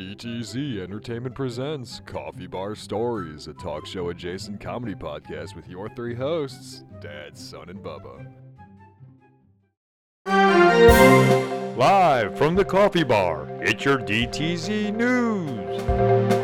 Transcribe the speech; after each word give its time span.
DTZ 0.00 0.80
Entertainment 0.80 1.34
presents 1.34 2.00
Coffee 2.06 2.46
Bar 2.46 2.74
Stories, 2.74 3.48
a 3.48 3.52
talk 3.52 3.84
show 3.84 4.08
adjacent 4.08 4.58
comedy 4.58 4.94
podcast 4.94 5.54
with 5.54 5.68
your 5.68 5.90
three 5.90 6.14
hosts, 6.14 6.84
Dad, 7.02 7.36
Son, 7.36 7.68
and 7.68 7.80
Bubba. 7.80 8.26
Live 11.76 12.38
from 12.38 12.54
the 12.54 12.64
coffee 12.64 13.04
bar, 13.04 13.46
it's 13.60 13.84
your 13.84 13.98
DTZ 13.98 14.96
News. 14.96 16.39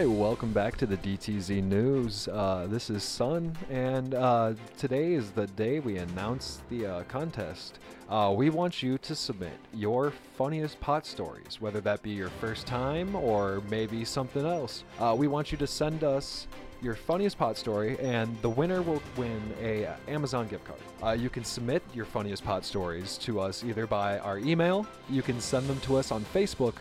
Right, 0.00 0.08
welcome 0.08 0.54
back 0.54 0.78
to 0.78 0.86
the 0.86 0.96
DTZ 0.96 1.62
News. 1.62 2.26
Uh, 2.26 2.66
this 2.70 2.88
is 2.88 3.02
Son, 3.02 3.54
and 3.68 4.14
uh, 4.14 4.54
today 4.78 5.12
is 5.12 5.30
the 5.32 5.46
day 5.48 5.78
we 5.78 5.98
announce 5.98 6.62
the 6.70 6.86
uh, 6.86 7.02
contest. 7.02 7.80
Uh, 8.08 8.32
we 8.34 8.48
want 8.48 8.82
you 8.82 8.96
to 8.96 9.14
submit 9.14 9.52
your 9.74 10.10
funniest 10.38 10.80
pot 10.80 11.04
stories, 11.04 11.60
whether 11.60 11.82
that 11.82 12.00
be 12.00 12.12
your 12.12 12.30
first 12.30 12.66
time 12.66 13.14
or 13.14 13.62
maybe 13.68 14.02
something 14.02 14.46
else. 14.46 14.84
Uh, 14.98 15.14
we 15.18 15.28
want 15.28 15.52
you 15.52 15.58
to 15.58 15.66
send 15.66 16.02
us 16.02 16.46
your 16.80 16.94
funniest 16.94 17.36
pot 17.36 17.58
story, 17.58 17.98
and 18.00 18.40
the 18.40 18.48
winner 18.48 18.80
will 18.80 19.02
win 19.18 19.42
a 19.60 19.86
Amazon 20.08 20.48
gift 20.48 20.64
card. 20.64 20.80
Uh, 21.02 21.10
you 21.10 21.28
can 21.28 21.44
submit 21.44 21.82
your 21.92 22.06
funniest 22.06 22.42
pot 22.42 22.64
stories 22.64 23.18
to 23.18 23.38
us 23.38 23.62
either 23.64 23.86
by 23.86 24.18
our 24.20 24.38
email, 24.38 24.86
you 25.10 25.20
can 25.20 25.38
send 25.42 25.66
them 25.66 25.78
to 25.80 25.96
us 25.96 26.10
on 26.10 26.24
Facebook, 26.32 26.76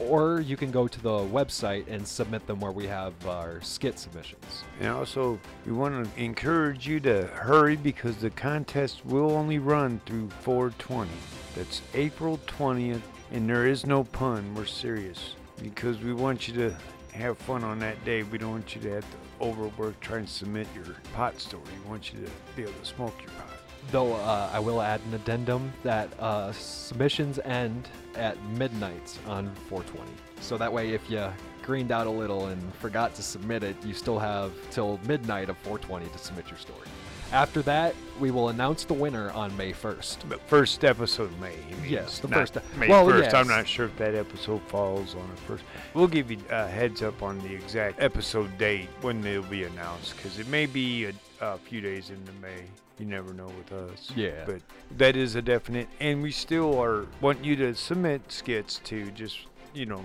or 0.00 0.40
you 0.40 0.56
can 0.56 0.70
go 0.70 0.88
to 0.88 1.00
the 1.00 1.10
website 1.10 1.86
and 1.88 2.06
submit 2.06 2.46
them 2.46 2.60
where 2.60 2.72
we 2.72 2.86
have 2.86 3.12
our 3.26 3.60
skit 3.60 3.98
submissions. 3.98 4.64
And 4.80 4.88
also, 4.88 5.38
we 5.66 5.72
want 5.72 6.04
to 6.04 6.22
encourage 6.22 6.86
you 6.86 7.00
to 7.00 7.26
hurry 7.26 7.76
because 7.76 8.16
the 8.16 8.30
contest 8.30 9.04
will 9.04 9.32
only 9.32 9.58
run 9.58 10.00
through 10.06 10.30
420. 10.40 11.10
That's 11.54 11.82
April 11.94 12.38
20th, 12.46 13.02
and 13.32 13.48
there 13.48 13.66
is 13.66 13.84
no 13.84 14.04
pun. 14.04 14.54
We're 14.54 14.64
serious 14.64 15.34
because 15.62 15.98
we 15.98 16.12
want 16.12 16.48
you 16.48 16.54
to 16.54 16.76
have 17.12 17.38
fun 17.38 17.64
on 17.64 17.78
that 17.80 18.02
day. 18.04 18.22
We 18.22 18.38
don't 18.38 18.52
want 18.52 18.74
you 18.74 18.80
to 18.82 18.90
have 18.92 19.04
to 19.10 19.44
overwork 19.44 19.98
trying 20.00 20.26
to 20.26 20.32
submit 20.32 20.68
your 20.74 20.96
pot 21.14 21.40
story. 21.40 21.62
We 21.82 21.90
want 21.90 22.12
you 22.12 22.20
to 22.20 22.30
be 22.56 22.62
able 22.62 22.72
to 22.72 22.84
smoke 22.84 23.14
your 23.20 23.30
pot. 23.30 23.49
Though 23.90 24.14
uh, 24.14 24.50
I 24.52 24.60
will 24.60 24.80
add 24.80 25.00
an 25.08 25.14
addendum 25.14 25.72
that 25.82 26.08
uh, 26.20 26.52
submissions 26.52 27.38
end 27.40 27.88
at 28.14 28.42
midnight 28.50 29.18
on 29.26 29.50
420. 29.68 30.10
So 30.40 30.56
that 30.56 30.72
way, 30.72 30.90
if 30.90 31.10
you 31.10 31.26
greened 31.62 31.92
out 31.92 32.06
a 32.06 32.10
little 32.10 32.46
and 32.46 32.74
forgot 32.74 33.14
to 33.14 33.22
submit 33.22 33.62
it, 33.62 33.76
you 33.84 33.94
still 33.94 34.18
have 34.18 34.52
till 34.70 34.98
midnight 35.06 35.48
of 35.48 35.56
420 35.58 36.08
to 36.08 36.18
submit 36.18 36.48
your 36.48 36.58
story. 36.58 36.86
After 37.32 37.62
that, 37.62 37.94
we 38.18 38.30
will 38.32 38.48
announce 38.48 38.84
the 38.84 38.92
winner 38.94 39.30
on 39.30 39.56
May 39.56 39.72
1st. 39.72 40.28
But 40.28 40.40
first 40.48 40.84
episode 40.84 41.24
of 41.30 41.40
May. 41.40 41.54
Yes, 41.86 42.18
the 42.18 42.26
first- 42.28 42.58
May 42.76 42.88
well, 42.88 43.06
1st. 43.06 43.22
yes. 43.22 43.34
I'm 43.34 43.46
not 43.46 43.68
sure 43.68 43.86
if 43.86 43.96
that 43.98 44.14
episode 44.16 44.60
falls 44.62 45.14
on 45.14 45.30
the 45.30 45.40
first. 45.42 45.62
We'll 45.94 46.08
give 46.08 46.30
you 46.30 46.38
a 46.50 46.66
heads 46.66 47.02
up 47.02 47.22
on 47.22 47.38
the 47.40 47.54
exact 47.54 48.00
episode 48.02 48.58
date 48.58 48.88
when 49.00 49.24
it'll 49.24 49.44
be 49.44 49.62
announced 49.62 50.16
because 50.16 50.38
it 50.40 50.48
may 50.48 50.66
be 50.66 51.04
a, 51.06 51.12
a 51.40 51.58
few 51.58 51.80
days 51.80 52.10
into 52.10 52.32
May. 52.42 52.64
You 52.98 53.06
never 53.06 53.32
know 53.32 53.46
with 53.46 53.72
us. 53.72 54.10
Yeah. 54.14 54.44
But 54.44 54.60
that 54.98 55.16
is 55.16 55.36
a 55.36 55.40
definite. 55.40 55.88
And 56.00 56.22
we 56.22 56.32
still 56.32 56.78
are 56.82 57.06
want 57.20 57.44
you 57.44 57.54
to 57.56 57.74
submit 57.74 58.20
skits 58.30 58.80
to 58.84 59.10
just, 59.12 59.38
you 59.72 59.86
know, 59.86 60.02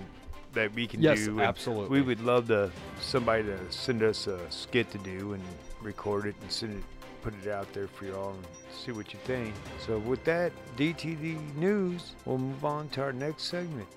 that 0.54 0.72
we 0.72 0.86
can 0.86 1.02
Yes, 1.02 1.24
do. 1.24 1.32
and 1.32 1.40
absolutely. 1.42 1.88
We 1.90 2.02
would 2.02 2.20
love 2.22 2.46
to 2.48 2.70
somebody 3.02 3.42
to 3.42 3.58
send 3.70 4.02
us 4.02 4.26
a 4.28 4.38
skit 4.50 4.90
to 4.92 4.98
do 4.98 5.34
and 5.34 5.42
record 5.82 6.24
it 6.26 6.34
and 6.40 6.50
send 6.50 6.78
it 6.78 6.84
put 7.26 7.34
it 7.44 7.50
out 7.50 7.72
there 7.72 7.88
for 7.88 8.04
y'all 8.04 8.34
and 8.34 8.46
see 8.70 8.92
what 8.92 9.12
you 9.12 9.18
think. 9.24 9.52
So 9.84 9.98
with 9.98 10.22
that, 10.26 10.52
DTZ 10.76 11.56
news, 11.56 12.12
we'll 12.24 12.38
move 12.38 12.64
on 12.64 12.88
to 12.90 13.02
our 13.02 13.12
next 13.12 13.44
segment. 13.44 13.88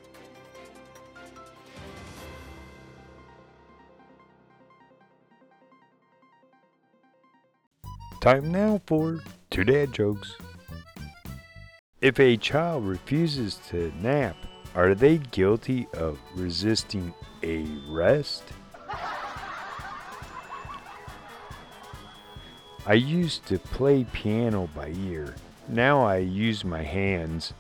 Time 8.20 8.52
now 8.52 8.82
for 8.88 9.20
two 9.52 9.64
dad 9.64 9.94
jokes. 9.94 10.36
If 12.02 12.20
a 12.20 12.36
child 12.36 12.88
refuses 12.88 13.60
to 13.70 13.94
nap, 14.02 14.38
are 14.74 14.96
they 14.96 15.20
guilty 15.20 15.88
of 15.94 16.18
resisting 16.34 17.14
arrest? 17.44 18.44
I 22.90 22.94
used 22.94 23.46
to 23.46 23.60
play 23.60 24.04
piano 24.04 24.68
by 24.76 24.88
ear. 24.90 25.36
Now 25.68 26.02
I 26.02 26.18
use 26.18 26.66
my 26.66 26.82
hands. 26.82 27.54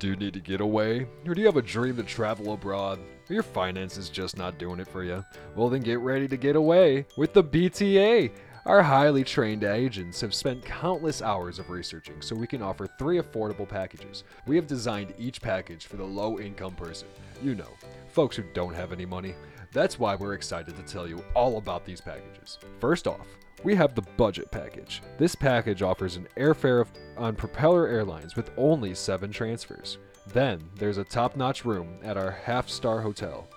Do 0.00 0.08
you 0.08 0.16
need 0.16 0.34
to 0.34 0.40
get 0.40 0.60
away? 0.60 1.06
Or 1.24 1.34
do 1.34 1.40
you 1.40 1.46
have 1.46 1.56
a 1.56 1.62
dream 1.62 1.94
to 1.98 2.02
travel 2.02 2.52
abroad? 2.52 2.98
Are 3.30 3.32
your 3.32 3.44
finances 3.44 4.08
just 4.08 4.36
not 4.36 4.58
doing 4.58 4.80
it 4.80 4.88
for 4.88 5.04
you? 5.04 5.24
Well, 5.54 5.68
then 5.68 5.82
get 5.82 6.00
ready 6.00 6.26
to 6.26 6.36
get 6.36 6.56
away 6.56 7.06
with 7.16 7.32
the 7.32 7.44
BTA. 7.44 8.32
Our 8.68 8.82
highly 8.82 9.24
trained 9.24 9.64
agents 9.64 10.20
have 10.20 10.34
spent 10.34 10.62
countless 10.62 11.22
hours 11.22 11.58
of 11.58 11.70
researching 11.70 12.20
so 12.20 12.36
we 12.36 12.46
can 12.46 12.60
offer 12.60 12.86
three 12.86 13.18
affordable 13.18 13.66
packages. 13.66 14.24
We 14.46 14.56
have 14.56 14.66
designed 14.66 15.14
each 15.16 15.40
package 15.40 15.86
for 15.86 15.96
the 15.96 16.04
low 16.04 16.38
income 16.38 16.74
person. 16.74 17.08
You 17.42 17.54
know, 17.54 17.70
folks 18.08 18.36
who 18.36 18.42
don't 18.52 18.74
have 18.74 18.92
any 18.92 19.06
money. 19.06 19.34
That's 19.72 19.98
why 19.98 20.16
we're 20.16 20.34
excited 20.34 20.76
to 20.76 20.82
tell 20.82 21.08
you 21.08 21.24
all 21.34 21.56
about 21.56 21.86
these 21.86 22.02
packages. 22.02 22.58
First 22.78 23.06
off, 23.06 23.26
we 23.64 23.74
have 23.74 23.94
the 23.94 24.04
budget 24.18 24.50
package. 24.50 25.00
This 25.16 25.34
package 25.34 25.80
offers 25.80 26.16
an 26.16 26.28
airfare 26.36 26.86
on 27.16 27.36
Propeller 27.36 27.86
Airlines 27.86 28.36
with 28.36 28.50
only 28.58 28.94
seven 28.94 29.32
transfers. 29.32 29.96
Then 30.34 30.62
there's 30.74 30.98
a 30.98 31.04
top 31.04 31.36
notch 31.36 31.64
room 31.64 31.96
at 32.02 32.18
our 32.18 32.32
half 32.32 32.68
star 32.68 33.00
hotel, 33.00 33.48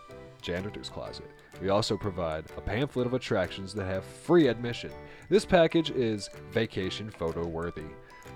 Janitor's 0.42 0.88
Closet. 0.88 1.30
We 1.62 1.70
also 1.70 1.96
provide 1.96 2.46
a 2.58 2.62
pamphlet 2.62 3.06
of 3.06 3.14
attractions 3.14 3.74
that 3.76 3.86
have 3.86 4.04
free 4.04 4.48
admission. 4.48 4.92
This 5.30 5.46
package 5.46 5.92
is 5.92 6.30
vacation 6.52 7.10
photo 7.12 7.46
worthy. 7.46 7.86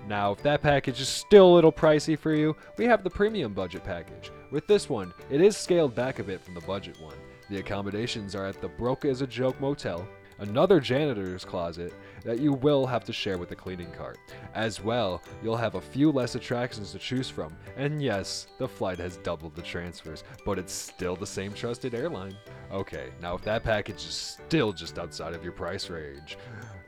Now, 0.06 0.30
if 0.30 0.42
that 0.42 0.62
package 0.62 1.00
is 1.00 1.08
still 1.08 1.52
a 1.52 1.54
little 1.54 1.72
pricey 1.72 2.16
for 2.16 2.32
you, 2.32 2.54
we 2.78 2.84
have 2.84 3.02
the 3.02 3.10
premium 3.10 3.52
budget 3.52 3.82
package. 3.82 4.30
With 4.52 4.68
this 4.68 4.88
one, 4.88 5.12
it 5.28 5.40
is 5.40 5.56
scaled 5.56 5.96
back 5.96 6.20
a 6.20 6.24
bit 6.24 6.40
from 6.40 6.54
the 6.54 6.60
budget 6.60 7.00
one. 7.00 7.16
The 7.50 7.58
accommodations 7.58 8.36
are 8.36 8.46
at 8.46 8.60
the 8.60 8.68
Broke 8.68 9.04
as 9.04 9.20
a 9.22 9.26
Joke 9.26 9.60
Motel, 9.60 10.06
another 10.38 10.80
janitor's 10.80 11.44
closet 11.44 11.92
that 12.24 12.40
you 12.40 12.52
will 12.52 12.86
have 12.86 13.04
to 13.04 13.12
share 13.12 13.38
with 13.38 13.48
the 13.48 13.56
cleaning 13.56 13.90
cart. 13.92 14.18
As 14.54 14.82
well, 14.82 15.22
you'll 15.42 15.56
have 15.56 15.74
a 15.76 15.80
few 15.80 16.10
less 16.10 16.34
attractions 16.34 16.92
to 16.92 16.98
choose 16.98 17.28
from. 17.30 17.56
And 17.76 18.02
yes, 18.02 18.48
the 18.58 18.68
flight 18.68 18.98
has 18.98 19.16
doubled 19.18 19.54
the 19.54 19.62
transfers, 19.62 20.24
but 20.44 20.58
it's 20.58 20.72
still 20.72 21.16
the 21.16 21.26
same 21.26 21.52
trusted 21.52 21.94
airline. 21.94 22.36
Okay, 22.72 23.10
now 23.20 23.34
if 23.34 23.42
that 23.42 23.62
package 23.62 24.04
is 24.04 24.36
still 24.46 24.72
just 24.72 24.98
outside 24.98 25.34
of 25.34 25.44
your 25.44 25.52
price 25.52 25.88
range, 25.88 26.36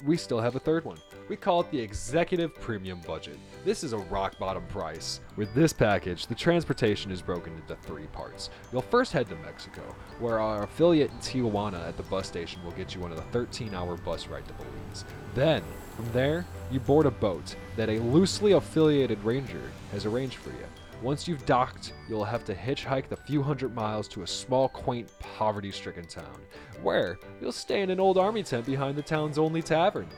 we 0.04 0.16
still 0.16 0.40
have 0.40 0.56
a 0.56 0.60
third 0.60 0.84
one. 0.84 0.98
We 1.28 1.36
call 1.36 1.60
it 1.60 1.70
the 1.70 1.80
Executive 1.80 2.54
Premium 2.54 3.00
Budget. 3.06 3.38
This 3.64 3.82
is 3.82 3.92
a 3.92 3.98
rock 3.98 4.38
bottom 4.38 4.64
price. 4.66 5.20
With 5.36 5.52
this 5.54 5.72
package, 5.72 6.26
the 6.26 6.34
transportation 6.34 7.10
is 7.10 7.20
broken 7.20 7.54
into 7.54 7.74
three 7.82 8.06
parts. 8.06 8.50
You'll 8.72 8.82
first 8.82 9.12
head 9.12 9.28
to 9.28 9.36
Mexico, 9.36 9.82
where 10.20 10.38
our 10.38 10.62
affiliate 10.62 11.10
in 11.10 11.18
Tijuana 11.18 11.86
at 11.86 11.96
the 11.96 12.02
bus 12.04 12.26
station 12.26 12.62
will 12.64 12.72
get 12.72 12.94
you 12.94 13.02
on 13.02 13.12
a 13.12 13.20
13 13.32 13.74
hour 13.74 13.96
bus 13.96 14.28
ride 14.28 14.46
to 14.46 14.54
Belize. 14.54 15.04
Then, 15.34 15.62
from 15.96 16.10
there, 16.12 16.46
you 16.70 16.80
board 16.80 17.06
a 17.06 17.10
boat 17.10 17.56
that 17.76 17.88
a 17.88 17.98
loosely 17.98 18.52
affiliated 18.52 19.22
ranger 19.24 19.70
has 19.92 20.06
arranged 20.06 20.36
for 20.36 20.50
you. 20.50 20.67
Once 21.02 21.28
you've 21.28 21.46
docked, 21.46 21.92
you'll 22.08 22.24
have 22.24 22.44
to 22.44 22.54
hitchhike 22.54 23.08
the 23.08 23.16
few 23.16 23.40
hundred 23.40 23.72
miles 23.74 24.08
to 24.08 24.22
a 24.22 24.26
small, 24.26 24.68
quaint, 24.68 25.08
poverty 25.20 25.70
stricken 25.70 26.04
town, 26.04 26.40
where 26.82 27.18
you'll 27.40 27.52
stay 27.52 27.82
in 27.82 27.90
an 27.90 28.00
old 28.00 28.18
army 28.18 28.42
tent 28.42 28.66
behind 28.66 28.96
the 28.96 29.02
town's 29.02 29.38
only 29.38 29.62
tavern. 29.62 30.08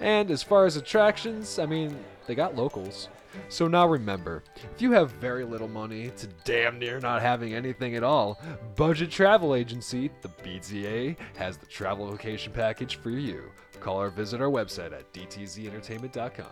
And 0.00 0.30
as 0.30 0.42
far 0.42 0.64
as 0.64 0.76
attractions, 0.76 1.58
I 1.58 1.66
mean, 1.66 1.96
they 2.26 2.36
got 2.36 2.54
locals. 2.54 3.08
So 3.48 3.66
now 3.66 3.86
remember, 3.88 4.44
if 4.74 4.80
you 4.80 4.92
have 4.92 5.10
very 5.12 5.44
little 5.44 5.68
money 5.68 6.10
to 6.16 6.26
damn 6.44 6.78
near 6.78 7.00
not 7.00 7.20
having 7.20 7.54
anything 7.54 7.96
at 7.96 8.02
all, 8.02 8.40
Budget 8.76 9.10
Travel 9.10 9.54
Agency, 9.54 10.10
the 10.22 10.28
BTA, 10.28 11.16
has 11.36 11.56
the 11.56 11.66
travel 11.66 12.06
location 12.06 12.52
package 12.52 12.96
for 12.96 13.10
you. 13.10 13.50
Call 13.80 14.00
or 14.00 14.10
visit 14.10 14.40
our 14.40 14.48
website 14.48 14.92
at 14.92 15.12
dtzentertainment.com. 15.12 16.46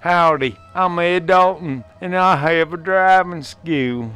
Howdy, 0.00 0.56
I'm 0.74 0.98
Ed 0.98 1.26
Dalton, 1.26 1.84
and 2.00 2.16
I 2.16 2.36
have 2.36 2.72
a 2.72 2.76
driving 2.76 3.42
school. 3.42 4.10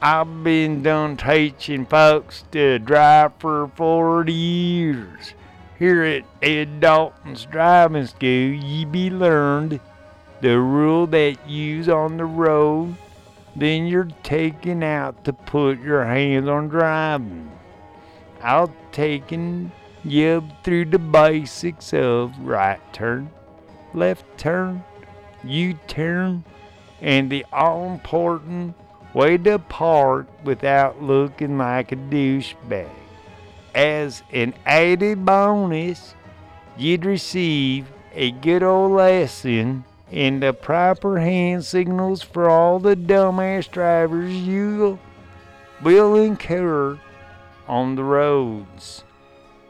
I've 0.00 0.42
been 0.42 0.82
done 0.82 1.16
teaching 1.16 1.86
folks 1.86 2.44
to 2.52 2.78
drive 2.78 3.32
for 3.38 3.70
40 3.76 4.32
years. 4.32 5.34
Here 5.78 6.02
at 6.02 6.24
Ed 6.42 6.80
Dalton's 6.80 7.44
driving 7.44 8.06
school, 8.06 8.54
ye 8.54 8.84
be 8.84 9.10
learned 9.10 9.80
the 10.40 10.58
rule 10.58 11.06
that 11.08 11.48
you's 11.48 11.88
on 11.88 12.16
the 12.16 12.24
road 12.24 12.96
then 13.54 13.86
you're 13.86 14.08
taken 14.22 14.82
out 14.82 15.24
to 15.24 15.32
put 15.32 15.80
your 15.80 16.04
hands 16.04 16.48
on 16.48 16.68
driving. 16.68 17.50
I'll 18.42 18.74
taking 18.92 19.72
you 20.04 20.48
through 20.64 20.86
the 20.86 20.98
basics 20.98 21.92
of 21.92 22.36
right 22.40 22.80
turn, 22.92 23.30
left 23.94 24.24
turn, 24.38 24.82
U 25.44 25.74
turn, 25.86 26.44
and 27.00 27.30
the 27.30 27.44
all 27.52 27.92
important 27.92 28.74
way 29.14 29.36
to 29.38 29.58
park 29.58 30.26
without 30.44 31.02
looking 31.02 31.58
like 31.58 31.92
a 31.92 31.96
douchebag. 31.96 32.90
As 33.74 34.22
an 34.32 34.54
added 34.66 35.24
bonus, 35.24 36.14
you'd 36.76 37.04
receive 37.04 37.90
a 38.14 38.30
good 38.30 38.62
old 38.62 38.92
lesson 38.92 39.84
in 40.10 40.40
the 40.40 40.52
proper 40.52 41.18
hand 41.18 41.64
signals 41.64 42.22
for 42.22 42.48
all 42.48 42.78
the 42.78 42.94
dumbass 42.94 43.70
drivers 43.70 44.32
you 44.34 44.98
will 45.82 46.14
incur 46.16 46.98
on 47.66 47.96
the 47.96 48.04
roads. 48.04 49.04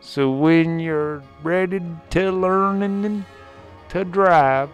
So 0.00 0.30
when 0.30 0.80
you're 0.80 1.22
ready 1.42 1.80
to 2.10 2.32
learn 2.32 3.24
to 3.90 4.04
drive, 4.04 4.68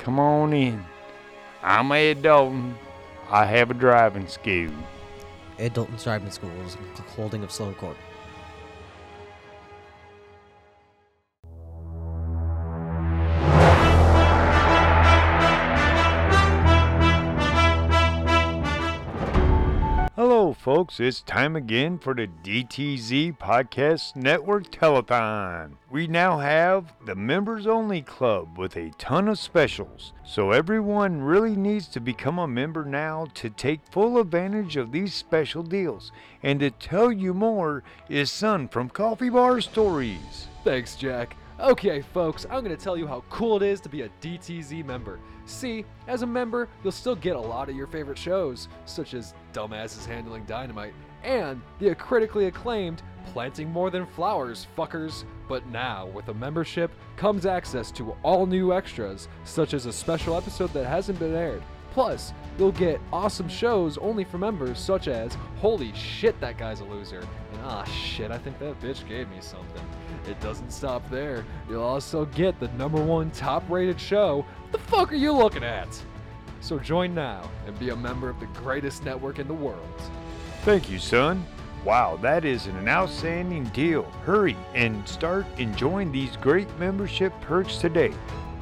come 0.00 0.18
on 0.18 0.52
in. 0.52 0.82
I'm 1.62 1.92
Ed 1.92 2.22
Dalton. 2.22 2.76
I 3.30 3.44
have 3.44 3.70
a 3.70 3.74
driving 3.74 4.26
school. 4.26 4.72
Ed 5.58 5.74
Dalton's 5.74 6.04
driving 6.04 6.30
school 6.30 6.50
is 6.62 6.76
holding 7.14 7.42
of 7.44 7.52
Sloan 7.52 7.74
Court. 7.74 7.96
Folks. 20.70 21.00
It's 21.00 21.20
time 21.20 21.56
again 21.56 21.98
for 21.98 22.14
the 22.14 22.28
DTZ 22.44 23.36
Podcast 23.38 24.14
Network 24.14 24.70
Telethon. 24.70 25.72
We 25.90 26.06
now 26.06 26.38
have 26.38 26.92
the 27.04 27.16
members 27.16 27.66
only 27.66 28.02
club 28.02 28.56
with 28.56 28.76
a 28.76 28.92
ton 28.96 29.26
of 29.26 29.40
specials. 29.40 30.12
So 30.24 30.52
everyone 30.52 31.22
really 31.22 31.56
needs 31.56 31.88
to 31.88 32.00
become 32.00 32.38
a 32.38 32.46
member 32.46 32.84
now 32.84 33.26
to 33.34 33.50
take 33.50 33.80
full 33.90 34.20
advantage 34.20 34.76
of 34.76 34.92
these 34.92 35.12
special 35.12 35.64
deals. 35.64 36.12
And 36.40 36.60
to 36.60 36.70
tell 36.70 37.10
you 37.10 37.34
more 37.34 37.82
is 38.08 38.30
Son 38.30 38.68
from 38.68 38.90
Coffee 38.90 39.28
Bar 39.28 39.60
Stories. 39.62 40.46
Thanks, 40.62 40.94
Jack. 40.94 41.36
Okay, 41.60 42.00
folks, 42.00 42.46
I'm 42.46 42.64
going 42.64 42.74
to 42.74 42.82
tell 42.82 42.96
you 42.96 43.06
how 43.06 43.22
cool 43.28 43.56
it 43.56 43.62
is 43.62 43.82
to 43.82 43.90
be 43.90 44.00
a 44.00 44.08
DTZ 44.22 44.82
member. 44.82 45.20
See, 45.44 45.84
as 46.08 46.22
a 46.22 46.26
member, 46.26 46.70
you'll 46.82 46.90
still 46.90 47.14
get 47.14 47.36
a 47.36 47.40
lot 47.40 47.68
of 47.68 47.76
your 47.76 47.86
favorite 47.86 48.16
shows, 48.16 48.68
such 48.86 49.12
as 49.12 49.34
Dumbasses 49.52 50.06
Handling 50.06 50.44
Dynamite 50.44 50.94
and 51.22 51.60
the 51.78 51.94
critically 51.94 52.46
acclaimed 52.46 53.02
Planting 53.26 53.68
More 53.68 53.90
Than 53.90 54.06
Flowers, 54.06 54.68
fuckers. 54.74 55.24
But 55.48 55.66
now, 55.66 56.06
with 56.06 56.28
a 56.28 56.34
membership, 56.34 56.90
comes 57.16 57.44
access 57.44 57.90
to 57.92 58.16
all 58.22 58.46
new 58.46 58.72
extras, 58.72 59.28
such 59.44 59.74
as 59.74 59.84
a 59.84 59.92
special 59.92 60.38
episode 60.38 60.72
that 60.72 60.86
hasn't 60.86 61.18
been 61.18 61.34
aired. 61.34 61.62
Plus, 61.92 62.32
you'll 62.58 62.72
get 62.72 63.02
awesome 63.12 63.50
shows 63.50 63.98
only 63.98 64.24
for 64.24 64.38
members, 64.38 64.78
such 64.78 65.08
as 65.08 65.36
Holy 65.58 65.92
shit, 65.92 66.40
that 66.40 66.56
guy's 66.56 66.80
a 66.80 66.84
loser, 66.84 67.20
and 67.52 67.60
ah 67.64 67.84
shit, 67.84 68.30
I 68.30 68.38
think 68.38 68.58
that 68.60 68.80
bitch 68.80 69.06
gave 69.06 69.28
me 69.28 69.38
something. 69.40 69.84
It 70.28 70.40
doesn't 70.40 70.70
stop 70.70 71.08
there. 71.10 71.44
You'll 71.68 71.82
also 71.82 72.24
get 72.26 72.58
the 72.60 72.68
number 72.68 73.02
one 73.02 73.30
top 73.30 73.68
rated 73.68 74.00
show. 74.00 74.44
What 74.62 74.72
the 74.72 74.78
fuck 74.78 75.12
are 75.12 75.16
you 75.16 75.32
looking 75.32 75.64
at? 75.64 75.88
So 76.60 76.78
join 76.78 77.14
now 77.14 77.48
and 77.66 77.78
be 77.78 77.88
a 77.88 77.96
member 77.96 78.28
of 78.28 78.38
the 78.38 78.46
greatest 78.46 79.04
network 79.04 79.38
in 79.38 79.48
the 79.48 79.54
world. 79.54 79.88
Thank 80.62 80.90
you, 80.90 80.98
son. 80.98 81.44
Wow, 81.84 82.18
that 82.20 82.44
is 82.44 82.66
an 82.66 82.86
outstanding 82.86 83.64
deal. 83.64 84.02
Hurry 84.24 84.56
and 84.74 85.08
start 85.08 85.46
enjoying 85.56 86.12
these 86.12 86.36
great 86.36 86.68
membership 86.78 87.32
perks 87.40 87.78
today. 87.78 88.12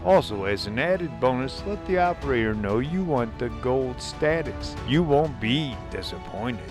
Also, 0.04 0.44
as 0.44 0.66
an 0.66 0.78
added 0.78 1.18
bonus, 1.18 1.62
let 1.66 1.84
the 1.86 1.98
operator 1.98 2.54
know 2.54 2.78
you 2.78 3.02
want 3.02 3.36
the 3.38 3.48
gold 3.60 4.00
status. 4.00 4.76
You 4.86 5.02
won't 5.02 5.40
be 5.40 5.76
disappointed. 5.90 6.70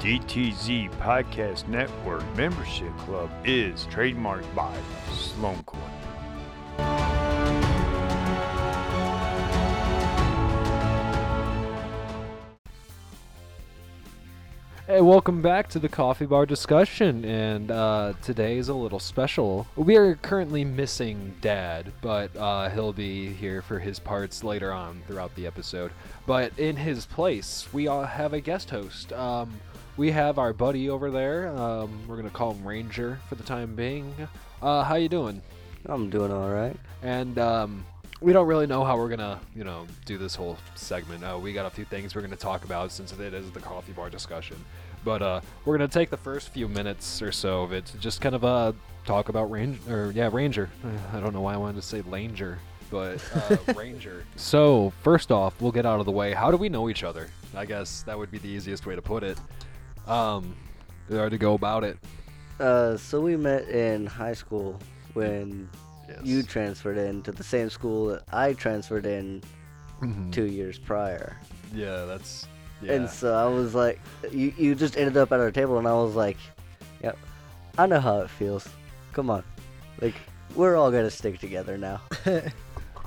DTZ 0.00 0.90
Podcast 0.98 1.68
Network 1.68 2.24
Membership 2.36 2.96
Club 2.98 3.30
is 3.44 3.86
trademarked 3.86 4.52
by 4.54 4.76
Sloan 5.12 5.62
Court. 5.62 5.82
Hey, 14.88 15.00
welcome 15.00 15.40
back 15.40 15.68
to 15.68 15.78
the 15.78 15.88
coffee 15.88 16.26
bar 16.26 16.44
discussion, 16.44 17.24
and 17.24 17.70
uh, 17.70 18.12
today 18.20 18.58
is 18.58 18.68
a 18.68 18.74
little 18.74 18.98
special. 18.98 19.66
We 19.74 19.96
are 19.96 20.16
currently 20.16 20.64
missing 20.64 21.36
Dad, 21.40 21.92
but 22.02 22.36
uh, 22.36 22.68
he'll 22.68 22.92
be 22.92 23.32
here 23.32 23.62
for 23.62 23.78
his 23.78 23.98
parts 23.98 24.44
later 24.44 24.70
on 24.70 25.00
throughout 25.06 25.34
the 25.34 25.46
episode. 25.46 25.92
But 26.26 26.58
in 26.58 26.76
his 26.76 27.06
place, 27.06 27.68
we 27.72 27.86
all 27.86 28.04
have 28.04 28.34
a 28.34 28.40
guest 28.40 28.68
host. 28.68 29.14
Um, 29.14 29.60
we 29.96 30.10
have 30.10 30.38
our 30.38 30.52
buddy 30.52 30.88
over 30.90 31.10
there. 31.10 31.48
Um, 31.48 32.06
we're 32.06 32.16
gonna 32.16 32.30
call 32.30 32.54
him 32.54 32.66
Ranger 32.66 33.18
for 33.28 33.34
the 33.34 33.42
time 33.42 33.74
being. 33.74 34.14
Uh, 34.60 34.84
how 34.84 34.94
you 34.94 35.08
doing? 35.08 35.42
I'm 35.86 36.10
doing 36.10 36.32
all 36.32 36.48
right. 36.48 36.76
And 37.02 37.38
um, 37.38 37.84
we 38.20 38.32
don't 38.32 38.46
really 38.46 38.66
know 38.66 38.84
how 38.84 38.96
we're 38.96 39.08
gonna, 39.08 39.40
you 39.54 39.64
know, 39.64 39.86
do 40.06 40.16
this 40.16 40.34
whole 40.34 40.56
segment. 40.74 41.24
Uh, 41.24 41.38
we 41.40 41.52
got 41.52 41.66
a 41.66 41.70
few 41.70 41.84
things 41.84 42.14
we're 42.14 42.22
gonna 42.22 42.36
talk 42.36 42.64
about 42.64 42.92
since 42.92 43.12
it 43.12 43.34
is 43.34 43.50
the 43.50 43.60
coffee 43.60 43.92
bar 43.92 44.08
discussion. 44.08 44.56
But 45.04 45.20
uh, 45.20 45.40
we're 45.64 45.76
gonna 45.76 45.88
take 45.88 46.10
the 46.10 46.16
first 46.16 46.50
few 46.50 46.68
minutes 46.68 47.20
or 47.20 47.32
so 47.32 47.62
of 47.62 47.72
it 47.72 47.86
to 47.86 47.98
just 47.98 48.20
kind 48.20 48.34
of 48.34 48.44
uh, 48.44 48.72
talk 49.04 49.28
about 49.28 49.50
Ranger, 49.50 49.80
or 49.88 50.10
yeah, 50.12 50.30
Ranger. 50.32 50.70
I 51.12 51.20
don't 51.20 51.32
know 51.32 51.40
why 51.42 51.54
I 51.54 51.56
wanted 51.56 51.76
to 51.76 51.82
say 51.82 52.02
Langer, 52.02 52.56
but 52.90 53.20
uh, 53.34 53.56
Ranger. 53.76 54.24
So 54.36 54.92
first 55.02 55.32
off, 55.32 55.60
we'll 55.60 55.72
get 55.72 55.84
out 55.84 56.00
of 56.00 56.06
the 56.06 56.12
way. 56.12 56.32
How 56.32 56.50
do 56.50 56.56
we 56.56 56.68
know 56.68 56.88
each 56.88 57.02
other? 57.02 57.28
I 57.54 57.66
guess 57.66 58.02
that 58.04 58.16
would 58.16 58.30
be 58.30 58.38
the 58.38 58.48
easiest 58.48 58.86
way 58.86 58.94
to 58.94 59.02
put 59.02 59.22
it. 59.22 59.38
Um, 60.06 60.54
or 61.10 61.28
to 61.30 61.38
go 61.38 61.54
about 61.54 61.84
it. 61.84 61.98
Uh, 62.60 62.96
so 62.96 63.20
we 63.20 63.36
met 63.36 63.68
in 63.68 64.06
high 64.06 64.34
school 64.34 64.78
when 65.14 65.68
Yes. 66.08 66.20
you 66.24 66.42
transferred 66.42 66.98
in 66.98 67.22
to 67.22 67.32
the 67.32 67.44
same 67.44 67.70
school 67.70 68.06
that 68.08 68.22
I 68.32 68.52
transferred 68.54 69.06
in 69.06 69.42
Mhm. 70.00 70.32
two 70.32 70.44
years 70.46 70.78
prior. 70.78 71.36
Yeah, 71.72 72.04
that's. 72.04 72.46
Yeah. 72.82 72.94
And 72.94 73.08
so 73.08 73.34
I 73.34 73.46
was 73.46 73.74
like, 73.74 74.00
you, 74.30 74.52
you 74.58 74.74
just 74.74 74.96
ended 74.96 75.16
up 75.16 75.30
at 75.32 75.38
our 75.40 75.50
table, 75.52 75.78
and 75.78 75.86
I 75.86 75.92
was 75.94 76.14
like, 76.16 76.36
yep, 77.02 77.16
I 77.78 77.86
know 77.86 78.00
how 78.00 78.18
it 78.20 78.30
feels. 78.30 78.68
Come 79.12 79.30
on. 79.30 79.44
Like, 80.00 80.16
we're 80.56 80.76
all 80.76 80.90
going 80.90 81.04
to 81.04 81.10
stick 81.10 81.38
together 81.38 81.78
now. 81.78 82.00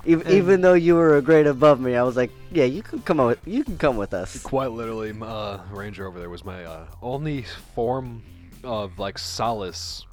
even, 0.06 0.32
even 0.32 0.62
though 0.62 0.74
you 0.74 0.96
were 0.96 1.18
a 1.18 1.22
grade 1.22 1.48
above 1.48 1.80
me, 1.80 1.96
I 1.96 2.04
was 2.04 2.16
like, 2.16 2.32
yeah, 2.52 2.66
you 2.66 2.82
can 2.82 3.02
come 3.02 3.18
with, 3.18 3.40
you 3.46 3.64
can 3.64 3.78
come 3.78 3.98
with 3.98 4.14
us. 4.14 4.42
Quite 4.44 4.72
literally, 4.72 5.10
m- 5.10 5.24
uh, 5.24 5.60
Ranger 5.72 6.08
over 6.08 6.20
there 6.20 6.30
was 6.30 6.46
my 6.46 6.64
uh, 6.64 6.86
only 7.02 7.44
form 7.74 8.24
of 8.64 8.98
like 9.00 9.18
solace 9.18 10.06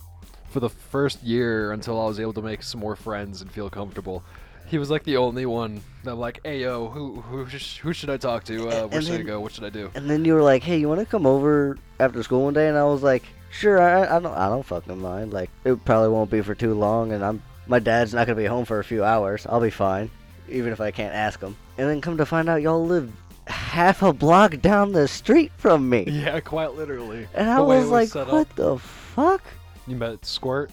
for 0.50 0.60
the 0.60 0.68
first 0.68 1.22
year 1.22 1.72
until 1.72 2.00
I 2.00 2.06
was 2.06 2.20
able 2.20 2.34
to 2.34 2.42
make 2.42 2.62
some 2.62 2.80
more 2.80 2.96
friends 2.96 3.40
and 3.40 3.50
feel 3.50 3.70
comfortable. 3.70 4.22
He 4.66 4.78
was 4.78 4.90
like 4.90 5.04
the 5.04 5.16
only 5.18 5.44
one 5.44 5.82
that 6.04 6.12
I'm 6.12 6.18
like, 6.18 6.40
hey 6.44 6.60
yo, 6.60 6.88
who 6.88 7.20
who 7.20 7.46
sh- 7.48 7.78
who 7.78 7.92
should 7.92 8.08
I 8.10 8.16
talk 8.16 8.44
to? 8.44 8.68
Uh, 8.68 8.86
where 8.86 8.98
And 8.98 9.04
should 9.04 9.20
I 9.20 9.22
go? 9.22 9.40
What 9.40 9.52
should 9.52 9.64
I 9.64 9.70
do? 9.70 9.90
And 9.94 10.08
then 10.08 10.24
you 10.24 10.32
were 10.34 10.42
like, 10.42 10.62
"Hey, 10.62 10.78
you 10.78 10.88
want 10.88 11.00
to 11.00 11.06
come 11.06 11.26
over 11.26 11.76
after 12.00 12.22
school 12.22 12.44
one 12.44 12.54
day?" 12.54 12.68
And 12.68 12.78
I 12.78 12.84
was 12.84 13.02
like, 13.02 13.22
"Sure, 13.50 13.80
I, 13.82 14.16
I 14.16 14.18
don't, 14.18 14.34
I 14.34 14.48
don't 14.48 14.64
fucking 14.64 14.98
mind. 14.98 15.32
Like, 15.32 15.50
it 15.64 15.84
probably 15.84 16.08
won't 16.08 16.30
be 16.30 16.40
for 16.40 16.54
too 16.54 16.72
long, 16.72 17.12
and 17.12 17.22
I'm, 17.22 17.42
my 17.66 17.78
dad's 17.78 18.12
not 18.14 18.26
gonna 18.26 18.36
be 18.36 18.44
home 18.46 18.64
for 18.64 18.78
a 18.78 18.84
few 18.84 19.04
hours. 19.04 19.46
I'll 19.48 19.60
be 19.60 19.70
fine, 19.70 20.10
even 20.48 20.72
if 20.72 20.80
I 20.80 20.90
can't 20.90 21.14
ask 21.14 21.40
him." 21.40 21.56
And 21.78 21.88
then 21.88 22.00
come 22.00 22.16
to 22.18 22.26
find 22.26 22.48
out, 22.48 22.62
y'all 22.62 22.84
live 22.84 23.10
half 23.46 24.02
a 24.02 24.12
block 24.12 24.60
down 24.60 24.92
the 24.92 25.08
street 25.08 25.50
from 25.56 25.88
me, 25.88 26.04
Yeah, 26.08 26.40
quite 26.40 26.74
literally. 26.74 27.26
and 27.34 27.48
I 27.50 27.60
it 27.60 27.64
was 27.64 27.88
like, 27.88 28.14
"What 28.14 28.28
up. 28.28 28.54
the 28.56 28.78
fuck?" 28.78 29.42
You 29.86 29.96
met 29.96 30.24
Squirt. 30.24 30.70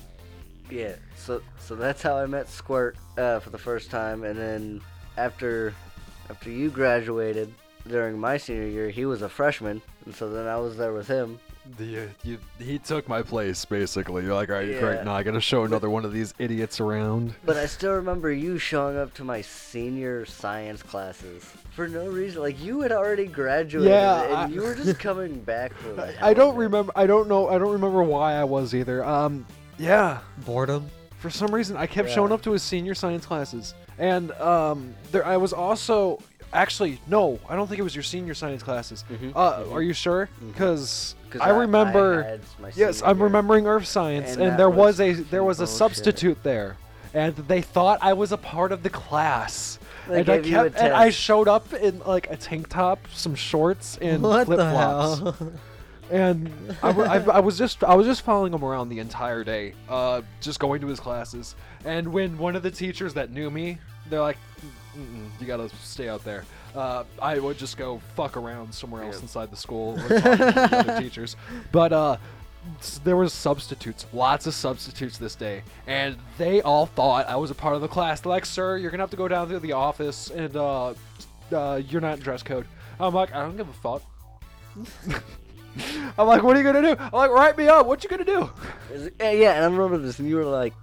Yeah, 0.70 0.94
so 1.16 1.42
so 1.60 1.76
that's 1.76 2.02
how 2.02 2.18
I 2.18 2.26
met 2.28 2.48
Squirt 2.50 2.96
uh, 3.18 3.40
for 3.40 3.50
the 3.50 3.58
first 3.58 3.90
time, 3.90 4.24
and 4.24 4.38
then 4.38 4.82
after 5.18 5.74
after 6.30 6.50
you 6.52 6.70
graduated 6.70 7.52
during 7.88 8.20
my 8.20 8.38
senior 8.38 8.68
year, 8.68 8.90
he 8.90 9.06
was 9.06 9.24
a 9.24 9.30
freshman, 9.30 9.82
and 10.06 10.14
so 10.14 10.30
then 10.30 10.46
I 10.46 10.58
was 10.58 10.78
there 10.78 10.94
with 10.94 11.08
him. 11.08 11.40
The, 11.78 12.00
uh, 12.00 12.08
you, 12.24 12.38
he 12.60 12.80
took 12.80 13.08
my 13.08 13.22
place 13.22 13.64
basically. 13.66 14.24
You're 14.24 14.34
like, 14.34 14.50
all 14.50 14.56
right, 14.56 14.68
Yeah. 14.68 14.80
great. 14.80 15.04
Now 15.04 15.14
I 15.14 15.24
gotta 15.24 15.42
show 15.42 15.64
another 15.66 15.90
one 15.90 16.04
of 16.06 16.12
these 16.12 16.34
idiots 16.40 16.80
around. 16.80 17.36
But 17.46 17.58
I 17.58 17.66
still 17.68 17.94
remember 17.94 18.32
you 18.32 18.58
showing 18.58 18.98
up 18.98 19.14
to 19.16 19.24
my 19.24 19.42
senior 19.42 20.26
science 20.26 20.82
classes 20.82 21.44
for 21.72 21.88
no 21.88 22.08
reason. 22.08 22.42
Like 22.42 22.60
you 22.62 22.82
had 22.82 22.92
already 22.92 23.26
graduated, 23.28 23.92
Yeah, 23.92 24.24
and 24.24 24.34
I- 24.34 24.48
you 24.48 24.62
were 24.62 24.76
just 24.76 25.00
coming 25.08 25.42
back 25.42 25.74
for 25.76 25.94
the 25.94 26.24
I, 26.24 26.30
I 26.30 26.34
don't 26.34 26.52
of 26.52 26.56
it. 26.56 26.60
remember. 26.60 26.92
I 26.96 27.06
don't 27.06 27.28
know. 27.28 27.50
I 27.50 27.58
don't 27.58 27.72
remember 27.74 28.02
why 28.04 28.34
I 28.34 28.44
was 28.44 28.74
either. 28.74 29.04
Um, 29.04 29.46
yeah. 29.78 30.20
Boredom. 30.46 30.90
for 31.20 31.30
some 31.30 31.54
reason 31.54 31.76
I 31.78 31.86
kept 31.86 32.10
Yeah. 32.10 32.16
showing 32.16 32.32
up 32.32 32.42
to 32.44 32.52
his 32.52 32.64
senior 32.64 32.96
science 32.96 33.26
classes, 33.26 33.76
and 33.98 34.32
um, 34.34 34.96
there 35.12 35.26
I 35.26 35.38
was 35.38 35.54
also 35.54 36.20
actually 36.52 37.00
no, 37.08 37.40
I 37.48 37.56
don't 37.56 37.68
think 37.68 37.80
it 37.80 37.84
was 37.84 37.96
your 37.96 38.04
senior 38.04 38.34
science 38.34 38.64
classes. 38.64 39.04
Mhm, 39.12 39.34
Uh, 39.36 39.60
mhm. 39.64 39.72
Are 39.74 39.82
you 39.84 39.94
sure? 39.94 40.30
Because 40.48 41.16
'Cause 41.32 41.42
I 41.42 41.50
remember. 41.50 42.24
had 42.24 42.40
yes, 42.76 43.02
I'm 43.04 43.18
year. 43.18 43.26
remembering 43.26 43.68
Earth 43.68 43.86
Science, 43.86 44.34
And 44.34 44.42
and, 44.44 44.60
there 44.60 44.70
was, 44.70 45.00
was 45.00 45.00
a 45.00 45.14
there 45.24 45.44
was 45.44 45.60
a 45.60 45.64
bullshit. 45.64 45.78
substitute 45.78 46.44
there, 46.44 46.78
and 47.14 47.36
they 47.36 47.62
thought 47.62 48.00
I 48.02 48.14
was 48.14 48.32
a 48.32 48.38
part 48.38 48.72
of 48.72 48.84
the 48.84 48.90
class. 48.90 49.78
They 50.08 50.22
and 50.22 50.30
I 50.30 50.38
gave 50.38 50.48
you 50.48 50.60
a 50.60 50.64
kept 50.70 50.78
and 50.80 50.94
I 50.94 51.10
showed 51.12 51.48
up 51.48 51.72
in 51.74 52.00
like 52.00 52.32
a 52.32 52.36
tank 52.38 52.70
top, 52.70 53.00
some 53.14 53.36
shorts, 53.36 53.98
and 54.02 54.22
flip 54.22 54.48
the 54.48 54.56
flops. 54.56 55.20
hell? 55.20 55.52
and 56.10 56.52
I, 56.84 57.40
was 57.40 57.58
just 57.60 57.84
I 57.84 57.94
was 57.94 58.08
just 58.08 58.24
following 58.24 58.52
him 58.54 58.64
around 58.66 58.90
the 58.90 58.98
entire 59.00 59.44
day, 59.44 59.74
uh, 59.88 60.22
just 60.42 60.60
going 60.60 60.82
to 60.82 60.88
his 60.88 61.00
classes. 61.00 61.54
And 61.86 62.12
when 62.12 62.40
one 62.40 62.56
of 62.56 62.64
the 62.64 62.72
teachers 62.72 63.14
that 63.14 63.30
knew 63.32 63.52
me, 63.52 63.78
they're 64.10 64.20
like, 64.22 64.38
Mm-mm, 64.98 65.30
"You 65.40 65.46
gotta 65.46 65.70
stay 65.84 66.10
out 66.10 66.24
there." 66.24 66.44
Uh, 66.76 67.04
I 67.22 67.40
would 67.40 67.58
just 67.58 67.78
go 67.78 68.00
fuck 68.16 68.38
around 68.38 68.74
somewhere 68.74 69.04
else 69.04 69.22
inside 69.22 69.50
the 69.52 69.58
school, 69.58 70.00
or 70.00 70.08
talk 70.20 70.38
to 70.38 70.38
the 70.38 70.78
other 70.78 71.02
teachers. 71.02 71.36
But 71.72 71.92
uh, 71.92 72.18
s- 72.80 73.00
there 73.04 73.18
was 73.18 73.34
substitutes, 73.34 74.06
lots 74.14 74.46
of 74.48 74.54
substitutes 74.54 75.18
this 75.18 75.34
day, 75.36 75.64
and 75.88 76.16
they 76.38 76.62
all 76.62 76.86
thought 76.86 77.28
I 77.28 77.38
was 77.38 77.50
a 77.52 77.56
part 77.56 77.76
of 77.76 77.82
the 77.82 77.88
class. 77.88 78.22
They're 78.22 78.30
like, 78.30 78.46
"Sir, 78.46 78.78
you're 78.78 78.92
gonna 78.92 79.04
have 79.04 79.10
to 79.12 79.18
go 79.18 79.28
down 79.28 79.50
to 79.50 79.60
the 79.60 79.72
office, 79.74 80.30
and 80.30 80.56
uh, 80.56 80.94
uh, 81.52 81.82
you're 81.90 82.02
not 82.02 82.18
in 82.18 82.24
dress 82.24 82.44
code." 82.44 82.68
I'm 83.00 83.14
like, 83.16 83.34
"I 83.34 83.42
don't 83.42 83.58
give 83.58 83.68
a 83.70 83.74
fuck." 83.74 84.04
I'm 86.18 86.28
like, 86.28 86.44
what 86.44 86.56
are 86.56 86.60
you 86.62 86.66
gonna 86.72 86.82
do? 86.96 87.02
I'm 87.02 87.12
like, 87.12 87.32
write 87.32 87.58
me 87.58 87.68
up. 87.68 87.86
What 87.86 88.04
you 88.04 88.10
gonna 88.10 88.26
do? 88.26 88.50
Is 88.92 89.06
it- 89.08 89.16
Yeah, 89.20 89.32
yeah, 89.32 89.54
and 89.56 89.66
I 89.66 89.68
remember 89.68 89.98
this, 89.98 90.20
and 90.20 90.28
you 90.28 90.36
were 90.36 90.44
like, 90.46 90.74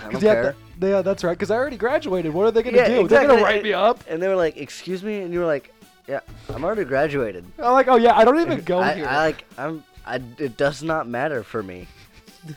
I 0.00 0.02
don't 0.04 0.12
'Cause 0.12 0.22
yeah, 0.22 0.34
care. 0.34 0.56
th- 0.80 0.90
yeah, 0.90 1.02
that's 1.02 1.22
right. 1.24 1.32
Because 1.36 1.50
I 1.50 1.56
already 1.56 1.76
graduated. 1.76 2.32
What 2.34 2.46
are 2.46 2.50
they 2.50 2.62
gonna 2.62 2.76
Yeah, 2.76 2.88
do? 2.88 3.06
They're 3.08 3.26
gonna 3.26 3.42
write 3.42 3.62
me 3.62 3.72
up. 3.72 4.02
And 4.08 4.20
they 4.22 4.28
were 4.28 4.36
like, 4.36 4.56
"Excuse 4.56 5.02
me," 5.02 5.20
and 5.22 5.32
you 5.32 5.40
were 5.40 5.46
like, 5.46 5.72
"Yeah, 6.08 6.20
I'm 6.54 6.64
already 6.64 6.84
graduated." 6.84 7.44
I'm 7.58 7.72
like, 7.72 7.88
oh 7.88 7.96
yeah, 7.96 8.16
I 8.16 8.24
don't 8.24 8.40
even 8.40 8.60
go 8.62 8.80
I, 8.88 8.94
here. 8.94 9.06
I 9.06 9.16
like, 9.16 9.44
I'm. 9.58 9.84
I, 10.06 10.20
it 10.38 10.56
does 10.56 10.82
not 10.82 11.06
matter 11.06 11.42
for 11.42 11.62
me. 11.62 11.86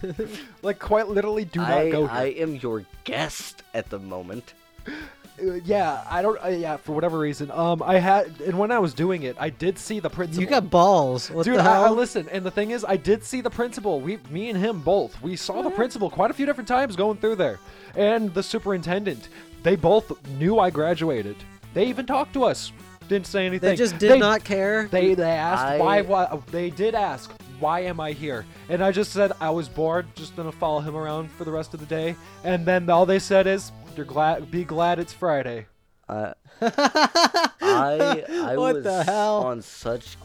like, 0.61 0.79
quite 0.79 1.09
literally, 1.09 1.43
do 1.45 1.59
not 1.59 1.69
I, 1.71 1.89
go 1.91 2.07
here. 2.07 2.09
I 2.17 2.25
am 2.27 2.55
your 2.55 2.85
guest 3.03 3.63
at 3.73 3.89
the 3.89 3.99
moment. 3.99 4.53
Uh, 5.39 5.53
yeah, 5.65 6.03
I 6.09 6.21
don't. 6.21 6.43
Uh, 6.43 6.49
yeah, 6.49 6.77
for 6.77 6.93
whatever 6.93 7.17
reason. 7.17 7.49
Um, 7.51 7.81
I 7.83 7.97
had, 7.97 8.39
and 8.41 8.57
when 8.57 8.71
I 8.71 8.79
was 8.79 8.93
doing 8.93 9.23
it, 9.23 9.35
I 9.39 9.49
did 9.49 9.79
see 9.79 9.99
the 9.99 10.09
principal. 10.09 10.41
you 10.41 10.47
got 10.47 10.69
balls. 10.69 11.31
What 11.31 11.45
Dude, 11.45 11.57
the 11.57 11.61
I, 11.61 11.87
I 11.87 11.89
listen, 11.89 12.27
and 12.31 12.45
the 12.45 12.51
thing 12.51 12.71
is, 12.71 12.85
I 12.87 12.97
did 12.97 13.23
see 13.23 13.41
the 13.41 13.49
principal. 13.49 13.99
We, 13.99 14.19
me 14.29 14.49
and 14.49 14.57
him 14.59 14.81
both, 14.81 15.19
we 15.21 15.35
saw 15.35 15.61
the 15.61 15.71
principal 15.71 16.09
quite 16.09 16.29
a 16.29 16.33
few 16.33 16.45
different 16.45 16.67
times 16.67 16.95
going 16.95 17.17
through 17.17 17.37
there, 17.37 17.59
and 17.95 18.33
the 18.33 18.43
superintendent. 18.43 19.29
They 19.63 19.75
both 19.75 20.11
knew 20.27 20.59
I 20.59 20.69
graduated. 20.69 21.37
They 21.73 21.85
even 21.85 22.05
talked 22.05 22.33
to 22.33 22.43
us. 22.43 22.71
Didn't 23.07 23.27
say 23.27 23.45
anything. 23.45 23.69
they 23.69 23.75
just 23.75 23.97
did 23.97 24.19
not 24.19 24.43
care. 24.43 24.87
They 24.87 25.13
they 25.13 25.23
asked 25.31 25.63
I- 25.63 25.77
why, 25.79 26.01
why. 26.01 26.39
They 26.51 26.69
did 26.69 26.95
ask 26.95 27.31
why 27.59 27.81
am 27.81 27.99
I 27.99 28.11
here, 28.11 28.45
and 28.69 28.83
I 28.83 28.91
just 28.91 29.11
said 29.11 29.31
I 29.39 29.49
was 29.49 29.67
bored. 29.69 30.05
Just 30.15 30.35
gonna 30.35 30.51
follow 30.51 30.79
him 30.79 30.95
around 30.95 31.31
for 31.31 31.43
the 31.43 31.51
rest 31.51 31.73
of 31.73 31.79
the 31.79 31.85
day, 31.85 32.15
and 32.43 32.65
then 32.65 32.89
all 32.89 33.05
they 33.05 33.19
said 33.19 33.47
is, 33.47 33.71
"You're 33.95 34.05
glad. 34.05 34.49
Be 34.51 34.63
glad 34.63 34.99
it's 34.99 35.13
Friday." 35.13 35.67
I, 36.09 36.33
I, 36.61 38.23
I 38.29 38.57
what 38.57 38.75
was 38.75 38.83
the 38.83 39.03
hell? 39.03 39.43
on 39.45 39.61
such 39.61 40.17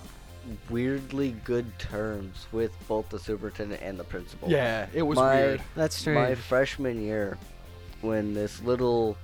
weirdly 0.70 1.32
good 1.44 1.78
terms 1.78 2.46
with 2.52 2.72
both 2.88 3.08
the 3.10 3.18
superintendent 3.18 3.82
and 3.82 3.98
the 3.98 4.04
principal. 4.04 4.48
Yeah, 4.50 4.86
it 4.92 5.02
was 5.02 5.16
My- 5.16 5.34
weird. 5.36 5.62
That's 5.74 6.02
true. 6.02 6.14
My 6.14 6.34
freshman 6.34 7.00
year, 7.02 7.38
when 8.00 8.34
this 8.34 8.60
little 8.62 9.16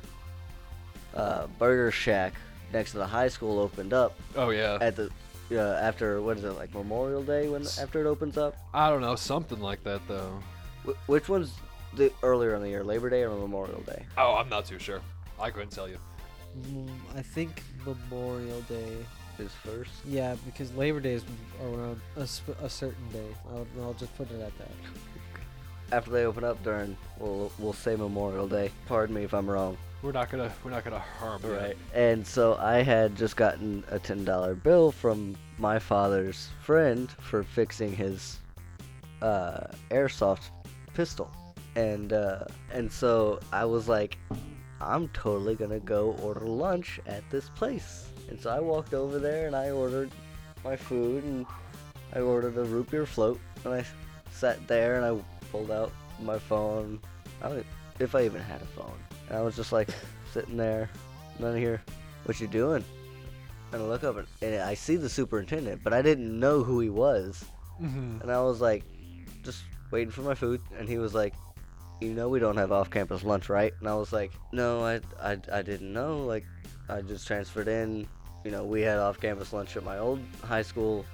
uh, 1.14 1.46
burger 1.58 1.90
shack 1.90 2.34
next 2.72 2.92
to 2.92 2.98
the 2.98 3.06
high 3.06 3.28
school 3.28 3.58
opened 3.60 3.92
up 3.92 4.14
Oh 4.36 4.50
yeah. 4.50 4.78
at 4.80 4.96
the 4.96 5.10
uh, 5.52 5.78
after 5.80 6.20
what 6.22 6.38
is 6.38 6.44
it 6.44 6.50
like 6.52 6.72
Memorial 6.74 7.22
Day 7.22 7.48
when 7.48 7.62
after 7.80 8.00
it 8.00 8.06
opens 8.08 8.36
up? 8.38 8.56
I 8.72 8.88
don't 8.90 9.00
know, 9.00 9.14
something 9.16 9.60
like 9.60 9.82
that 9.84 10.00
though. 10.08 10.40
Wh- 10.86 11.08
which 11.08 11.28
one's 11.28 11.52
the 11.96 12.12
earlier 12.22 12.54
in 12.54 12.62
the 12.62 12.68
year, 12.68 12.84
Labor 12.84 13.10
Day 13.10 13.22
or 13.22 13.30
Memorial 13.30 13.80
Day? 13.82 14.04
Oh, 14.18 14.34
I'm 14.34 14.48
not 14.48 14.64
too 14.66 14.78
sure. 14.78 15.00
I 15.40 15.50
couldn't 15.50 15.70
tell 15.70 15.88
you. 15.88 15.98
Mm, 16.68 16.88
I 17.16 17.22
think 17.22 17.62
Memorial 17.84 18.60
Day. 18.62 18.96
Is 19.36 19.50
first. 19.64 19.90
Yeah, 20.04 20.36
because 20.46 20.72
Labor 20.76 21.00
Day 21.00 21.14
is 21.14 21.24
around 21.60 22.00
a, 22.14 22.24
sp- 22.24 22.54
a 22.62 22.70
certain 22.70 23.08
day. 23.12 23.26
I'll, 23.50 23.66
I'll 23.82 23.94
just 23.94 24.16
put 24.16 24.30
it 24.30 24.40
at 24.40 24.56
that. 24.58 24.70
After 25.90 26.12
they 26.12 26.24
open 26.24 26.44
up 26.44 26.62
during, 26.62 26.96
we'll 27.18 27.50
we'll 27.58 27.72
say 27.72 27.96
Memorial 27.96 28.46
Day. 28.46 28.70
Pardon 28.86 29.12
me 29.16 29.24
if 29.24 29.34
I'm 29.34 29.50
wrong. 29.50 29.76
We're 30.02 30.12
not 30.12 30.30
gonna 30.30 30.52
we're 30.62 30.70
not 30.70 30.84
gonna 30.84 31.00
harm 31.00 31.42
you. 31.42 31.52
Right. 31.52 31.76
And 31.92 32.24
so 32.24 32.54
I 32.60 32.82
had 32.82 33.16
just 33.16 33.36
gotten 33.36 33.82
a 33.90 33.98
ten 33.98 34.24
dollar 34.24 34.54
bill 34.54 34.92
from 34.92 35.34
my 35.58 35.80
father's 35.80 36.50
friend 36.62 37.10
for 37.10 37.42
fixing 37.42 37.92
his 37.92 38.38
uh, 39.20 39.66
airsoft 39.90 40.50
pistol, 40.94 41.28
and 41.76 42.12
uh, 42.12 42.44
and 42.72 42.90
so 42.90 43.40
I 43.52 43.64
was 43.64 43.88
like, 43.88 44.18
I'm 44.80 45.08
totally 45.08 45.54
gonna 45.54 45.80
go 45.80 46.12
order 46.22 46.46
lunch 46.46 47.00
at 47.06 47.28
this 47.30 47.48
place. 47.50 48.06
And 48.28 48.40
so 48.40 48.50
I 48.50 48.60
walked 48.60 48.94
over 48.94 49.18
there 49.18 49.46
and 49.46 49.54
I 49.56 49.70
ordered 49.70 50.10
my 50.64 50.76
food 50.76 51.24
and 51.24 51.46
I 52.14 52.20
ordered 52.20 52.56
a 52.56 52.64
root 52.64 52.90
beer 52.90 53.06
float 53.06 53.38
and 53.64 53.74
I 53.74 53.84
sat 54.32 54.66
there 54.66 54.96
and 54.96 55.04
I 55.04 55.22
pulled 55.50 55.70
out 55.70 55.92
my 56.20 56.38
phone. 56.38 57.00
I 57.42 57.48
don't, 57.48 57.66
if 58.00 58.14
I 58.14 58.24
even 58.24 58.40
had 58.42 58.62
a 58.62 58.66
phone. 58.66 58.98
And 59.28 59.38
I 59.38 59.42
was 59.42 59.56
just 59.56 59.72
like 59.72 59.88
sitting 60.32 60.56
there, 60.56 60.90
and 61.36 61.46
then 61.46 61.54
I 61.54 61.58
hear, 61.58 61.82
"What 62.24 62.40
you 62.40 62.46
doing?" 62.46 62.84
And 63.72 63.82
I 63.82 63.84
look 63.86 64.04
up 64.04 64.16
and, 64.16 64.28
and 64.42 64.62
I 64.62 64.74
see 64.74 64.96
the 64.96 65.08
superintendent, 65.08 65.82
but 65.82 65.92
I 65.92 66.02
didn't 66.02 66.38
know 66.38 66.62
who 66.62 66.80
he 66.80 66.90
was. 66.90 67.44
hmm 67.78 68.18
And 68.20 68.30
I 68.30 68.40
was 68.42 68.60
like, 68.60 68.84
just 69.42 69.64
waiting 69.90 70.10
for 70.12 70.22
my 70.22 70.34
food, 70.34 70.60
and 70.78 70.88
he 70.88 70.98
was 70.98 71.14
like, 71.14 71.34
"You 72.00 72.14
know 72.14 72.28
we 72.28 72.38
don't 72.38 72.56
have 72.56 72.72
off-campus 72.72 73.22
lunch, 73.24 73.48
right?" 73.48 73.72
And 73.80 73.88
I 73.88 73.94
was 73.94 74.12
like, 74.12 74.32
"No, 74.52 74.84
I, 74.84 75.00
I, 75.22 75.38
I 75.52 75.62
didn't 75.62 75.92
know. 75.92 76.24
Like, 76.24 76.44
I 76.88 77.00
just 77.00 77.26
transferred 77.26 77.68
in. 77.68 78.06
You 78.44 78.50
know, 78.50 78.64
we 78.64 78.82
had 78.82 78.98
off-campus 78.98 79.52
lunch 79.52 79.76
at 79.76 79.84
my 79.84 79.98
old 79.98 80.20
high 80.42 80.62
school, 80.62 81.04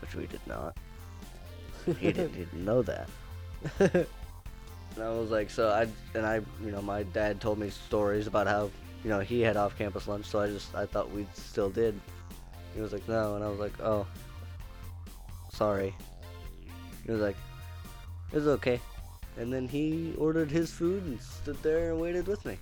which 0.00 0.14
we 0.14 0.26
did 0.26 0.46
not. 0.46 0.76
He 1.84 2.12
didn't, 2.12 2.32
didn't 2.32 2.64
know 2.64 2.82
that." 2.82 3.08
And 4.96 5.04
I 5.04 5.10
was 5.10 5.30
like, 5.30 5.50
so 5.50 5.68
I 5.68 5.86
and 6.16 6.24
I, 6.24 6.36
you 6.64 6.70
know, 6.72 6.80
my 6.80 7.02
dad 7.02 7.38
told 7.38 7.58
me 7.58 7.68
stories 7.68 8.26
about 8.26 8.46
how, 8.46 8.70
you 9.04 9.10
know, 9.10 9.20
he 9.20 9.42
had 9.42 9.56
off-campus 9.56 10.08
lunch, 10.08 10.24
so 10.24 10.40
I 10.40 10.48
just 10.48 10.74
I 10.74 10.86
thought 10.86 11.10
we 11.10 11.26
still 11.34 11.68
did. 11.68 12.00
He 12.74 12.80
was 12.80 12.92
like, 12.92 13.06
no, 13.06 13.36
and 13.36 13.44
I 13.44 13.48
was 13.48 13.58
like, 13.58 13.78
oh, 13.82 14.06
sorry. 15.52 15.94
He 17.04 17.12
was 17.12 17.20
like, 17.20 17.36
it's 18.32 18.46
okay. 18.46 18.80
And 19.38 19.52
then 19.52 19.68
he 19.68 20.14
ordered 20.18 20.50
his 20.50 20.70
food 20.70 21.04
and 21.04 21.20
stood 21.20 21.62
there 21.62 21.90
and 21.90 22.00
waited 22.00 22.26
with 22.26 22.44
me. 22.44 22.58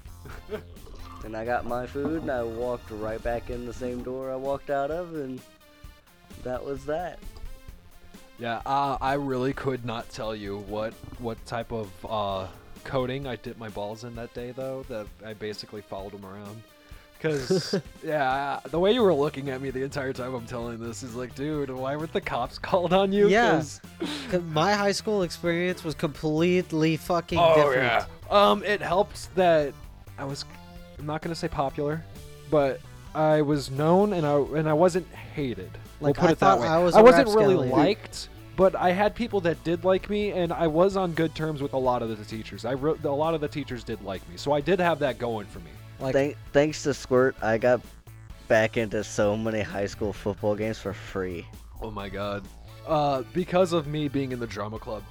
and 1.25 1.37
I 1.37 1.45
got 1.45 1.66
my 1.66 1.87
food 1.87 2.23
and 2.23 2.31
I 2.31 2.43
walked 2.43 2.90
right 2.90 3.23
back 3.23 3.50
in 3.50 3.64
the 3.64 3.73
same 3.73 4.02
door 4.02 4.31
I 4.31 4.37
walked 4.37 4.71
out 4.71 4.90
of, 4.90 5.14
and 5.14 5.40
that 6.43 6.64
was 6.64 6.85
that. 6.87 7.19
Yeah, 8.38 8.61
uh, 8.66 8.99
I 9.00 9.14
really 9.14 9.52
could 9.52 9.85
not 9.85 10.11
tell 10.11 10.35
you 10.35 10.59
what 10.59 10.93
what 11.19 11.45
type 11.47 11.71
of 11.73 11.88
uh, 12.04 12.49
coding 12.83 13.26
I 13.26 13.37
dipped 13.37 13.61
my 13.61 13.69
balls 13.69 14.02
in 14.02 14.16
that 14.16 14.35
day, 14.35 14.50
though. 14.50 14.85
That 14.88 15.07
I 15.25 15.35
basically 15.35 15.83
followed 15.83 16.12
him 16.12 16.26
around. 16.26 16.62
Because 17.25 17.81
yeah, 18.04 18.61
the 18.71 18.78
way 18.78 18.93
you 18.93 19.02
were 19.02 19.14
looking 19.14 19.49
at 19.49 19.62
me 19.62 19.71
the 19.71 19.83
entire 19.83 20.12
time 20.12 20.35
I'm 20.35 20.45
telling 20.45 20.78
this 20.78 21.02
is 21.02 21.14
like, 21.14 21.35
dude, 21.35 21.71
why 21.71 21.97
weren't 21.97 22.12
the 22.12 22.21
cops 22.21 22.59
called 22.69 22.93
on 22.93 23.12
you? 23.12 23.28
Yeah. 23.28 23.52
'Cause- 23.52 23.81
'Cause 24.31 24.43
my 24.43 24.75
high 24.75 24.93
school 24.93 25.23
experience 25.23 25.83
was 25.85 25.95
completely 25.95 26.97
fucking 26.99 27.38
Oh 27.38 27.54
different. 27.54 27.83
yeah. 27.83 28.04
Um, 28.31 28.62
it 28.62 28.83
helped 28.83 29.35
that 29.37 29.73
I 30.19 30.25
was. 30.25 30.45
I'm 30.99 31.07
not 31.07 31.23
gonna 31.23 31.35
say 31.35 31.49
popular, 31.49 32.04
but 32.50 32.81
I 33.14 33.40
was 33.43 33.71
known 33.71 34.12
and 34.12 34.26
I 34.26 34.35
and 34.59 34.69
I 34.69 34.73
wasn't 34.75 35.07
hated. 35.14 35.71
We'll 36.00 36.12
put 36.14 36.28
I 36.28 36.33
it 36.33 36.38
that 36.40 36.59
way. 36.61 36.69
I 36.69 36.78
was 36.78 36.95
wasn't 36.95 37.28
really 37.35 37.57
liked, 37.69 38.28
but 38.57 38.75
I 38.76 38.90
had 38.93 39.14
people 39.14 39.40
that 39.43 39.62
did 39.64 39.85
like 39.85 40.11
me, 40.11 40.33
and 40.33 40.52
I 40.52 40.66
was 40.66 40.97
on 40.97 41.12
good 41.12 41.35
terms 41.35 41.62
with 41.62 41.73
a 41.73 41.78
lot 41.78 42.02
of 42.02 42.16
the 42.16 42.25
teachers. 42.25 42.64
I 42.66 42.75
wrote 42.75 43.02
a 43.04 43.11
lot 43.11 43.33
of 43.35 43.40
the 43.40 43.49
teachers 43.49 43.83
did 43.83 44.02
like 44.02 44.26
me, 44.28 44.37
so 44.37 44.52
I 44.52 44.61
did 44.61 44.78
have 44.81 44.99
that 44.99 45.19
going 45.19 45.47
for 45.47 45.61
me. 45.61 45.71
Like 46.00 46.12
Thank, 46.12 46.36
thanks 46.52 46.82
to 46.84 46.94
Squirt, 46.94 47.36
I 47.42 47.58
got 47.58 47.80
back 48.48 48.76
into 48.76 49.02
so 49.04 49.36
many 49.36 49.62
high 49.62 49.86
school 49.86 50.12
football 50.12 50.54
games 50.54 50.78
for 50.78 50.92
free. 50.92 51.46
Oh 51.80 51.90
my 51.90 52.08
god. 52.08 52.46
Uh, 52.86 53.22
because 53.32 53.72
of 53.72 53.86
me 53.86 54.08
being 54.08 54.32
in 54.32 54.38
the 54.38 54.46
drama 54.46 54.78
club 54.78 55.02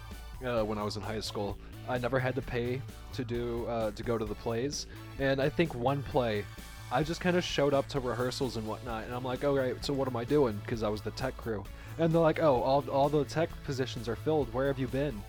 uh, 0.45 0.63
when 0.63 0.77
I 0.77 0.83
was 0.83 0.97
in 0.97 1.01
high 1.01 1.19
school, 1.19 1.57
I 1.87 1.97
never 1.97 2.19
had 2.19 2.35
to 2.35 2.41
pay 2.41 2.81
to 3.13 3.23
do 3.23 3.65
uh, 3.67 3.91
to 3.91 4.03
go 4.03 4.17
to 4.17 4.25
the 4.25 4.35
plays. 4.35 4.87
And 5.19 5.41
I 5.41 5.49
think 5.49 5.73
one 5.73 6.03
play, 6.03 6.45
I 6.91 7.03
just 7.03 7.21
kind 7.21 7.35
of 7.35 7.43
showed 7.43 7.73
up 7.73 7.87
to 7.89 7.99
rehearsals 7.99 8.57
and 8.57 8.67
whatnot, 8.67 9.05
and 9.05 9.13
I'm 9.13 9.23
like, 9.23 9.43
all 9.43 9.55
right, 9.55 9.83
so 9.83 9.93
what 9.93 10.07
am 10.07 10.15
I 10.15 10.23
doing? 10.23 10.59
Because 10.63 10.83
I 10.83 10.89
was 10.89 11.01
the 11.01 11.11
tech 11.11 11.35
crew, 11.37 11.63
and 11.97 12.13
they're 12.13 12.21
like, 12.21 12.39
oh, 12.41 12.61
all 12.61 12.87
all 12.89 13.09
the 13.09 13.25
tech 13.25 13.49
positions 13.63 14.07
are 14.07 14.15
filled. 14.15 14.53
Where 14.53 14.67
have 14.67 14.79
you 14.79 14.87
been? 14.87 15.21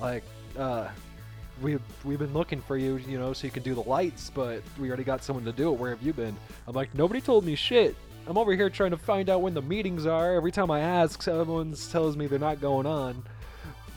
Like, 0.00 0.24
uh, 0.58 0.88
we 1.62 1.78
we've 2.04 2.18
been 2.18 2.32
looking 2.32 2.60
for 2.60 2.76
you, 2.76 2.96
you 2.96 3.18
know, 3.18 3.32
so 3.32 3.46
you 3.46 3.50
can 3.50 3.62
do 3.62 3.74
the 3.74 3.82
lights, 3.82 4.30
but 4.30 4.62
we 4.78 4.88
already 4.88 5.04
got 5.04 5.24
someone 5.24 5.44
to 5.44 5.52
do 5.52 5.72
it. 5.72 5.78
Where 5.78 5.90
have 5.90 6.02
you 6.02 6.12
been?" 6.12 6.36
I'm 6.66 6.74
like, 6.74 6.94
"Nobody 6.94 7.20
told 7.20 7.44
me 7.44 7.54
shit. 7.54 7.96
I'm 8.26 8.36
over 8.36 8.52
here 8.54 8.68
trying 8.68 8.90
to 8.90 8.96
find 8.96 9.30
out 9.30 9.40
when 9.40 9.54
the 9.54 9.62
meetings 9.62 10.04
are. 10.06 10.34
Every 10.34 10.50
time 10.50 10.70
I 10.70 10.80
ask, 10.80 11.22
someone 11.22 11.74
tells 11.90 12.16
me 12.16 12.26
they're 12.26 12.38
not 12.38 12.60
going 12.60 12.86
on. 12.86 13.22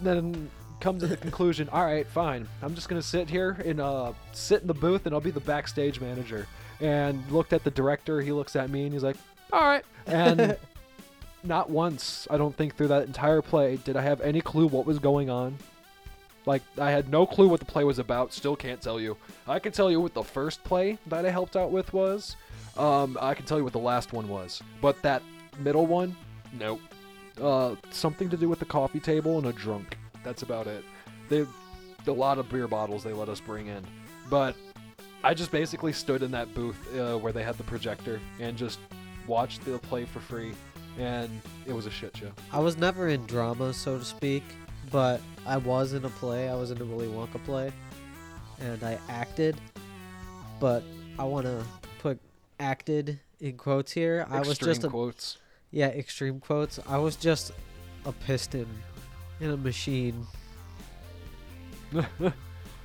Then 0.02 0.50
come 0.80 1.00
to 1.00 1.08
the 1.08 1.18
conclusion, 1.26 1.68
all 1.70 1.84
right, 1.84 2.08
fine. 2.08 2.48
I'm 2.62 2.76
just 2.76 2.90
gonna 2.90 3.02
sit 3.02 3.30
here 3.30 3.58
and 3.66 3.82
uh, 3.82 4.14
sit 4.32 4.62
in 4.62 4.68
the 4.68 4.74
booth, 4.74 5.06
and 5.06 5.14
I'll 5.14 5.22
be 5.22 5.32
the 5.32 5.40
backstage 5.40 6.00
manager." 6.00 6.48
And 6.82 7.30
looked 7.30 7.52
at 7.52 7.64
the 7.64 7.72
director. 7.72 8.22
He 8.22 8.32
looks 8.32 8.56
at 8.56 8.70
me 8.70 8.84
and 8.84 8.94
he's 8.94 9.04
like, 9.04 9.18
"All 9.52 9.62
right." 9.62 9.84
And 10.08 10.58
not 11.44 11.70
once, 11.70 12.28
I 12.30 12.38
don't 12.38 12.56
think, 12.56 12.76
through 12.76 12.90
that 12.90 13.08
entire 13.08 13.42
play 13.42 13.78
did 13.78 13.96
I 13.96 14.02
have 14.02 14.22
any 14.22 14.42
clue 14.42 14.68
what 14.68 14.86
was 14.86 15.00
going 15.00 15.30
on. 15.30 15.58
Like, 16.50 16.64
I 16.80 16.90
had 16.90 17.10
no 17.10 17.28
clue 17.28 17.48
what 17.48 17.60
the 17.60 17.66
play 17.68 17.84
was 17.84 18.00
about. 18.00 18.34
Still 18.34 18.56
can't 18.56 18.82
tell 18.82 19.00
you. 19.00 19.16
I 19.48 19.60
can 19.60 19.72
tell 19.72 19.92
you 19.92 20.02
what 20.02 20.16
the 20.16 20.24
first 20.24 20.64
play 20.64 20.98
that 21.06 21.24
I 21.24 21.30
helped 21.30 21.56
out 21.56 21.70
with 21.70 21.94
was. 21.94 22.36
Um, 22.76 23.20
I 23.22 23.36
can 23.36 23.46
tell 23.46 23.60
you 23.60 23.64
what 23.64 23.72
the 23.72 23.78
last 23.78 24.14
one 24.14 24.28
was. 24.28 24.60
But 24.82 25.00
that 25.04 25.22
middle 25.60 25.86
one, 25.86 26.16
nope. 26.58 26.82
Uh, 27.40 27.76
something 27.92 28.32
to 28.32 28.36
do 28.36 28.50
with 28.50 28.58
the 28.58 28.66
coffee 28.66 29.00
table 29.00 29.38
and 29.38 29.46
a 29.46 29.54
drunk. 29.54 29.96
That's 30.24 30.42
about 30.42 30.66
it. 30.66 30.84
They, 31.30 31.46
a 32.08 32.12
lot 32.12 32.40
of 32.40 32.50
beer 32.50 32.68
bottles 32.68 33.04
they 33.04 33.14
let 33.14 33.30
us 33.30 33.40
bring 33.40 33.68
in. 33.68 33.86
But 34.28 34.56
I 35.24 35.36
just 35.36 35.52
basically 35.52 35.94
stood 35.94 36.24
in 36.24 36.32
that 36.32 36.56
booth 36.56 36.80
uh, 36.98 37.20
where 37.20 37.32
they 37.32 37.44
had 37.44 37.60
the 37.60 37.64
projector 37.66 38.20
and 38.40 38.58
just 38.58 38.80
watched 39.28 39.64
the 39.66 39.78
play 39.78 40.06
for 40.06 40.20
free. 40.20 40.54
And 40.98 41.30
it 41.68 41.74
was 41.74 41.86
a 41.86 41.92
shit 41.92 42.18
show. 42.18 42.32
I 42.52 42.58
was 42.58 42.76
never 42.76 43.10
in 43.10 43.28
drama, 43.28 43.72
so 43.72 44.00
to 44.00 44.04
speak, 44.04 44.44
but 44.92 45.22
I 45.46 45.58
was 45.58 45.94
in 45.94 46.06
a 46.06 46.10
play. 46.10 46.50
I 46.50 46.56
was 46.56 46.72
in 46.72 46.82
a 46.82 46.86
Willy 46.86 47.08
Wonka 47.08 47.44
play, 47.44 47.72
and 48.60 48.84
I 48.84 48.98
acted. 49.10 49.56
But 50.60 50.84
I 51.18 51.24
want 51.24 51.46
to 51.46 51.64
put 52.00 52.20
acted 52.60 53.20
in 53.40 53.58
quotes 53.58 53.92
here. 53.92 54.26
I 54.30 54.40
was 54.40 54.50
Extreme 54.50 54.70
just 54.70 54.84
a 54.84 54.90
quotes. 54.90 55.38
yeah, 55.72 55.88
extreme 55.88 56.40
quotes. 56.40 56.80
I 56.88 56.98
was 56.98 57.16
just 57.16 57.52
a 58.06 58.12
piston 58.12 58.68
in 59.40 59.52
a 59.52 59.58
machine, 59.58 60.26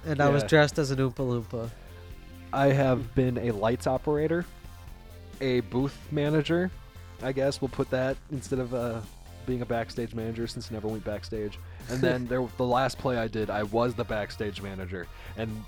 and 0.05 0.21
I 0.21 0.29
was 0.29 0.45
dressed 0.45 0.79
as 0.79 0.91
an 0.91 0.99
Oompa 0.99 1.17
Loompa. 1.17 1.71
I 2.53 2.67
have 2.69 3.15
been 3.17 3.39
a 3.39 3.51
lights 3.51 3.87
operator, 3.87 4.47
a 5.41 5.61
booth 5.61 5.97
manager. 6.13 6.71
I 7.23 7.33
guess 7.33 7.61
we'll 7.61 7.69
put 7.69 7.91
that 7.91 8.17
instead 8.31 8.61
of 8.61 8.75
uh, 8.75 9.01
being 9.47 9.63
a 9.63 9.67
backstage 9.67 10.15
manager 10.15 10.47
since 10.47 10.71
I 10.71 10.75
never 10.75 10.87
went 10.89 11.05
backstage. 11.05 11.59
And 11.91 12.01
then 12.01 12.27
there, 12.27 12.47
the 12.57 12.65
last 12.65 12.99
play 12.99 13.19
I 13.19 13.29
did, 13.29 13.51
I 13.51 13.63
was 13.65 13.95
the 13.95 14.05
backstage 14.05 14.63
manager. 14.63 15.07
And 15.37 15.65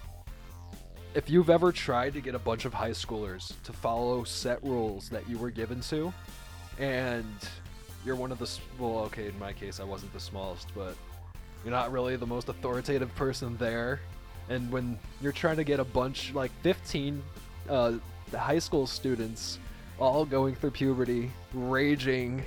if 1.15 1.31
you've 1.31 1.51
ever 1.51 1.73
tried 1.73 2.15
to 2.15 2.21
get 2.21 2.35
a 2.35 2.39
bunch 2.39 2.65
of 2.65 2.75
high 2.75 2.91
schoolers 2.91 3.53
to 3.65 3.73
follow 3.73 4.25
set 4.25 4.63
rules 4.63 5.09
that 5.11 5.29
you 5.29 5.39
were 5.39 5.51
given 5.51 5.81
to, 5.83 6.13
and 6.79 7.25
you're 8.05 8.17
one 8.17 8.31
of 8.33 8.39
the 8.39 8.51
well, 8.79 8.99
okay, 9.01 9.27
in 9.27 9.39
my 9.39 9.53
case, 9.53 9.81
I 9.81 9.85
wasn't 9.85 10.13
the 10.13 10.21
smallest, 10.21 10.69
but 10.75 10.95
you're 11.65 11.73
not 11.73 11.91
really 11.91 12.17
the 12.17 12.27
most 12.27 12.49
authoritative 12.49 13.15
person 13.15 13.57
there. 13.57 14.01
And 14.49 14.71
when 14.71 14.99
you're 15.21 15.33
trying 15.33 15.57
to 15.57 15.65
get 15.65 15.81
a 15.81 15.85
bunch, 15.85 16.33
like 16.33 16.53
15 16.63 17.23
uh, 17.69 17.95
high 18.33 18.59
school 18.59 18.87
students, 18.87 19.59
all 19.99 20.25
going 20.25 20.55
through 20.55 20.71
puberty, 20.73 21.31
raging 21.53 22.45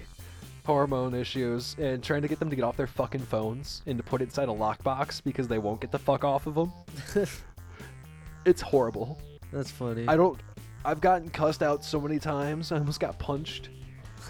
hormone 0.66 1.14
issues, 1.14 1.76
and 1.80 2.04
trying 2.04 2.22
to 2.22 2.28
get 2.28 2.40
them 2.40 2.50
to 2.50 2.56
get 2.56 2.64
off 2.64 2.78
their 2.78 2.88
fucking 2.88 3.22
phones 3.22 3.82
and 3.86 3.98
to 3.98 4.04
put 4.04 4.22
it 4.22 4.26
inside 4.26 4.50
a 4.50 4.54
lockbox 4.54 5.24
because 5.24 5.48
they 5.48 5.58
won't 5.58 5.82
get 5.82 5.92
the 5.92 6.00
fuck 6.00 6.24
off 6.24 6.48
of 6.48 6.56
them, 6.56 6.72
it's 8.46 8.62
horrible. 8.62 9.20
That's 9.52 9.72
funny. 9.72 10.06
I 10.08 10.16
don't. 10.16 10.40
I've 10.86 11.02
gotten 11.02 11.30
cussed 11.30 11.62
out 11.62 11.84
so 11.84 12.00
many 12.00 12.20
times. 12.20 12.72
I 12.72 12.78
almost 12.78 13.00
got 13.00 13.20
punched. 13.20 13.70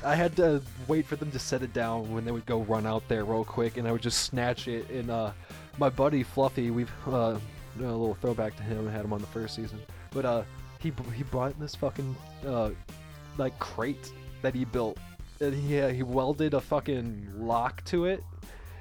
I 0.04 0.16
had 0.16 0.36
to 0.38 0.62
wait 0.88 1.06
for 1.06 1.16
them 1.16 1.32
to 1.32 1.40
set 1.40 1.62
it 1.62 1.74
down 1.74 2.14
when 2.14 2.24
they 2.24 2.32
would 2.32 2.46
go 2.46 2.62
run 2.62 2.86
out 2.86 3.08
there 3.08 3.26
real 3.26 3.44
quick, 3.44 3.78
and 3.78 3.88
I 3.88 3.92
would 3.92 4.02
just 4.02 4.24
snatch 4.24 4.68
it. 4.68 4.90
And 4.90 5.12
uh, 5.12 5.32
my 5.78 5.90
buddy 5.90 6.24
Fluffy, 6.24 6.72
we've 6.72 6.92
uh, 7.08 7.38
a 7.78 7.82
little 7.82 8.16
throwback 8.16 8.56
to 8.58 8.64
him. 8.64 8.88
I 8.88 8.92
had 8.92 9.06
him 9.06 9.14
on 9.14 9.22
the 9.22 9.28
first 9.28 9.56
season, 9.56 9.80
but 10.12 10.26
uh, 10.26 10.44
he 10.80 10.94
he 11.16 11.24
brought 11.24 11.60
this 11.60 11.76
fucking 11.76 12.16
uh, 12.46 12.72
like 13.38 13.58
crate 13.60 14.12
that 14.42 14.56
he 14.56 14.66
built, 14.66 14.98
and 15.42 15.54
he 15.54 15.80
uh, 15.80 15.90
he 15.90 16.04
welded 16.04 16.54
a 16.54 16.62
fucking 16.62 17.32
lock 17.36 17.84
to 17.86 18.06
it, 18.06 18.24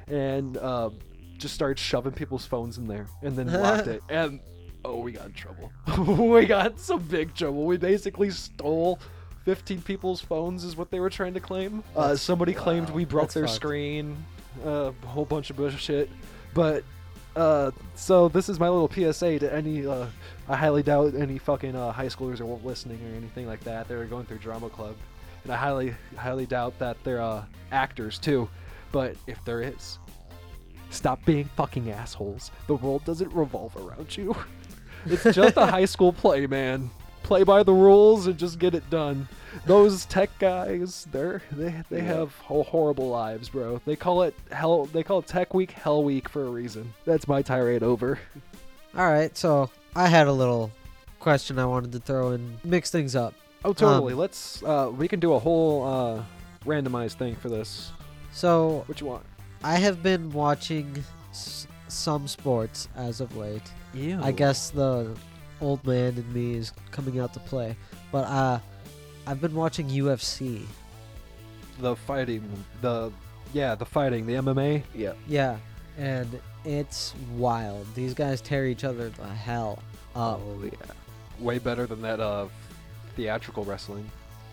and 0.08 0.56
uh, 0.56 0.90
just 1.38 1.54
started 1.54 1.78
shoving 1.78 2.12
people's 2.12 2.46
phones 2.46 2.78
in 2.78 2.86
there, 2.86 3.06
and 3.22 3.36
then 3.36 3.52
locked 3.52 3.86
it. 3.86 4.02
And 4.08 4.40
oh, 4.84 4.98
we 5.00 5.12
got 5.12 5.26
in 5.26 5.32
trouble. 5.32 5.72
we 6.32 6.46
got 6.46 6.78
some 6.78 7.02
big 7.02 7.34
trouble. 7.34 7.64
We 7.64 7.76
basically 7.76 8.30
stole 8.30 8.98
15 9.44 9.82
people's 9.82 10.20
phones, 10.20 10.64
is 10.64 10.76
what 10.76 10.90
they 10.90 11.00
were 11.00 11.10
trying 11.10 11.34
to 11.34 11.40
claim. 11.40 11.82
Uh, 11.96 12.16
somebody 12.16 12.52
claimed 12.52 12.90
we 12.90 13.04
broke 13.04 13.24
that's 13.24 13.34
their 13.34 13.46
fucked. 13.46 13.56
screen, 13.56 14.16
uh, 14.64 14.92
a 15.02 15.06
whole 15.06 15.24
bunch 15.24 15.50
of 15.50 15.56
bullshit. 15.56 16.10
But 16.54 16.84
uh, 17.36 17.70
so 17.94 18.28
this 18.28 18.48
is 18.48 18.58
my 18.58 18.68
little 18.68 18.90
PSA 18.90 19.38
to 19.38 19.54
any. 19.54 19.86
Uh, 19.86 20.06
I 20.48 20.56
highly 20.56 20.82
doubt 20.82 21.14
any 21.14 21.38
fucking 21.38 21.76
uh, 21.76 21.92
high 21.92 22.06
schoolers 22.06 22.40
are 22.40 22.66
listening 22.66 22.98
or 23.04 23.16
anything 23.16 23.46
like 23.46 23.60
that. 23.64 23.88
They're 23.88 24.04
going 24.06 24.26
through 24.26 24.38
drama 24.38 24.68
club, 24.68 24.96
and 25.48 25.54
I 25.54 25.56
highly, 25.56 25.94
highly 26.16 26.44
doubt 26.44 26.78
that 26.78 26.96
they're 27.04 27.22
uh, 27.22 27.42
actors 27.72 28.18
too. 28.18 28.48
But 28.92 29.16
if 29.26 29.42
there 29.46 29.62
is, 29.62 29.98
stop 30.90 31.24
being 31.24 31.46
fucking 31.56 31.90
assholes. 31.90 32.50
The 32.66 32.74
world 32.74 33.04
doesn't 33.06 33.32
revolve 33.32 33.74
around 33.76 34.16
you. 34.16 34.36
It's 35.06 35.22
just 35.22 35.56
a 35.56 35.64
high 35.64 35.84
school 35.84 36.12
play, 36.12 36.46
man. 36.48 36.90
Play 37.22 37.44
by 37.44 37.62
the 37.62 37.72
rules 37.72 38.26
and 38.26 38.36
just 38.36 38.58
get 38.58 38.74
it 38.74 38.90
done. 38.90 39.28
Those 39.64 40.04
tech 40.06 40.28
guys, 40.40 41.06
they're 41.12 41.40
they 41.52 41.72
they 41.88 41.98
Yeah. 41.98 42.02
have 42.18 42.34
ho- 42.38 42.64
horrible 42.64 43.08
lives, 43.08 43.48
bro. 43.48 43.80
They 43.86 43.94
call 43.94 44.22
it 44.24 44.34
hell. 44.50 44.86
They 44.86 45.04
call 45.04 45.20
it 45.20 45.26
Tech 45.28 45.54
Week, 45.54 45.70
Hell 45.70 46.02
Week 46.02 46.28
for 46.28 46.44
a 46.44 46.50
reason. 46.50 46.92
That's 47.06 47.28
my 47.28 47.42
tirade 47.42 47.84
over. 47.84 48.18
All 48.96 49.06
right, 49.08 49.34
so 49.36 49.70
I 49.94 50.08
had 50.08 50.26
a 50.26 50.32
little 50.32 50.72
question 51.20 51.60
I 51.60 51.64
wanted 51.64 51.92
to 51.92 52.00
throw 52.00 52.32
in, 52.32 52.58
mix 52.64 52.90
things 52.90 53.14
up. 53.14 53.34
Oh, 53.64 53.72
totally. 53.72 54.12
Um, 54.12 54.18
Let's. 54.18 54.62
Uh, 54.62 54.90
we 54.94 55.08
can 55.08 55.20
do 55.20 55.32
a 55.34 55.38
whole 55.38 55.84
uh, 55.84 56.22
randomized 56.64 57.14
thing 57.18 57.34
for 57.36 57.48
this. 57.48 57.92
So 58.32 58.84
What 58.86 59.00
you 59.00 59.06
want? 59.06 59.24
I 59.64 59.76
have 59.76 60.02
been 60.02 60.30
watching 60.30 61.02
s- 61.30 61.66
some 61.88 62.28
sports 62.28 62.88
as 62.96 63.20
of 63.20 63.36
late. 63.36 63.62
Yeah. 63.92 64.20
I 64.22 64.30
guess 64.30 64.70
the 64.70 65.16
old 65.60 65.84
man 65.84 66.16
in 66.16 66.32
me 66.32 66.54
is 66.54 66.72
coming 66.92 67.18
out 67.18 67.32
to 67.34 67.40
play, 67.40 67.76
but 68.12 68.24
uh, 68.28 68.60
I've 69.26 69.40
been 69.40 69.54
watching 69.54 69.88
UFC. 69.88 70.64
the 71.80 71.96
fighting. 71.96 72.44
The 72.80 73.10
yeah, 73.52 73.74
the 73.74 73.86
fighting. 73.86 74.26
The 74.26 74.34
MMA. 74.34 74.82
Yeah. 74.94 75.14
Yeah, 75.26 75.56
and 75.96 76.40
it's 76.64 77.14
wild. 77.36 77.86
These 77.96 78.14
guys 78.14 78.40
tear 78.40 78.66
each 78.66 78.84
other 78.84 79.08
the 79.08 79.26
hell 79.26 79.82
up. 80.14 80.40
Oh 80.44 80.60
yeah. 80.62 80.70
Way 81.40 81.58
better 81.58 81.86
than 81.86 82.02
that 82.02 82.20
uh, 82.20 82.46
theatrical 83.18 83.64
wrestling. 83.64 84.08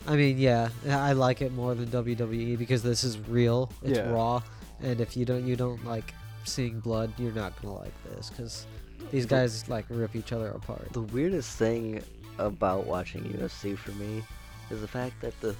I 0.07 0.15
mean, 0.15 0.37
yeah, 0.37 0.69
I 0.89 1.13
like 1.13 1.41
it 1.41 1.51
more 1.53 1.73
than 1.75 1.87
WWE 1.87 2.57
because 2.57 2.81
this 2.83 3.03
is 3.03 3.17
real. 3.19 3.71
It's 3.83 3.97
Yeah. 3.99 4.11
raw, 4.11 4.41
and 4.81 4.99
if 4.99 5.15
you 5.15 5.23
don't 5.23 5.45
you 5.47 5.55
don't 5.55 5.83
like 5.85 6.13
seeing 6.45 6.79
blood, 6.79 7.13
you're 7.17 7.31
not 7.31 7.59
gonna 7.61 7.75
like 7.75 7.93
this 8.09 8.29
because 8.29 8.65
these 9.11 9.25
guys 9.25 9.67
like 9.69 9.85
rip 9.89 10.15
each 10.15 10.31
other 10.31 10.49
apart. 10.49 10.91
The 10.93 11.01
weirdest 11.01 11.57
thing 11.57 12.03
about 12.39 12.85
watching 12.85 13.23
UFC 13.23 13.75
for 13.77 13.91
me 13.91 14.23
is 14.69 14.81
the 14.81 14.87
fact 14.87 15.21
that 15.21 15.39
the 15.41 15.55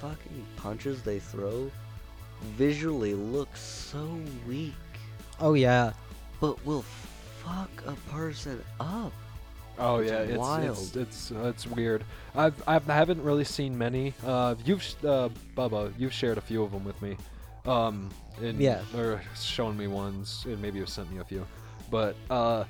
fucking 0.00 0.46
punches 0.56 1.02
they 1.02 1.18
throw 1.18 1.70
visually 2.56 3.14
look 3.14 3.54
so 3.56 4.18
weak, 4.46 4.72
Oh 5.40 5.54
yeah, 5.54 5.92
but 6.40 6.64
will 6.64 6.84
fuck 7.42 7.70
a 7.86 7.92
person 8.10 8.62
up. 8.78 9.12
Oh 9.80 9.96
It's 9.98 10.10
yeah, 10.10 10.18
it's 10.20 10.36
wild. 10.38 10.70
it's 10.78 10.96
it's, 10.96 11.32
uh, 11.32 11.48
it's 11.48 11.66
weird. 11.66 12.04
I've 12.34 12.62
I've 12.68 12.88
I 12.88 12.94
haven't 12.94 13.22
really 13.22 13.44
seen 13.44 13.76
many. 13.76 14.14
Uh, 14.24 14.54
you've 14.64 14.84
uh, 15.04 15.30
Bubba, 15.56 15.92
you've 15.98 16.12
shared 16.12 16.38
a 16.38 16.40
few 16.42 16.62
of 16.62 16.70
them 16.70 16.84
with 16.84 17.00
me. 17.00 17.16
Um, 17.66 18.10
and, 18.42 18.58
Yeah. 18.58 18.82
Or 18.96 19.20
shown 19.38 19.76
me 19.76 19.86
ones, 19.86 20.44
and 20.46 20.60
maybe 20.62 20.78
you've 20.78 20.88
sent 20.88 21.10
me 21.12 21.18
a 21.18 21.24
few. 21.24 21.46
But 21.90 22.14
uh, 22.30 22.64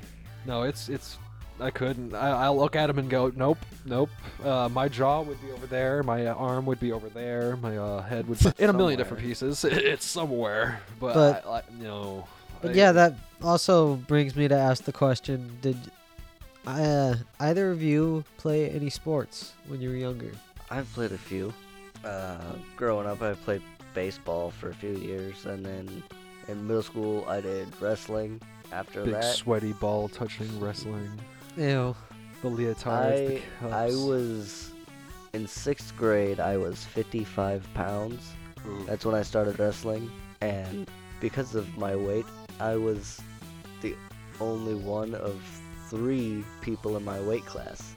no, 0.46 0.62
it's 0.62 0.88
it's. 0.88 1.18
I 1.60 1.70
couldn't. 1.70 2.14
I, 2.14 2.30
I'll 2.44 2.56
look 2.56 2.74
at 2.74 2.86
them 2.86 2.98
and 2.98 3.10
go, 3.10 3.30
nope, 3.36 3.58
nope. 3.84 4.08
Uh, 4.42 4.70
my 4.72 4.88
jaw 4.88 5.20
would 5.20 5.38
be 5.42 5.50
over 5.52 5.66
there. 5.66 6.02
My 6.02 6.26
arm 6.26 6.64
would 6.64 6.80
be 6.80 6.90
over 6.90 7.10
there. 7.10 7.56
My 7.56 7.76
uh, 7.76 8.00
head 8.02 8.26
would 8.28 8.38
be 8.38 8.50
in 8.64 8.70
a 8.70 8.72
million 8.72 8.96
different 8.98 9.22
pieces. 9.22 9.62
It's 9.64 10.06
somewhere, 10.06 10.80
but, 10.98 11.14
But- 11.14 11.46
I, 11.46 11.50
I, 11.58 11.62
you 11.76 11.84
know. 11.84 12.26
but 12.62 12.70
I- 12.70 12.74
yeah, 12.74 12.92
that 12.92 13.14
also 13.42 13.96
brings 13.96 14.34
me 14.36 14.48
to 14.48 14.54
ask 14.56 14.84
the 14.84 14.92
question: 14.92 15.58
Did 15.60 15.76
uh, 16.66 17.14
either 17.40 17.70
of 17.70 17.82
you 17.82 18.24
play 18.36 18.70
any 18.70 18.90
sports 18.90 19.52
when 19.68 19.80
you 19.80 19.90
were 19.90 19.96
younger? 19.96 20.30
I've 20.70 20.92
played 20.92 21.12
a 21.12 21.18
few. 21.18 21.52
Uh, 22.04 22.38
growing 22.76 23.06
up, 23.06 23.22
I 23.22 23.34
played 23.34 23.62
baseball 23.94 24.50
for 24.50 24.70
a 24.70 24.74
few 24.74 24.96
years, 24.96 25.46
and 25.46 25.64
then 25.64 26.02
in 26.48 26.66
middle 26.66 26.82
school, 26.82 27.24
I 27.28 27.40
did 27.40 27.68
wrestling, 27.80 28.40
after 28.72 29.04
Big 29.04 29.14
that, 29.14 29.34
sweaty 29.34 29.72
ball 29.74 30.08
touching 30.08 30.60
wrestling. 30.60 31.10
Ew. 31.56 31.94
The 32.42 32.48
leotards, 32.48 33.42
the 33.60 33.68
I 33.68 33.86
I 33.86 33.86
was 33.88 34.70
in 35.34 35.46
sixth 35.46 35.94
grade. 35.96 36.40
I 36.40 36.56
was 36.56 36.84
55 36.84 37.66
pounds. 37.74 38.32
Ooh. 38.66 38.84
That's 38.86 39.04
when 39.04 39.14
I 39.14 39.22
started 39.22 39.58
wrestling, 39.58 40.10
and 40.40 40.88
because 41.20 41.54
of 41.54 41.76
my 41.76 41.94
weight, 41.94 42.24
I 42.58 42.76
was 42.76 43.20
the 43.82 43.94
only 44.40 44.74
one 44.74 45.14
of 45.14 45.42
three 45.90 46.44
people 46.60 46.96
in 46.96 47.04
my 47.04 47.20
weight 47.20 47.44
class. 47.44 47.96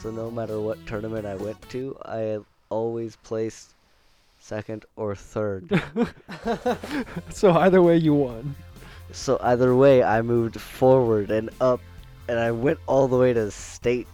So 0.00 0.10
no 0.10 0.30
matter 0.30 0.60
what 0.60 0.84
tournament 0.86 1.26
I 1.26 1.34
went 1.34 1.60
to, 1.70 1.96
I 2.04 2.38
always 2.70 3.16
placed 3.16 3.74
second 4.38 4.84
or 4.96 5.14
third. 5.14 5.68
so 7.30 7.52
either 7.52 7.82
way, 7.82 7.96
you 7.96 8.14
won. 8.14 8.54
so 9.12 9.38
either 9.42 9.74
way, 9.74 10.02
I 10.02 10.22
moved 10.22 10.60
forward 10.60 11.30
and 11.30 11.50
up, 11.60 11.80
and 12.28 12.38
I 12.38 12.50
went 12.50 12.78
all 12.86 13.08
the 13.08 13.18
way 13.18 13.32
to 13.32 13.50
state 13.50 14.06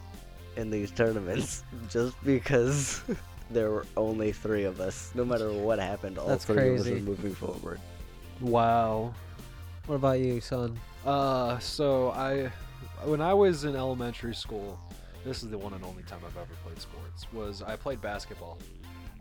in 0.57 0.71
these 0.71 0.91
tournaments 0.91 1.63
just 1.89 2.23
because 2.25 3.03
there 3.51 3.71
were 3.71 3.87
only 3.97 4.33
three 4.33 4.65
of 4.65 4.81
us. 4.81 5.13
No 5.15 5.25
matter 5.25 5.53
what 5.53 5.79
happened, 5.79 6.19
all 6.19 6.29
That's 6.29 6.45
three 6.45 6.75
of 6.75 6.81
us 6.81 6.89
were 6.89 6.97
moving 6.97 7.35
forward. 7.35 7.81
Wow. 8.41 9.15
What 9.87 9.97
about 9.97 10.19
you, 10.21 10.41
son? 10.41 10.79
Uh, 11.07 11.59
so 11.59 12.11
I, 12.11 12.51
when 13.05 13.21
I 13.21 13.35
was 13.35 13.65
in 13.65 13.77
elementary 13.77 14.35
school, 14.35 14.79
this 15.25 15.43
is 15.43 15.51
the 15.51 15.59
one 15.59 15.75
and 15.75 15.85
only 15.85 16.03
time 16.05 16.21
I've 16.27 16.37
ever 16.37 16.55
played 16.65 16.81
sports. 16.81 17.27
Was 17.33 17.63
I 17.63 17.77
played 17.77 18.01
basketball, 18.01 18.59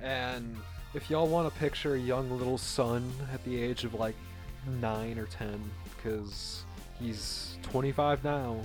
and 0.01 0.55
if 0.93 1.09
y'all 1.09 1.27
want 1.27 1.51
to 1.51 1.59
picture 1.59 1.95
a 1.95 1.99
young 1.99 2.29
little 2.31 2.57
son 2.57 3.11
at 3.33 3.43
the 3.43 3.61
age 3.61 3.83
of 3.83 3.93
like 3.93 4.15
nine 4.79 5.17
or 5.17 5.25
ten, 5.25 5.59
because 5.95 6.63
he's 6.99 7.57
25 7.63 8.23
now, 8.23 8.57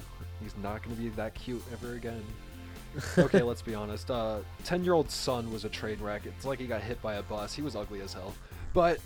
he's 0.43 0.55
not 0.63 0.83
gonna 0.83 0.97
be 0.97 1.09
that 1.11 1.35
cute 1.35 1.63
ever 1.73 1.95
again. 1.95 2.23
okay, 3.19 3.43
let's 3.43 3.63
be 3.63 3.75
honest. 3.75 4.11
Uh, 4.11 4.41
10 4.65 4.85
year 4.85 4.93
old 4.93 5.11
son 5.11 5.51
was 5.51 5.65
a 5.65 5.69
train 5.69 5.99
wreck. 6.01 6.27
It's 6.27 6.45
like 6.45 6.59
he 6.59 6.67
got 6.67 6.83
hit 6.83 7.01
by 7.01 7.15
a 7.15 7.23
bus. 7.23 7.55
He 7.55 7.63
was 7.63 7.75
ugly 7.75 8.03
as 8.03 8.13
hell. 8.13 8.35
But 8.75 8.99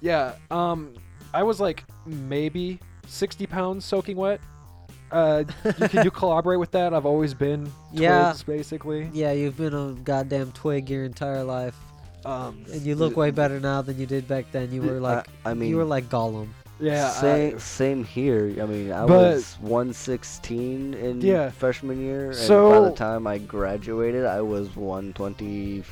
yeah, 0.00 0.34
um, 0.50 0.92
I 1.32 1.42
was 1.42 1.60
like 1.60 1.84
maybe 2.04 2.80
60 3.06 3.46
pounds 3.46 3.84
soaking 3.84 4.16
wet. 4.16 4.40
Uh, 5.10 5.44
you, 5.64 5.88
can 5.88 6.04
you 6.04 6.10
collaborate 6.10 6.58
with 6.58 6.70
that? 6.72 6.92
I've 6.92 7.06
always 7.06 7.32
been 7.34 7.70
Yeah. 7.92 8.30
twigs, 8.32 8.42
basically. 8.42 9.08
Yeah, 9.12 9.32
you've 9.32 9.56
been 9.56 9.74
a 9.74 9.92
goddamn 10.04 10.52
twig 10.52 10.90
your 10.90 11.04
entire 11.04 11.44
life, 11.44 11.76
Um, 12.24 12.64
and 12.72 12.82
you 12.82 12.96
look 12.96 13.16
way 13.16 13.30
better 13.30 13.60
now 13.60 13.82
than 13.82 13.98
you 13.98 14.06
did 14.06 14.26
back 14.26 14.50
then. 14.52 14.72
You 14.72 14.82
were 14.82 14.98
like, 15.00 15.28
I, 15.44 15.50
I 15.50 15.54
mean, 15.54 15.70
you 15.70 15.76
were 15.76 15.84
like 15.84 16.08
Gollum. 16.08 16.48
yeah, 16.80 17.06
I- 17.16 17.20
same, 17.20 17.58
same 17.60 18.04
here. 18.04 18.52
I 18.60 18.66
mean, 18.66 18.90
I 18.92 19.06
But- 19.06 19.34
was 19.36 19.56
116 19.60 20.94
in 20.94 21.20
Yeah. 21.20 21.50
freshman 21.50 22.00
year, 22.00 22.32
and 22.32 22.48
by 22.48 22.80
the 22.80 22.92
time 22.96 23.26
I 23.28 23.38
graduated, 23.38 24.26
I 24.26 24.40
was 24.40 24.74
120 24.74 25.84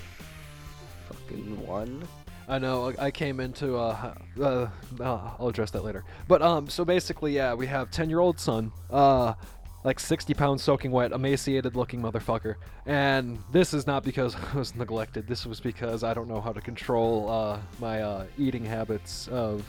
fucking 1.09 1.67
one. 1.67 2.03
I 2.49 2.59
know. 2.59 2.93
I 2.99 3.11
came 3.11 3.41
into. 3.41 3.77
Uh, 3.77 4.15
uh, 4.41 4.69
I'll 5.01 5.49
address 5.49 5.71
that 5.73 5.85
later. 5.85 6.05
But 6.29 6.43
um, 6.43 6.69
so 6.69 6.85
basically, 6.85 7.35
yeah, 7.35 7.55
we 7.55 7.67
have 7.67 7.91
ten-year-old 7.91 8.39
son, 8.39 8.71
uh, 8.91 9.35
like 9.83 9.99
sixty 9.99 10.35
pounds 10.35 10.63
soaking 10.63 10.91
wet, 10.91 11.13
emaciated-looking 11.13 12.03
motherfucker. 12.03 12.57
And 12.87 13.39
this 13.53 13.73
is 13.73 13.87
not 13.87 14.05
because 14.05 14.37
I 14.55 14.57
was 14.57 14.75
neglected. 14.75 15.27
This 15.27 15.47
was 15.47 15.61
because 15.61 16.05
I 16.05 16.13
don't 16.13 16.29
know 16.29 16.41
how 16.41 16.53
to 16.53 16.61
control 16.61 17.31
uh, 17.31 17.59
my 17.81 18.03
uh, 18.03 18.27
eating 18.39 18.65
habits. 18.65 19.29
Of 19.29 19.65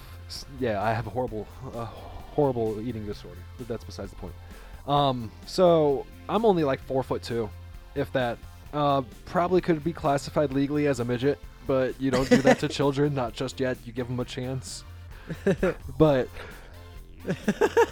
yeah, 0.60 0.82
I 0.82 0.94
have 0.94 1.08
a 1.08 1.10
horrible, 1.10 1.48
uh, 1.74 1.86
horrible 1.86 2.82
eating 2.82 3.06
disorder. 3.06 3.42
But 3.58 3.68
that's 3.68 3.84
besides 3.86 4.12
the 4.12 4.18
point. 4.18 4.34
Um, 4.88 5.32
so 5.46 6.06
I'm 6.28 6.46
only 6.46 6.64
like 6.64 6.82
four 6.82 7.04
foot 7.04 7.24
two, 7.24 7.50
if 7.96 8.12
that. 8.14 8.38
Uh, 8.74 9.04
probably 9.24 9.62
could 9.62 9.82
be 9.86 9.94
classified 9.94 10.52
legally 10.52 10.88
as 10.88 11.00
a 11.00 11.06
midget, 11.06 11.40
but 11.66 12.00
you 12.00 12.12
don't 12.12 12.30
do 12.30 12.38
that 12.38 12.60
to 12.60 12.68
children, 12.70 13.14
not 13.14 13.34
just 13.34 13.60
yet. 13.60 13.78
You 13.86 13.94
give 13.94 14.08
them 14.08 14.20
a 14.20 14.26
chance. 14.26 14.84
but 15.98 16.28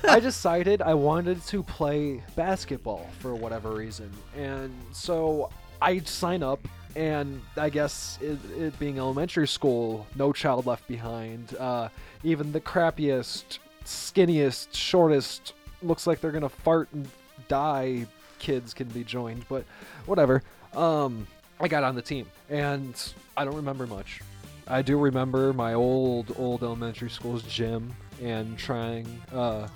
I 0.07 0.19
decided 0.21 0.81
I 0.81 0.93
wanted 0.93 1.41
to 1.47 1.63
play 1.63 2.23
basketball 2.35 3.09
for 3.19 3.35
whatever 3.35 3.71
reason, 3.71 4.11
and 4.37 4.73
so 4.91 5.49
I 5.81 5.99
sign 5.99 6.43
up. 6.43 6.59
And 6.95 7.41
I 7.57 7.71
guess 7.71 8.19
it, 8.21 8.37
it 8.55 8.77
being 8.77 8.99
elementary 8.99 9.47
school, 9.47 10.05
no 10.15 10.31
child 10.31 10.67
left 10.67 10.87
behind. 10.87 11.55
Uh, 11.55 11.89
even 12.23 12.51
the 12.51 12.61
crappiest, 12.61 13.57
skinniest, 13.83 14.67
shortest, 14.73 15.53
looks 15.81 16.05
like 16.05 16.21
they're 16.21 16.31
gonna 16.31 16.47
fart 16.47 16.89
and 16.93 17.07
die 17.47 18.05
kids 18.37 18.73
can 18.75 18.87
be 18.89 19.03
joined, 19.03 19.45
but 19.49 19.65
whatever. 20.05 20.43
Um, 20.75 21.25
I 21.63 21.69
got 21.69 21.85
on 21.85 21.95
the 21.95 22.01
team, 22.01 22.29
and 22.49 22.93
I 23.37 23.45
don't 23.45 23.55
remember 23.55 23.87
much. 23.87 24.19
I 24.67 24.81
do 24.81 24.97
remember 24.97 25.53
my 25.53 25.73
old, 25.73 26.35
old 26.37 26.61
elementary 26.61 27.09
school's 27.09 27.41
gym 27.43 27.95
and 28.21 28.57
trying 28.57 29.07
uh, 29.31 29.69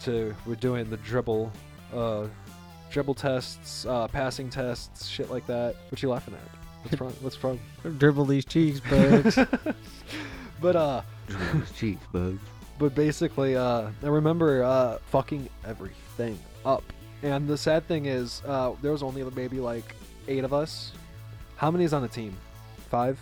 to. 0.00 0.34
We're 0.46 0.54
doing 0.54 0.88
the 0.88 0.96
dribble, 0.96 1.52
uh, 1.94 2.28
dribble 2.90 3.16
tests, 3.16 3.84
uh, 3.84 4.08
passing 4.08 4.48
tests, 4.48 5.06
shit 5.08 5.30
like 5.30 5.46
that. 5.46 5.76
What 5.90 6.02
you 6.02 6.08
laughing 6.08 6.32
at? 6.32 6.84
What's 6.84 7.00
wrong? 7.02 7.12
What's 7.20 7.44
wrong? 7.44 7.60
Dribble 7.98 8.24
these 8.24 8.46
cheeks, 8.46 8.80
bugs. 8.80 9.38
But 10.58 10.74
uh, 10.74 11.02
Jeez, 11.28 11.98
bugs. 12.12 12.40
but 12.78 12.94
basically, 12.94 13.56
uh, 13.56 13.90
I 14.02 14.06
remember 14.06 14.64
uh, 14.64 14.96
fucking 15.10 15.50
everything 15.66 16.38
up. 16.64 16.82
And 17.22 17.46
the 17.46 17.58
sad 17.58 17.86
thing 17.86 18.06
is, 18.06 18.40
uh, 18.46 18.72
there 18.80 18.92
was 18.92 19.02
only 19.02 19.22
maybe 19.36 19.60
like 19.60 19.94
eight 20.28 20.44
of 20.44 20.54
us. 20.54 20.92
How 21.56 21.70
many 21.70 21.84
is 21.84 21.92
on 21.92 22.02
the 22.02 22.08
team? 22.08 22.36
Five. 22.90 23.18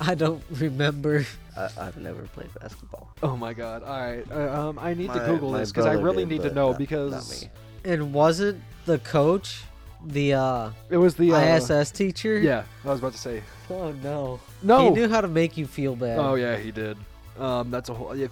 I 0.00 0.14
don't 0.14 0.42
remember. 0.52 1.26
I, 1.56 1.68
I've 1.78 1.96
never 1.96 2.22
played 2.22 2.48
basketball. 2.60 3.10
Oh 3.22 3.36
my 3.36 3.52
god! 3.52 3.82
All 3.82 4.00
right, 4.00 4.24
uh, 4.30 4.68
um, 4.68 4.78
I 4.78 4.94
need 4.94 5.12
to 5.12 5.18
Google 5.26 5.52
this 5.52 5.70
because 5.70 5.86
I 5.86 5.92
really 5.92 6.24
did, 6.24 6.28
need 6.30 6.42
to 6.48 6.54
know 6.54 6.70
not- 6.70 6.78
because 6.78 7.12
not 7.12 7.28
me. 7.28 7.50
And 7.92 8.12
wasn't 8.14 8.62
the 8.86 8.98
coach 8.98 9.62
the 10.06 10.34
uh, 10.34 10.70
it 10.88 10.96
was 10.96 11.14
the 11.16 11.32
uh, 11.32 11.56
ISS 11.56 11.90
teacher? 11.90 12.38
Yeah, 12.38 12.64
I 12.84 12.88
was 12.88 12.98
about 13.00 13.12
to 13.12 13.18
say 13.18 13.42
Oh 13.68 13.92
no. 13.92 14.40
no. 14.62 14.84
He 14.84 14.90
knew 14.90 15.08
how 15.08 15.20
to 15.20 15.28
make 15.28 15.56
you 15.56 15.66
feel 15.66 15.96
bad. 15.96 16.18
Oh 16.18 16.34
yeah, 16.34 16.56
he 16.56 16.70
did. 16.70 16.96
Um, 17.38 17.70
that's 17.70 17.88
a 17.88 17.94
whole. 17.94 18.12
If 18.12 18.30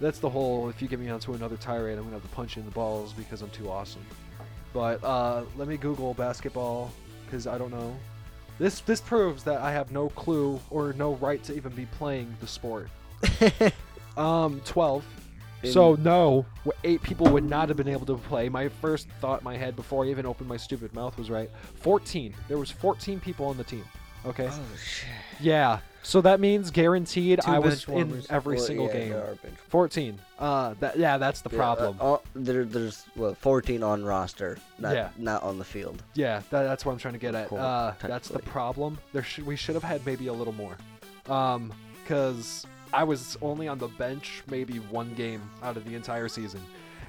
that's 0.00 0.18
the 0.18 0.28
whole. 0.28 0.68
If 0.68 0.82
you 0.82 0.88
get 0.88 1.00
me 1.00 1.08
onto 1.08 1.32
another 1.34 1.56
tirade, 1.56 1.96
I'm 1.98 2.04
gonna 2.04 2.16
have 2.16 2.22
to 2.22 2.34
punch 2.34 2.56
you 2.56 2.60
in 2.60 2.66
the 2.66 2.72
balls 2.74 3.12
because 3.12 3.40
I'm 3.42 3.50
too 3.50 3.70
awesome. 3.70 4.04
But 4.72 5.02
uh, 5.02 5.44
let 5.56 5.68
me 5.68 5.76
Google 5.76 6.12
basketball 6.14 6.92
because 7.24 7.46
I 7.46 7.56
don't 7.58 7.70
know. 7.70 7.96
This 8.58 8.80
this 8.80 9.00
proves 9.00 9.44
that 9.44 9.60
I 9.60 9.72
have 9.72 9.92
no 9.92 10.08
clue 10.10 10.60
or 10.70 10.92
no 10.94 11.14
right 11.14 11.42
to 11.44 11.54
even 11.54 11.72
be 11.72 11.86
playing 11.86 12.34
the 12.40 12.46
sport. 12.46 12.88
Um, 14.16 14.60
twelve. 14.64 15.04
so 15.62 15.94
no, 15.94 16.44
eight 16.82 17.00
people 17.02 17.28
would 17.28 17.44
not 17.44 17.68
have 17.68 17.76
been 17.76 17.86
able 17.86 18.06
to 18.06 18.16
play. 18.16 18.48
My 18.48 18.68
first 18.68 19.06
thought 19.20 19.42
in 19.42 19.44
my 19.44 19.56
head 19.56 19.76
before 19.76 20.04
I 20.04 20.08
even 20.08 20.26
opened 20.26 20.48
my 20.48 20.56
stupid 20.56 20.92
mouth 20.92 21.16
was 21.16 21.30
right. 21.30 21.48
Fourteen. 21.76 22.34
There 22.48 22.58
was 22.58 22.68
fourteen 22.68 23.20
people 23.20 23.46
on 23.46 23.56
the 23.56 23.62
team. 23.62 23.84
Okay. 24.26 24.48
Oh 24.50 24.60
shit. 24.76 25.06
Yeah. 25.40 25.80
So 26.02 26.20
that 26.22 26.40
means 26.40 26.70
guaranteed 26.70 27.40
Two 27.44 27.50
I 27.50 27.58
was 27.58 27.86
in 27.86 28.22
every 28.30 28.56
Well, 28.56 28.64
single 28.64 28.86
yeah, 28.86 28.92
game. 28.92 29.08
there 29.10 29.24
are 29.24 29.34
bench- 29.34 29.58
14. 29.68 30.18
Uh 30.38 30.74
that 30.80 30.98
yeah, 30.98 31.18
that's 31.18 31.42
the 31.42 31.50
Yeah, 31.50 31.56
problem. 31.58 31.96
uh, 32.00 32.04
all- 32.04 32.22
there, 32.34 32.64
there's 32.64 33.04
what 33.14 33.36
14 33.38 33.82
on 33.82 34.04
roster, 34.04 34.56
not 34.78 34.94
Yeah. 34.94 35.10
not 35.18 35.42
on 35.42 35.58
the 35.58 35.64
field. 35.64 36.02
yeah, 36.14 36.40
that, 36.50 36.62
that's 36.62 36.84
what 36.86 36.92
I'm 36.92 36.98
trying 36.98 37.14
to 37.14 37.20
get 37.20 37.34
at. 37.34 37.48
Cool, 37.48 37.58
Uh 37.58 37.92
that's 38.00 38.28
the 38.28 38.34
technically. 38.34 38.52
problem. 38.52 38.98
There 39.12 39.22
should 39.22 39.44
we 39.46 39.56
should 39.56 39.74
have 39.74 39.84
had 39.84 40.04
maybe 40.06 40.28
a 40.28 40.32
little 40.32 40.54
more. 40.54 40.78
Um 41.28 41.72
cuz 42.06 42.64
I 42.92 43.04
was 43.04 43.36
only 43.42 43.68
on 43.68 43.76
the 43.78 43.88
bench 43.88 44.42
maybe 44.48 44.78
one 44.78 45.12
game 45.14 45.42
out 45.62 45.76
of 45.76 45.84
the 45.84 45.94
entire 45.94 46.28
season 46.28 46.62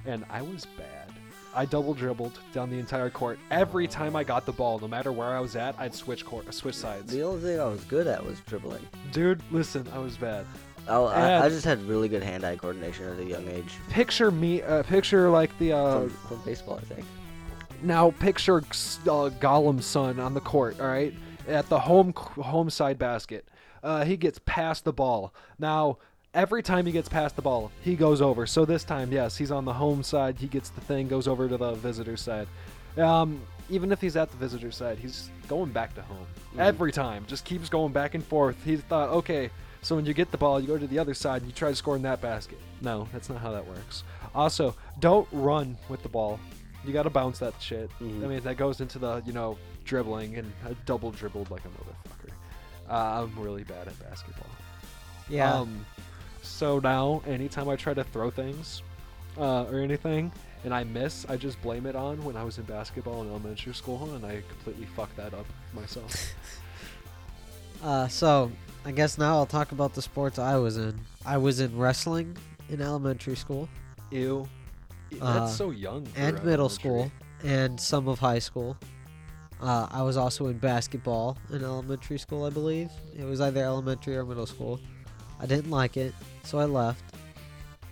and 0.05 0.25
I 0.29 0.41
was 0.41 0.65
bad. 0.77 1.13
I 1.53 1.65
double 1.65 1.93
dribbled 1.93 2.39
down 2.53 2.69
the 2.69 2.77
entire 2.77 3.09
court. 3.09 3.39
Every 3.49 3.87
time 3.87 4.15
I 4.15 4.23
got 4.23 4.45
the 4.45 4.51
ball, 4.51 4.79
no 4.79 4.87
matter 4.87 5.11
where 5.11 5.29
I 5.29 5.39
was 5.39 5.55
at, 5.55 5.75
I'd 5.79 5.95
switch 5.95 6.25
court, 6.25 6.53
switch 6.53 6.75
sides. 6.75 7.11
The 7.11 7.21
only 7.23 7.41
thing 7.41 7.59
I 7.59 7.65
was 7.65 7.83
good 7.85 8.07
at 8.07 8.23
was 8.23 8.39
dribbling. 8.41 8.85
Dude, 9.11 9.41
listen, 9.51 9.87
I 9.93 9.99
was 9.99 10.17
bad. 10.17 10.45
I, 10.87 10.95
I, 10.95 11.45
I 11.45 11.49
just 11.49 11.65
had 11.65 11.81
really 11.83 12.07
good 12.07 12.23
hand-eye 12.23 12.55
coordination 12.55 13.05
at 13.05 13.19
a 13.19 13.23
young 13.23 13.47
age. 13.47 13.75
Picture 13.89 14.31
me, 14.31 14.61
uh, 14.61 14.83
picture 14.83 15.29
like 15.29 15.57
the 15.59 15.73
uh, 15.73 15.99
From, 16.01 16.09
from 16.09 16.41
baseball, 16.45 16.77
I 16.77 16.85
think. 16.85 17.05
Now 17.81 18.11
picture 18.11 18.57
uh, 18.57 19.29
Gollum's 19.39 19.85
son 19.85 20.19
on 20.19 20.33
the 20.33 20.41
court, 20.41 20.79
all 20.79 20.87
right, 20.87 21.13
at 21.47 21.69
the 21.69 21.79
home 21.79 22.13
home 22.13 22.69
side 22.69 22.97
basket. 22.99 23.47
Uh, 23.81 24.03
he 24.03 24.17
gets 24.17 24.39
past 24.45 24.83
the 24.83 24.91
ball. 24.91 25.33
Now 25.57 25.99
every 26.33 26.61
time 26.63 26.85
he 26.85 26.91
gets 26.91 27.09
past 27.09 27.35
the 27.35 27.41
ball, 27.41 27.71
he 27.81 27.95
goes 27.95 28.21
over. 28.21 28.45
So 28.45 28.65
this 28.65 28.83
time, 28.83 29.11
yes, 29.11 29.37
he's 29.37 29.51
on 29.51 29.65
the 29.65 29.73
home 29.73 30.03
side. 30.03 30.37
He 30.37 30.47
gets 30.47 30.69
the 30.69 30.81
thing, 30.81 31.07
goes 31.07 31.27
over 31.27 31.47
to 31.47 31.57
the 31.57 31.73
visitor 31.73 32.17
side. 32.17 32.47
Um, 32.97 33.41
even 33.69 33.91
if 33.91 34.01
he's 34.01 34.15
at 34.15 34.31
the 34.31 34.37
visitor 34.37 34.71
side, 34.71 34.97
he's 34.97 35.29
going 35.47 35.71
back 35.71 35.93
to 35.95 36.01
home 36.01 36.25
every 36.57 36.91
time. 36.91 37.25
Just 37.27 37.45
keeps 37.45 37.69
going 37.69 37.93
back 37.93 38.15
and 38.15 38.23
forth. 38.23 38.57
He 38.63 38.77
thought, 38.77 39.09
okay, 39.09 39.49
so 39.81 39.95
when 39.95 40.05
you 40.05 40.13
get 40.13 40.31
the 40.31 40.37
ball, 40.37 40.59
you 40.59 40.67
go 40.67 40.77
to 40.77 40.87
the 40.87 40.99
other 40.99 41.13
side 41.13 41.41
and 41.41 41.49
you 41.49 41.55
try 41.55 41.69
to 41.69 41.75
score 41.75 41.95
in 41.95 42.01
that 42.03 42.21
basket. 42.21 42.57
No, 42.81 43.07
that's 43.13 43.29
not 43.29 43.39
how 43.39 43.51
that 43.51 43.65
works. 43.67 44.03
Also, 44.35 44.75
don't 44.99 45.27
run 45.31 45.77
with 45.87 46.03
the 46.03 46.09
ball. 46.09 46.39
You 46.85 46.93
gotta 46.93 47.09
bounce 47.09 47.39
that 47.39 47.53
shit. 47.59 47.89
Mhm. 47.99 48.23
I 48.23 48.27
mean, 48.27 48.39
that 48.41 48.55
goes 48.57 48.79
into 48.79 48.99
the 48.99 49.21
you 49.25 49.33
know 49.33 49.57
dribbling, 49.85 50.37
and 50.37 50.51
I 50.65 50.75
double 50.85 51.11
dribbled 51.11 51.51
like 51.51 51.63
a 51.65 51.67
motherfucker. 51.67 52.31
Uh, 52.89 53.23
I'm 53.23 53.37
really 53.39 53.63
bad 53.63 53.87
at 53.87 53.99
basketball. 53.99 54.47
Yeah. 55.27 55.53
Um, 55.53 55.85
so 56.41 56.79
now, 56.79 57.21
anytime 57.27 57.69
I 57.69 57.75
try 57.75 57.93
to 57.93 58.03
throw 58.03 58.29
things 58.29 58.81
uh, 59.37 59.63
or 59.65 59.79
anything 59.79 60.31
and 60.65 60.73
I 60.73 60.83
miss, 60.83 61.25
I 61.29 61.37
just 61.37 61.61
blame 61.61 61.85
it 61.85 61.95
on 61.95 62.21
when 62.25 62.35
I 62.35 62.43
was 62.43 62.57
in 62.57 62.65
basketball 62.65 63.21
in 63.21 63.29
elementary 63.29 63.73
school, 63.73 64.13
and 64.13 64.25
I 64.25 64.41
completely 64.49 64.85
fucked 64.87 65.15
that 65.17 65.33
up 65.33 65.45
myself. 65.73 66.13
Uh, 67.81 68.09
so 68.09 68.51
I 68.83 68.91
guess 68.91 69.17
now 69.17 69.35
I'll 69.37 69.45
talk 69.45 69.71
about 69.71 69.93
the 69.93 70.01
sports 70.01 70.37
I 70.37 70.57
was 70.57 70.75
in. 70.75 70.99
I 71.25 71.37
was 71.37 71.61
in 71.61 71.77
wrestling 71.77 72.35
in 72.69 72.81
elementary 72.81 73.37
school 73.37 73.69
Ew. 74.11 74.47
That's 75.11 75.23
Uh, 75.23 75.47
so 75.47 75.71
young. 75.71 76.05
and 76.17 76.43
middle 76.43 76.67
school 76.67 77.09
and 77.41 77.79
some 77.79 78.09
of 78.09 78.19
high 78.19 78.39
school. 78.39 78.75
Uh, 79.61 79.87
I 79.89 80.01
was 80.01 80.17
also 80.17 80.47
in 80.47 80.57
basketball 80.57 81.37
in 81.51 81.63
elementary 81.63 82.17
school, 82.19 82.43
I 82.45 82.49
believe. 82.49 82.91
It 83.17 83.23
was 83.23 83.39
either 83.39 83.63
elementary 83.63 84.17
or 84.17 84.25
middle 84.25 84.45
school. 84.45 84.79
I 85.39 85.45
didn't 85.45 85.71
like 85.71 85.97
it, 85.97 86.13
so 86.43 86.59
I 86.59 86.65
left 86.65 87.03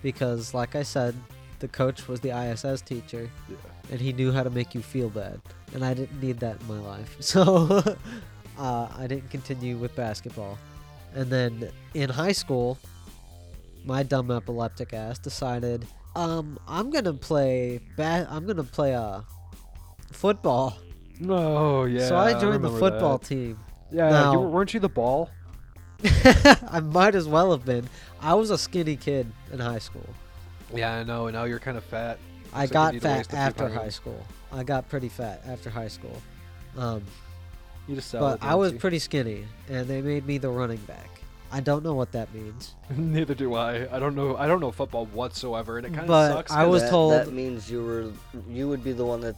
because, 0.02 0.54
like 0.54 0.74
I 0.76 0.82
said, 0.82 1.14
the 1.60 1.68
coach 1.68 2.06
was 2.08 2.20
the 2.20 2.30
ISS 2.30 2.82
teacher 2.82 3.28
Yeah. 3.48 3.56
and 3.90 4.00
he 4.00 4.12
knew 4.12 4.30
how 4.32 4.42
to 4.42 4.50
make 4.50 4.74
you 4.74 4.82
feel 4.82 5.08
bad. 5.10 5.40
And 5.74 5.84
I 5.84 5.92
didn't 5.94 6.20
need 6.22 6.38
that 6.40 6.60
in 6.60 6.66
my 6.68 6.78
life. 6.78 7.16
So 7.20 7.82
uh, 8.58 8.88
I 8.96 9.06
didn't 9.06 9.30
continue 9.30 9.76
with 9.76 9.94
basketball. 9.96 10.58
And 11.14 11.30
then 11.30 11.70
in 11.94 12.10
high 12.10 12.32
school, 12.32 12.78
my 13.84 14.02
dumb 14.02 14.30
epileptic 14.30 14.92
ass 14.92 15.18
decided, 15.18 15.86
um, 16.16 16.58
I'm 16.68 16.90
gonna 16.90 17.14
play 17.14 17.80
ba- 17.96 18.26
I'm 18.30 18.46
gonna 18.46 18.64
play 18.64 18.94
uh, 18.94 19.20
football. 20.12 20.76
No, 21.20 21.84
yeah. 21.84 22.06
so 22.08 22.16
I 22.16 22.38
joined 22.38 22.62
the 22.62 22.70
football 22.70 23.18
that. 23.18 23.26
team. 23.26 23.58
Yeah, 23.90 24.10
Now- 24.10 24.32
you, 24.32 24.40
weren't 24.40 24.74
you 24.74 24.80
the 24.80 24.88
ball? 24.88 25.30
I 26.70 26.80
might 26.80 27.14
as 27.14 27.26
well 27.26 27.50
have 27.52 27.64
been. 27.64 27.88
I 28.20 28.34
was 28.34 28.50
a 28.50 28.58
skinny 28.58 28.96
kid 28.96 29.30
in 29.52 29.58
high 29.58 29.78
school. 29.78 30.08
Yeah, 30.74 30.94
I 30.94 31.02
know. 31.02 31.26
And 31.26 31.34
now 31.34 31.44
you're 31.44 31.58
kind 31.58 31.76
of 31.76 31.84
fat. 31.84 32.18
I 32.52 32.66
So 32.66 32.72
got 32.72 32.94
need 32.94 33.02
to 33.02 33.08
waste 33.08 33.30
fat 33.30 33.38
after 33.38 33.68
high 33.68 33.88
school. 33.88 34.24
I 34.52 34.62
got 34.64 34.88
pretty 34.88 35.08
fat 35.08 35.42
after 35.46 35.70
high 35.70 35.88
school. 35.88 36.20
Um, 36.76 37.02
You 37.86 37.96
just 37.96 38.10
sell. 38.10 38.20
but 38.20 38.42
I 38.42 38.54
was 38.54 38.72
pretty 38.74 38.98
skinny, 38.98 39.44
and 39.68 39.86
they 39.86 40.00
made 40.00 40.26
me 40.26 40.38
the 40.38 40.48
running 40.50 40.78
back. 40.78 41.08
I 41.50 41.60
don't 41.60 41.82
know 41.82 41.94
what 41.94 42.12
that 42.12 42.32
means. 42.34 42.74
Neither 42.96 43.34
do 43.34 43.54
I. 43.54 43.94
I 43.94 43.98
don't 43.98 44.14
know. 44.14 44.36
I 44.36 44.46
don't 44.46 44.60
know 44.60 44.70
football 44.70 45.06
whatsoever, 45.06 45.78
and 45.78 45.86
it 45.86 45.94
kind 45.94 46.08
of 46.08 46.08
sucks. 46.08 46.08
But 46.08 46.34
sucks. 46.36 46.52
I 46.52 46.62
'cause- 46.64 46.70
was 46.70 46.82
that, 46.82 46.90
told- 46.90 47.12
that 47.12 47.32
means 47.32 47.70
you 47.70 47.82
were 47.84 48.10
you 48.48 48.68
would 48.68 48.84
be 48.84 48.92
the 48.92 49.04
one 49.04 49.20
that 49.22 49.36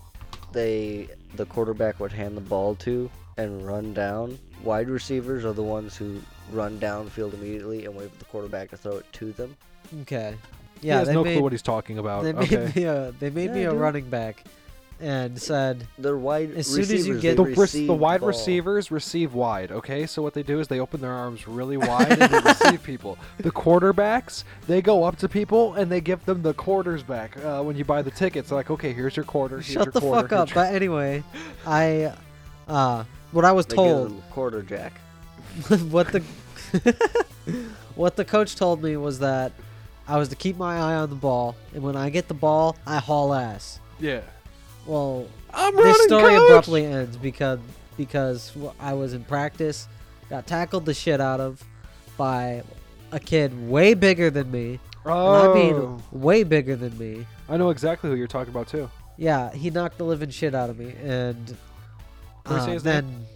they 0.53 1.09
the 1.37 1.47
quarterback 1.47 2.01
would 2.01 2.13
hand 2.13 2.37
the 2.37 2.41
ball 2.41 2.75
to 2.77 3.09
and 3.37 3.65
run 3.67 3.95
down. 3.95 4.39
Wide 4.65 4.89
receivers 4.89 5.45
are 5.45 5.53
the 5.53 5.63
ones 5.63 5.97
who 5.97 6.21
run 6.53 6.79
downfield 6.79 7.35
immediately 7.35 7.85
and 7.87 7.95
wait 7.95 8.11
for 8.11 8.19
the 8.19 8.25
quarterback 8.27 8.71
to 8.71 8.77
throw 8.77 8.97
it 8.99 9.13
to 9.15 9.33
them. 9.33 9.57
Okay. 10.03 10.35
he 10.81 10.89
Yeah, 10.89 10.99
has 10.99 11.09
they 11.09 11.15
no 11.15 11.25
made, 11.25 11.35
clue 11.35 11.43
what 11.43 11.53
he's 11.53 11.63
talking 11.63 11.99
about. 11.99 12.25
they 12.25 12.33
okay. 12.35 12.57
made 12.57 12.77
me 12.77 12.85
a 12.85 13.13
they 13.19 13.31
made 13.31 13.53
me 13.53 13.65
a 13.65 13.71
dude. 13.71 13.81
running 13.81 14.09
back, 14.11 14.45
and 15.01 15.41
said 15.41 15.87
They're 15.99 16.17
wide 16.19 16.53
As 16.55 16.67
soon 16.67 16.83
as 16.83 17.07
you 17.07 17.19
get- 17.19 17.37
the, 17.39 17.45
they 17.45 17.87
the 17.87 17.93
wide 17.95 18.21
ball. 18.21 18.29
receivers 18.29 18.91
receive 18.91 19.33
wide. 19.33 19.73
Okay, 19.73 20.07
so 20.07 20.21
what 20.23 20.35
they 20.35 20.43
do 20.43 20.61
is 20.61 20.69
they 20.69 20.79
open 20.79 21.01
their 21.01 21.13
arms 21.13 21.49
really 21.49 21.79
wide 21.79 22.21
and 22.21 22.31
they 22.33 22.39
receive 22.45 22.83
people. 22.83 23.17
The 23.39 23.51
quarterbacks 23.51 24.45
they 24.67 24.83
go 24.83 25.05
up 25.05 25.17
to 25.19 25.29
people 25.29 25.75
and 25.75 25.91
they 25.91 26.01
give 26.03 26.25
them 26.27 26.43
the 26.43 26.53
quarters 26.55 27.03
back 27.03 27.37
uh, 27.45 27.63
when 27.63 27.77
you 27.77 27.85
buy 27.85 28.03
the 28.03 28.11
tickets. 28.11 28.51
They're 28.51 28.59
like, 28.59 28.71
okay, 28.71 28.93
here's 28.93 29.17
your 29.17 29.25
quarter. 29.25 29.57
Here's 29.57 29.67
shut 29.73 29.85
your 29.87 29.93
the 29.93 30.01
quarter, 30.01 30.29
fuck 30.29 30.33
up. 30.51 30.55
But 30.55 30.75
anyway, 30.75 31.23
I 31.67 32.13
uh 32.69 33.05
what 33.33 33.45
I 33.47 33.53
was 33.53 33.65
They 33.67 33.77
told 33.77 34.23
quarter 34.31 34.63
jack. 34.63 34.93
what 35.91 36.13
the 36.13 36.23
what 37.95 38.17
the 38.17 38.25
coach 38.25 38.57
told 38.57 38.83
me 38.83 38.97
was 38.97 39.19
that 39.21 39.53
I 40.09 40.17
was 40.17 40.29
to 40.29 40.37
keep 40.37 40.57
my 40.57 40.77
eye 40.77 40.95
on 40.95 41.11
the 41.11 41.17
ball, 41.17 41.55
and 41.75 41.83
when 41.83 41.97
I 41.97 42.11
get 42.11 42.29
the 42.29 42.35
ball, 42.35 42.77
I 42.87 42.99
haul 42.99 43.33
ass. 43.35 43.79
yeah, 44.01 44.23
Well, 44.87 45.27
I'm 45.53 45.77
this 45.77 46.03
story 46.05 46.35
coach! 46.35 46.43
abruptly 46.51 46.85
ends 46.87 47.17
because 47.17 47.61
because 47.97 48.53
I 48.79 48.95
was 48.95 49.13
in 49.13 49.25
practice, 49.25 49.87
got 50.29 50.47
tackled 50.47 50.87
the 50.87 50.95
shit 50.95 51.21
out 51.21 51.41
of 51.41 51.63
by 52.17 52.63
a 53.13 53.21
kid 53.21 53.69
way 53.69 53.95
bigger 53.95 54.31
than 54.31 54.51
me. 54.51 54.81
Oh, 55.05 55.51
I 55.51 55.55
mean, 55.55 56.03
way 56.13 56.43
bigger 56.45 56.77
than 56.77 56.97
me. 56.99 57.27
I 57.49 57.57
know 57.57 57.71
exactly 57.71 58.11
who 58.11 58.17
you're 58.17 58.27
talking 58.27 58.53
about 58.53 58.69
too. 58.69 58.91
Yeah, 59.17 59.53
he 59.53 59.71
knocked 59.71 59.99
the 59.99 60.05
living 60.05 60.31
shit 60.31 60.55
out 60.55 60.71
of 60.71 60.79
me, 60.79 60.95
and 61.03 61.57
uh, 62.47 62.79
name? 62.85 63.27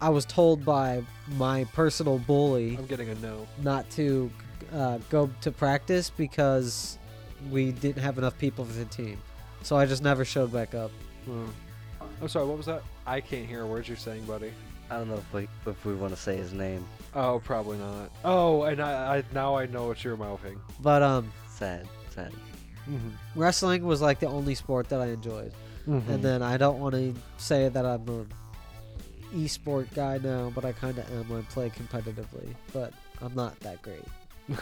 Then 0.00 0.06
I 0.06 0.10
was 0.10 0.24
told 0.24 0.64
by 0.64 1.02
my 1.36 1.64
personal 1.74 2.18
bully 2.18 2.76
I'm 2.76 2.86
getting 2.86 3.08
a 3.08 3.14
no. 3.16 3.46
not 3.62 3.88
to 3.90 4.30
uh, 4.72 4.98
go 5.10 5.30
to 5.40 5.50
practice 5.50 6.10
because 6.10 6.98
we 7.50 7.72
didn't 7.72 8.02
have 8.02 8.18
enough 8.18 8.36
people 8.38 8.64
for 8.64 8.72
the 8.72 8.84
team. 8.86 9.18
So 9.62 9.76
I 9.76 9.86
just 9.86 10.02
never 10.02 10.24
showed 10.24 10.52
back 10.52 10.74
up. 10.74 10.90
Hmm. 11.24 11.46
I'm 12.20 12.28
sorry. 12.28 12.46
What 12.46 12.56
was 12.56 12.66
that? 12.66 12.82
I 13.06 13.20
can't 13.20 13.46
hear 13.46 13.64
words 13.66 13.88
you're 13.88 13.96
saying, 13.96 14.24
buddy. 14.24 14.52
I 14.90 14.96
don't 14.96 15.08
know 15.08 15.16
if 15.16 15.32
we 15.32 15.48
if 15.66 15.84
we 15.84 15.94
want 15.94 16.14
to 16.14 16.20
say 16.20 16.36
his 16.36 16.52
name. 16.52 16.84
Oh, 17.14 17.40
probably 17.44 17.78
not. 17.78 18.10
Oh, 18.24 18.62
and 18.62 18.80
I, 18.80 19.18
I 19.18 19.24
now 19.34 19.56
I 19.56 19.66
know 19.66 19.86
what 19.86 20.02
you're 20.02 20.16
mouthing. 20.16 20.58
But 20.80 21.02
um, 21.02 21.32
Sad, 21.50 21.88
sad. 22.14 22.32
Mm-hmm. 22.88 23.10
wrestling 23.38 23.84
was 23.84 24.00
like 24.00 24.18
the 24.18 24.28
only 24.28 24.54
sport 24.54 24.88
that 24.88 25.00
I 25.00 25.08
enjoyed. 25.08 25.52
Mm-hmm. 25.86 26.10
And 26.10 26.22
then 26.22 26.42
I 26.42 26.56
don't 26.56 26.78
want 26.78 26.94
to 26.94 27.14
say 27.36 27.68
that 27.68 27.84
I'm 27.84 28.08
a 28.08 28.24
e-sport 29.34 29.88
guy 29.94 30.18
now, 30.18 30.50
but 30.54 30.64
I 30.64 30.72
kind 30.72 30.98
of 30.98 31.10
am. 31.12 31.36
I 31.36 31.42
play 31.52 31.70
competitively, 31.70 32.54
but 32.72 32.92
I'm 33.20 33.34
not 33.34 33.58
that 33.60 33.80
great. 33.82 34.04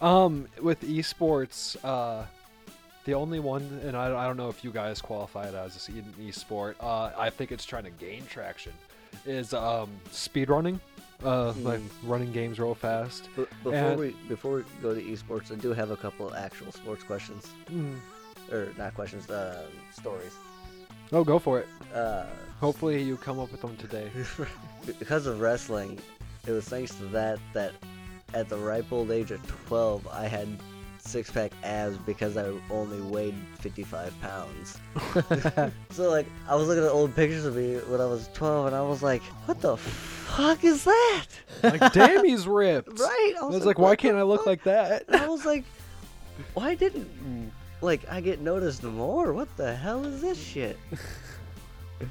Um, 0.00 0.48
with 0.60 0.80
esports, 0.82 1.76
uh, 1.84 2.24
the 3.04 3.14
only 3.14 3.38
one, 3.38 3.62
and 3.84 3.96
I, 3.96 4.06
I 4.06 4.26
don't 4.26 4.36
know 4.36 4.48
if 4.48 4.64
you 4.64 4.72
guys 4.72 5.00
qualify 5.00 5.44
it 5.46 5.54
as 5.54 5.88
an 5.88 6.04
esport. 6.20 6.74
Uh, 6.80 7.12
I 7.16 7.30
think 7.30 7.52
it's 7.52 7.64
trying 7.64 7.84
to 7.84 7.90
gain 7.90 8.26
traction. 8.26 8.72
Is 9.26 9.54
um 9.54 9.90
speedrunning, 10.10 10.80
uh, 11.24 11.52
like 11.52 11.78
Mm. 11.80 11.88
running 12.02 12.32
games 12.32 12.58
real 12.58 12.74
fast. 12.74 13.28
But 13.36 13.48
before 13.62 13.74
And- 13.74 14.00
we 14.00 14.16
before 14.28 14.56
we 14.56 14.64
go 14.82 14.92
to 14.94 15.00
esports, 15.00 15.52
I 15.52 15.56
do 15.56 15.72
have 15.72 15.90
a 15.92 15.96
couple 15.96 16.34
actual 16.34 16.72
sports 16.72 17.04
questions, 17.04 17.46
Mm. 17.70 18.00
or 18.50 18.72
not 18.76 18.94
questions, 18.94 19.30
uh, 19.30 19.66
stories. 19.92 20.32
Oh, 21.12 21.22
go 21.22 21.38
for 21.38 21.60
it. 21.60 21.68
Uh, 21.94 22.24
Hopefully, 22.62 23.02
you 23.02 23.16
come 23.16 23.40
up 23.40 23.50
with 23.50 23.60
them 23.60 23.76
today. 23.76 24.08
because 25.00 25.26
of 25.26 25.40
wrestling, 25.40 25.98
it 26.46 26.52
was 26.52 26.64
thanks 26.64 26.94
to 26.94 27.06
that 27.06 27.40
that 27.54 27.72
at 28.34 28.48
the 28.48 28.56
ripe 28.56 28.92
old 28.92 29.10
age 29.10 29.32
of 29.32 29.44
12, 29.66 30.06
I 30.06 30.28
had 30.28 30.46
six 30.98 31.28
pack 31.28 31.50
abs 31.64 31.96
because 31.98 32.36
I 32.36 32.52
only 32.70 33.00
weighed 33.00 33.34
55 33.58 34.14
pounds. 34.20 34.78
so, 35.90 36.08
like, 36.08 36.26
I 36.48 36.54
was 36.54 36.68
looking 36.68 36.84
at 36.84 36.90
old 36.90 37.16
pictures 37.16 37.44
of 37.44 37.56
me 37.56 37.78
when 37.88 38.00
I 38.00 38.06
was 38.06 38.30
12, 38.32 38.68
and 38.68 38.76
I 38.76 38.82
was 38.82 39.02
like, 39.02 39.22
what 39.46 39.60
the 39.60 39.76
fuck 39.76 40.62
is 40.62 40.84
that? 40.84 41.24
like, 41.64 41.92
damn, 41.92 42.24
he's 42.24 42.46
ripped. 42.46 42.96
Right? 43.00 43.34
I 43.42 43.44
was 43.46 43.66
like, 43.66 43.80
why 43.80 43.96
can't 43.96 44.16
I 44.16 44.22
look 44.22 44.42
fuck? 44.42 44.46
like 44.46 44.62
that? 44.62 45.04
And 45.08 45.16
I 45.16 45.26
was 45.26 45.44
like, 45.44 45.64
why 46.54 46.76
didn't 46.76 47.50
like 47.80 48.08
I 48.08 48.20
get 48.20 48.40
noticed 48.40 48.84
more? 48.84 49.32
What 49.32 49.48
the 49.56 49.74
hell 49.74 50.04
is 50.04 50.20
this 50.20 50.40
shit? 50.40 50.78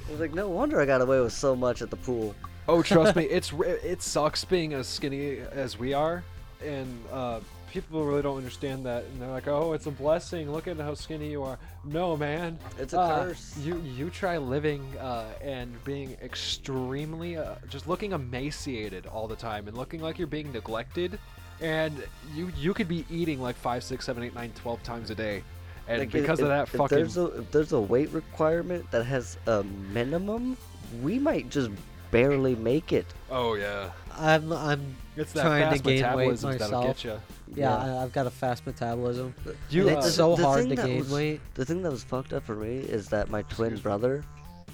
I 0.08 0.12
was 0.12 0.20
like, 0.20 0.34
no 0.34 0.48
wonder 0.50 0.80
I 0.80 0.86
got 0.86 1.02
away 1.02 1.20
with 1.20 1.34
so 1.34 1.56
much 1.56 1.82
at 1.82 1.90
the 1.90 1.98
pool. 1.98 2.36
Oh, 2.68 2.82
trust 2.82 3.16
me, 3.16 3.24
it's 3.38 3.52
it 3.54 4.02
sucks 4.02 4.46
being 4.46 4.74
as 4.74 4.88
skinny 4.88 5.40
as 5.40 5.78
we 5.80 5.94
are, 5.94 6.24
and 6.64 7.04
uh, 7.12 7.40
people 7.72 8.06
really 8.06 8.22
don't 8.22 8.38
understand 8.38 8.86
that. 8.86 9.04
And 9.06 9.22
they're 9.22 9.30
like, 9.32 9.48
"Oh, 9.48 9.74
it's 9.74 9.88
a 9.88 9.92
blessing. 9.92 10.52
Look 10.52 10.68
at 10.68 10.78
how 10.78 10.94
skinny 10.94 11.30
you 11.32 11.44
are." 11.44 11.58
No, 11.84 12.16
man, 12.16 12.60
It's 12.80 12.94
a 12.94 13.00
Uh, 13.00 13.24
curse. 13.24 13.58
You 13.58 13.82
you 13.82 14.10
try 14.12 14.38
living 14.38 14.86
uh, 15.00 15.26
and 15.42 15.84
being 15.84 16.16
extremely 16.22 17.38
uh, 17.38 17.56
just 17.70 17.88
looking 17.88 18.12
emaciated 18.14 19.08
all 19.08 19.28
the 19.28 19.36
time 19.36 19.68
and 19.68 19.76
looking 19.76 20.02
like 20.02 20.18
you're 20.20 20.28
being 20.28 20.52
neglected, 20.52 21.18
and 21.62 22.02
you 22.34 22.52
you 22.58 22.74
could 22.74 22.88
be 22.88 23.06
eating 23.10 23.42
like 23.42 23.56
five, 23.56 23.84
six, 23.84 24.06
seven, 24.06 24.24
eight, 24.24 24.36
nine, 24.36 24.52
twelve 24.56 24.82
times 24.84 25.10
a 25.10 25.16
day, 25.16 25.44
and 25.88 26.00
Like, 26.00 26.08
if- 26.08 26.22
because 26.22 26.40
of 26.40 26.48
that 26.50 26.64
if 26.64 26.70
fucking 26.70 26.98
There's 26.98 27.18
a, 27.18 27.26
if 27.40 27.52
there's 27.52 27.72
a 27.74 27.80
weight 27.80 28.12
requirement 28.12 28.90
that 28.92 29.04
has 29.06 29.38
a 29.48 29.64
minimum, 29.64 30.58
we 31.02 31.20
might 31.20 31.50
just 31.50 31.72
barely 32.12 32.56
make 32.56 32.92
it. 32.94 33.06
oh 33.30 33.54
yeah, 33.56 33.90
I'm 34.18 34.52
I'm 34.52 34.96
it's 35.16 35.34
Trying 35.34 35.74
to 35.78 35.80
gain 35.84 36.14
weight 36.16 36.42
myself. 36.42 36.86
get 36.86 37.04
you. 37.04 37.12
yeah, 37.56 37.86
Yeah. 37.86 37.98
I, 38.00 38.04
I've 38.04 38.14
got 38.14 38.28
a 38.28 38.30
fast 38.30 38.66
metabolism. 38.66 39.34
You, 39.70 39.88
and 39.90 39.98
uh, 39.98 40.00
it's 40.00 40.16
so 40.16 40.36
the 40.36 40.44
hard 40.44 40.70
to 40.70 40.76
gain 40.76 41.00
was- 41.00 41.12
weight. 41.12 41.42
The 41.56 41.66
thing 41.66 41.82
that 41.84 41.92
was 41.92 42.04
fucked 42.04 42.34
up 42.34 42.44
for 42.46 42.56
me 42.56 42.78
is 42.78 43.08
that 43.10 43.30
my 43.30 43.42
twin 43.44 43.68
Excuse 43.74 43.80
me. 43.80 43.84
brother, 43.84 44.24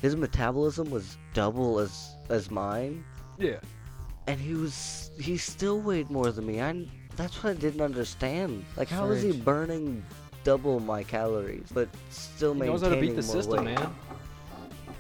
his 0.02 0.16
metabolism 0.16 0.90
was 0.90 1.18
double 1.34 1.80
as 1.80 2.16
as 2.30 2.50
mine, 2.52 3.04
yeah. 3.40 3.58
and 4.28 4.40
he 4.40 4.54
was 4.54 5.12
he 5.20 5.38
still 5.38 5.80
weighed 5.80 6.10
more 6.12 6.32
than 6.32 6.46
me. 6.46 6.62
I 6.62 6.86
that's 7.16 7.44
what 7.44 7.52
I 7.52 7.60
didn't 7.60 7.82
understand. 7.82 8.64
Like, 8.76 8.90
how 8.90 9.06
how 9.06 9.10
is 9.12 9.24
he 9.24 9.32
burning 9.32 10.04
double 10.48 10.80
my 10.80 11.04
calories, 11.04 11.70
but 11.74 11.90
still 12.10 12.54
He 12.54 12.60
maintaining 12.62 12.82
knows 12.82 12.90
how 12.90 12.96
to 12.96 13.02
beat 13.02 13.18
the 13.18 13.22
system, 13.22 13.66
weight. 13.66 13.76
man. 13.76 13.94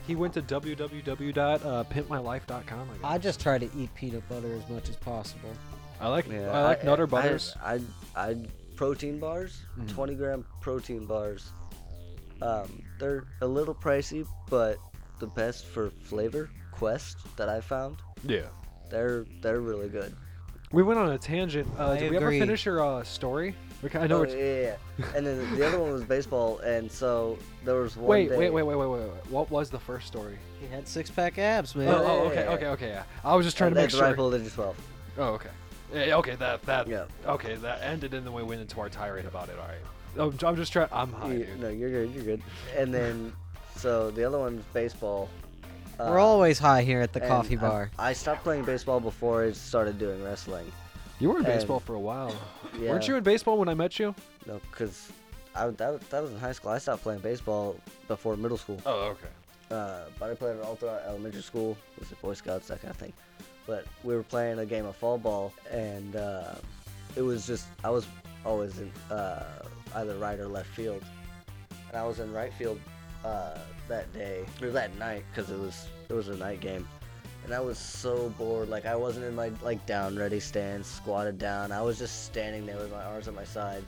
He 0.06 0.14
went 0.14 0.34
to 0.34 0.42
www.pimpmylife.com. 0.42 2.90
I. 3.02 3.14
I 3.14 3.18
just 3.18 3.40
try 3.40 3.58
to 3.58 3.70
eat 3.78 3.96
peanut 3.96 4.28
butter 4.28 4.54
as 4.54 4.68
much 4.70 4.90
as 4.90 4.98
possible. 4.98 5.52
I 6.02 6.10
like 6.10 6.28
Yeah, 6.30 6.52
I 6.52 6.64
like 6.64 6.84
Nutter 6.84 7.08
Butters. 7.08 7.56
I, 7.64 7.76
I, 8.16 8.32
I 8.32 8.36
protein 8.76 9.20
bars, 9.20 9.62
Mhm. 9.80 9.88
20 9.90 10.16
gram 10.16 10.46
protein 10.60 11.06
bars. 11.06 11.50
Um, 12.42 12.84
they're 13.00 13.24
a 13.42 13.48
little 13.48 13.74
pricey, 13.74 14.28
but 14.50 14.78
the 15.20 15.28
best 15.28 15.66
for 15.66 15.92
flavor. 16.04 16.50
Quest 16.72 17.18
that 17.38 17.48
I 17.50 17.60
found, 17.62 17.98
yeah. 18.24 18.42
they're 18.92 19.26
they're 19.42 19.62
really 19.62 19.88
good. 19.90 20.14
We 20.72 20.84
went 20.84 21.00
on 21.00 21.10
a 21.14 21.18
tangent. 21.18 21.68
Uh, 21.80 21.92
I 21.94 21.98
did 21.98 22.12
we 22.12 22.18
ever 22.18 22.30
finish 22.30 22.66
your 22.68 22.86
uh, 22.86 23.04
story? 23.04 23.56
We 23.84 23.90
ca- 23.90 24.00
I 24.00 24.08
know 24.08 24.20
oh, 24.20 24.24
it's. 24.24 24.34
yeah, 24.34 24.40
yeah, 24.42 24.76
yeah. 24.98 25.06
and 25.16 25.26
then 25.28 25.56
the 25.56 25.68
other 25.68 25.80
one 25.80 25.92
was 25.92 26.04
baseball, 26.04 26.58
and 26.60 26.92
so 26.92 27.38
there 27.64 27.76
was 27.76 27.96
one 27.96 28.08
Wait, 28.08 28.30
day. 28.30 28.38
wait, 28.38 28.50
wait, 28.50 28.64
wait, 28.64 28.76
wait, 28.76 28.88
wait, 28.88 29.00
wait. 29.02 29.10
What 29.30 29.52
was 29.52 29.70
the 29.70 29.78
first 29.80 30.08
story? 30.08 30.38
He 30.60 30.68
had 30.68 30.88
six 30.88 31.12
pack 31.12 31.38
abs, 31.38 31.76
man. 31.76 31.90
Oh, 31.90 32.04
oh, 32.04 32.24
yeah, 32.24 32.30
okay, 32.30 32.48
okay, 32.48 32.66
okay, 32.68 32.88
yeah. 32.90 33.04
I 33.24 33.36
was 33.36 33.46
just 33.46 33.56
trying 33.56 33.68
And 33.68 33.76
to 33.76 33.82
make 33.82 33.90
that's 33.92 33.96
sure. 34.00 34.08
rifle 34.08 34.32
digit 34.32 34.52
12. 34.54 34.76
Oh, 35.20 35.24
okay. 35.34 35.50
Yeah, 35.94 36.18
okay, 36.18 36.36
that 36.36 36.64
that. 36.64 36.88
Yeah. 36.88 37.06
Okay, 37.28 37.56
that 37.56 37.82
ended, 37.84 38.14
and 38.16 38.26
then 38.26 38.34
we 38.34 38.44
went 38.44 38.62
into 38.62 38.80
our 38.80 38.90
tirade 38.90 39.26
about 39.26 39.50
it. 39.50 39.56
All 39.60 39.68
right. 39.68 40.34
Oh, 40.42 40.48
I'm 40.48 40.56
just 40.56 40.74
trying. 40.74 40.90
I'm 40.92 41.14
high, 41.14 41.34
You- 41.34 41.46
dude. 41.46 41.60
no, 41.60 41.70
you're 41.70 41.90
good. 41.92 42.14
You're 42.16 42.24
good. 42.24 42.42
And 42.76 42.92
then, 42.94 43.32
so 43.76 44.10
the 44.12 44.24
other 44.24 44.40
one's 44.40 44.64
baseball. 44.74 45.30
We're 46.00 46.20
uh, 46.20 46.24
always 46.24 46.60
high 46.60 46.82
here 46.84 47.02
at 47.02 47.14
the 47.14 47.22
and 47.22 47.30
coffee 47.30 47.58
I- 47.58 47.62
bar. 47.62 47.92
I, 47.98 48.14
stopped 48.14 48.44
playing 48.44 48.64
baseball 48.64 49.00
before 49.00 49.44
I 49.46 49.52
started 49.52 49.98
doing 50.00 50.24
wrestling. 50.24 50.72
You 51.20 51.30
were 51.30 51.40
in 51.40 51.44
baseball 51.44 51.80
for 51.80 51.96
a 51.96 52.00
while. 52.00 52.36
Yeah. 52.80 52.92
Weren't 52.92 53.08
you 53.08 53.16
in 53.16 53.24
baseball 53.24 53.58
when 53.58 53.70
I 53.70 53.74
met 53.74 53.98
you? 53.98 54.14
No, 54.46 54.62
because 54.70 55.12
I 55.56 55.68
that, 55.68 56.10
that 56.10 56.22
was 56.22 56.32
in 56.32 56.38
high 56.38 56.52
school. 56.52 56.72
I 56.72 56.78
stopped 56.78 57.04
playing 57.04 57.22
baseball 57.22 57.76
before 58.08 58.38
middle 58.38 58.58
school. 58.58 58.80
Oh, 58.86 59.16
okay. 59.16 59.28
Uh, 59.72 60.06
but 60.20 60.30
I 60.30 60.36
played 60.36 60.58
it 60.58 60.64
all 60.64 60.76
throughout 60.76 61.02
Elementary 61.08 61.42
School. 61.42 61.76
Was 62.00 62.12
it 62.12 62.22
Boy 62.22 62.34
Scouts 62.34 62.68
that 62.68 62.82
kind 62.82 62.92
of 62.92 62.98
thing? 62.98 63.14
But 63.66 63.86
we 64.04 64.16
were 64.16 64.24
playing 64.24 64.60
a 64.60 64.66
game 64.66 64.86
of 64.86 64.96
fall 64.96 65.18
ball, 65.18 65.52
and 65.70 66.16
uh, 66.16 66.56
it 67.16 67.22
was 67.22 67.46
just 67.46 67.68
I 67.84 67.90
was 67.90 68.08
always 68.46 68.78
in 68.80 68.92
uh, 69.12 69.64
either 69.96 70.16
right 70.18 70.40
or 70.40 70.48
left 70.48 70.70
field, 70.70 71.04
and 71.90 71.98
I 71.98 72.06
was 72.06 72.20
in 72.20 72.32
right 72.32 72.54
field 72.54 72.80
uh, 73.26 73.58
that 73.90 74.14
day 74.14 74.46
or 74.62 74.70
that 74.70 74.96
night 74.98 75.24
because 75.34 75.52
it 75.52 75.60
was 75.60 75.88
it 76.08 76.14
was 76.14 76.30
a 76.30 76.38
night 76.38 76.62
game, 76.62 76.88
and 77.48 77.56
I 77.56 77.62
was 77.62 77.78
so 77.78 78.28
bored. 78.38 78.68
Like 78.68 78.86
I 78.86 78.96
wasn't 78.96 79.26
in 79.26 79.34
my 79.34 79.52
like 79.64 79.84
down 79.86 80.18
ready 80.18 80.40
stance, 80.42 80.86
squatted 80.86 81.38
down. 81.38 81.72
I 81.72 81.82
was 81.82 81.98
just 81.98 82.26
standing 82.26 82.66
there 82.66 82.76
with 82.76 82.92
my 82.92 83.02
arms 83.04 83.30
at 83.30 83.34
my 83.34 83.46
sides. 83.46 83.86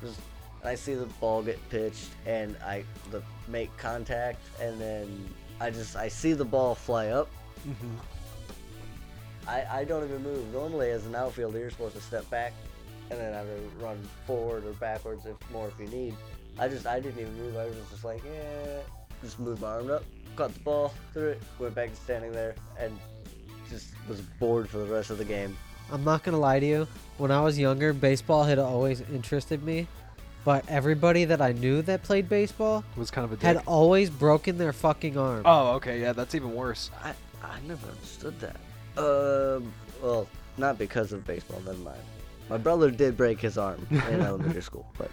Just, 0.00 0.20
and 0.60 0.70
I 0.70 0.76
see 0.76 0.94
the 0.94 1.06
ball 1.06 1.42
get 1.42 1.58
pitched, 1.68 2.10
and 2.26 2.56
I 2.64 2.84
the 3.10 3.20
make 3.48 3.76
contact, 3.76 4.38
and 4.60 4.80
then 4.80 5.28
I 5.60 5.70
just 5.70 5.96
I 5.96 6.06
see 6.06 6.32
the 6.32 6.44
ball 6.44 6.76
fly 6.76 7.08
up. 7.08 7.28
Mm-hmm. 7.68 7.96
I, 9.48 9.80
I 9.80 9.84
don't 9.84 10.04
even 10.04 10.22
move. 10.22 10.52
Normally, 10.52 10.90
as 10.90 11.04
an 11.04 11.16
outfielder, 11.16 11.58
you're 11.58 11.70
supposed 11.70 11.96
to 11.96 12.00
step 12.00 12.30
back 12.30 12.52
and 13.10 13.18
then 13.18 13.34
either 13.34 13.58
run 13.80 14.00
forward 14.28 14.64
or 14.64 14.74
backwards 14.74 15.26
if 15.26 15.36
more 15.50 15.66
if 15.66 15.74
you 15.80 15.88
need. 15.88 16.14
I 16.56 16.68
just 16.68 16.86
I 16.86 17.00
didn't 17.00 17.20
even 17.20 17.36
move. 17.36 17.56
I 17.56 17.64
was 17.64 17.74
just 17.90 18.04
like 18.04 18.22
yeah, 18.24 18.78
just 19.24 19.40
moved 19.40 19.60
my 19.60 19.70
arm 19.70 19.90
up, 19.90 20.04
caught 20.36 20.52
the 20.54 20.60
ball, 20.60 20.92
threw 21.12 21.28
it, 21.30 21.42
went 21.58 21.74
back 21.74 21.90
to 21.90 21.96
standing 21.96 22.32
there, 22.32 22.54
and 22.78 22.98
just 23.70 23.88
was 24.08 24.20
bored 24.20 24.68
for 24.68 24.78
the 24.78 24.84
rest 24.86 25.10
of 25.10 25.18
the 25.18 25.24
game. 25.24 25.56
I'm 25.90 26.04
not 26.04 26.22
gonna 26.22 26.38
lie 26.38 26.60
to 26.60 26.66
you. 26.66 26.88
When 27.18 27.30
I 27.30 27.40
was 27.42 27.58
younger, 27.58 27.92
baseball 27.92 28.44
had 28.44 28.58
always 28.58 29.00
interested 29.12 29.62
me, 29.62 29.86
but 30.44 30.64
everybody 30.68 31.24
that 31.26 31.40
I 31.40 31.52
knew 31.52 31.82
that 31.82 32.02
played 32.02 32.28
baseball 32.28 32.82
Was 32.96 33.10
kind 33.10 33.24
of 33.24 33.32
a 33.32 33.36
dick. 33.36 33.44
had 33.44 33.62
always 33.66 34.10
broken 34.10 34.58
their 34.58 34.72
fucking 34.72 35.16
arm. 35.16 35.42
Oh, 35.44 35.72
okay, 35.72 36.00
yeah, 36.00 36.12
that's 36.12 36.34
even 36.34 36.54
worse. 36.54 36.90
I 37.04 37.12
I 37.42 37.58
never 37.66 37.86
understood 37.88 38.34
that. 38.40 38.56
Um, 38.96 39.72
well, 40.02 40.28
not 40.58 40.78
because 40.78 41.12
of 41.12 41.26
baseball. 41.26 41.60
Never 41.64 41.78
mind. 41.78 42.00
My 42.48 42.56
brother 42.58 42.90
did 42.90 43.16
break 43.16 43.40
his 43.40 43.56
arm 43.58 43.86
in 43.90 43.98
elementary 44.20 44.62
school, 44.62 44.86
but 44.98 45.10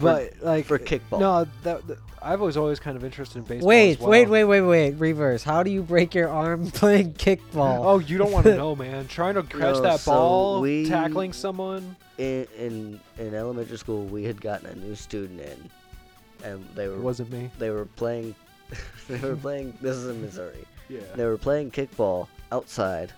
But 0.00 0.34
like 0.42 0.66
for 0.66 0.78
kickball. 0.78 1.20
No, 1.20 1.46
that, 1.62 1.86
that 1.86 1.98
I 2.20 2.34
was 2.36 2.56
always 2.56 2.80
kind 2.80 2.96
of 2.96 3.04
interested 3.04 3.38
in 3.38 3.44
baseball. 3.44 3.68
wait, 3.68 3.90
as 3.92 3.98
well. 4.00 4.10
wait, 4.10 4.26
wait, 4.26 4.44
wait, 4.44 4.60
wait. 4.62 4.90
Reverse. 4.94 5.42
How 5.44 5.62
do 5.62 5.70
you 5.70 5.82
break 5.82 6.14
your 6.14 6.28
arm 6.28 6.70
playing 6.72 7.14
kickball? 7.14 7.84
Oh, 7.84 7.98
you 7.98 8.18
don't 8.18 8.32
want 8.32 8.44
to 8.46 8.56
know, 8.62 8.74
man. 8.76 9.06
Trying 9.08 9.34
to 9.34 9.42
catch 9.42 9.60
No, 9.60 9.80
that 9.82 10.00
so 10.00 10.12
ball, 10.12 10.60
we- 10.60 10.86
tackling 10.86 11.32
someone. 11.32 11.96
in, 12.18 12.46
in 12.58 13.00
in 13.18 13.34
elementary 13.34 13.78
school, 13.78 14.04
we 14.06 14.24
had 14.24 14.40
gotten 14.40 14.66
a 14.66 14.74
new 14.74 14.94
student 14.94 15.40
in, 15.40 15.70
and 16.44 16.68
they 16.74 16.84
It 16.84 16.88
were 16.88 16.98
wasn't 17.00 17.30
me. 17.32 17.50
they 17.58 17.70
were 17.70 17.86
playing 17.86 18.34
they 19.08 19.18
were 19.20 19.36
playing. 19.36 19.72
This 19.80 19.96
is 19.96 20.08
in 20.08 20.20
Missouri. 20.20 20.64
Yeah. 20.88 21.00
They 21.16 21.24
were 21.24 21.38
playing 21.38 21.70
kickball 21.70 22.26
outside 22.52 23.12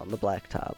on 0.00 0.08
the 0.08 0.16
blacktop, 0.18 0.74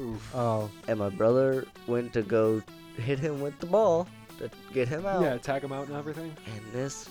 Oof. 0.00 0.34
Oh, 0.34 0.68
and 0.88 0.98
my 0.98 1.08
brother 1.08 1.64
went 1.86 2.12
to 2.12 2.22
go 2.22 2.62
hit 2.96 3.18
him 3.18 3.40
with 3.40 3.58
the 3.60 3.66
ball 3.66 4.06
to 4.38 4.50
get 4.72 4.88
him 4.88 5.06
out. 5.06 5.22
Yeah, 5.22 5.38
tag 5.38 5.62
him 5.62 5.72
out 5.72 5.88
and 5.88 5.96
everything. 5.96 6.34
And 6.46 6.72
this 6.72 7.08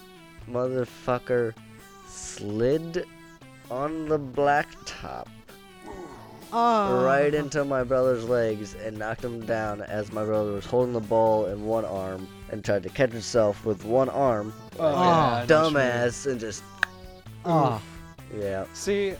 motherfucker 0.49 1.53
slid 2.07 3.05
on 3.71 4.07
the 4.07 4.19
blacktop 4.19 5.27
oh. 6.53 7.03
right 7.03 7.33
into 7.33 7.65
my 7.65 7.83
brother's 7.83 8.25
legs 8.25 8.75
and 8.75 8.97
knocked 8.97 9.23
him 9.23 9.45
down 9.45 9.81
as 9.81 10.11
my 10.11 10.23
brother 10.23 10.51
was 10.51 10.65
holding 10.65 10.93
the 10.93 10.99
ball 10.99 11.47
in 11.47 11.65
one 11.65 11.85
arm 11.85 12.27
and 12.51 12.63
tried 12.63 12.83
to 12.83 12.89
catch 12.89 13.11
himself 13.11 13.65
with 13.65 13.83
one 13.83 14.09
arm. 14.09 14.53
Oh, 14.79 14.85
oh. 14.85 14.91
yeah, 14.91 14.97
I 14.97 15.45
know 15.45 15.63
what 15.63 15.71
you 15.71 15.77
mean. 15.77 15.83
dumbass 15.83 16.31
and 16.31 16.39
just 16.39 16.63
Oh, 17.45 17.81
yeah. 18.35 18.65
See, 18.73 19.13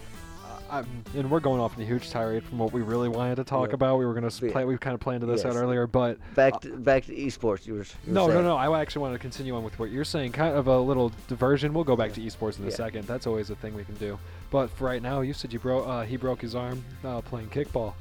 I'm, 0.70 0.86
and 1.16 1.30
we're 1.30 1.40
going 1.40 1.62
off 1.62 1.76
in 1.78 1.84
a 1.84 1.86
huge 1.86 2.10
tirade 2.10 2.44
from 2.44 2.58
what 2.58 2.74
we 2.74 2.82
really 2.82 3.08
wanted 3.10 3.36
to 3.36 3.44
talk 3.44 3.70
Yeah. 3.70 3.76
about. 3.76 4.00
We 4.00 4.06
were 4.06 4.14
gonna 4.14 4.28
s- 4.28 4.42
Yeah. 4.42 4.52
play. 4.52 4.66
We 4.66 4.78
kind 4.78 4.94
of 4.94 5.00
planned 5.00 5.24
this 5.24 5.46
out 5.46 5.56
earlier, 5.56 5.86
but 5.88 6.18
Back 6.36 6.62
to 6.62 6.70
back 6.76 7.06
to 7.06 7.16
esports. 7.16 7.66
You 7.68 7.74
were, 7.76 7.80
you 7.80 7.86
were 8.08 8.14
no, 8.14 8.28
no, 8.28 8.34
saying. 8.34 8.44
no. 8.46 8.56
I 8.58 8.82
actually 8.82 9.04
want 9.04 9.14
to 9.14 9.20
continue 9.20 9.56
on 9.56 9.64
with 9.64 9.78
what 9.78 9.92
you're 9.92 10.04
saying. 10.04 10.32
Kind 10.32 10.56
of 10.56 10.68
a 10.68 10.80
little 10.80 11.12
diversion. 11.28 11.74
We'll 11.74 11.84
go 11.84 11.96
back 11.96 12.14
to 12.14 12.22
esports 12.22 12.58
in 12.60 12.66
a 12.66 12.70
Yeah. 12.70 12.76
second. 12.76 13.06
That's 13.08 13.28
always 13.28 13.50
a 13.50 13.56
thing 13.56 13.76
we 13.76 13.84
can 13.84 13.96
do. 13.96 14.18
But 14.50 14.70
for 14.72 14.86
right 14.86 15.02
now, 15.02 15.22
you 15.22 15.34
said 15.34 15.54
you 15.54 15.60
broke. 15.60 15.88
Uh, 15.88 16.02
he 16.04 16.18
broke 16.18 16.42
his 16.42 16.56
arm 16.56 16.84
uh, 17.04 17.22
playing 17.22 17.50
kickball. 17.50 17.94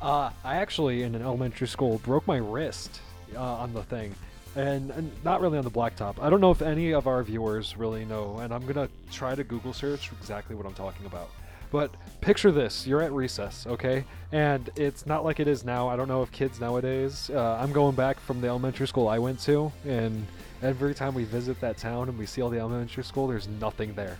Uh, 0.00 0.30
I 0.44 0.56
actually, 0.56 1.02
in 1.02 1.14
an 1.14 1.22
elementary 1.22 1.68
school, 1.68 1.98
broke 1.98 2.26
my 2.26 2.36
wrist 2.36 3.00
uh, 3.34 3.40
on 3.40 3.72
the 3.72 3.82
thing, 3.82 4.14
and, 4.54 4.90
and 4.90 5.10
not 5.24 5.40
really 5.40 5.58
on 5.58 5.64
the 5.64 5.70
blacktop. 5.70 6.16
I 6.20 6.28
don't 6.30 6.40
know 6.40 6.50
if 6.50 6.60
any 6.62 6.92
of 6.92 7.06
our 7.06 7.22
viewers 7.22 7.76
really 7.76 8.04
know, 8.04 8.38
and 8.38 8.52
I'm 8.52 8.64
gonna 8.66 8.88
try 9.10 9.34
to 9.34 9.42
Google 9.44 9.72
search 9.72 10.10
exactly 10.20 10.54
what 10.54 10.66
I'm 10.66 10.74
talking 10.74 11.06
about. 11.06 11.28
But 11.70 11.90
picture 12.20 12.50
this: 12.50 12.86
you're 12.86 13.02
at 13.02 13.12
recess, 13.12 13.66
okay, 13.66 14.04
and 14.32 14.70
it's 14.76 15.06
not 15.06 15.24
like 15.24 15.40
it 15.40 15.48
is 15.48 15.64
now. 15.64 15.88
I 15.88 15.96
don't 15.96 16.08
know 16.08 16.22
if 16.22 16.30
kids 16.32 16.60
nowadays. 16.60 17.30
Uh, 17.32 17.58
I'm 17.60 17.72
going 17.72 17.94
back 17.94 18.20
from 18.20 18.40
the 18.40 18.48
elementary 18.48 18.86
school 18.86 19.08
I 19.08 19.18
went 19.18 19.40
to, 19.40 19.72
and 19.84 20.26
every 20.62 20.94
time 20.94 21.14
we 21.14 21.24
visit 21.24 21.60
that 21.60 21.76
town 21.76 22.08
and 22.08 22.18
we 22.18 22.26
see 22.26 22.40
all 22.40 22.50
the 22.50 22.58
elementary 22.58 23.04
school, 23.04 23.26
there's 23.26 23.48
nothing 23.48 23.94
there. 23.94 24.16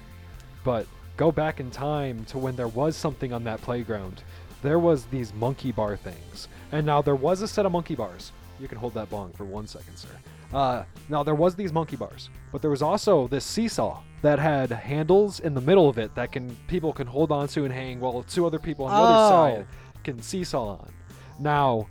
But 0.65 0.87
go 1.17 1.31
back 1.33 1.61
in 1.61 1.71
time 1.71 2.25
to 2.27 2.39
when 2.39 2.57
there 2.57 2.69
was 2.69 2.97
something 2.97 3.33
on 3.33 3.45
that 3.45 3.63
playground. 3.63 4.23
There 4.63 4.79
was 4.79 5.05
these 5.07 5.33
monkey 5.35 5.71
bar 5.71 5.97
things, 5.97 6.49
and 6.73 6.85
now 6.85 7.01
there 7.03 7.15
was 7.15 7.43
a 7.43 7.49
set 7.49 7.67
of 7.67 7.73
monkey 7.73 7.95
bars. 7.95 8.33
You 8.59 8.69
can 8.69 8.79
hold 8.79 8.95
that 8.95 9.11
bong 9.11 9.33
for 9.33 9.45
one 9.45 9.67
second, 9.67 9.97
sir. 9.97 10.09
Uh, 10.57 10.85
now 11.11 11.23
there 11.23 11.35
was 11.35 11.55
these 11.55 11.71
monkey 11.71 11.97
bars, 11.97 12.31
but 12.51 12.63
there 12.63 12.71
was 12.71 12.81
also 12.81 13.29
this 13.29 13.45
seesaw 13.45 14.01
that 14.23 14.39
had 14.39 14.71
handles 14.71 15.39
in 15.41 15.53
the 15.53 15.61
middle 15.61 15.87
of 15.87 15.99
it 15.99 16.15
that 16.15 16.33
can 16.33 16.57
people 16.67 16.95
can 16.95 17.07
hold 17.07 17.31
on 17.31 17.47
to 17.49 17.65
and 17.65 17.75
hang, 17.75 18.01
while 18.01 18.23
two 18.23 18.47
other 18.47 18.59
people 18.59 18.87
on 18.87 18.91
the 18.91 18.97
Oh. 18.97 19.05
other 19.05 19.29
side 19.59 19.67
can 20.03 20.23
seesaw 20.23 20.79
on. 20.79 20.93
Now, 21.39 21.87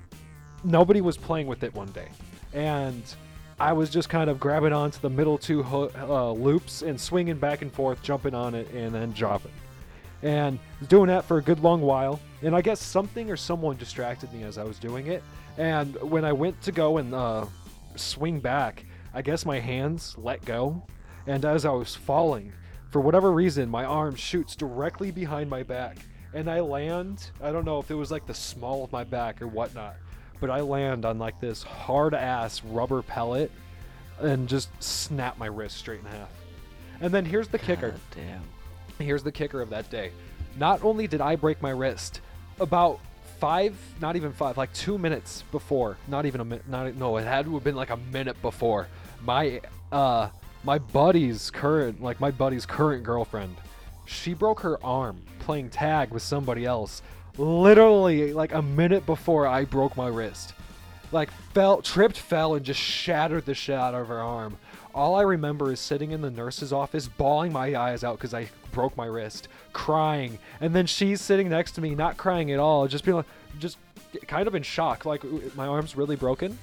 nobody 0.64 1.00
was 1.00 1.16
playing 1.16 1.46
with 1.46 1.62
it 1.64 1.76
one 1.76 1.90
day, 1.90 2.08
and 2.54 3.04
I 3.60 3.72
was 3.74 3.92
just 3.92 4.10
kind 4.10 4.32
of 4.32 4.40
grabbing 4.40 4.74
onto 4.74 5.00
the 5.00 5.12
middle 5.12 5.38
two 5.38 5.62
ho- 5.62 5.92
uh, 6.00 6.32
loops 6.32 6.82
and 6.82 7.00
swinging 7.00 7.38
back 7.38 7.62
and 7.62 7.72
forth, 7.72 8.02
jumping 8.02 8.34
on 8.34 8.56
it, 8.56 8.68
and 8.74 8.96
then 8.96 9.12
dropping. 9.12 9.52
And 10.24 10.58
doing 10.88 11.08
that 11.10 11.24
for 11.26 11.38
a 11.38 11.42
good 11.42 11.60
long 11.60 11.82
while. 11.82 12.20
And 12.42 12.56
I 12.56 12.62
guess 12.62 12.82
something 12.82 13.30
or 13.30 13.38
someone 13.38 13.78
distracted 13.78 14.34
me 14.34 14.42
as 14.42 14.58
I 14.58 14.64
was 14.64 14.80
doing 14.80 15.06
it. 15.06 15.22
And 15.60 15.94
when 16.02 16.26
I 16.26 16.34
went 16.34 16.60
to 16.64 16.72
go 16.72 16.98
and 16.98 17.14
uh, 17.14 17.46
swing 17.98 18.40
back, 18.40 18.86
I 19.14 19.22
guess 19.22 19.46
my 19.46 19.60
hands 19.60 20.16
let 20.18 20.44
go. 20.46 20.84
And 21.28 21.46
as 21.46 21.66
I 21.66 21.72
was 21.72 21.96
falling, 21.96 22.54
for 22.90 23.02
whatever 23.02 23.32
reason, 23.32 23.70
my 23.70 23.86
arm 23.86 24.16
shoots 24.16 24.56
directly 24.56 25.12
behind 25.12 25.50
my 25.50 25.64
back. 25.64 25.98
And 26.34 26.50
I 26.50 26.60
land, 26.60 27.32
I 27.42 27.52
don't 27.52 27.66
know 27.66 27.80
if 27.80 27.90
it 27.92 27.96
was 27.96 28.12
like 28.12 28.26
the 28.26 28.34
small 28.34 28.84
of 28.84 28.92
my 28.92 29.04
back 29.04 29.42
or 29.42 29.48
whatnot, 29.48 29.96
but 30.40 30.50
I 30.50 30.62
land 30.62 31.06
on 31.06 31.18
like 31.18 31.40
this 31.40 31.64
hard 31.64 32.14
ass 32.14 32.64
rubber 32.64 33.02
pellet 33.02 33.52
and 34.20 34.48
just 34.48 34.70
snap 34.84 35.38
my 35.38 35.48
wrist 35.48 35.78
straight 35.78 36.02
in 36.02 36.06
half. 36.06 36.30
And 37.02 37.14
then 37.14 37.26
here's 37.26 37.48
the 37.48 37.60
kicker. 37.60 37.96
Damn. 38.16 38.44
Here's 39.00 39.24
the 39.24 39.32
kicker 39.32 39.62
of 39.62 39.70
that 39.70 39.90
day. 39.90 40.12
Not 40.58 40.84
only 40.84 41.08
did 41.08 41.22
I 41.22 41.36
break 41.36 41.62
my 41.62 41.72
wrist, 41.72 42.22
about 42.60 43.00
five, 43.40 43.76
not 44.02 44.16
even 44.16 44.32
five, 44.34 44.58
like 44.58 44.74
two 44.74 44.98
minutes 44.98 45.44
before, 45.52 45.98
not 46.08 46.26
even 46.26 46.42
a 46.42 46.46
minute, 46.46 46.68
not 46.68 46.96
no, 46.96 47.18
it 47.18 47.24
had 47.24 47.46
to 47.46 47.54
have 47.54 47.64
been 47.64 47.76
like 47.76 47.90
a 47.90 47.98
minute 47.98 48.42
before. 48.42 48.88
My 49.24 49.62
uh, 49.92 50.30
my 50.64 50.80
buddy's 50.80 51.52
current, 51.52 52.02
like 52.02 52.20
my 52.20 52.32
buddy's 52.32 52.66
current 52.66 53.04
girlfriend, 53.04 53.56
she 54.06 54.34
broke 54.34 54.60
her 54.62 54.84
arm 54.84 55.22
playing 55.40 55.70
tag 55.70 56.12
with 56.12 56.24
somebody 56.24 56.66
else, 56.66 57.02
literally 57.38 58.34
like 58.34 58.54
a 58.54 58.62
minute 58.62 59.06
before 59.06 59.48
I 59.48 59.66
broke 59.66 59.96
my 59.96 60.08
wrist. 60.08 60.54
Like 61.12 61.30
fell, 61.54 61.82
tripped, 61.82 62.18
fell, 62.18 62.56
and 62.56 62.66
just 62.66 62.80
shattered 62.80 63.46
the 63.46 63.54
shit 63.54 63.76
out 63.76 63.94
of 63.94 64.08
her 64.08 64.20
arm. 64.20 64.58
All 64.96 65.16
I 65.16 65.24
remember 65.24 65.74
is 65.74 65.82
sitting 65.82 66.12
in 66.12 66.22
the 66.22 66.32
nurse's 66.32 66.72
office, 66.72 67.10
bawling 67.10 67.52
my 67.52 67.76
eyes 67.76 68.06
out 68.06 68.18
because 68.18 68.34
I 68.34 68.48
broke 68.72 68.96
my 68.96 69.06
wrist, 69.06 69.50
crying, 69.74 70.40
and 70.62 70.74
then 70.74 70.86
she's 70.86 71.20
sitting 71.20 71.50
next 71.50 71.74
to 71.74 71.82
me, 71.82 71.94
not 71.96 72.16
crying 72.16 72.50
at 72.54 72.60
all, 72.60 72.88
just 72.88 73.04
being 73.04 73.18
like, 73.18 73.26
just 73.60 73.78
kind 74.26 74.48
of 74.48 74.56
in 74.56 74.64
shock, 74.64 75.04
like 75.04 75.22
my 75.54 75.68
arm's 75.68 75.98
really 75.98 76.16
broken. 76.16 76.58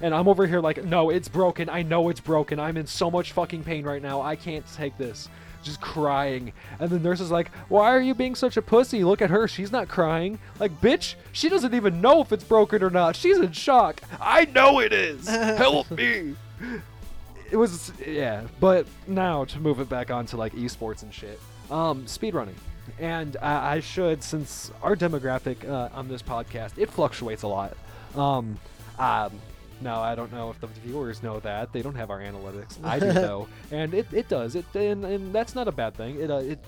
And 0.00 0.12
I'm 0.12 0.26
over 0.26 0.48
here 0.48 0.60
like, 0.60 0.84
no, 0.84 1.10
it's 1.10 1.28
broken. 1.28 1.68
I 1.68 1.82
know 1.82 2.08
it's 2.08 2.18
broken. 2.18 2.58
I'm 2.58 2.76
in 2.76 2.88
so 2.88 3.08
much 3.08 3.32
fucking 3.32 3.62
pain 3.62 3.84
right 3.84 4.02
now. 4.02 4.20
I 4.20 4.34
can't 4.34 4.64
take 4.74 4.98
this. 4.98 5.28
Just 5.62 5.80
crying. 5.80 6.52
And 6.80 6.90
the 6.90 6.98
nurse 6.98 7.20
is 7.20 7.30
like, 7.30 7.54
why 7.68 7.94
are 7.94 8.00
you 8.00 8.14
being 8.14 8.34
such 8.34 8.56
a 8.56 8.62
pussy? 8.62 9.04
Look 9.04 9.22
at 9.22 9.30
her. 9.30 9.46
She's 9.46 9.70
not 9.70 9.88
crying. 9.88 10.40
Like, 10.58 10.80
bitch, 10.80 11.14
she 11.32 11.48
doesn't 11.48 11.74
even 11.74 12.00
know 12.00 12.20
if 12.22 12.32
it's 12.32 12.42
broken 12.42 12.82
or 12.82 12.90
not. 12.90 13.14
She's 13.14 13.38
in 13.38 13.52
shock. 13.52 14.00
I 14.20 14.46
know 14.46 14.80
it 14.80 14.92
is. 14.92 15.28
Help 15.28 15.90
me. 15.90 16.34
It 17.50 17.56
was, 17.56 17.92
yeah. 18.06 18.46
But 18.58 18.86
now 19.06 19.44
to 19.44 19.58
move 19.58 19.80
it 19.80 19.88
back 19.88 20.10
onto 20.10 20.36
like 20.36 20.54
esports 20.54 21.02
and 21.02 21.12
shit. 21.12 21.40
Um, 21.70 22.04
speedrunning. 22.04 22.54
And 22.98 23.36
I, 23.40 23.76
I 23.76 23.80
should, 23.80 24.22
since 24.22 24.70
our 24.82 24.96
demographic 24.96 25.68
uh, 25.68 25.88
on 25.92 26.08
this 26.08 26.22
podcast, 26.22 26.72
it 26.76 26.90
fluctuates 26.90 27.42
a 27.42 27.48
lot. 27.48 27.76
Um, 28.14 28.58
um, 28.98 29.32
now 29.80 30.00
I 30.00 30.14
don't 30.14 30.32
know 30.32 30.50
if 30.50 30.60
the 30.60 30.66
viewers 30.66 31.22
know 31.22 31.40
that 31.40 31.72
they 31.72 31.82
don't 31.82 31.94
have 31.94 32.10
our 32.10 32.20
analytics. 32.20 32.82
I 32.84 32.98
do 32.98 33.12
though, 33.12 33.48
and 33.70 33.94
it, 33.94 34.06
it 34.12 34.28
does. 34.28 34.54
It 34.54 34.66
and, 34.74 35.04
and 35.04 35.32
that's 35.32 35.54
not 35.54 35.68
a 35.68 35.72
bad 35.72 35.94
thing. 35.94 36.20
It 36.20 36.30
uh, 36.30 36.38
it 36.38 36.58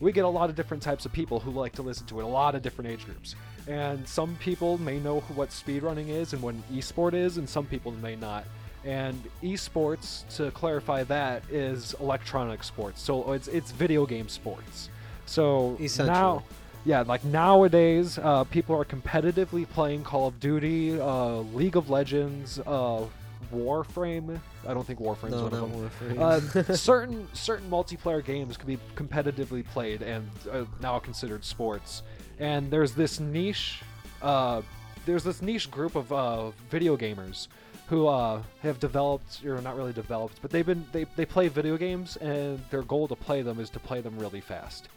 we 0.00 0.12
get 0.12 0.24
a 0.24 0.28
lot 0.28 0.50
of 0.50 0.56
different 0.56 0.82
types 0.82 1.06
of 1.06 1.12
people 1.12 1.40
who 1.40 1.50
like 1.50 1.72
to 1.74 1.82
listen 1.82 2.06
to 2.08 2.20
it. 2.20 2.24
A 2.24 2.26
lot 2.26 2.54
of 2.54 2.62
different 2.62 2.90
age 2.90 3.06
groups, 3.06 3.34
and 3.66 4.06
some 4.06 4.36
people 4.36 4.76
may 4.78 4.98
know 4.98 5.20
what 5.34 5.50
speedrunning 5.50 6.08
is 6.08 6.32
and 6.34 6.42
what 6.42 6.54
an 6.54 6.64
esport 6.72 7.14
is, 7.14 7.38
and 7.38 7.48
some 7.48 7.64
people 7.66 7.92
may 7.92 8.16
not. 8.16 8.44
And 8.86 9.20
esports, 9.42 10.26
to 10.36 10.50
clarify 10.52 11.02
that, 11.04 11.42
is 11.50 11.94
electronic 12.00 12.62
sports. 12.62 13.02
So 13.02 13.32
it's 13.32 13.48
it's 13.48 13.72
video 13.72 14.06
game 14.06 14.28
sports. 14.28 14.90
So 15.26 15.76
now, 15.98 16.44
yeah, 16.84 17.02
like 17.02 17.24
nowadays, 17.24 18.16
uh, 18.16 18.44
people 18.44 18.76
are 18.76 18.84
competitively 18.84 19.68
playing 19.68 20.04
Call 20.04 20.28
of 20.28 20.38
Duty, 20.38 21.00
uh, 21.00 21.38
League 21.52 21.76
of 21.76 21.90
Legends, 21.90 22.60
uh, 22.60 23.04
Warframe. 23.52 24.40
I 24.66 24.74
don't 24.74 24.86
think 24.86 25.00
Warframe's 25.00 25.32
No, 25.32 25.44
one 25.44 25.52
of 25.52 25.60
not 25.60 25.72
them. 25.72 26.16
Warframe. 26.16 26.68
Uh, 26.68 26.74
certain 26.76 27.28
certain 27.32 27.68
multiplayer 27.70 28.24
games 28.24 28.56
can 28.56 28.66
be 28.68 28.78
competitively 28.94 29.66
played 29.66 30.02
and 30.02 30.28
uh, 30.50 30.64
now 30.80 30.98
considered 30.98 31.44
sports. 31.44 32.02
And 32.38 32.70
there's 32.70 32.92
this 32.92 33.18
niche, 33.18 33.82
uh, 34.22 34.62
there's 35.06 35.24
this 35.24 35.42
niche 35.42 35.70
group 35.70 35.96
of 35.96 36.12
uh, 36.12 36.50
video 36.70 36.96
gamers 36.96 37.48
who 37.88 38.08
uh, 38.08 38.42
have 38.62 38.80
developed, 38.80 39.44
or 39.44 39.60
not 39.60 39.76
really 39.76 39.92
developed, 39.92 40.38
but 40.42 40.50
they've 40.50 40.66
been 40.66 40.84
they, 40.92 41.04
they 41.16 41.24
play 41.24 41.48
video 41.48 41.76
games 41.76 42.16
and 42.16 42.60
their 42.70 42.82
goal 42.82 43.06
to 43.08 43.14
play 43.14 43.42
them 43.42 43.60
is 43.60 43.70
to 43.70 43.78
play 43.78 44.00
them 44.00 44.18
really 44.18 44.40
fast. 44.40 44.88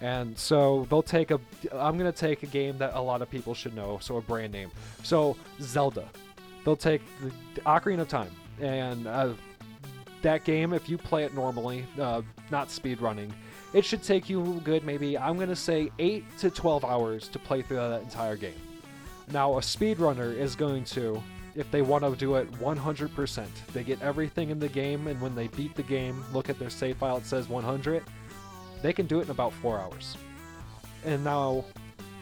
And 0.00 0.36
so 0.36 0.86
they'll 0.90 1.02
take 1.02 1.30
a. 1.30 1.40
I'm 1.72 1.96
gonna 1.96 2.10
take 2.10 2.42
a 2.42 2.46
game 2.46 2.76
that 2.78 2.94
a 2.94 3.00
lot 3.00 3.22
of 3.22 3.30
people 3.30 3.54
should 3.54 3.76
know, 3.76 3.98
so 4.00 4.16
a 4.16 4.20
brand 4.20 4.52
name. 4.52 4.70
So 5.04 5.36
Zelda, 5.60 6.08
they'll 6.64 6.74
take 6.74 7.02
the 7.54 7.60
Ocarina 7.60 8.00
of 8.00 8.08
Time, 8.08 8.30
and 8.60 9.06
uh, 9.06 9.34
that 10.22 10.44
game, 10.44 10.72
if 10.72 10.88
you 10.88 10.98
play 10.98 11.22
it 11.22 11.34
normally, 11.34 11.84
uh, 12.00 12.22
not 12.50 12.70
speed 12.70 13.00
running, 13.00 13.32
it 13.72 13.84
should 13.84 14.02
take 14.02 14.28
you 14.28 14.60
good 14.64 14.84
maybe 14.84 15.16
I'm 15.16 15.38
gonna 15.38 15.54
say 15.54 15.90
eight 16.00 16.24
to 16.38 16.50
12 16.50 16.84
hours 16.84 17.28
to 17.28 17.38
play 17.38 17.62
through 17.62 17.76
that 17.76 18.02
entire 18.02 18.36
game. 18.36 18.60
Now 19.30 19.56
a 19.58 19.60
speedrunner 19.60 20.36
is 20.36 20.56
going 20.56 20.84
to, 20.86 21.22
if 21.54 21.70
they 21.70 21.82
want 21.82 22.04
to 22.04 22.16
do 22.16 22.36
it 22.36 22.50
100%, 22.52 23.46
they 23.72 23.84
get 23.84 24.00
everything 24.02 24.50
in 24.50 24.58
the 24.58 24.68
game, 24.68 25.06
and 25.06 25.20
when 25.20 25.34
they 25.34 25.48
beat 25.48 25.74
the 25.74 25.82
game, 25.82 26.24
look 26.32 26.48
at 26.48 26.58
their 26.58 26.70
save 26.70 26.96
file, 26.96 27.18
it 27.18 27.26
says 27.26 27.48
100. 27.48 28.02
They 28.80 28.92
can 28.92 29.06
do 29.06 29.20
it 29.20 29.24
in 29.24 29.30
about 29.30 29.52
four 29.54 29.78
hours. 29.78 30.16
And 31.04 31.22
now, 31.22 31.64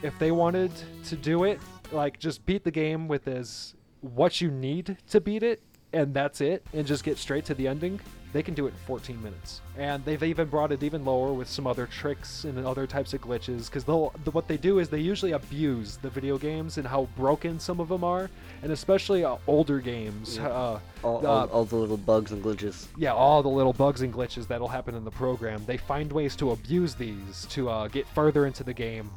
if 0.03 0.19
they 0.19 0.31
wanted 0.31 0.73
to 1.05 1.17
do 1.17 1.45
it, 1.45 1.61
like 1.93 2.19
just 2.19 2.45
beat 2.47 2.65
the 2.65 2.71
game 2.71 3.09
with 3.09 3.29
as 3.29 3.75
what 4.01 4.41
you 4.41 4.51
need 4.51 4.97
to 5.09 5.21
beat 5.21 5.43
it, 5.43 5.63
and 5.93 6.15
that's 6.15 6.41
it, 6.41 6.65
and 6.73 6.87
just 6.87 7.05
get 7.05 7.19
straight 7.19 7.45
to 7.47 7.55
the 7.55 7.69
ending, 7.69 8.01
they 8.33 8.43
can 8.43 8.55
do 8.55 8.67
it 8.67 8.71
in 8.71 8.77
14 8.87 9.21
minutes. 9.23 9.61
And 9.77 10.05
they've 10.05 10.23
even 10.23 10.49
brought 10.49 10.71
it 10.73 10.83
even 10.83 11.05
lower 11.05 11.33
with 11.33 11.49
some 11.49 11.67
other 11.67 11.87
tricks 11.87 12.45
and 12.45 12.65
other 12.67 12.87
types 12.87 13.13
of 13.15 13.21
glitches, 13.21 13.67
because 13.67 13.85
they'll 13.85 14.13
the, 14.25 14.31
what 14.31 14.47
they 14.47 14.57
do 14.57 14.79
is 14.79 14.89
they 14.89 15.01
usually 15.01 15.33
abuse 15.33 15.97
the 15.97 16.11
video 16.11 16.39
games 16.39 16.79
and 16.79 16.87
how 16.87 17.09
broken 17.17 17.59
some 17.59 17.81
of 17.81 17.89
them 17.89 18.05
are, 18.05 18.31
and 18.63 18.71
especially 18.73 19.25
uh, 19.25 19.37
older 19.47 19.81
games. 19.81 20.37
Yeah. 20.37 20.49
Uh, 20.49 20.81
All, 21.03 21.27
uh, 21.27 21.31
all, 21.31 21.47
all 21.49 21.65
the 21.65 21.77
little 21.77 21.97
bugs 21.97 22.31
and 22.33 22.43
glitches. 22.45 22.87
yeah, 22.97 23.13
all 23.15 23.43
the 23.43 23.49
little 23.49 23.73
bugs 23.73 24.03
and 24.03 24.13
glitches 24.13 24.47
that'll 24.47 24.69
happen 24.69 24.95
in 24.95 25.05
the 25.05 25.11
program. 25.11 25.65
They 25.67 25.77
find 25.79 26.13
ways 26.13 26.37
to 26.37 26.51
abuse 26.53 26.95
these 26.95 27.47
to 27.51 27.69
uh, 27.71 27.89
get 27.89 28.07
further 28.09 28.47
into 28.47 28.63
the 28.63 28.75
game. 28.75 29.11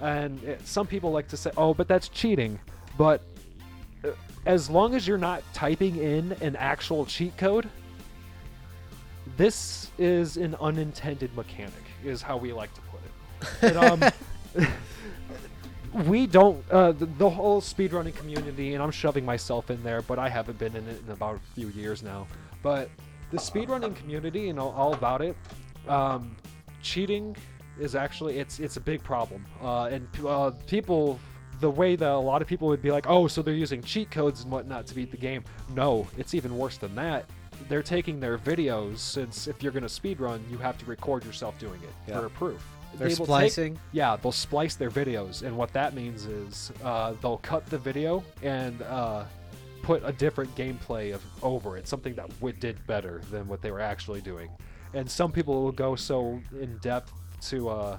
And 0.00 0.38
uh, 0.48 0.54
some 0.64 0.86
people 0.86 1.10
like 1.12 1.28
to 1.28 1.36
say, 1.36 1.50
"Oh, 1.56 1.74
but 1.74 1.88
that's 1.88 2.08
cheating." 2.08 2.58
But 2.96 3.22
uh, 4.04 4.10
as 4.46 4.70
long 4.70 4.94
as 4.94 5.06
you're 5.08 5.18
not 5.18 5.42
typing 5.52 5.96
in 5.96 6.32
an 6.40 6.56
actual 6.56 7.04
cheat 7.04 7.36
code, 7.36 7.68
this 9.36 9.90
is 9.98 10.36
an 10.36 10.54
unintended 10.60 11.34
mechanic, 11.36 11.84
is 12.04 12.22
how 12.22 12.36
we 12.36 12.52
like 12.52 12.72
to 12.74 12.80
put 12.82 13.00
it. 13.00 13.12
And, 13.62 13.76
um, 13.76 14.12
we 15.92 16.26
don't 16.26 16.64
uh, 16.70 16.92
the, 16.92 17.06
the 17.06 17.28
whole 17.28 17.60
speedrunning 17.60 18.14
community 18.14 18.74
and 18.74 18.82
i'm 18.82 18.90
shoving 18.90 19.24
myself 19.24 19.70
in 19.70 19.82
there 19.82 20.02
but 20.02 20.18
i 20.18 20.28
haven't 20.28 20.58
been 20.58 20.76
in 20.76 20.86
it 20.86 21.02
in 21.04 21.10
about 21.10 21.36
a 21.36 21.54
few 21.54 21.68
years 21.68 22.02
now. 22.02 22.26
But 22.62 22.90
the 23.30 23.38
speedrunning 23.38 23.96
community 23.96 24.50
and 24.50 24.58
all, 24.58 24.72
all 24.72 24.94
about 24.94 25.22
it 25.22 25.36
um, 25.88 26.36
cheating 26.82 27.36
is 27.78 27.94
actually 27.94 28.38
it's 28.38 28.58
it's 28.58 28.76
a 28.76 28.80
big 28.80 29.02
problem. 29.02 29.46
Uh, 29.62 29.84
and 29.84 30.08
uh, 30.26 30.50
people 30.66 31.18
the 31.60 31.70
way 31.70 31.96
that 31.96 32.10
a 32.10 32.16
lot 32.16 32.42
of 32.42 32.48
people 32.48 32.68
would 32.68 32.82
be 32.82 32.90
like 32.90 33.06
oh 33.08 33.26
so 33.26 33.42
they're 33.42 33.54
using 33.54 33.82
cheat 33.82 34.10
codes 34.10 34.42
and 34.42 34.50
whatnot 34.50 34.86
to 34.88 34.94
beat 34.94 35.10
the 35.10 35.16
game. 35.16 35.44
No 35.74 36.06
it's 36.18 36.34
even 36.34 36.56
worse 36.56 36.76
than 36.76 36.94
that 36.96 37.26
they're 37.68 37.82
taking 37.82 38.18
their 38.20 38.38
videos 38.38 38.98
since 38.98 39.46
if 39.46 39.62
you're 39.62 39.72
going 39.72 39.82
to 39.82 39.88
speedrun 39.88 40.40
you 40.50 40.58
have 40.58 40.76
to 40.78 40.84
record 40.86 41.24
yourself 41.24 41.58
doing 41.58 41.80
it 41.82 41.90
Yeah. 42.08 42.20
for 42.20 42.28
proof 42.30 42.64
They're 42.98 43.08
They 43.08 43.14
will 43.14 43.26
take- 43.26 43.52
splicing. 43.52 43.78
yeah, 43.92 44.16
they'll 44.16 44.32
splice 44.32 44.74
their 44.74 44.90
videos, 44.90 45.42
and 45.42 45.56
what 45.56 45.72
that 45.74 45.94
means 45.94 46.26
is 46.26 46.72
uh, 46.82 47.14
they'll 47.22 47.38
cut 47.38 47.64
the 47.66 47.78
video 47.78 48.24
and 48.42 48.82
uh, 48.82 49.24
put 49.82 50.02
a 50.04 50.12
different 50.12 50.52
gameplay 50.56 51.14
of 51.14 51.22
over 51.42 51.76
it, 51.76 51.86
something 51.86 52.14
that 52.16 52.28
w- 52.40 52.56
did 52.58 52.84
better 52.88 53.20
than 53.30 53.46
what 53.46 53.62
they 53.62 53.70
were 53.70 53.80
actually 53.80 54.20
doing. 54.20 54.50
And 54.92 55.08
some 55.08 55.30
people 55.30 55.62
will 55.62 55.70
go 55.72 55.94
so 55.94 56.40
in 56.60 56.78
depth 56.78 57.12
to 57.50 57.68
uh, 57.68 57.98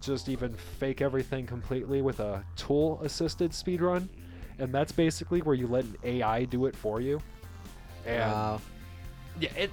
just 0.00 0.28
even 0.28 0.52
fake 0.80 1.00
everything 1.00 1.46
completely 1.46 2.02
with 2.02 2.18
a 2.18 2.44
tool-assisted 2.56 3.52
speedrun, 3.52 4.08
and 4.58 4.74
that's 4.74 4.90
basically 4.90 5.40
where 5.42 5.54
you 5.54 5.68
let 5.68 5.84
an 5.84 5.96
AI 6.02 6.44
do 6.46 6.66
it 6.66 6.74
for 6.74 7.00
you. 7.00 7.20
And 8.04 8.32
Wow. 8.32 8.60
Yeah, 9.40 9.50
it's 9.56 9.72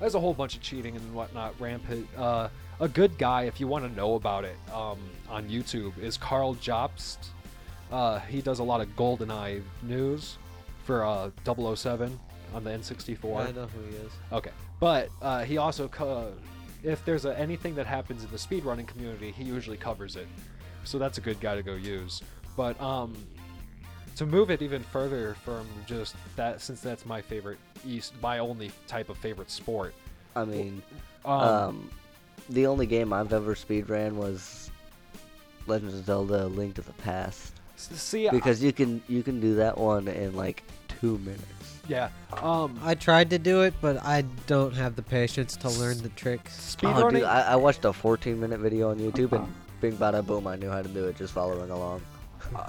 there's 0.00 0.14
a 0.14 0.20
whole 0.20 0.34
bunch 0.34 0.56
of 0.56 0.62
cheating 0.62 0.96
and 0.96 1.14
whatnot 1.14 1.54
rampant. 1.58 2.06
Uh, 2.16 2.48
a 2.80 2.88
good 2.88 3.16
guy, 3.16 3.44
if 3.44 3.58
you 3.60 3.66
want 3.66 3.88
to 3.88 3.94
know 3.96 4.14
about 4.14 4.44
it, 4.44 4.56
um, 4.72 4.98
on 5.30 5.48
YouTube 5.48 5.98
is 5.98 6.18
Karl 6.18 6.54
Jobst. 6.56 7.16
Uh, 7.90 8.18
he 8.20 8.42
does 8.42 8.58
a 8.58 8.64
lot 8.64 8.80
of 8.80 8.88
GoldenEye 8.96 9.62
news 9.82 10.36
for 10.84 11.04
uh, 11.04 11.30
007 11.44 12.18
on 12.52 12.64
the 12.64 12.70
N64. 12.70 13.48
I 13.48 13.52
know 13.52 13.66
who 13.66 13.80
he 13.88 13.96
is. 13.96 14.12
Okay, 14.32 14.50
but 14.80 15.08
uh, 15.22 15.44
he 15.44 15.56
also 15.56 15.88
co- 15.88 16.32
if 16.82 17.04
there's 17.04 17.24
a, 17.24 17.38
anything 17.38 17.74
that 17.76 17.86
happens 17.86 18.22
in 18.22 18.30
the 18.30 18.36
speedrunning 18.36 18.86
community, 18.86 19.32
he 19.32 19.44
usually 19.44 19.76
covers 19.76 20.16
it. 20.16 20.28
So 20.84 20.98
that's 20.98 21.18
a 21.18 21.20
good 21.20 21.40
guy 21.40 21.54
to 21.54 21.62
go 21.62 21.74
use. 21.74 22.22
But 22.56 22.80
um, 22.80 23.14
to 24.16 24.26
move 24.26 24.50
it 24.50 24.62
even 24.62 24.82
further 24.82 25.36
from 25.44 25.66
just 25.86 26.14
that, 26.36 26.60
since 26.60 26.80
that's 26.80 27.04
my 27.06 27.20
favorite 27.20 27.58
East, 27.86 28.14
my 28.22 28.38
only 28.38 28.70
type 28.86 29.08
of 29.08 29.16
favorite 29.18 29.50
sport. 29.50 29.94
I 30.34 30.44
mean, 30.44 30.82
Um, 31.24 31.40
um, 31.40 31.90
the 32.50 32.66
only 32.66 32.86
game 32.86 33.12
I've 33.12 33.32
ever 33.32 33.54
speed 33.54 33.88
ran 33.90 34.16
was 34.16 34.70
Legend 35.66 35.92
of 35.92 36.04
Zelda: 36.04 36.46
Link 36.46 36.74
to 36.76 36.82
the 36.82 36.92
Past 36.94 37.52
s- 37.76 37.88
see, 38.00 38.28
I- 38.28 38.30
because 38.30 38.62
you 38.62 38.72
can 38.72 39.02
you 39.08 39.22
can 39.22 39.40
do 39.40 39.54
that 39.56 39.76
one 39.78 40.08
in 40.08 40.34
like 40.36 40.62
two 41.00 41.18
minutes. 41.18 41.42
yeah, 41.88 42.08
um, 42.42 42.78
I 42.84 42.94
tried 42.94 43.30
to 43.30 43.38
do 43.38 43.62
it, 43.62 43.74
but 43.80 43.96
I 44.04 44.22
don't 44.46 44.74
have 44.74 44.94
the 44.96 45.02
patience 45.02 45.56
to 45.58 45.68
learn 45.70 45.98
the 45.98 46.08
tricks. 46.10 46.76
Oh, 46.82 46.86
speedrunning. 46.86 47.10
dude, 47.12 47.22
I, 47.24 47.40
I 47.52 47.56
watched 47.56 47.84
a 47.84 47.92
14 47.92 48.38
minute 48.40 48.60
video 48.60 48.90
on 48.90 48.98
YouTube 48.98 49.32
and 49.32 49.52
Bing 49.80 49.96
Bada 49.96 50.24
Boom, 50.24 50.46
I 50.46 50.56
knew 50.56 50.70
how 50.70 50.80
to 50.82 50.88
do 50.88 51.06
it 51.06 51.16
just 51.16 51.34
following 51.34 51.70
along. 51.70 52.00
Uh, 52.54 52.60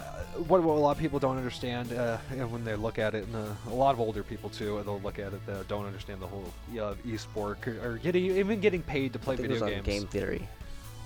what, 0.47 0.61
what 0.63 0.73
a 0.73 0.79
lot 0.79 0.91
of 0.91 0.97
people 0.97 1.19
don't 1.19 1.37
understand 1.37 1.91
uh, 1.93 2.17
and 2.31 2.51
when 2.51 2.63
they 2.63 2.75
look 2.75 2.99
at 2.99 3.13
it, 3.15 3.25
and 3.25 3.35
uh, 3.35 3.53
a 3.67 3.73
lot 3.73 3.93
of 3.93 3.99
older 3.99 4.23
people 4.23 4.49
too, 4.49 4.81
they'll 4.85 4.99
look 5.01 5.19
at 5.19 5.33
it 5.33 5.45
that 5.45 5.67
don't 5.67 5.85
understand 5.85 6.21
the 6.21 6.27
whole 6.27 6.53
uh, 6.79 6.93
e-sport 7.05 7.67
or, 7.67 7.97
getting 8.03 8.25
even 8.25 8.59
getting 8.59 8.81
paid 8.81 9.13
to 9.13 9.19
play 9.19 9.33
I 9.33 9.37
think 9.37 9.49
it 9.49 9.51
was 9.53 9.61
video 9.61 9.81
games. 9.81 9.85
Game 9.85 10.07
Theory. 10.07 10.47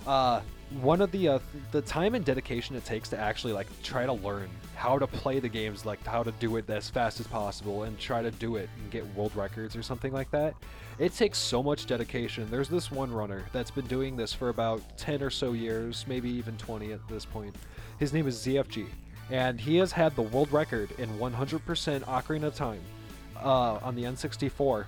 uh, 0.08 0.42
one 0.82 1.02
of 1.02 1.12
the 1.12 1.28
uh, 1.28 1.40
the 1.72 1.82
time 1.82 2.16
and 2.16 2.24
dedication 2.24 2.76
it 2.76 2.86
takes 2.86 3.10
to 3.10 3.18
actually 3.18 3.54
like 3.54 3.68
try 3.84 4.06
to 4.06 4.14
learn 4.14 4.50
how 4.76 4.98
to 4.98 5.06
play 5.06 5.40
the 5.40 5.50
games, 5.50 5.86
like 5.86 6.04
how 6.06 6.24
to 6.24 6.32
do 6.34 6.56
it 6.58 6.70
as 6.70 6.90
fast 6.90 7.20
as 7.20 7.28
possible, 7.28 7.84
and 7.84 8.00
try 8.00 8.22
to 8.22 8.32
do 8.32 8.56
it 8.56 8.70
and 8.78 8.90
get 8.90 9.06
world 9.16 9.36
records 9.36 9.76
or 9.76 9.84
something 9.84 10.12
like 10.14 10.32
that. 10.32 10.56
It 11.00 11.14
takes 11.14 11.38
so 11.38 11.64
much 11.64 11.86
dedication. 11.86 12.48
There's 12.50 12.70
this 12.70 12.92
one 12.92 13.12
runner 13.12 13.44
that's 13.52 13.72
been 13.72 13.88
doing 13.88 14.16
this 14.16 14.34
for 14.34 14.50
about 14.50 14.82
10 14.98 15.24
or 15.24 15.30
so 15.30 15.54
years, 15.54 16.06
maybe 16.08 16.30
even 16.30 16.58
20 16.58 16.92
at 16.92 17.08
this 17.08 17.26
point. 17.26 17.56
His 17.98 18.14
name 18.14 18.28
is 18.28 18.38
ZFG, 18.46 18.88
and 19.30 19.60
he 19.60 19.78
has 19.78 19.92
had 19.92 20.16
the 20.16 20.22
world 20.22 20.52
record 20.52 20.92
in 20.98 21.10
100% 21.18 22.04
Ocarina 22.04 22.54
Time 22.54 22.82
uh, 23.38 23.80
on 23.82 23.96
the 23.96 24.04
N64 24.04 24.86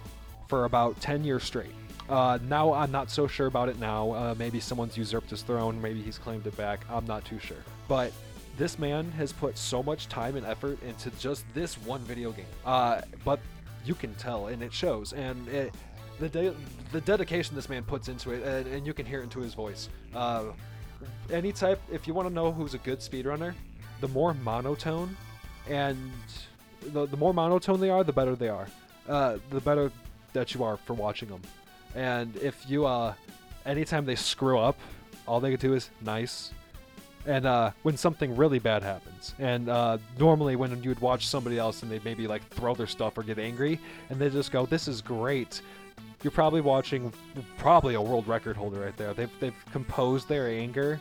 for 0.47 0.65
about 0.65 0.99
10 1.01 1.23
years 1.23 1.43
straight. 1.43 1.73
Uh, 2.09 2.37
now 2.49 2.73
I'm 2.73 2.91
not 2.91 3.09
so 3.09 3.27
sure 3.27 3.47
about 3.47 3.69
it 3.69 3.79
now. 3.79 4.11
Uh, 4.11 4.35
maybe 4.37 4.59
someone's 4.59 4.97
usurped 4.97 5.29
his 5.29 5.41
throne. 5.41 5.81
Maybe 5.81 6.01
he's 6.01 6.17
claimed 6.17 6.45
it 6.45 6.55
back. 6.57 6.85
I'm 6.89 7.05
not 7.05 7.23
too 7.25 7.39
sure. 7.39 7.63
But 7.87 8.11
this 8.57 8.77
man 8.77 9.09
has 9.11 9.31
put 9.31 9.57
so 9.57 9.81
much 9.81 10.09
time 10.09 10.35
and 10.35 10.45
effort 10.45 10.81
into 10.83 11.09
just 11.11 11.45
this 11.53 11.75
one 11.79 12.01
video 12.01 12.31
game. 12.31 12.45
Uh, 12.65 13.01
but 13.23 13.39
you 13.85 13.95
can 13.95 14.13
tell, 14.15 14.47
and 14.47 14.61
it 14.61 14.73
shows. 14.73 15.13
And 15.13 15.47
it, 15.47 15.73
the 16.19 16.29
de- 16.29 16.55
the 16.91 17.01
dedication 17.01 17.55
this 17.55 17.69
man 17.69 17.83
puts 17.83 18.07
into 18.07 18.31
it, 18.31 18.43
and, 18.43 18.67
and 18.67 18.87
you 18.87 18.93
can 18.93 19.05
hear 19.05 19.19
it 19.19 19.23
into 19.23 19.39
his 19.39 19.53
voice. 19.53 19.89
Uh, 20.13 20.45
any 21.31 21.51
type, 21.51 21.81
if 21.91 22.07
you 22.07 22.13
want 22.13 22.27
to 22.27 22.33
know 22.33 22.51
who's 22.51 22.73
a 22.73 22.77
good 22.77 22.99
speedrunner, 22.99 23.53
the 23.99 24.07
more 24.09 24.33
monotone 24.35 25.15
and 25.67 26.11
the, 26.81 27.05
the 27.05 27.17
more 27.17 27.33
monotone 27.33 27.79
they 27.79 27.89
are, 27.89 28.03
the 28.03 28.13
better 28.13 28.35
they 28.35 28.49
are. 28.49 28.67
Uh, 29.07 29.37
the 29.49 29.61
better 29.61 29.91
that 30.33 30.53
you 30.53 30.63
are 30.63 30.77
for 30.77 30.93
watching 30.93 31.29
them. 31.29 31.41
And 31.95 32.35
if 32.37 32.69
you, 32.69 32.85
uh, 32.85 33.13
anytime 33.65 34.05
they 34.05 34.15
screw 34.15 34.57
up, 34.59 34.77
all 35.27 35.39
they 35.39 35.51
can 35.51 35.59
do 35.59 35.73
is 35.73 35.89
nice. 36.01 36.51
And 37.25 37.45
uh, 37.45 37.71
when 37.83 37.95
something 37.95 38.35
really 38.35 38.59
bad 38.59 38.83
happens, 38.83 39.33
and 39.39 39.69
uh, 39.69 39.97
normally 40.19 40.57
when 40.57 40.83
you 40.83 40.89
would 40.89 40.99
watch 40.99 41.27
somebody 41.27 41.57
else 41.57 41.81
and 41.81 41.89
they 41.89 42.01
maybe 42.03 42.27
like 42.27 42.45
throw 42.49 42.75
their 42.75 42.87
stuff 42.87 43.17
or 43.17 43.23
get 43.23 43.39
angry, 43.39 43.79
and 44.09 44.19
they 44.19 44.29
just 44.29 44.51
go, 44.51 44.65
"This 44.65 44.89
is 44.89 45.01
great," 45.01 45.61
you're 46.23 46.31
probably 46.31 46.61
watching 46.61 47.11
probably 47.57 47.95
a 47.95 48.01
world 48.01 48.27
record 48.27 48.55
holder 48.57 48.79
right 48.81 48.95
there. 48.97 49.13
They've 49.13 49.31
they've 49.39 49.65
composed 49.71 50.27
their 50.27 50.47
anger 50.47 50.99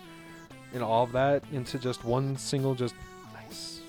and 0.75 0.83
all 0.83 1.05
of 1.05 1.13
that 1.13 1.43
into 1.53 1.79
just 1.79 2.05
one 2.05 2.37
single 2.37 2.75
just 2.75 2.95
nice, 3.35 3.81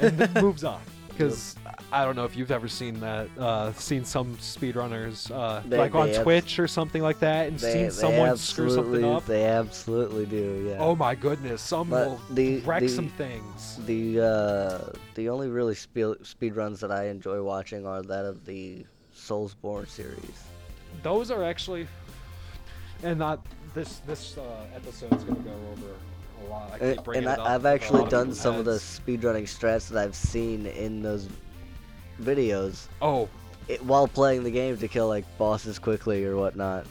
and 0.00 0.18
then 0.18 0.42
moves 0.42 0.64
on. 0.64 0.80
Because 1.16 1.54
I 1.92 2.04
don't 2.04 2.16
know 2.16 2.24
if 2.24 2.36
you've 2.36 2.50
ever 2.50 2.66
seen 2.66 2.98
that, 2.98 3.28
uh, 3.38 3.72
seen 3.74 4.04
some 4.04 4.34
speedrunners 4.38 5.30
uh, 5.30 5.62
They- 5.64 5.78
like 5.78 5.94
on 5.94 6.08
they 6.08 6.14
abs- 6.16 6.24
Twitch 6.24 6.58
or 6.58 6.66
something 6.66 7.02
like 7.02 7.20
that, 7.20 7.46
and 7.46 7.56
They, 7.56 7.72
seen 7.72 7.90
someone 7.92 8.36
screw 8.36 8.68
something 8.68 9.04
up. 9.04 9.24
They 9.24 9.44
absolutely 9.44 10.26
do. 10.26 10.66
Yeah. 10.68 10.78
Oh 10.80 10.96
my 10.96 11.14
goodness, 11.14 11.62
some 11.62 11.88
But 11.90 12.08
will 12.08 12.20
the- 12.30 12.58
wreck 12.62 12.80
the- 12.80 12.88
some 12.88 13.10
things. 13.10 13.78
The 13.86 14.20
uh, 14.20 14.92
the 15.14 15.28
only 15.28 15.46
really 15.50 15.76
spe- 15.76 16.24
speed 16.24 16.56
runs 16.56 16.80
that 16.80 16.90
I 16.90 17.04
enjoy 17.10 17.40
watching 17.44 17.86
are 17.86 18.02
that 18.02 18.24
of 18.24 18.44
the 18.44 18.84
Soulsborne 19.16 19.86
series. 19.86 20.42
Those 21.02 21.30
are 21.30 21.44
actually, 21.44 21.86
and 23.02 23.18
not 23.18 23.44
this 23.74 24.00
this 24.06 24.38
uh, 24.38 24.42
episode 24.74 25.12
is 25.14 25.24
gonna 25.24 25.40
go 25.40 25.52
over 25.72 25.94
a 26.46 26.50
lot. 26.50 26.70
I 26.72 26.78
And, 26.78 26.96
keep 26.96 27.04
bringing 27.04 27.28
and 27.28 27.32
it 27.34 27.40
up 27.40 27.48
I, 27.48 27.54
I've 27.54 27.66
actually 27.66 28.00
lot 28.00 28.04
of 28.06 28.10
done 28.10 28.26
people's 28.26 28.40
some 28.40 28.56
of 28.56 28.64
the 28.64 28.72
heads. 28.72 29.00
speedrunning 29.06 29.44
strats 29.44 29.88
that 29.88 30.02
I've 30.02 30.14
seen 30.14 30.66
in 30.66 31.02
those 31.02 31.28
videos 32.22 32.86
Oh, 33.02 33.28
it, 33.68 33.84
while 33.84 34.06
playing 34.08 34.44
the 34.44 34.50
game 34.50 34.76
to 34.78 34.88
kill 34.88 35.08
like 35.08 35.24
bosses 35.38 35.78
quickly 35.78 36.24
or 36.24 36.36
whatnot. 36.36 36.86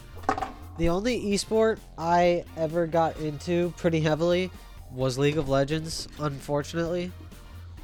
The 0.78 0.90
only 0.90 1.22
esport 1.28 1.78
I 1.98 2.44
ever 2.58 2.88
got 2.88 3.18
into 3.18 3.74
pretty 3.78 4.00
heavily 4.02 4.50
was 4.92 5.18
League 5.18 5.38
of 5.38 5.48
Legends, 5.48 6.08
unfortunately. 6.20 7.12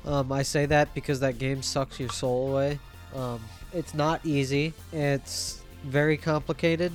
Um, 0.06 0.32
I 0.32 0.42
say 0.42 0.66
that 0.66 0.94
because 0.96 1.20
that 1.20 1.38
game 1.38 1.62
sucks 1.62 2.00
your 2.00 2.10
soul 2.10 2.50
away. 2.52 2.80
Um, 3.16 3.40
it's 3.74 3.94
not 3.94 4.26
easy, 4.26 4.74
it's 4.92 5.62
very 5.86 6.18
complicated, 6.18 6.92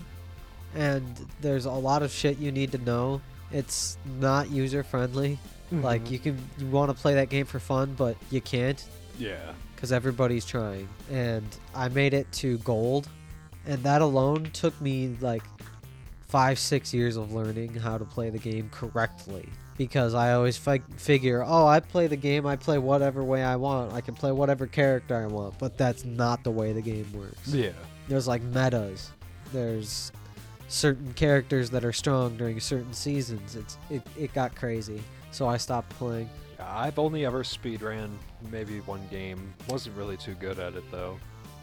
and 0.75 1.05
there's 1.41 1.65
a 1.67 1.71
lot 1.73 2.03
of 2.03 2.11
shit 2.11 2.39
you 2.39 2.51
need 2.53 2.73
to 2.73 2.79
know. 2.79 3.21
It's 3.53 3.97
not 4.21 4.51
user 4.51 4.83
friendly. 4.83 5.39
Like, 5.73 6.05
Mhm. 6.05 6.11
you 6.11 6.19
can 6.19 6.39
you 6.59 6.67
want 6.67 6.95
to 6.95 7.01
play 7.01 7.15
that 7.15 7.29
game 7.31 7.47
for 7.47 7.59
fun, 7.59 7.95
but 7.97 8.17
you 8.31 8.41
can't 8.41 8.83
yeah. 9.19 9.53
because 9.75 9.91
everybody's 9.93 10.45
trying. 10.45 10.89
And 11.11 11.45
I 11.75 11.89
made 11.89 12.15
it 12.15 12.31
to 12.33 12.59
gold, 12.59 13.09
and 13.67 13.83
that 13.83 14.01
alone 14.03 14.51
took 14.53 14.79
me 14.81 15.17
like 15.21 15.43
five, 16.29 16.59
six 16.59 16.93
years 16.95 17.17
of 17.17 17.33
learning 17.33 17.75
how 17.75 17.97
to 17.99 18.05
play 18.05 18.31
the 18.31 18.39
game 18.39 18.69
correctly. 18.73 19.49
Because 19.77 20.15
I 20.15 20.33
always 20.35 20.57
fi- 20.57 20.83
figure, 20.97 21.43
oh, 21.45 21.67
I 21.67 21.81
play 21.81 22.07
the 22.07 22.17
game, 22.17 22.47
I 22.47 22.55
play 22.55 22.79
whatever 22.79 23.25
way 23.25 23.43
I 23.43 23.57
want, 23.57 23.93
I 23.93 24.01
can 24.01 24.15
play 24.15 24.31
whatever 24.31 24.67
character 24.69 25.17
I 25.17 25.27
want, 25.27 25.59
but 25.59 25.77
that's 25.77 26.05
not 26.05 26.45
the 26.45 26.51
way 26.53 26.73
the 26.73 26.83
game 26.83 27.07
works. 27.13 27.49
Yeah. 27.49 27.71
There's 28.09 28.29
like 28.29 28.43
metas. 28.43 29.11
There's 29.53 30.13
certain 30.69 31.13
characters 31.15 31.71
that 31.71 31.85
are 31.85 31.93
strong 31.93 32.37
during 32.37 32.61
certain 32.61 32.93
seasons. 32.93 33.57
It's 33.57 33.79
it, 33.91 34.03
it 34.19 34.35
got 34.35 34.55
crazy. 34.55 35.03
So 35.31 35.49
I 35.49 35.57
stopped 35.57 35.91
playing. 35.91 36.29
I've 36.61 36.99
only 36.99 37.27
ever 37.27 37.45
speed 37.45 37.83
ran 37.83 38.17
maybe 38.51 38.81
one 38.81 39.07
game. 39.11 39.53
Wasn't 39.69 39.97
really 39.97 40.17
too 40.17 40.35
good 40.35 40.59
at 40.59 40.75
it 40.75 40.85
though. 40.91 41.19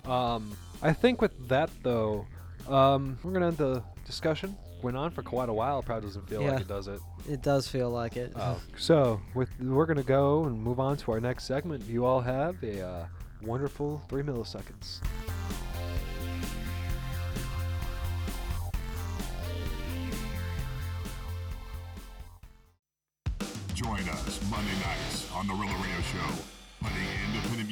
Um, 0.06 0.56
I 0.82 0.94
think 0.94 1.22
with 1.22 1.48
that 1.48 1.70
though, 1.84 2.26
um, 2.68 3.18
we're 3.24 3.32
gonna 3.32 3.48
end 3.48 3.58
the 3.58 3.84
discussion. 4.06 4.56
Went 4.82 4.98
on 4.98 5.12
for 5.12 5.22
quite 5.22 5.48
a 5.50 5.54
while. 5.54 5.84
Probably 5.84 6.08
doesn't 6.08 6.28
feel 6.28 6.42
Yeah. 6.42 6.52
like 6.54 6.62
it 6.62 6.68
does 6.68 6.88
it. 6.88 7.00
It 7.30 7.42
does 7.44 7.68
feel 7.68 7.90
like 7.92 8.18
it. 8.18 8.34
Uh, 8.36 8.56
so 8.78 9.22
with 9.36 9.50
we're 9.62 9.86
gonna 9.86 10.02
go 10.04 10.46
and 10.46 10.60
move 10.62 10.80
on 10.80 10.98
to 10.98 11.12
our 11.12 11.20
next 11.20 11.46
segment. 11.46 11.84
You 11.86 12.04
all 12.06 12.20
have 12.22 12.62
a 12.64 12.82
uh, 12.86 13.06
wonderful 13.44 14.02
three 14.10 14.24
milliseconds. 14.24 15.00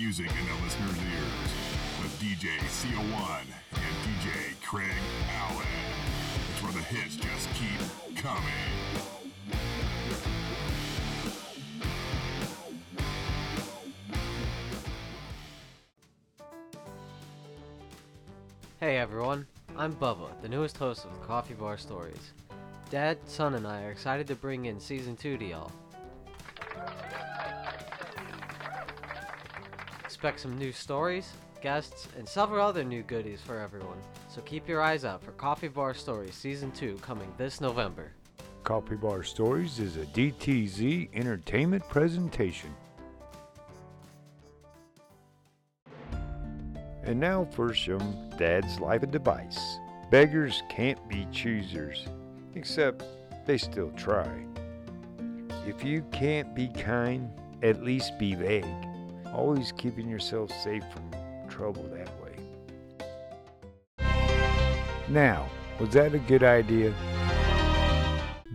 Music 0.09 0.31
in 0.39 0.45
the 0.47 0.63
listener's 0.63 0.97
ears 1.03 1.51
with 2.01 2.19
DJ 2.19 2.57
CO1 2.57 3.41
and 3.73 3.95
DJ 4.01 4.59
Craig 4.65 4.89
Allen. 5.37 5.67
It's 6.51 6.63
where 6.63 6.71
the 6.71 6.79
hits 6.79 7.15
just 7.15 7.47
keep 7.53 8.15
coming. 8.15 8.41
Hey 18.79 18.97
everyone, 18.97 19.45
I'm 19.77 19.93
Bubba, 19.93 20.29
the 20.41 20.49
newest 20.49 20.77
host 20.77 21.05
of 21.05 21.21
Coffee 21.21 21.53
Bar 21.53 21.77
Stories. 21.77 22.33
Dad, 22.89 23.19
son, 23.27 23.53
and 23.53 23.67
I 23.67 23.83
are 23.83 23.91
excited 23.91 24.25
to 24.25 24.35
bring 24.35 24.65
in 24.65 24.79
season 24.79 25.15
2 25.15 25.37
to 25.37 25.45
y'all. 25.45 25.71
Expect 30.19 30.41
some 30.41 30.57
new 30.57 30.73
stories, 30.73 31.31
guests, 31.61 32.09
and 32.17 32.27
several 32.27 32.67
other 32.67 32.83
new 32.83 33.03
goodies 33.03 33.39
for 33.39 33.57
everyone. 33.57 33.97
So 34.27 34.41
keep 34.41 34.67
your 34.67 34.81
eyes 34.81 35.05
out 35.05 35.23
for 35.23 35.31
Coffee 35.31 35.69
Bar 35.69 35.93
Stories 35.93 36.35
season 36.35 36.73
2 36.73 36.97
coming 37.01 37.31
this 37.37 37.61
November. 37.61 38.11
Coffee 38.65 38.97
Bar 38.97 39.23
Stories 39.23 39.79
is 39.79 39.95
a 39.95 40.03
DTZ 40.07 41.07
entertainment 41.13 41.87
presentation. 41.87 42.75
And 47.03 47.17
now 47.17 47.45
for 47.45 47.73
some 47.73 48.29
Dad's 48.37 48.77
Life 48.81 49.03
Advice. 49.03 49.77
Beggars 50.11 50.63
can't 50.69 50.99
be 51.07 51.29
choosers, 51.31 52.07
except 52.55 53.05
they 53.45 53.57
still 53.57 53.91
try. 53.91 54.43
If 55.65 55.81
you 55.85 56.03
can't 56.11 56.53
be 56.53 56.67
kind, 56.67 57.31
at 57.63 57.81
least 57.81 58.19
be 58.19 58.35
vague, 58.35 58.65
always 59.33 59.71
keeping 59.71 60.09
yourself 60.09 60.51
safe 60.61 60.83
from 60.93 61.11
trouble 61.49 61.83
that 61.93 62.09
way. 62.21 62.35
Now, 65.09 65.49
was 65.79 65.89
that 65.91 66.13
a 66.13 66.19
good 66.19 66.43
idea? 66.43 66.93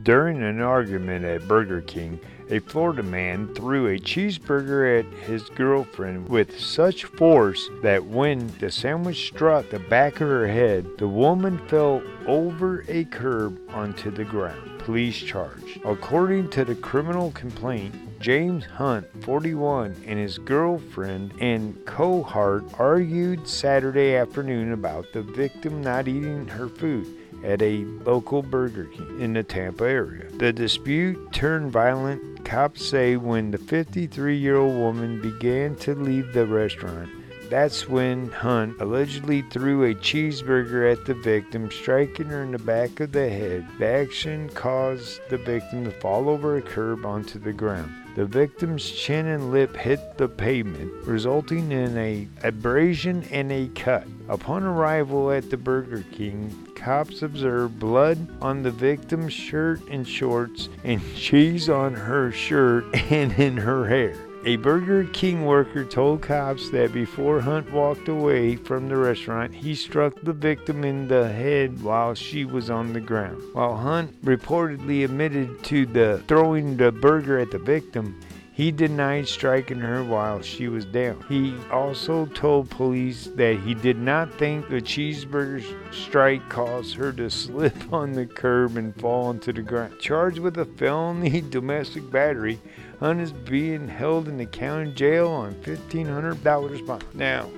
During 0.02 0.42
an 0.42 0.60
argument 0.60 1.24
at 1.24 1.48
Burger 1.48 1.80
King, 1.80 2.20
a 2.50 2.58
Florida 2.58 3.02
man 3.02 3.54
threw 3.54 3.86
a 3.86 3.98
cheeseburger 3.98 5.00
at 5.00 5.06
his 5.20 5.48
girlfriend 5.50 6.28
with 6.28 6.60
such 6.60 7.04
force 7.04 7.70
that 7.82 8.04
when 8.04 8.52
the 8.58 8.70
sandwich 8.70 9.26
struck 9.28 9.70
the 9.70 9.78
back 9.78 10.20
of 10.20 10.28
her 10.28 10.46
head, 10.46 10.86
the 10.98 11.08
woman 11.08 11.58
fell 11.68 12.02
over 12.26 12.84
a 12.88 13.04
curb 13.04 13.58
onto 13.70 14.10
the 14.10 14.24
ground. 14.24 14.78
Police 14.80 15.16
charged. 15.16 15.80
According 15.86 16.50
to 16.50 16.66
the 16.66 16.74
criminal 16.74 17.30
complaint, 17.30 17.94
James 18.24 18.64
Hunt, 18.64 19.06
41, 19.22 19.96
and 20.06 20.18
his 20.18 20.38
girlfriend 20.38 21.34
and 21.40 21.76
cohort 21.84 22.64
argued 22.78 23.46
Saturday 23.46 24.14
afternoon 24.14 24.72
about 24.72 25.12
the 25.12 25.20
victim 25.20 25.82
not 25.82 26.08
eating 26.08 26.48
her 26.48 26.70
food 26.70 27.06
at 27.44 27.60
a 27.60 27.84
local 28.06 28.40
Burger 28.40 28.86
King 28.86 29.20
in 29.20 29.34
the 29.34 29.42
Tampa 29.42 29.84
area. 29.84 30.30
The 30.38 30.54
dispute 30.54 31.34
turned 31.34 31.70
violent, 31.70 32.46
cops 32.46 32.86
say, 32.86 33.18
when 33.18 33.50
the 33.50 33.58
53 33.58 34.38
year 34.38 34.56
old 34.56 34.74
woman 34.74 35.20
began 35.20 35.76
to 35.80 35.94
leave 35.94 36.32
the 36.32 36.46
restaurant. 36.46 37.10
That's 37.50 37.90
when 37.90 38.30
Hunt 38.30 38.80
allegedly 38.80 39.42
threw 39.50 39.84
a 39.84 39.94
cheeseburger 39.94 40.90
at 40.90 41.04
the 41.04 41.12
victim, 41.12 41.70
striking 41.70 42.28
her 42.28 42.42
in 42.42 42.52
the 42.52 42.58
back 42.58 43.00
of 43.00 43.12
the 43.12 43.28
head. 43.28 43.66
The 43.78 43.86
action 43.86 44.48
caused 44.48 45.20
the 45.28 45.36
victim 45.36 45.84
to 45.84 45.90
fall 45.90 46.30
over 46.30 46.56
a 46.56 46.62
curb 46.62 47.04
onto 47.04 47.38
the 47.38 47.52
ground. 47.52 47.94
The 48.14 48.24
victim's 48.24 48.88
chin 48.88 49.26
and 49.26 49.50
lip 49.50 49.74
hit 49.74 50.18
the 50.18 50.28
pavement, 50.28 50.92
resulting 51.04 51.72
in 51.72 51.98
a 51.98 52.28
abrasion 52.44 53.24
and 53.32 53.50
a 53.50 53.68
cut. 53.74 54.06
Upon 54.28 54.62
arrival 54.62 55.32
at 55.32 55.50
the 55.50 55.56
Burger 55.56 56.04
King, 56.12 56.68
cops 56.76 57.22
observed 57.22 57.80
blood 57.80 58.28
on 58.40 58.62
the 58.62 58.70
victim's 58.70 59.32
shirt 59.32 59.80
and 59.90 60.06
shorts 60.06 60.68
and 60.84 61.02
cheese 61.16 61.68
on 61.68 61.94
her 61.94 62.30
shirt 62.30 62.84
and 63.10 63.32
in 63.32 63.56
her 63.56 63.88
hair. 63.88 64.14
A 64.46 64.56
Burger 64.56 65.04
King 65.04 65.46
worker 65.46 65.86
told 65.86 66.20
cops 66.20 66.68
that 66.68 66.92
before 66.92 67.40
Hunt 67.40 67.72
walked 67.72 68.08
away 68.08 68.56
from 68.56 68.90
the 68.90 68.96
restaurant, 68.98 69.54
he 69.54 69.74
struck 69.74 70.20
the 70.20 70.34
victim 70.34 70.84
in 70.84 71.08
the 71.08 71.32
head 71.32 71.82
while 71.82 72.14
she 72.14 72.44
was 72.44 72.68
on 72.68 72.92
the 72.92 73.00
ground. 73.00 73.42
While 73.54 73.74
Hunt 73.74 74.22
reportedly 74.22 75.02
admitted 75.02 75.64
to 75.64 75.86
the 75.86 76.22
throwing 76.28 76.76
the 76.76 76.92
burger 76.92 77.38
at 77.38 77.52
the 77.52 77.58
victim, 77.58 78.20
he 78.52 78.70
denied 78.70 79.26
striking 79.26 79.80
her 79.80 80.04
while 80.04 80.42
she 80.42 80.68
was 80.68 80.84
down. 80.84 81.24
He 81.28 81.56
also 81.72 82.26
told 82.26 82.68
police 82.68 83.28
that 83.36 83.60
he 83.60 83.72
did 83.74 83.98
not 83.98 84.38
think 84.38 84.68
the 84.68 84.80
cheeseburger 84.82 85.64
strike 85.92 86.46
caused 86.50 86.94
her 86.96 87.12
to 87.14 87.30
slip 87.30 87.74
on 87.92 88.12
the 88.12 88.26
curb 88.26 88.76
and 88.76 88.94
fall 89.00 89.28
onto 89.28 89.54
the 89.54 89.62
ground. 89.62 89.98
Charged 89.98 90.38
with 90.38 90.58
a 90.58 90.66
felony 90.66 91.40
domestic 91.40 92.08
battery, 92.10 92.60
Hunt 93.00 93.20
is 93.20 93.32
being 93.32 93.88
held 93.88 94.28
in 94.28 94.36
the 94.38 94.46
county 94.46 94.92
jail 94.92 95.28
on 95.28 95.54
$1,500 95.56 96.86
bond. 96.86 97.04
Now, 97.14 97.50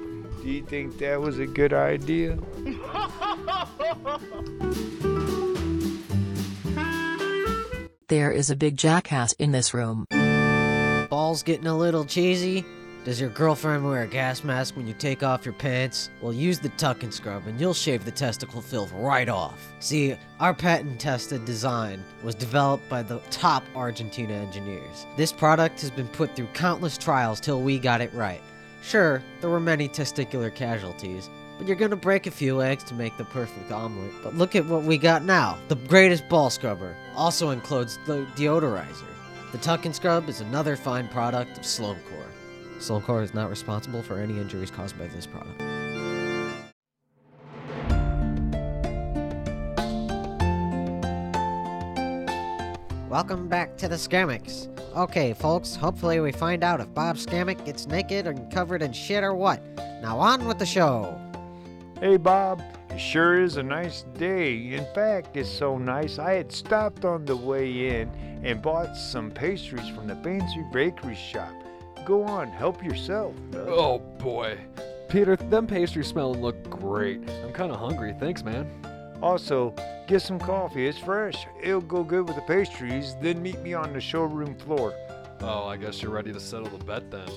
do 0.42 0.48
you 0.48 0.62
think 0.62 0.98
that 0.98 1.20
was 1.20 1.38
a 1.38 1.46
good 1.46 1.72
idea? 1.72 2.38
There 8.08 8.30
is 8.30 8.50
a 8.50 8.56
big 8.56 8.76
jackass 8.76 9.32
in 9.32 9.50
this 9.50 9.74
room. 9.74 10.06
Balls 11.10 11.42
getting 11.42 11.66
a 11.66 11.76
little 11.76 12.04
cheesy? 12.04 12.64
Does 13.06 13.20
your 13.20 13.30
girlfriend 13.30 13.84
wear 13.84 14.02
a 14.02 14.06
gas 14.08 14.42
mask 14.42 14.76
when 14.76 14.88
you 14.88 14.92
take 14.92 15.22
off 15.22 15.44
your 15.44 15.54
pants? 15.54 16.10
Well, 16.20 16.32
use 16.32 16.58
the 16.58 16.70
tuck 16.70 17.04
and 17.04 17.14
scrub 17.14 17.46
and 17.46 17.60
you'll 17.60 17.72
shave 17.72 18.04
the 18.04 18.10
testicle 18.10 18.60
filth 18.60 18.90
right 18.94 19.28
off. 19.28 19.72
See, 19.78 20.16
our 20.40 20.52
patent 20.52 20.98
tested 20.98 21.44
design 21.44 22.02
was 22.24 22.34
developed 22.34 22.88
by 22.88 23.04
the 23.04 23.20
top 23.30 23.62
Argentina 23.76 24.32
engineers. 24.32 25.06
This 25.16 25.30
product 25.30 25.80
has 25.82 25.90
been 25.92 26.08
put 26.08 26.34
through 26.34 26.48
countless 26.48 26.98
trials 26.98 27.38
till 27.38 27.62
we 27.62 27.78
got 27.78 28.00
it 28.00 28.12
right. 28.12 28.42
Sure, 28.82 29.22
there 29.40 29.50
were 29.50 29.60
many 29.60 29.88
testicular 29.88 30.52
casualties, 30.52 31.30
but 31.58 31.68
you're 31.68 31.76
gonna 31.76 31.94
break 31.94 32.26
a 32.26 32.32
few 32.32 32.60
eggs 32.60 32.82
to 32.82 32.94
make 32.94 33.16
the 33.18 33.24
perfect 33.26 33.70
omelet. 33.70 34.14
But 34.20 34.34
look 34.34 34.56
at 34.56 34.66
what 34.66 34.82
we 34.82 34.98
got 34.98 35.22
now 35.22 35.58
the 35.68 35.76
greatest 35.76 36.28
ball 36.28 36.50
scrubber. 36.50 36.96
Also 37.14 37.50
includes 37.50 38.00
the 38.04 38.26
deodorizer. 38.34 39.06
The 39.52 39.58
Tuck 39.58 39.84
and 39.84 39.94
Scrub 39.94 40.28
is 40.28 40.40
another 40.40 40.74
fine 40.74 41.06
product 41.06 41.56
of 41.56 41.62
Sloancore. 41.62 42.32
Sloancore 42.78 43.22
is 43.22 43.34
not 43.34 43.50
responsible 43.50 44.02
for 44.02 44.18
any 44.18 44.38
injuries 44.38 44.70
caused 44.70 44.98
by 44.98 45.06
this 45.08 45.26
product. 45.26 45.62
Welcome 53.08 53.48
back 53.48 53.76
to 53.78 53.88
the 53.88 53.96
Scamics. 53.96 54.68
Okay, 54.94 55.32
folks, 55.32 55.74
hopefully 55.74 56.20
we 56.20 56.32
find 56.32 56.62
out 56.62 56.80
if 56.80 56.92
Bob 56.92 57.16
Scamic 57.16 57.64
gets 57.64 57.86
naked 57.86 58.26
and 58.26 58.52
covered 58.52 58.82
in 58.82 58.92
shit 58.92 59.22
or 59.24 59.34
what. 59.34 59.62
Now 60.02 60.18
on 60.18 60.46
with 60.46 60.58
the 60.58 60.66
show. 60.66 61.18
Hey 62.00 62.18
Bob, 62.18 62.62
it 62.90 62.98
sure 62.98 63.42
is 63.42 63.56
a 63.56 63.62
nice 63.62 64.04
day. 64.18 64.74
In 64.74 64.84
fact, 64.94 65.36
it's 65.36 65.50
so 65.50 65.78
nice 65.78 66.18
I 66.18 66.34
had 66.34 66.52
stopped 66.52 67.04
on 67.06 67.24
the 67.24 67.36
way 67.36 68.00
in 68.00 68.10
and 68.44 68.60
bought 68.60 68.96
some 68.96 69.30
pastries 69.30 69.88
from 69.88 70.06
the 70.06 70.16
fancy 70.16 70.64
bakery 70.72 71.14
shop. 71.14 71.54
Go 72.06 72.22
on, 72.22 72.48
help 72.48 72.84
yourself. 72.84 73.34
bud. 73.50 73.66
Oh 73.68 73.98
boy. 73.98 74.56
Peter, 75.08 75.34
them 75.36 75.66
pastries 75.66 76.06
smell 76.06 76.32
and 76.32 76.40
look 76.40 76.70
great. 76.70 77.20
I'm 77.44 77.52
kind 77.52 77.72
of 77.72 77.78
hungry. 77.80 78.14
Thanks, 78.18 78.44
man. 78.44 78.70
Also, 79.20 79.74
get 80.06 80.22
some 80.22 80.38
coffee. 80.38 80.86
It's 80.86 80.98
fresh. 80.98 81.46
It'll 81.60 81.80
go 81.80 82.04
good 82.04 82.28
with 82.28 82.36
the 82.36 82.42
pastries. 82.42 83.16
Then 83.20 83.42
meet 83.42 83.58
me 83.60 83.74
on 83.74 83.92
the 83.92 84.00
showroom 84.00 84.54
floor. 84.56 84.94
Oh, 85.40 85.64
I 85.64 85.76
guess 85.76 86.00
you're 86.00 86.12
ready 86.12 86.32
to 86.32 86.40
settle 86.40 86.68
the 86.68 86.84
bet 86.84 87.10
then. 87.10 87.28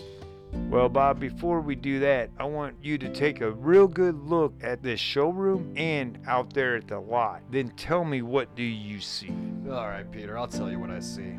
Well, 0.70 0.90
Bob, 0.90 1.20
before 1.20 1.62
we 1.62 1.76
do 1.76 2.00
that, 2.00 2.30
I 2.40 2.44
want 2.46 2.76
you 2.82 2.98
to 3.00 3.10
take 3.10 3.42
a 3.42 3.52
real 3.52 3.88
good 3.88 4.16
look 4.24 4.54
at 4.62 4.82
this 4.82 5.00
showroom 5.00 5.74
and 5.78 6.20
out 6.28 6.54
there 6.54 6.76
at 6.76 6.88
the 6.88 7.00
lot. 7.00 7.42
Then 7.52 7.70
tell 7.78 8.04
me 8.04 8.22
what 8.22 8.56
do 8.56 8.64
you 8.64 9.00
see? 9.00 9.34
All 9.68 9.88
right, 9.88 10.10
Peter, 10.12 10.38
I'll 10.38 10.48
tell 10.48 10.70
you 10.70 10.80
what 10.80 10.90
I 10.90 11.00
see. 11.00 11.36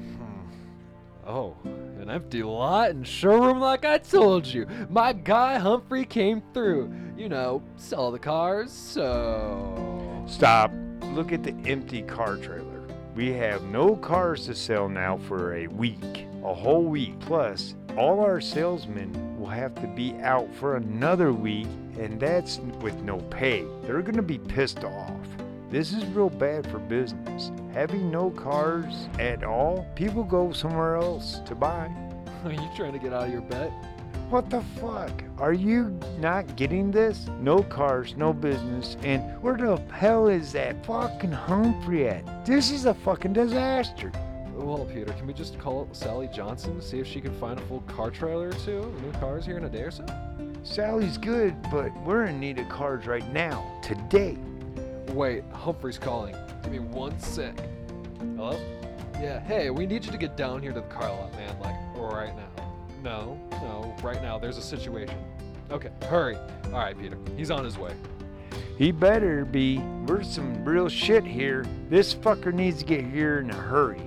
Oh, 1.33 1.55
an 2.01 2.11
empty 2.11 2.43
lot 2.43 2.91
and 2.91 3.07
showroom 3.07 3.61
like 3.61 3.85
I 3.85 3.99
told 3.99 4.45
you. 4.45 4.67
My 4.89 5.13
guy 5.13 5.61
Humphrey 5.61 6.05
came 6.05 6.43
through. 6.53 6.93
You 7.17 7.29
know, 7.29 7.63
sell 7.77 8.11
the 8.11 8.19
cars, 8.19 8.73
so. 8.73 10.25
Stop. 10.27 10.73
Look 11.13 11.31
at 11.33 11.45
the 11.45 11.55
empty 11.67 12.03
car 12.03 12.37
trailer. 12.37 12.83
We 13.15 13.33
have 13.35 13.63
no 13.63 13.95
cars 13.95 14.47
to 14.47 14.57
sell 14.57 14.89
now 14.89 15.19
for 15.19 15.55
a 15.55 15.69
week, 15.69 16.27
a 16.43 16.53
whole 16.53 16.87
week. 16.87 17.21
Plus, 17.21 17.77
all 17.97 18.19
our 18.19 18.41
salesmen 18.41 19.39
will 19.39 19.47
have 19.47 19.77
to 19.77 19.87
be 19.87 20.15
out 20.23 20.53
for 20.57 20.75
another 20.75 21.33
week, 21.33 21.69
and 21.97 22.19
that's 22.19 22.59
with 22.83 23.01
no 23.03 23.19
pay. 23.31 23.65
They're 23.83 24.03
going 24.03 24.17
to 24.17 24.23
be 24.23 24.39
pissed 24.39 24.83
off. 24.83 25.27
This 25.71 25.93
is 25.93 26.05
real 26.07 26.31
bad 26.31 26.69
for 26.69 26.81
business. 26.81 27.53
Having 27.75 28.11
no 28.11 28.31
cars 28.31 29.09
at 29.21 29.45
all, 29.45 29.87
people 29.95 30.25
go 30.25 30.51
somewhere 30.51 30.97
else 30.97 31.41
to 31.47 31.55
buy. 31.55 31.89
Are 32.45 32.53
you 32.53 32.69
trying 32.75 32.93
to 32.93 32.99
get 32.99 33.13
out 33.13 33.29
of 33.29 33.33
your 33.33 33.43
bet? 33.43 33.71
What 34.29 34.51
the 34.51 34.63
fuck? 34.81 35.23
Are 35.39 35.53
you 35.53 35.97
not 36.19 36.57
getting 36.57 36.91
this? 36.91 37.29
No 37.41 37.63
cars, 37.63 38.17
no 38.17 38.33
business, 38.33 38.97
and 39.05 39.23
where 39.41 39.57
the 39.57 39.77
hell 39.93 40.27
is 40.27 40.53
that 40.53 40.85
fucking 40.85 41.31
Humphrey 41.31 42.09
at? 42.09 42.45
This 42.45 42.73
is 42.73 42.87
a 42.87 42.95
fucking 42.95 43.35
disaster. 43.35 44.11
Well, 44.53 44.85
Peter, 44.85 45.13
can 45.13 45.29
we 45.29 45.33
just 45.33 45.59
call 45.59 45.89
Sally 45.93 46.29
Johnson 46.35 46.75
to 46.77 46.83
see 46.83 46.99
if 46.99 47.07
she 47.07 47.21
can 47.21 47.33
find 47.39 47.59
a 47.59 47.63
full 47.63 47.81
car 47.83 48.11
trailer 48.11 48.49
or 48.49 48.53
two, 48.53 48.93
new 49.01 49.13
cars 49.21 49.47
here 49.47 49.59
in 49.59 49.65
a 49.65 49.69
day 49.69 49.83
or 49.83 49.91
so? 49.93 50.05
Sally's 50.65 51.19
good, 51.19 51.55
but 51.71 51.91
we're 52.03 52.25
in 52.25 52.41
need 52.41 52.59
of 52.59 52.69
cars 52.69 53.07
right 53.07 53.33
now, 53.33 53.81
today. 53.83 54.37
Wait, 55.13 55.45
Humphrey's 55.53 55.99
calling. 55.99 56.37
Give 56.63 56.73
me 56.73 56.79
one 56.79 57.19
sec. 57.19 57.55
Hello? 58.19 58.59
Yeah, 59.21 59.41
hey, 59.41 59.71
we 59.71 59.87
need 59.87 60.05
you 60.05 60.13
to 60.13 60.19
get 60.19 60.37
down 60.37 60.63
here 60.63 60.73
to 60.73 60.81
the 60.81 60.87
car 60.87 61.11
lot, 61.11 61.33
man, 61.33 61.59
like, 61.61 61.75
right 61.97 62.35
now. 62.37 62.73
No, 63.03 63.41
no, 63.51 63.95
right 64.03 64.23
now, 64.23 64.39
there's 64.39 64.57
a 64.57 64.63
situation. 64.63 65.19
Okay, 65.71 65.91
hurry. 66.03 66.37
Alright, 66.67 66.99
Peter, 66.99 67.19
he's 67.37 67.51
on 67.51 67.65
his 67.65 67.77
way. 67.77 67.93
He 68.79 68.93
better 68.93 69.45
be. 69.45 69.79
We're 70.07 70.23
some 70.23 70.65
real 70.65 70.89
shit 70.89 71.25
here. 71.25 71.67
This 71.89 72.15
fucker 72.15 72.53
needs 72.53 72.79
to 72.79 72.85
get 72.85 73.05
here 73.05 73.41
in 73.41 73.51
a 73.51 73.55
hurry. 73.55 74.01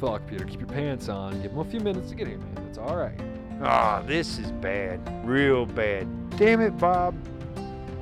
Fuck, 0.00 0.26
Peter, 0.26 0.44
keep 0.44 0.60
your 0.60 0.68
pants 0.68 1.08
on. 1.08 1.40
Give 1.42 1.52
him 1.52 1.58
a 1.58 1.64
few 1.64 1.80
minutes 1.80 2.08
to 2.10 2.16
get 2.16 2.26
here, 2.26 2.38
man. 2.38 2.66
It's 2.68 2.78
alright. 2.78 3.20
Ah, 3.62 4.02
this 4.06 4.38
is 4.38 4.50
bad. 4.52 5.00
Real 5.26 5.66
bad. 5.66 6.08
Damn 6.30 6.60
it, 6.60 6.76
Bob. 6.78 7.14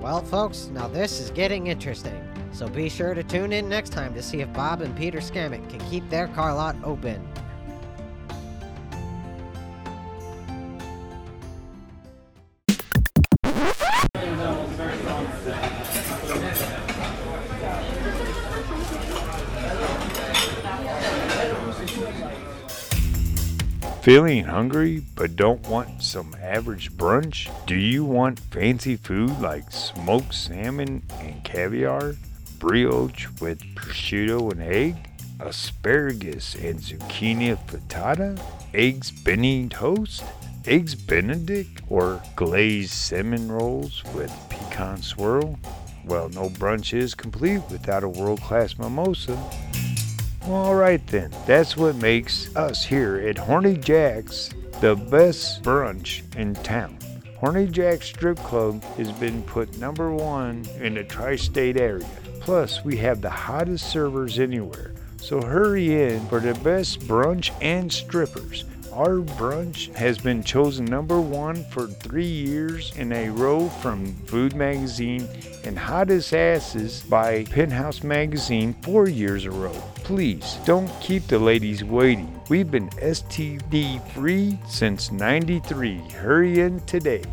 Well, 0.01 0.23
folks, 0.23 0.69
now 0.69 0.87
this 0.87 1.19
is 1.19 1.31
getting 1.31 1.67
interesting. 1.67 2.28
So 2.59 2.67
be 2.67 2.89
sure 2.89 3.15
to 3.15 3.23
tune 3.23 3.53
in 3.53 3.69
next 3.69 3.91
time 3.91 4.13
to 4.15 4.21
see 4.21 4.41
if 4.41 4.53
Bob 4.53 4.81
and 4.81 4.97
Peter 4.97 5.19
Scamick 5.19 5.71
can 5.71 5.79
keep 5.89 6.11
their 6.11 6.27
car 6.27 6.53
lot 6.53 6.75
open. 6.83 7.25
Feeling 24.03 24.43
hungry 24.43 25.05
but 25.15 25.37
don't 25.37 25.65
want 25.69 26.03
some 26.03 26.35
average 26.43 26.91
brunch? 26.95 27.49
Do 27.67 27.77
you 27.77 28.05
want 28.05 28.41
fancy 28.41 28.97
food 28.97 29.39
like 29.41 29.71
smoked 29.71 30.35
salmon 30.35 31.05
and 31.21 31.45
caviar, 31.45 32.17
brioche 32.59 33.29
with 33.41 33.61
prosciutto 33.75 34.51
and 34.53 34.63
egg, 34.63 34.97
asparagus 35.41 36.55
and 36.57 36.79
zucchini 36.81 37.57
frittata, 37.67 38.41
eggs 38.75 39.11
benny 39.11 39.69
toast, 39.69 40.25
eggs 40.67 40.95
benedict, 40.95 41.83
or 41.89 42.21
glazed 42.37 42.93
cinnamon 42.93 43.51
rolls 43.51 44.03
with 44.15 44.33
pecan 44.49 45.01
swirl? 45.03 45.59
Well, 46.05 46.29
no 46.31 46.49
brunch 46.49 46.95
is 46.95 47.15
complete 47.15 47.63
without 47.71 48.03
a 48.03 48.09
world 48.09 48.41
class 48.41 48.79
mimosa. 48.79 49.39
Alright 50.47 51.07
then, 51.09 51.31
that's 51.47 51.77
what 51.77 51.97
makes 51.97 52.55
us 52.57 52.85
here 52.85 53.17
at 53.17 53.37
Horny 53.37 53.77
Jack's 53.77 54.51
the 54.81 54.95
best 54.95 55.63
brunch 55.63 56.23
in 56.37 56.55
town. 56.55 56.97
Horny 57.37 57.67
Jack's 57.67 58.07
Strip 58.07 58.39
Club 58.39 58.83
has 58.97 59.13
been 59.13 59.43
put 59.43 59.79
number 59.79 60.13
one 60.13 60.65
in 60.81 60.95
the 60.95 61.05
tri 61.05 61.37
state 61.37 61.77
area. 61.77 62.07
Plus, 62.49 62.83
we 62.83 62.97
have 62.97 63.21
the 63.21 63.29
hottest 63.29 63.91
servers 63.91 64.39
anywhere. 64.39 64.93
So 65.19 65.43
hurry 65.43 66.03
in 66.03 66.27
for 66.29 66.41
the 66.41 66.55
best 66.55 67.01
brunch 67.01 67.51
and 67.61 67.93
strippers. 67.93 68.65
Our 68.91 69.19
brunch 69.19 69.95
has 69.95 70.17
been 70.17 70.43
chosen 70.43 70.87
number 70.87 71.21
one 71.21 71.63
for 71.65 71.87
three 71.87 72.25
years 72.25 72.97
in 72.97 73.13
a 73.13 73.29
row 73.29 73.69
from 73.69 74.15
Food 74.25 74.57
Magazine 74.57 75.29
and 75.65 75.79
Hottest 75.79 76.33
Asses 76.33 77.03
by 77.03 77.45
Penthouse 77.45 78.03
Magazine 78.03 78.75
four 78.81 79.11
years 79.11 79.45
a 79.45 79.51
row. 79.51 79.79
Please 79.97 80.57
don't 80.65 80.89
keep 81.03 81.27
the 81.27 81.39
ladies 81.39 81.85
waiting. 81.85 82.41
We've 82.49 82.71
been 82.71 82.89
STD 82.93 84.01
free 84.13 84.59
since 84.67 85.13
93. 85.13 85.99
Hurry 86.13 86.61
in 86.61 86.81
today. 86.87 87.25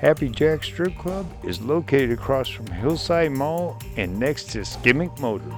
Happy 0.00 0.28
Jack 0.28 0.62
Strip 0.62 0.96
Club 0.96 1.26
is 1.42 1.60
located 1.60 2.12
across 2.12 2.48
from 2.48 2.66
Hillside 2.68 3.32
Mall 3.32 3.76
and 3.96 4.16
next 4.16 4.44
to 4.50 4.64
Skimmick 4.64 5.18
Motors. 5.18 5.52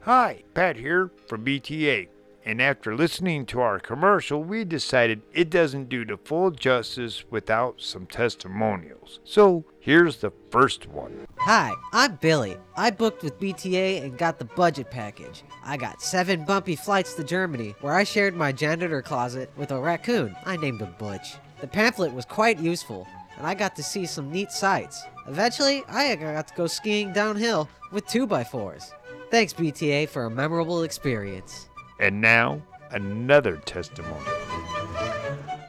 Hi, 0.00 0.42
Pat 0.52 0.74
here 0.74 1.12
from 1.28 1.44
BTA. 1.44 2.08
And 2.46 2.60
after 2.60 2.94
listening 2.94 3.46
to 3.46 3.60
our 3.60 3.78
commercial, 3.78 4.44
we 4.44 4.64
decided 4.64 5.22
it 5.32 5.48
doesn't 5.48 5.88
do 5.88 6.04
the 6.04 6.18
full 6.18 6.50
justice 6.50 7.24
without 7.30 7.80
some 7.80 8.04
testimonials. 8.04 9.20
So 9.24 9.64
here's 9.80 10.18
the 10.18 10.30
first 10.50 10.86
one. 10.86 11.26
Hi, 11.38 11.72
I'm 11.94 12.16
Billy. 12.16 12.58
I 12.76 12.90
booked 12.90 13.22
with 13.22 13.40
BTA 13.40 14.02
and 14.04 14.18
got 14.18 14.38
the 14.38 14.44
budget 14.44 14.90
package. 14.90 15.42
I 15.64 15.78
got 15.78 16.02
seven 16.02 16.44
bumpy 16.44 16.76
flights 16.76 17.14
to 17.14 17.24
Germany, 17.24 17.74
where 17.80 17.94
I 17.94 18.04
shared 18.04 18.36
my 18.36 18.52
janitor 18.52 19.00
closet 19.00 19.50
with 19.56 19.70
a 19.70 19.80
raccoon. 19.80 20.36
I 20.44 20.58
named 20.58 20.82
him 20.82 20.94
Butch. 20.98 21.36
The 21.62 21.66
pamphlet 21.66 22.12
was 22.12 22.26
quite 22.26 22.58
useful, 22.58 23.08
and 23.38 23.46
I 23.46 23.54
got 23.54 23.74
to 23.76 23.82
see 23.82 24.04
some 24.04 24.30
neat 24.30 24.52
sights. 24.52 25.02
Eventually, 25.26 25.82
I 25.88 26.14
got 26.14 26.48
to 26.48 26.54
go 26.54 26.66
skiing 26.66 27.10
downhill 27.14 27.70
with 27.90 28.06
2x4s. 28.06 28.90
Thanks, 29.30 29.54
BTA, 29.54 30.10
for 30.10 30.26
a 30.26 30.30
memorable 30.30 30.82
experience. 30.82 31.70
And 31.98 32.20
now, 32.20 32.60
another 32.90 33.56
testimony. 33.56 34.24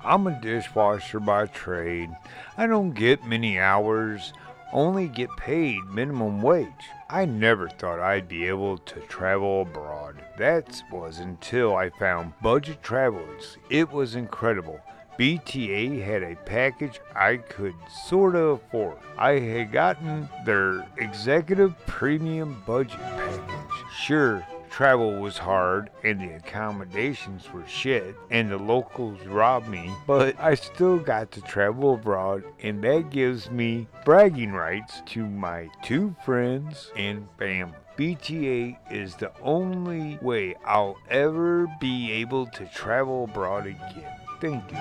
I'm 0.04 0.28
a 0.28 0.40
dishwasher 0.40 1.20
by 1.20 1.48
trade. 1.48 2.10
I 2.58 2.68
don't 2.68 2.92
get 2.92 3.26
many 3.26 3.60
hours, 3.60 4.34
only 4.72 5.08
get 5.08 5.30
paid 5.38 5.84
minimum 5.86 6.42
wage. 6.42 6.68
I 7.10 7.26
never 7.26 7.70
thought 7.70 8.00
I'd 8.00 8.28
be 8.28 8.46
able 8.46 8.78
to 8.78 9.00
travel 9.02 9.62
abroad. 9.62 10.22
That 10.38 10.82
was 10.92 11.20
until 11.20 11.76
I 11.76 11.90
found 11.90 12.34
Budget 12.42 12.84
Travels. 12.84 13.58
It 13.70 13.92
was 13.92 14.16
incredible. 14.16 14.80
BTA 15.18 16.04
had 16.04 16.24
a 16.24 16.36
package 16.36 17.00
I 17.16 17.38
could 17.38 17.76
sort 18.08 18.36
of 18.36 18.60
afford. 18.60 18.98
I 19.18 19.40
had 19.40 19.72
gotten 19.72 20.28
their 20.46 20.86
executive 20.98 21.74
premium 21.88 22.62
budget 22.68 23.00
package. 23.00 23.86
Sure, 23.98 24.46
travel 24.76 25.14
was 25.14 25.38
hard 25.38 25.90
and 26.04 26.20
the 26.20 26.36
accommodations 26.36 27.50
were 27.54 27.66
shit 27.66 28.14
and 28.30 28.52
the 28.52 28.58
locals 28.58 29.18
robbed 29.26 29.70
me, 29.70 29.90
but 30.06 30.38
I 30.38 30.56
still 30.56 31.00
got 31.00 31.32
to 31.32 31.42
travel 31.44 31.94
abroad 31.94 32.44
and 32.62 32.84
that 32.84 33.10
gives 33.10 33.50
me 33.50 33.88
bragging 34.04 34.52
rights 34.52 35.02
to 35.06 35.26
my 35.26 35.70
two 35.82 36.14
friends 36.26 36.92
and 36.98 37.26
family. 37.40 37.78
BTA 37.98 38.76
is 38.92 39.16
the 39.16 39.32
only 39.42 40.20
way 40.22 40.56
I'll 40.66 40.98
ever 41.10 41.68
be 41.80 42.12
able 42.12 42.46
to 42.48 42.66
travel 42.66 43.24
abroad 43.24 43.68
again. 43.68 44.12
Thank 44.42 44.70
you. 44.74 44.78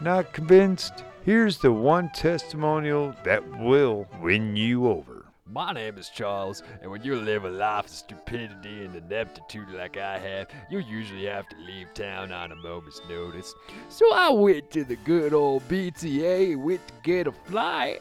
Not 0.00 0.32
convinced? 0.32 1.02
Here's 1.24 1.58
the 1.58 1.72
one 1.72 2.10
testimonial 2.14 3.12
that 3.24 3.58
will 3.58 4.06
win 4.20 4.54
you 4.54 4.86
over. 4.86 5.13
My 5.46 5.74
name 5.74 5.98
is 5.98 6.08
Charles, 6.08 6.62
and 6.80 6.90
when 6.90 7.02
you 7.02 7.16
live 7.16 7.44
a 7.44 7.50
life 7.50 7.84
of 7.84 7.90
stupidity 7.90 8.82
and 8.82 8.96
ineptitude 8.96 9.68
like 9.68 9.98
I 9.98 10.18
have, 10.18 10.48
you 10.70 10.78
usually 10.78 11.26
have 11.26 11.46
to 11.50 11.56
leave 11.58 11.92
town 11.92 12.32
on 12.32 12.50
a 12.50 12.56
moment's 12.56 13.02
notice. 13.10 13.54
So 13.90 14.10
I 14.14 14.30
went 14.30 14.70
to 14.70 14.84
the 14.84 14.96
good 14.96 15.34
old 15.34 15.68
BTA 15.68 16.54
and 16.54 16.64
went 16.64 16.88
to 16.88 16.94
get 17.02 17.26
a 17.26 17.32
flight. 17.32 18.00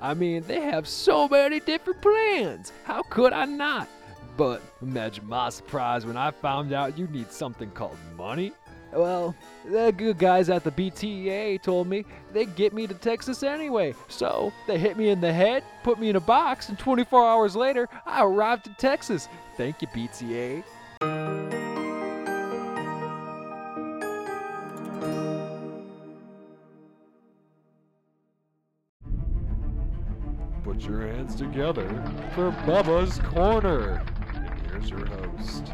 I 0.00 0.14
mean, 0.14 0.42
they 0.48 0.60
have 0.62 0.88
so 0.88 1.28
many 1.28 1.60
different 1.60 2.02
plans. 2.02 2.72
How 2.82 3.02
could 3.02 3.32
I 3.32 3.44
not? 3.44 3.86
But 4.36 4.60
imagine 4.82 5.28
my 5.28 5.50
surprise 5.50 6.04
when 6.04 6.16
I 6.16 6.32
found 6.32 6.72
out 6.72 6.98
you 6.98 7.06
need 7.06 7.30
something 7.30 7.70
called 7.70 7.98
money. 8.16 8.50
Well, 8.92 9.34
the 9.64 9.92
good 9.96 10.18
guys 10.18 10.50
at 10.50 10.64
the 10.64 10.70
BTA 10.70 11.62
told 11.62 11.86
me 11.86 12.04
they'd 12.32 12.54
get 12.56 12.72
me 12.72 12.86
to 12.86 12.94
Texas 12.94 13.42
anyway. 13.42 13.94
So 14.08 14.52
they 14.66 14.78
hit 14.78 14.96
me 14.96 15.10
in 15.10 15.20
the 15.20 15.32
head, 15.32 15.62
put 15.84 16.00
me 16.00 16.10
in 16.10 16.16
a 16.16 16.20
box, 16.20 16.68
and 16.68 16.78
24 16.78 17.26
hours 17.26 17.54
later, 17.54 17.88
I 18.04 18.24
arrived 18.24 18.66
in 18.66 18.74
Texas. 18.74 19.28
Thank 19.56 19.80
you, 19.82 19.88
BTA. 19.88 20.64
Put 30.64 30.82
your 30.82 31.06
hands 31.06 31.34
together 31.34 31.88
for 32.34 32.50
Bubba's 32.64 33.18
Corner. 33.20 34.02
And 34.34 34.60
here's 34.62 34.90
your 34.90 35.06
host. 35.06 35.72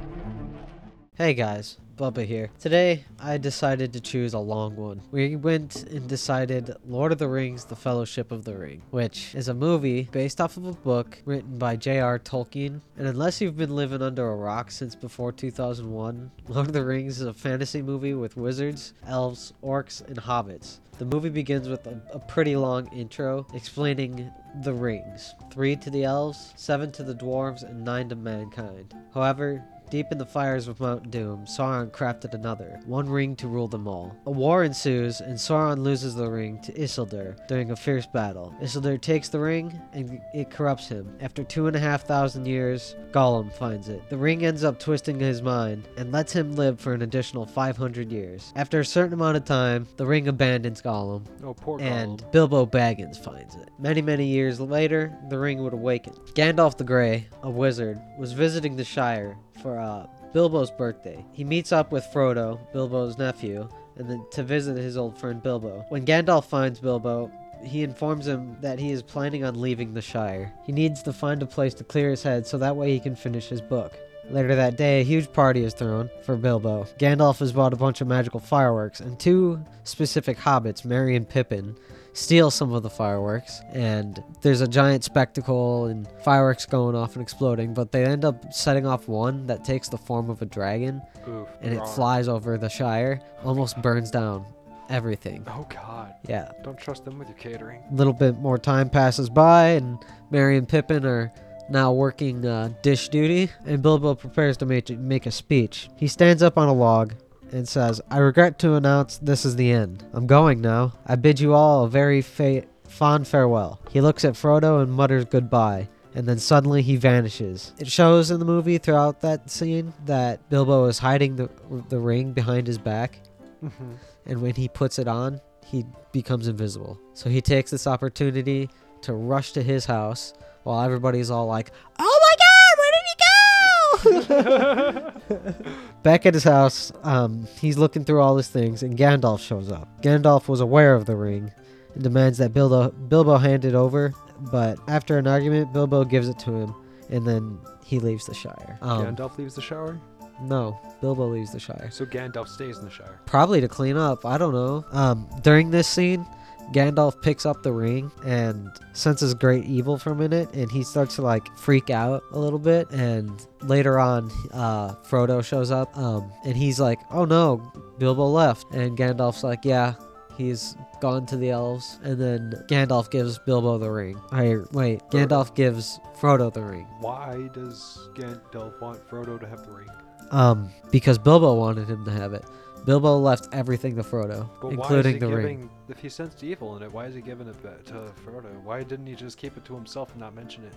Hey 1.14 1.34
guys, 1.34 1.78
Bubba 1.96 2.26
here. 2.26 2.50
Today, 2.60 3.04
I 3.18 3.38
decided 3.38 3.92
to 3.94 4.00
choose 4.00 4.34
a 4.34 4.38
long 4.38 4.76
one. 4.76 5.00
We 5.10 5.34
went 5.36 5.84
and 5.84 6.06
decided 6.06 6.74
Lord 6.86 7.12
of 7.12 7.18
the 7.18 7.28
Rings 7.28 7.64
The 7.64 7.76
Fellowship 7.76 8.30
of 8.30 8.44
the 8.44 8.56
Ring, 8.56 8.82
which 8.90 9.34
is 9.34 9.48
a 9.48 9.54
movie 9.54 10.08
based 10.12 10.40
off 10.40 10.58
of 10.58 10.66
a 10.66 10.72
book 10.72 11.22
written 11.24 11.58
by 11.58 11.76
J.R. 11.76 12.18
Tolkien. 12.18 12.80
And 12.98 13.08
unless 13.08 13.40
you've 13.40 13.56
been 13.56 13.74
living 13.74 14.02
under 14.02 14.28
a 14.28 14.36
rock 14.36 14.70
since 14.70 14.94
before 14.94 15.32
2001, 15.32 16.30
Lord 16.48 16.66
of 16.66 16.72
the 16.74 16.84
Rings 16.84 17.20
is 17.20 17.26
a 17.26 17.32
fantasy 17.32 17.80
movie 17.80 18.14
with 18.14 18.36
wizards, 18.36 18.92
elves, 19.06 19.54
orcs, 19.62 20.06
and 20.06 20.18
hobbits. 20.18 20.78
The 20.98 21.04
movie 21.04 21.28
begins 21.28 21.68
with 21.68 21.86
a, 21.86 22.00
a 22.12 22.18
pretty 22.18 22.56
long 22.56 22.90
intro 22.92 23.46
explaining 23.52 24.30
the 24.62 24.72
rings 24.72 25.34
three 25.52 25.76
to 25.76 25.90
the 25.90 26.04
elves, 26.04 26.54
seven 26.56 26.90
to 26.92 27.02
the 27.02 27.14
dwarves, 27.14 27.62
and 27.62 27.84
nine 27.84 28.08
to 28.08 28.16
mankind. 28.16 28.94
However, 29.12 29.62
Deep 29.88 30.10
in 30.10 30.18
the 30.18 30.26
fires 30.26 30.66
of 30.66 30.80
Mount 30.80 31.12
Doom, 31.12 31.44
Sauron 31.44 31.90
crafted 31.92 32.34
another, 32.34 32.80
one 32.86 33.08
ring 33.08 33.36
to 33.36 33.46
rule 33.46 33.68
them 33.68 33.86
all. 33.86 34.16
A 34.26 34.30
war 34.30 34.64
ensues, 34.64 35.20
and 35.20 35.38
Sauron 35.38 35.78
loses 35.78 36.16
the 36.16 36.28
ring 36.28 36.58
to 36.62 36.72
Isildur 36.72 37.36
during 37.46 37.70
a 37.70 37.76
fierce 37.76 38.06
battle. 38.06 38.52
Isildur 38.60 39.00
takes 39.00 39.28
the 39.28 39.38
ring, 39.38 39.80
and 39.92 40.20
it 40.34 40.50
corrupts 40.50 40.88
him. 40.88 41.16
After 41.20 41.44
two 41.44 41.68
and 41.68 41.76
a 41.76 41.80
half 41.80 42.02
thousand 42.02 42.46
years, 42.46 42.96
Gollum 43.12 43.52
finds 43.52 43.88
it. 43.88 44.02
The 44.10 44.16
ring 44.16 44.44
ends 44.44 44.64
up 44.64 44.80
twisting 44.80 45.20
his 45.20 45.40
mind, 45.40 45.86
and 45.96 46.10
lets 46.10 46.32
him 46.32 46.56
live 46.56 46.80
for 46.80 46.92
an 46.92 47.02
additional 47.02 47.46
500 47.46 48.10
years. 48.10 48.52
After 48.56 48.80
a 48.80 48.84
certain 48.84 49.14
amount 49.14 49.36
of 49.36 49.44
time, 49.44 49.86
the 49.96 50.06
ring 50.06 50.26
abandons 50.26 50.82
Gollum, 50.82 51.24
Oh, 51.44 51.54
poor 51.54 51.80
and 51.80 52.24
Bilbo 52.32 52.66
Baggins 52.66 53.18
finds 53.18 53.54
it. 53.54 53.68
Many, 53.78 54.02
many 54.02 54.26
years 54.26 54.60
later, 54.60 55.16
the 55.28 55.38
ring 55.38 55.62
would 55.62 55.74
awaken. 55.74 56.14
Gandalf 56.34 56.76
the 56.76 56.84
Grey, 56.84 57.28
a 57.44 57.50
wizard, 57.50 58.00
was 58.18 58.32
visiting 58.32 58.74
the 58.74 58.84
Shire 58.84 59.36
for 59.66 59.80
uh, 59.80 60.06
Bilbo's 60.32 60.70
birthday. 60.70 61.24
He 61.32 61.42
meets 61.42 61.72
up 61.72 61.90
with 61.90 62.06
Frodo, 62.14 62.60
Bilbo's 62.72 63.18
nephew, 63.18 63.68
and 63.96 64.08
then 64.08 64.24
to 64.30 64.44
visit 64.44 64.76
his 64.76 64.96
old 64.96 65.18
friend 65.18 65.42
Bilbo. 65.42 65.84
When 65.88 66.06
Gandalf 66.06 66.44
finds 66.44 66.78
Bilbo, 66.78 67.32
he 67.64 67.82
informs 67.82 68.28
him 68.28 68.56
that 68.60 68.78
he 68.78 68.92
is 68.92 69.02
planning 69.02 69.42
on 69.42 69.60
leaving 69.60 69.92
the 69.92 70.00
Shire. 70.00 70.52
He 70.62 70.70
needs 70.70 71.02
to 71.02 71.12
find 71.12 71.42
a 71.42 71.46
place 71.46 71.74
to 71.74 71.84
clear 71.84 72.10
his 72.10 72.22
head 72.22 72.46
so 72.46 72.58
that 72.58 72.76
way 72.76 72.92
he 72.92 73.00
can 73.00 73.16
finish 73.16 73.48
his 73.48 73.60
book. 73.60 73.92
Later 74.30 74.54
that 74.54 74.76
day, 74.76 75.00
a 75.00 75.04
huge 75.04 75.32
party 75.32 75.64
is 75.64 75.74
thrown 75.74 76.10
for 76.22 76.36
Bilbo. 76.36 76.84
Gandalf 77.00 77.40
has 77.40 77.52
bought 77.52 77.72
a 77.72 77.76
bunch 77.76 78.00
of 78.00 78.06
magical 78.06 78.38
fireworks, 78.38 79.00
and 79.00 79.18
two 79.18 79.60
specific 79.82 80.38
hobbits, 80.38 80.84
Merry 80.84 81.16
and 81.16 81.28
Pippin, 81.28 81.76
steal 82.16 82.50
some 82.50 82.72
of 82.72 82.82
the 82.82 82.90
fireworks. 82.90 83.60
And 83.72 84.22
there's 84.42 84.60
a 84.60 84.68
giant 84.68 85.04
spectacle 85.04 85.86
and 85.86 86.08
fireworks 86.24 86.66
going 86.66 86.96
off 86.96 87.14
and 87.14 87.22
exploding, 87.22 87.74
but 87.74 87.92
they 87.92 88.04
end 88.04 88.24
up 88.24 88.52
setting 88.52 88.86
off 88.86 89.06
one 89.06 89.46
that 89.46 89.64
takes 89.64 89.88
the 89.88 89.98
form 89.98 90.30
of 90.30 90.42
a 90.42 90.46
dragon, 90.46 91.02
Oof, 91.28 91.48
and 91.60 91.74
it 91.74 91.78
wrong. 91.78 91.94
flies 91.94 92.28
over 92.28 92.58
the 92.58 92.68
Shire, 92.68 93.20
almost 93.44 93.80
burns 93.82 94.10
down 94.10 94.44
everything. 94.88 95.44
Oh 95.48 95.66
God! 95.68 96.14
Yeah. 96.28 96.50
Don't 96.62 96.78
trust 96.78 97.04
them 97.04 97.18
with 97.18 97.28
your 97.28 97.36
catering. 97.36 97.82
A 97.90 97.94
little 97.94 98.12
bit 98.12 98.38
more 98.38 98.58
time 98.58 98.88
passes 98.88 99.28
by, 99.28 99.70
and 99.70 99.98
Merry 100.30 100.56
and 100.56 100.68
Pippin 100.68 101.04
are 101.04 101.32
now 101.68 101.92
working 101.92 102.46
uh, 102.46 102.70
dish 102.82 103.08
duty, 103.08 103.50
and 103.64 103.82
Bilbo 103.82 104.14
prepares 104.14 104.56
to 104.58 104.66
make, 104.66 104.88
make 104.90 105.26
a 105.26 105.32
speech. 105.32 105.90
He 105.96 106.06
stands 106.06 106.42
up 106.42 106.56
on 106.56 106.68
a 106.68 106.72
log 106.72 107.14
and 107.52 107.68
says, 107.68 108.00
I 108.10 108.18
regret 108.18 108.58
to 108.60 108.74
announce 108.74 109.18
this 109.18 109.44
is 109.44 109.56
the 109.56 109.70
end. 109.70 110.04
I'm 110.12 110.26
going 110.26 110.60
now. 110.60 110.92
I 111.06 111.16
bid 111.16 111.40
you 111.40 111.54
all 111.54 111.84
a 111.84 111.88
very 111.88 112.22
fa- 112.22 112.64
fond 112.88 113.26
farewell. 113.28 113.80
He 113.90 114.00
looks 114.00 114.24
at 114.24 114.34
Frodo 114.34 114.82
and 114.82 114.92
mutters 114.92 115.24
goodbye. 115.24 115.88
And 116.14 116.26
then 116.26 116.38
suddenly 116.38 116.80
he 116.82 116.96
vanishes. 116.96 117.72
It 117.78 117.88
shows 117.88 118.30
in 118.30 118.38
the 118.38 118.46
movie 118.46 118.78
throughout 118.78 119.20
that 119.20 119.50
scene 119.50 119.92
that 120.06 120.48
Bilbo 120.48 120.86
is 120.86 120.98
hiding 120.98 121.36
the, 121.36 121.50
the 121.90 121.98
ring 121.98 122.32
behind 122.32 122.66
his 122.66 122.78
back 122.78 123.20
Mm-hmm. 123.64 123.92
and 124.26 124.42
when 124.42 124.54
he 124.54 124.68
puts 124.68 124.98
it 124.98 125.08
on, 125.08 125.40
he 125.64 125.84
becomes 126.12 126.46
invisible. 126.46 127.00
So 127.14 127.30
he 127.30 127.40
takes 127.40 127.70
this 127.70 127.86
opportunity 127.86 128.68
to 129.00 129.14
rush 129.14 129.52
to 129.52 129.62
his 129.62 129.86
house 129.86 130.34
while 130.64 130.82
everybody's 130.84 131.30
all 131.30 131.46
like, 131.46 131.70
"Oh 131.98 132.20
my 132.22 132.36
God, 132.38 132.78
where 132.78 132.92
did 132.92 133.06
he 133.08 133.16
go?" 133.24 133.95
Back 136.02 136.26
at 136.26 136.34
his 136.34 136.44
house, 136.44 136.92
um, 137.02 137.46
he's 137.60 137.78
looking 137.78 138.04
through 138.04 138.20
all 138.20 138.36
his 138.36 138.48
things, 138.48 138.82
and 138.82 138.96
Gandalf 138.96 139.40
shows 139.40 139.70
up. 139.70 139.88
Gandalf 140.02 140.48
was 140.48 140.60
aware 140.60 140.94
of 140.94 141.04
the 141.06 141.16
ring 141.16 141.52
and 141.94 142.02
demands 142.02 142.38
that 142.38 142.52
Bilbo 142.54 142.90
Bilbo 142.90 143.36
hand 143.38 143.64
it 143.64 143.74
over, 143.74 144.12
but 144.52 144.78
after 144.88 145.18
an 145.18 145.26
argument, 145.26 145.72
Bilbo 145.72 146.04
gives 146.04 146.28
it 146.28 146.38
to 146.40 146.52
him, 146.52 146.74
and 147.10 147.26
then 147.26 147.58
he 147.84 147.98
leaves 147.98 148.26
the 148.26 148.34
Shire. 148.34 148.78
Um, 148.82 149.16
Gandalf 149.16 149.36
leaves 149.38 149.54
the 149.54 149.62
Shire. 149.62 149.98
no, 150.40 150.78
Bilbo 151.00 151.26
leaves 151.28 151.52
the 151.52 151.60
Shire. 151.60 151.88
so 151.90 152.04
Gandalf 152.06 152.48
stays 152.48 152.78
in 152.78 152.84
the 152.84 152.90
Shire. 152.90 153.20
Probably 153.26 153.60
to 153.60 153.68
clean 153.68 153.96
up. 153.96 154.24
I 154.24 154.38
don't 154.38 154.52
know. 154.52 154.84
Um, 154.92 155.28
during 155.42 155.70
this 155.70 155.88
scene, 155.88 156.26
Gandalf 156.72 157.20
picks 157.22 157.46
up 157.46 157.62
the 157.62 157.72
ring 157.72 158.10
and 158.24 158.70
senses 158.92 159.34
great 159.34 159.64
evil 159.64 159.98
from 159.98 160.20
in 160.20 160.32
it, 160.32 160.52
and 160.52 160.70
he 160.70 160.82
starts 160.82 161.16
to 161.16 161.22
like 161.22 161.46
freak 161.56 161.90
out 161.90 162.22
a 162.32 162.38
little 162.38 162.58
bit. 162.58 162.90
And 162.90 163.44
later 163.62 163.98
on, 163.98 164.30
uh, 164.52 164.94
Frodo 165.08 165.44
shows 165.44 165.70
up, 165.70 165.96
um, 165.96 166.30
and 166.44 166.56
he's 166.56 166.80
like, 166.80 166.98
"Oh 167.10 167.24
no, 167.24 167.58
Bilbo 167.98 168.26
left." 168.26 168.72
And 168.72 168.96
Gandalf's 168.96 169.42
like, 169.44 169.64
"Yeah." 169.64 169.94
He's 170.36 170.76
gone 171.00 171.24
to 171.26 171.36
the 171.38 171.48
elves, 171.48 171.98
and 172.02 172.20
then 172.20 172.52
Gandalf 172.68 173.10
gives 173.10 173.38
Bilbo 173.38 173.78
the 173.78 173.90
ring. 173.90 174.20
Hey, 174.30 174.56
wait, 174.72 175.00
Gandalf 175.10 175.54
gives 175.54 175.98
Frodo 176.20 176.52
the 176.52 176.62
ring. 176.62 176.86
Why 177.00 177.48
does 177.54 178.10
Gandalf 178.14 178.78
want 178.82 179.08
Frodo 179.08 179.40
to 179.40 179.46
have 179.46 179.64
the 179.64 179.72
ring? 179.72 179.88
Um, 180.30 180.68
because 180.90 181.16
Bilbo 181.16 181.54
wanted 181.54 181.88
him 181.88 182.04
to 182.04 182.10
have 182.10 182.34
it. 182.34 182.44
Bilbo 182.86 183.18
left 183.18 183.48
everything 183.52 183.96
to 183.96 184.02
Frodo, 184.02 184.48
But 184.62 184.68
including 184.68 184.78
why 184.78 184.98
is 184.98 185.06
he 185.06 185.12
the 185.12 185.18
giving, 185.18 185.44
ring. 185.44 185.70
If 185.88 185.98
he 185.98 186.08
sensed 186.08 186.42
evil 186.44 186.76
in 186.76 186.82
it, 186.84 186.92
why 186.92 187.06
is 187.06 187.14
he 187.16 187.20
giving 187.20 187.48
it 187.48 187.60
back 187.62 187.84
to 187.86 188.12
Frodo? 188.24 188.52
Why 188.62 188.82
didn't 188.84 189.06
he 189.06 189.14
just 189.14 189.36
keep 189.38 189.56
it 189.56 189.64
to 189.64 189.74
himself 189.74 190.12
and 190.12 190.20
not 190.20 190.34
mention 190.34 190.64
it? 190.64 190.72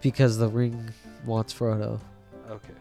Because 0.00 0.38
the 0.38 0.48
ring 0.48 0.88
wants 1.26 1.52
Frodo. 1.52 2.00
Okay. 2.48 2.74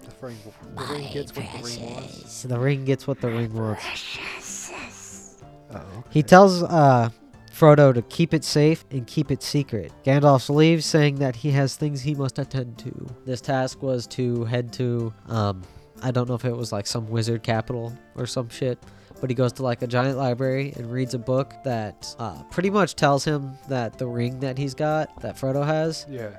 The 0.00 0.26
ring, 0.26 0.36
the 0.74 0.84
ring 0.84 1.12
gets 1.12 1.36
what 1.36 1.46
the 1.52 1.62
ring 1.62 1.94
wants. 1.94 2.42
The 2.42 2.58
ring 2.58 2.84
gets 2.84 3.06
what 3.06 3.20
the 3.20 3.28
ring 3.28 3.52
wants. 3.52 5.42
Oh, 5.74 6.04
He 6.08 6.22
tells 6.22 6.62
uh, 6.62 7.10
Frodo 7.52 7.92
to 7.92 8.00
keep 8.02 8.32
it 8.32 8.44
safe 8.44 8.84
and 8.90 9.06
keep 9.06 9.30
it 9.30 9.42
secret. 9.42 9.92
Gandalf 10.04 10.48
leaves, 10.48 10.86
saying 10.86 11.16
that 11.16 11.34
he 11.36 11.50
has 11.50 11.76
things 11.76 12.00
he 12.00 12.14
must 12.14 12.38
attend 12.38 12.78
to. 12.78 13.06
This 13.26 13.40
task 13.40 13.82
was 13.82 14.06
to 14.08 14.44
head 14.44 14.72
to, 14.74 15.12
um, 15.26 15.62
I 16.02 16.10
don't 16.10 16.28
know 16.28 16.34
if 16.34 16.44
it 16.44 16.56
was 16.56 16.72
like 16.72 16.86
some 16.86 17.08
wizard 17.08 17.42
capital 17.42 17.92
or 18.14 18.26
some 18.26 18.48
shit, 18.48 18.78
but 19.20 19.30
he 19.30 19.34
goes 19.34 19.52
to 19.54 19.62
like 19.62 19.82
a 19.82 19.86
giant 19.86 20.16
library 20.16 20.72
and 20.76 20.90
reads 20.92 21.14
a 21.14 21.18
book 21.18 21.52
that 21.64 22.14
uh, 22.18 22.42
pretty 22.50 22.70
much 22.70 22.94
tells 22.94 23.24
him 23.24 23.56
that 23.68 23.98
the 23.98 24.06
ring 24.06 24.40
that 24.40 24.56
he's 24.58 24.74
got, 24.74 25.20
that 25.22 25.36
Frodo 25.36 25.64
has, 25.64 26.06
Yeah. 26.08 26.30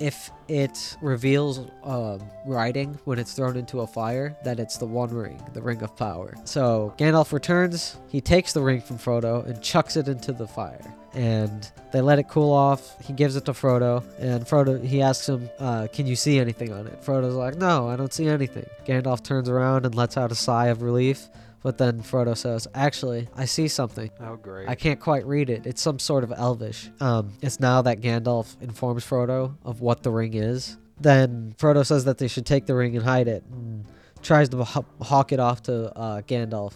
If 0.00 0.30
it 0.48 0.96
reveals 1.00 1.60
um, 1.84 2.20
writing 2.46 2.98
when 3.04 3.18
it's 3.18 3.32
thrown 3.34 3.56
into 3.56 3.80
a 3.80 3.86
fire, 3.86 4.36
that 4.44 4.58
it's 4.58 4.76
the 4.76 4.86
One 4.86 5.10
Ring, 5.10 5.40
the 5.52 5.62
Ring 5.62 5.82
of 5.82 5.96
Power. 5.96 6.34
So 6.44 6.94
Gandalf 6.98 7.32
returns, 7.32 7.96
he 8.08 8.20
takes 8.20 8.52
the 8.52 8.62
ring 8.62 8.80
from 8.80 8.98
Frodo 8.98 9.46
and 9.46 9.60
chucks 9.62 9.96
it 9.96 10.08
into 10.08 10.32
the 10.32 10.46
fire. 10.46 10.84
And 11.14 11.70
they 11.92 12.00
let 12.00 12.18
it 12.18 12.28
cool 12.28 12.52
off. 12.52 13.00
He 13.00 13.12
gives 13.12 13.36
it 13.36 13.44
to 13.44 13.52
Frodo, 13.52 14.02
and 14.18 14.44
Frodo 14.44 14.84
he 14.84 15.00
asks 15.00 15.28
him, 15.28 15.48
uh, 15.60 15.86
"Can 15.92 16.08
you 16.08 16.16
see 16.16 16.40
anything 16.40 16.72
on 16.72 16.88
it?" 16.88 17.04
Frodo's 17.04 17.36
like, 17.36 17.56
"No, 17.56 17.88
I 17.88 17.94
don't 17.94 18.12
see 18.12 18.26
anything." 18.26 18.66
Gandalf 18.84 19.22
turns 19.22 19.48
around 19.48 19.86
and 19.86 19.94
lets 19.94 20.16
out 20.16 20.32
a 20.32 20.34
sigh 20.34 20.66
of 20.66 20.82
relief, 20.82 21.28
but 21.64 21.78
then 21.78 22.02
Frodo 22.02 22.36
says, 22.36 22.68
"Actually, 22.74 23.26
I 23.34 23.46
see 23.46 23.66
something." 23.66 24.10
Oh, 24.20 24.36
great. 24.36 24.68
I 24.68 24.76
can't 24.76 25.00
quite 25.00 25.26
read 25.26 25.48
it. 25.50 25.66
It's 25.66 25.80
some 25.82 25.98
sort 25.98 26.22
of 26.22 26.30
elvish. 26.30 26.90
Um, 27.00 27.32
it's 27.40 27.58
now 27.58 27.82
that 27.82 28.00
Gandalf 28.00 28.60
informs 28.62 29.04
Frodo 29.04 29.56
of 29.64 29.80
what 29.80 30.02
the 30.02 30.12
ring 30.12 30.34
is. 30.34 30.76
Then 31.00 31.54
Frodo 31.58 31.84
says 31.84 32.04
that 32.04 32.18
they 32.18 32.28
should 32.28 32.44
take 32.46 32.66
the 32.66 32.74
ring 32.74 32.94
and 32.94 33.04
hide 33.04 33.26
it, 33.26 33.42
and 33.50 33.86
tries 34.22 34.50
to 34.50 34.60
h- 34.60 34.84
hawk 35.02 35.32
it 35.32 35.40
off 35.40 35.62
to 35.64 35.90
uh, 35.98 36.20
Gandalf. 36.22 36.74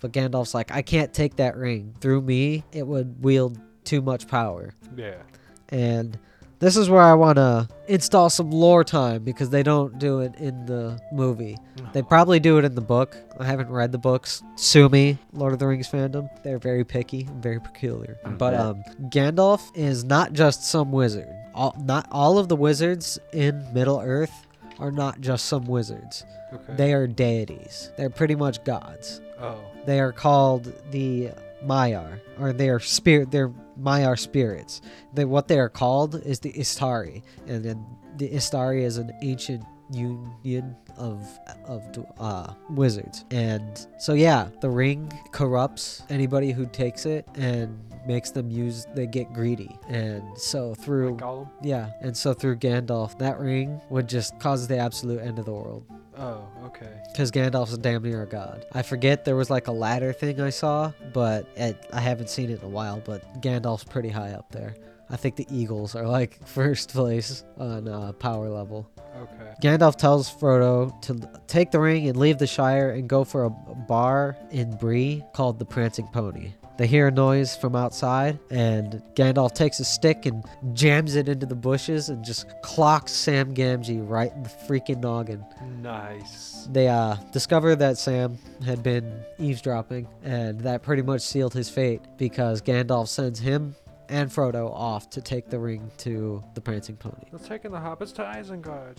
But 0.00 0.12
Gandalf's 0.12 0.54
like, 0.54 0.72
I 0.72 0.82
can't 0.82 1.12
take 1.12 1.36
that 1.36 1.56
ring. 1.56 1.94
Through 2.00 2.22
me, 2.22 2.64
it 2.72 2.86
would 2.86 3.22
wield 3.22 3.58
too 3.84 4.00
much 4.00 4.26
power. 4.26 4.74
Yeah. 4.96 5.22
And 5.68 6.18
this 6.62 6.76
is 6.76 6.88
where 6.88 7.02
I 7.02 7.14
want 7.14 7.38
to 7.38 7.68
install 7.88 8.30
some 8.30 8.52
lore 8.52 8.84
time 8.84 9.24
because 9.24 9.50
they 9.50 9.64
don't 9.64 9.98
do 9.98 10.20
it 10.20 10.36
in 10.36 10.64
the 10.64 10.96
movie. 11.10 11.58
They 11.92 12.02
probably 12.02 12.38
do 12.38 12.56
it 12.58 12.64
in 12.64 12.76
the 12.76 12.80
book. 12.80 13.16
I 13.40 13.44
haven't 13.44 13.68
read 13.68 13.90
the 13.90 13.98
books. 13.98 14.44
Sue 14.54 14.88
me, 14.88 15.18
Lord 15.32 15.52
of 15.52 15.58
the 15.58 15.66
Rings 15.66 15.88
fandom. 15.88 16.28
They're 16.44 16.60
very 16.60 16.84
picky, 16.84 17.22
and 17.22 17.42
very 17.42 17.60
peculiar. 17.60 18.16
But 18.38 18.54
um, 18.54 18.84
Gandalf 19.08 19.60
is 19.74 20.04
not 20.04 20.34
just 20.34 20.64
some 20.64 20.92
wizard. 20.92 21.34
All, 21.52 21.74
not 21.80 22.06
all 22.12 22.38
of 22.38 22.48
the 22.48 22.54
wizards 22.56 23.18
in 23.32 23.66
Middle 23.74 23.98
Earth 23.98 24.46
are 24.78 24.92
not 24.92 25.20
just 25.20 25.46
some 25.46 25.64
wizards. 25.64 26.24
Okay. 26.52 26.74
They 26.76 26.92
are 26.92 27.08
deities. 27.08 27.90
They're 27.96 28.08
pretty 28.08 28.36
much 28.36 28.62
gods. 28.62 29.20
oh. 29.40 29.58
They 29.84 29.98
are 29.98 30.12
called 30.12 30.72
the 30.92 31.30
Maiar, 31.64 32.20
or 32.38 32.52
they 32.52 32.68
are 32.68 32.78
spirit. 32.78 33.32
They're 33.32 33.52
Maiar 33.80 34.18
spirits. 34.18 34.80
They 35.14 35.24
what 35.24 35.48
they 35.48 35.58
are 35.58 35.68
called 35.68 36.22
is 36.24 36.40
the 36.40 36.52
Istari, 36.52 37.22
and 37.46 37.64
then 37.64 37.84
the 38.16 38.28
Istari 38.28 38.82
is 38.82 38.98
an 38.98 39.12
ancient 39.22 39.64
union 39.90 40.76
of 40.96 41.26
of 41.64 41.82
uh, 42.18 42.54
wizards. 42.70 43.24
And 43.30 43.86
so 43.98 44.14
yeah, 44.14 44.48
the 44.60 44.70
ring 44.70 45.12
corrupts 45.32 46.02
anybody 46.08 46.52
who 46.52 46.66
takes 46.66 47.06
it 47.06 47.26
and 47.34 47.78
makes 48.06 48.30
them 48.30 48.50
use. 48.50 48.86
They 48.94 49.06
get 49.06 49.32
greedy, 49.32 49.78
and 49.88 50.22
so 50.36 50.74
through 50.74 51.16
Like 51.16 51.46
yeah, 51.62 51.90
and 52.00 52.16
so 52.16 52.34
through 52.34 52.56
Gandalf, 52.56 53.18
that 53.18 53.38
ring 53.38 53.80
would 53.90 54.08
just 54.08 54.38
cause 54.38 54.66
the 54.66 54.78
absolute 54.78 55.20
end 55.20 55.38
of 55.38 55.44
the 55.44 55.52
world. 55.52 55.84
Oh, 56.18 56.46
okay. 56.66 57.00
Because 57.10 57.30
Gandalf's 57.30 57.72
a 57.72 57.78
damn 57.78 58.02
near 58.02 58.22
a 58.22 58.26
god. 58.26 58.66
I 58.72 58.82
forget 58.82 59.24
there 59.24 59.36
was 59.36 59.50
like 59.50 59.68
a 59.68 59.72
ladder 59.72 60.12
thing 60.12 60.40
I 60.40 60.50
saw, 60.50 60.92
but 61.12 61.46
it, 61.56 61.86
I 61.92 62.00
haven't 62.00 62.28
seen 62.30 62.50
it 62.50 62.60
in 62.60 62.64
a 62.66 62.68
while. 62.68 63.00
But 63.04 63.40
Gandalf's 63.40 63.84
pretty 63.84 64.10
high 64.10 64.32
up 64.32 64.50
there. 64.52 64.74
I 65.10 65.16
think 65.16 65.36
the 65.36 65.46
Eagles 65.50 65.94
are 65.94 66.06
like 66.06 66.38
first 66.46 66.90
place 66.90 67.44
on 67.58 67.88
uh, 67.88 68.12
power 68.12 68.48
level. 68.48 68.88
Okay. 69.16 69.54
Gandalf 69.62 69.96
tells 69.96 70.30
Frodo 70.32 71.00
to 71.02 71.20
take 71.46 71.70
the 71.70 71.80
ring 71.80 72.08
and 72.08 72.16
leave 72.16 72.38
the 72.38 72.46
Shire 72.46 72.90
and 72.90 73.08
go 73.08 73.24
for 73.24 73.44
a 73.44 73.50
bar 73.50 74.36
in 74.50 74.76
Bree 74.76 75.22
called 75.34 75.58
the 75.58 75.66
Prancing 75.66 76.08
Pony. 76.08 76.52
They 76.82 76.88
hear 76.88 77.06
a 77.06 77.12
noise 77.12 77.54
from 77.54 77.76
outside, 77.76 78.40
and 78.50 79.04
Gandalf 79.14 79.54
takes 79.54 79.78
a 79.78 79.84
stick 79.84 80.26
and 80.26 80.44
jams 80.72 81.14
it 81.14 81.28
into 81.28 81.46
the 81.46 81.54
bushes 81.54 82.08
and 82.08 82.24
just 82.24 82.60
clocks 82.62 83.12
Sam 83.12 83.54
Gamgee 83.54 84.02
right 84.04 84.32
in 84.32 84.42
the 84.42 84.48
freaking 84.48 84.98
noggin. 84.98 85.44
Nice. 85.80 86.66
They 86.72 86.88
uh, 86.88 87.14
discover 87.32 87.76
that 87.76 87.98
Sam 87.98 88.36
had 88.64 88.82
been 88.82 89.22
eavesdropping, 89.38 90.08
and 90.24 90.60
that 90.62 90.82
pretty 90.82 91.02
much 91.02 91.20
sealed 91.20 91.54
his 91.54 91.70
fate 91.70 92.00
because 92.16 92.60
Gandalf 92.60 93.06
sends 93.06 93.38
him 93.38 93.76
and 94.08 94.28
Frodo 94.28 94.68
off 94.74 95.08
to 95.10 95.20
take 95.20 95.50
the 95.50 95.60
ring 95.60 95.88
to 95.98 96.42
the 96.54 96.60
Prancing 96.60 96.96
Pony. 96.96 97.14
Take 97.44 97.64
in 97.64 97.70
the 97.70 97.78
hobbits 97.78 98.12
to 98.14 98.22
Isengard. 98.22 98.98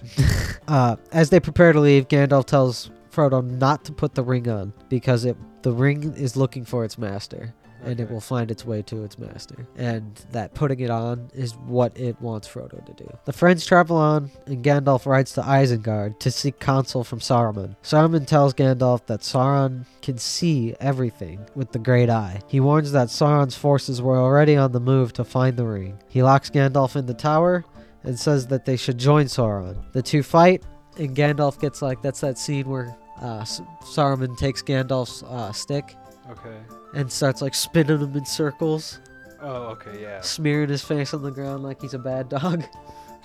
Uh, 0.69 0.95
as 1.11 1.29
they 1.29 1.41
prepare 1.41 1.73
to 1.73 1.81
leave, 1.81 2.07
Gandalf 2.07 2.45
tells 2.45 2.89
Frodo 3.11 3.43
not 3.43 3.84
to 3.84 3.91
put 3.91 4.15
the 4.15 4.23
ring 4.23 4.47
on 4.47 4.71
because 4.88 5.25
it 5.25 5.36
the 5.63 5.73
ring 5.73 6.13
is 6.15 6.38
looking 6.38 6.63
for 6.63 6.86
its 6.86 6.97
master. 6.97 7.53
And 7.84 7.99
it 7.99 8.09
will 8.09 8.21
find 8.21 8.49
its 8.49 8.65
way 8.65 8.81
to 8.84 9.03
its 9.03 9.17
master. 9.17 9.67
And 9.75 10.15
that 10.31 10.53
putting 10.53 10.79
it 10.79 10.89
on 10.89 11.29
is 11.34 11.55
what 11.55 11.97
it 11.97 12.19
wants 12.21 12.47
Frodo 12.47 12.84
to 12.86 12.93
do. 12.93 13.09
The 13.25 13.34
friends 13.34 13.65
travel 13.65 13.97
on, 13.97 14.31
and 14.45 14.63
Gandalf 14.63 15.05
rides 15.05 15.34
to 15.34 15.41
Isengard 15.41 16.19
to 16.19 16.31
seek 16.31 16.59
counsel 16.59 17.03
from 17.03 17.19
Saruman. 17.19 17.75
Saruman 17.84 18.25
tells 18.25 18.53
Gandalf 18.53 19.05
that 19.07 19.21
Sauron 19.21 19.86
can 20.01 20.17
see 20.17 20.75
everything 20.79 21.45
with 21.55 21.71
the 21.71 21.79
Great 21.79 22.09
Eye. 22.09 22.41
He 22.47 22.59
warns 22.59 22.91
that 22.93 23.09
Sauron's 23.09 23.57
forces 23.57 24.01
were 24.01 24.17
already 24.17 24.55
on 24.55 24.71
the 24.71 24.79
move 24.79 25.13
to 25.13 25.23
find 25.23 25.57
the 25.57 25.65
ring. 25.65 25.99
He 26.07 26.23
locks 26.23 26.49
Gandalf 26.49 26.95
in 26.95 27.05
the 27.05 27.13
tower 27.13 27.65
and 28.03 28.19
says 28.19 28.47
that 28.47 28.65
they 28.65 28.77
should 28.77 28.97
join 28.97 29.25
Sauron. 29.25 29.91
The 29.93 30.01
two 30.01 30.23
fight, 30.23 30.63
and 30.97 31.15
Gandalf 31.15 31.59
gets 31.59 31.81
like 31.81 32.01
that's 32.01 32.21
that 32.21 32.38
scene 32.38 32.69
where 32.69 32.95
uh, 33.21 33.41
Saruman 33.81 34.38
takes 34.38 34.61
Gandalf's 34.61 35.23
uh, 35.23 35.51
stick 35.51 35.95
Okay. 36.29 36.57
And 36.93 37.11
starts 37.11 37.41
like 37.41 37.53
spinning 37.55 37.99
him 37.99 38.15
in 38.15 38.25
circles, 38.25 38.99
Oh, 39.41 39.63
okay, 39.73 40.01
yeah. 40.01 40.21
smearing 40.21 40.69
his 40.69 40.83
face 40.83 41.13
on 41.13 41.21
the 41.21 41.31
ground 41.31 41.63
like 41.63 41.81
he's 41.81 41.93
a 41.93 41.99
bad 41.99 42.29
dog. 42.29 42.63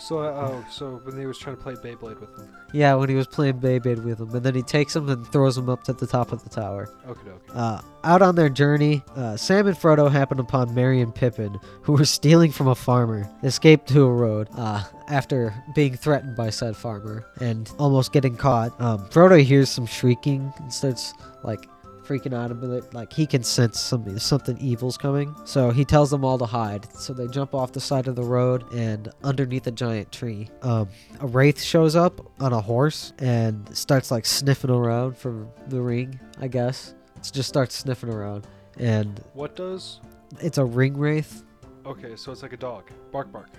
So, 0.01 0.21
uh, 0.21 0.31
oh, 0.31 0.65
so 0.71 1.01
when 1.03 1.19
he 1.19 1.27
was 1.27 1.39
trying 1.39 1.57
to 1.57 1.61
play 1.65 1.75
Beyblade 1.75 2.21
with 2.21 2.31
him. 2.39 2.49
yeah, 2.73 2.95
when 2.95 3.09
he 3.09 3.17
was 3.17 3.27
playing 3.27 3.55
Beyblade 3.59 4.05
with 4.05 4.21
him, 4.21 4.33
and 4.33 4.45
then 4.45 4.55
he 4.55 4.63
takes 4.63 4.95
him 4.95 5.09
and 5.09 5.27
throws 5.33 5.59
him 5.59 5.69
up 5.69 5.83
to 5.83 5.93
the 5.93 6.07
top 6.07 6.31
of 6.31 6.45
the 6.45 6.49
tower. 6.51 6.89
Okay, 7.09 7.29
okay. 7.29 7.53
Uh, 7.53 7.81
out 8.05 8.23
on 8.23 8.37
their 8.37 8.49
journey, 8.49 9.03
uh, 9.17 9.37
Sam 9.37 9.67
and 9.67 9.77
Frodo 9.77 10.09
happen 10.09 10.39
upon 10.39 10.73
Merry 10.73 11.01
and 11.01 11.13
Pippin, 11.13 11.59
who 11.83 11.95
were 11.95 12.05
stealing 12.05 12.53
from 12.53 12.69
a 12.69 12.77
farmer, 12.77 13.29
escaped 13.43 13.89
to 13.89 14.03
a 14.05 14.13
road 14.13 14.47
uh, 14.55 14.85
after 15.09 15.53
being 15.75 15.97
threatened 15.97 16.37
by 16.37 16.51
said 16.51 16.77
farmer 16.77 17.27
and 17.41 17.69
almost 17.81 18.13
getting 18.13 18.37
caught. 18.37 18.81
Um, 18.81 19.01
Frodo 19.09 19.43
hears 19.43 19.69
some 19.69 19.87
shrieking 19.87 20.53
and 20.59 20.73
starts 20.73 21.13
like 21.43 21.69
freaking 22.09 22.35
out 22.35 22.51
a 22.51 22.55
bit, 22.55 22.95
like 22.95 23.13
he 23.13 23.27
can 23.27 23.43
sense 23.43 23.79
something 23.79 24.19
something 24.19 24.57
evil's 24.59 24.97
coming. 24.97 25.35
So 25.45 25.71
he 25.71 25.85
tells 25.85 26.11
them 26.11 26.25
all 26.25 26.39
to 26.39 26.47
hide. 26.47 26.91
So 26.97 27.13
they 27.13 27.27
jump 27.29 27.55
off 27.55 27.73
the 27.73 27.81
side 27.81 28.09
of 28.09 28.17
the 28.17 28.23
road 28.23 28.73
and 28.73 29.11
underneath 29.23 29.67
a 29.67 29.71
giant 29.71 30.11
tree. 30.11 30.49
Um, 30.63 30.89
a 31.21 31.27
wraith 31.27 31.61
shows 31.63 31.95
up 31.97 32.21
on 32.41 32.53
a 32.53 32.61
horse 32.61 33.13
and 33.19 33.69
starts 33.77 34.11
like 34.11 34.25
sniffing 34.25 34.71
around 34.71 35.17
from 35.19 35.51
the 35.69 35.81
ring, 35.81 36.19
I 36.41 36.49
guess. 36.49 36.95
It 37.17 37.31
just 37.33 37.49
starts 37.49 37.75
sniffing 37.75 38.11
around, 38.11 38.47
and 38.79 39.21
What 39.35 39.57
does? 39.57 40.01
it's 40.41 40.59
a 40.59 40.65
ring 40.65 40.97
wraith. 40.97 41.45
Okay, 41.85 42.17
so 42.17 42.33
it's 42.33 42.43
like 42.43 42.53
a 42.53 42.57
dog. 42.57 42.91
Bark, 43.13 43.33
bark. 43.33 43.51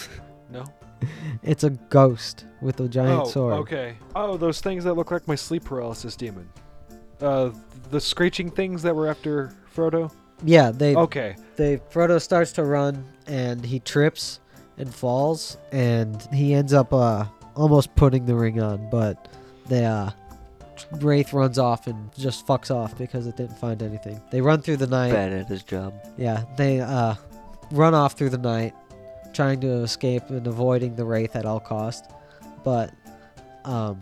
no? 0.50 0.64
It's 1.42 1.64
a 1.64 1.70
ghost 1.70 2.44
with 2.60 2.80
a 2.80 2.88
giant 2.88 3.22
oh, 3.22 3.28
sword. 3.28 3.54
okay. 3.54 3.96
Oh, 4.14 4.36
those 4.36 4.60
things 4.60 4.84
that 4.84 4.94
look 4.94 5.10
like 5.10 5.26
my 5.26 5.34
sleep 5.34 5.64
paralysis 5.64 6.16
demon. 6.16 6.48
Uh, 7.20 7.50
the 7.90 8.00
screeching 8.00 8.50
things 8.50 8.82
that 8.82 8.94
were 8.94 9.08
after 9.08 9.52
Frodo? 9.74 10.12
Yeah, 10.44 10.70
they 10.70 10.94
Okay. 10.94 11.36
they 11.56 11.78
Frodo 11.78 12.20
starts 12.20 12.52
to 12.52 12.64
run 12.64 13.04
and 13.26 13.64
he 13.64 13.80
trips 13.80 14.40
and 14.76 14.94
falls 14.94 15.56
and 15.72 16.22
he 16.32 16.54
ends 16.54 16.72
up 16.72 16.92
uh 16.92 17.24
almost 17.56 17.94
putting 17.96 18.24
the 18.26 18.34
ring 18.36 18.60
on, 18.62 18.88
but 18.90 19.28
the 19.68 19.82
uh 19.84 20.10
Wraith 21.00 21.32
runs 21.32 21.58
off 21.58 21.88
and 21.88 22.08
just 22.16 22.46
fucks 22.46 22.70
off 22.72 22.96
because 22.96 23.26
it 23.26 23.36
didn't 23.36 23.58
find 23.58 23.82
anything. 23.82 24.20
They 24.30 24.40
run 24.40 24.62
through 24.62 24.76
the 24.76 24.86
night. 24.86 25.10
Bad 25.12 25.32
at 25.32 25.48
his 25.48 25.64
job. 25.64 25.92
Yeah, 26.16 26.44
they 26.56 26.80
uh 26.80 27.14
run 27.72 27.94
off 27.94 28.12
through 28.12 28.30
the 28.30 28.38
night 28.38 28.74
trying 29.34 29.60
to 29.60 29.68
escape 29.82 30.30
and 30.30 30.46
avoiding 30.46 30.94
the 30.94 31.04
wraith 31.04 31.34
at 31.34 31.46
all 31.46 31.58
cost. 31.60 32.04
But 32.62 32.92
um 33.64 33.98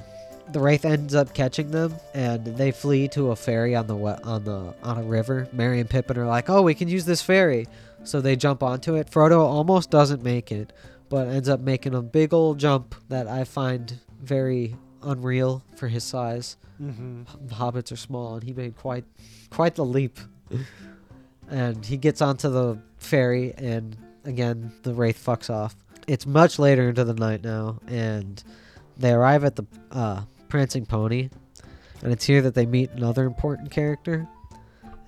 the 0.52 0.60
wraith 0.60 0.84
ends 0.84 1.14
up 1.14 1.34
catching 1.34 1.70
them 1.70 1.94
and 2.14 2.44
they 2.44 2.70
flee 2.70 3.08
to 3.08 3.30
a 3.30 3.36
ferry 3.36 3.74
on 3.74 3.86
the 3.86 3.96
on 3.96 4.44
the 4.44 4.74
on 4.82 4.98
a 4.98 5.02
river. 5.02 5.48
Merry 5.52 5.80
and 5.80 5.90
Pippin 5.90 6.18
are 6.18 6.26
like, 6.26 6.48
"Oh, 6.48 6.62
we 6.62 6.74
can 6.74 6.88
use 6.88 7.04
this 7.04 7.22
ferry." 7.22 7.66
So 8.04 8.20
they 8.20 8.36
jump 8.36 8.62
onto 8.62 8.94
it. 8.94 9.10
Frodo 9.10 9.40
almost 9.40 9.90
doesn't 9.90 10.22
make 10.22 10.52
it, 10.52 10.72
but 11.08 11.28
ends 11.28 11.48
up 11.48 11.60
making 11.60 11.94
a 11.94 12.02
big 12.02 12.32
old 12.32 12.58
jump 12.58 12.94
that 13.08 13.26
I 13.26 13.44
find 13.44 13.98
very 14.22 14.76
unreal 15.02 15.62
for 15.74 15.88
his 15.88 16.04
size. 16.04 16.56
Mm-hmm. 16.80 17.22
Hobbits 17.48 17.90
are 17.90 17.96
small, 17.96 18.34
and 18.34 18.44
he 18.44 18.52
made 18.52 18.76
quite 18.76 19.04
quite 19.50 19.74
the 19.74 19.84
leap. 19.84 20.18
and 21.50 21.84
he 21.84 21.96
gets 21.96 22.22
onto 22.22 22.48
the 22.48 22.78
ferry, 22.98 23.54
and 23.56 23.96
again 24.24 24.72
the 24.82 24.94
wraith 24.94 25.24
fucks 25.24 25.50
off. 25.50 25.76
It's 26.06 26.26
much 26.26 26.60
later 26.60 26.88
into 26.88 27.02
the 27.02 27.14
night 27.14 27.42
now, 27.42 27.80
and 27.88 28.42
they 28.96 29.12
arrive 29.12 29.42
at 29.42 29.56
the 29.56 29.64
uh, 29.90 30.22
prancing 30.48 30.86
pony, 30.86 31.30
and 32.02 32.12
it's 32.12 32.24
here 32.24 32.42
that 32.42 32.54
they 32.54 32.66
meet 32.66 32.90
another 32.92 33.24
important 33.24 33.70
character. 33.70 34.28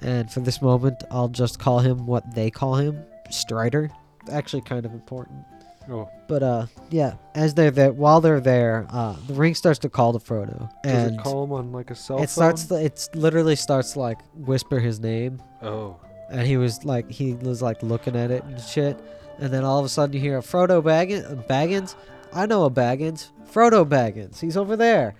And 0.00 0.30
for 0.30 0.40
this 0.40 0.62
moment, 0.62 1.02
I'll 1.10 1.28
just 1.28 1.58
call 1.58 1.80
him 1.80 2.06
what 2.06 2.34
they 2.34 2.50
call 2.50 2.76
him, 2.76 3.04
Strider. 3.30 3.90
Actually, 4.30 4.62
kind 4.62 4.86
of 4.86 4.92
important. 4.92 5.44
Oh, 5.90 6.10
But 6.28 6.42
uh, 6.42 6.66
yeah, 6.90 7.14
as 7.34 7.54
they're 7.54 7.70
there, 7.70 7.92
while 7.92 8.20
they're 8.20 8.40
there, 8.40 8.86
uh, 8.90 9.16
the 9.26 9.32
ring 9.32 9.54
starts 9.54 9.78
to 9.80 9.88
call 9.88 10.12
to 10.12 10.18
Frodo, 10.18 10.70
does 10.82 10.92
and 10.92 11.14
it 11.14 11.22
call 11.22 11.44
him 11.44 11.52
on 11.52 11.72
like 11.72 11.90
a 11.90 11.94
cell 11.94 12.22
it 12.22 12.28
starts 12.28 12.64
phone? 12.64 12.80
to, 12.80 12.84
it's 12.84 13.08
literally 13.14 13.56
starts 13.56 13.94
to 13.94 14.00
like 14.00 14.18
whisper 14.34 14.78
his 14.78 15.00
name 15.00 15.40
oh. 15.62 15.96
and 16.30 16.46
he 16.46 16.58
was 16.58 16.84
like 16.84 17.10
he 17.10 17.34
was 17.34 17.62
like 17.62 17.82
looking 17.82 18.16
at 18.16 18.30
it 18.30 18.44
and 18.44 18.60
shit 18.60 19.00
and 19.38 19.50
then 19.50 19.64
all 19.64 19.78
of 19.78 19.84
a 19.86 19.88
sudden 19.88 20.12
you 20.12 20.20
hear 20.20 20.36
a 20.36 20.42
frodo 20.42 20.82
Baggins, 20.82 21.46
baggins 21.46 21.94
i 22.32 22.46
know 22.46 22.64
a 22.64 22.70
baggins 22.70 23.30
frodo 23.50 23.86
baggins 23.88 24.40
he's 24.40 24.56
over 24.56 24.76
there 24.76 25.14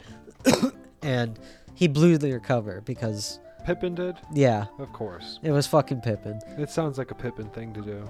and 1.02 1.38
he 1.74 1.88
blew 1.88 2.18
their 2.18 2.40
cover 2.40 2.80
because 2.82 3.40
Pippin 3.64 3.94
did? 3.94 4.16
yeah 4.32 4.66
Of 4.78 4.92
course. 4.92 5.38
it 5.42 5.50
was 5.50 5.66
fucking 5.66 6.00
pippin 6.00 6.40
It 6.58 6.70
sounds 6.70 6.96
like 6.98 7.10
a 7.10 7.14
Pippin 7.14 7.48
thing 7.50 7.72
to 7.74 7.82
do. 7.82 8.08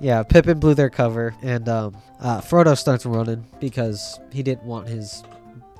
yeah 0.00 0.22
pippin 0.22 0.58
blew 0.60 0.74
their 0.74 0.90
cover 0.90 1.34
and 1.42 1.68
um 1.68 1.96
uh, 2.20 2.40
frodo 2.40 2.76
starts 2.76 3.06
running 3.06 3.46
because 3.60 4.18
he 4.30 4.42
didn't 4.42 4.64
want 4.64 4.88
his 4.88 5.22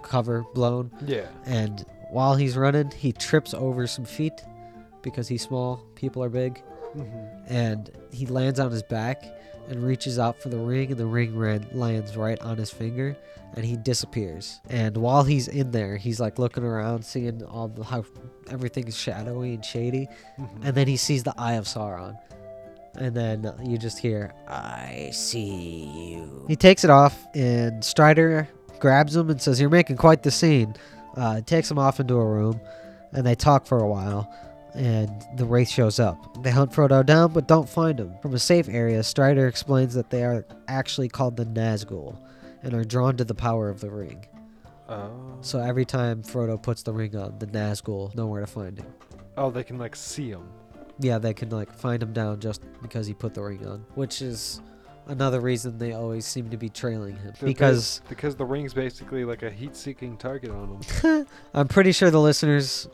cover 0.03 0.45
blown 0.55 0.91
Yeah. 1.05 1.27
and 1.47 1.85
while 2.11 2.35
he's 2.35 2.57
running 2.57 2.91
he 2.91 3.13
trips 3.13 3.53
over 3.55 3.87
some 3.87 4.05
feet 4.05 4.43
because 5.03 5.29
he's 5.29 5.43
small 5.43 5.85
people 5.95 6.23
are 6.25 6.29
big 6.31 6.63
Mm-hmm. 6.97 7.55
and 7.55 7.89
he 8.11 8.27
lands 8.27 8.59
on 8.59 8.73
his 8.73 8.83
back 8.83 9.23
and 9.71 9.83
reaches 9.83 10.19
out 10.19 10.39
for 10.43 10.51
the 10.51 10.59
ring 10.59 10.91
and 10.91 10.99
the 11.01 11.07
ring 11.07 11.39
lands 11.73 12.17
right 12.17 12.39
on 12.43 12.59
his 12.59 12.71
finger 12.71 13.17
and 13.57 13.65
he 13.65 13.77
disappears. 13.77 14.61
And 14.69 14.97
while 14.97 15.23
he's 15.25 15.49
in 15.49 15.71
there 15.71 15.97
he's 15.97 16.21
like 16.21 16.39
looking 16.39 16.65
around 16.65 17.05
seeing 17.05 17.43
all 17.45 17.69
the 17.69 17.83
how 17.85 18.05
everything's 18.51 18.97
shadowy 18.97 19.55
and 19.55 19.65
shady 19.65 20.09
Mm-hmm. 20.39 20.67
and 20.67 20.75
then 20.77 20.87
he 20.89 20.97
sees 20.97 21.23
the 21.23 21.35
eye 21.39 21.55
of 21.55 21.65
sauron. 21.65 22.19
And 22.97 23.15
then 23.15 23.51
you 23.65 23.79
just 23.79 23.99
hear 23.99 24.35
i 24.49 25.11
see 25.13 25.85
you. 26.17 26.45
He 26.49 26.57
takes 26.57 26.85
it 26.85 26.91
off 26.91 27.17
and 27.35 27.83
strider 27.85 28.49
grabs 28.81 29.15
him 29.17 29.31
and 29.31 29.41
says 29.41 29.61
you're 29.61 29.71
making 29.71 29.97
quite 29.97 30.23
the 30.23 30.31
scene. 30.31 30.75
Uh, 31.17 31.41
takes 31.43 31.71
him 31.71 31.79
off 31.79 32.01
into 32.01 32.15
a 32.15 32.25
room 32.25 32.61
and 33.13 33.27
they 33.27 33.35
talk 33.35 33.67
for 33.67 33.79
a 33.79 33.89
while 33.89 34.33
and 34.75 35.11
the 35.37 35.45
wraith 35.45 35.69
shows 35.69 35.99
up. 35.99 36.43
They 36.43 36.51
hunt 36.51 36.73
Frodo 36.73 37.05
down 37.05 37.33
but 37.33 37.49
don't 37.49 37.69
find 37.69 37.99
him. 37.99 38.15
From 38.23 38.35
a 38.35 38.39
safe 38.39 38.69
area, 38.69 39.03
Strider 39.03 39.47
explains 39.47 39.95
that 39.95 40.11
they 40.11 40.25
are 40.25 40.47
actually 40.69 41.09
called 41.09 41.37
the 41.37 41.47
Nazgul 41.47 42.17
and 42.63 42.75
are 42.75 42.85
drawn 42.85 43.17
to 43.17 43.25
the 43.25 43.35
power 43.35 43.69
of 43.69 43.81
the 43.81 43.91
ring. 43.91 44.27
Oh. 44.89 45.11
So 45.41 45.61
every 45.61 45.85
time 45.85 46.23
Frodo 46.23 46.61
puts 46.61 46.83
the 46.83 46.93
ring 46.93 47.17
on, 47.17 47.39
the 47.39 47.47
Nazgul 47.47 48.15
know 48.15 48.27
where 48.27 48.41
to 48.41 48.47
find 48.47 48.79
him. 48.79 48.87
Oh, 49.37 49.51
they 49.51 49.63
can 49.63 49.79
like 49.79 49.97
see 49.97 50.31
him. 50.31 50.49
Yeah, 50.99 51.19
they 51.19 51.33
can 51.33 51.49
like 51.49 51.73
find 51.73 52.03
him 52.03 52.13
down 52.13 52.41
just 52.41 52.63
because 52.83 53.07
he 53.07 53.15
put 53.15 53.33
the 53.33 53.43
ring 53.43 53.67
on, 53.67 53.85
which 53.95 54.21
is 54.21 54.61
another 55.07 55.41
reason 55.41 55.79
they 55.79 55.93
always 55.93 56.27
seem 56.27 56.51
to 56.51 56.57
be 56.57 56.69
trailing 56.69 57.17
him 57.17 57.33
They're 57.41 57.49
because 57.49 58.03
Because 58.09 58.37
the 58.37 58.45
ring's 58.45 58.75
basically 58.75 59.25
like 59.25 59.43
a 59.43 59.51
heat-seeking 59.51 60.19
target 60.19 60.51
on 60.51 60.81
him. 60.81 61.27
I'm 61.55 61.69
pretty 61.69 61.93
sure 61.93 62.11
the 62.11 62.21
listeners 62.21 62.89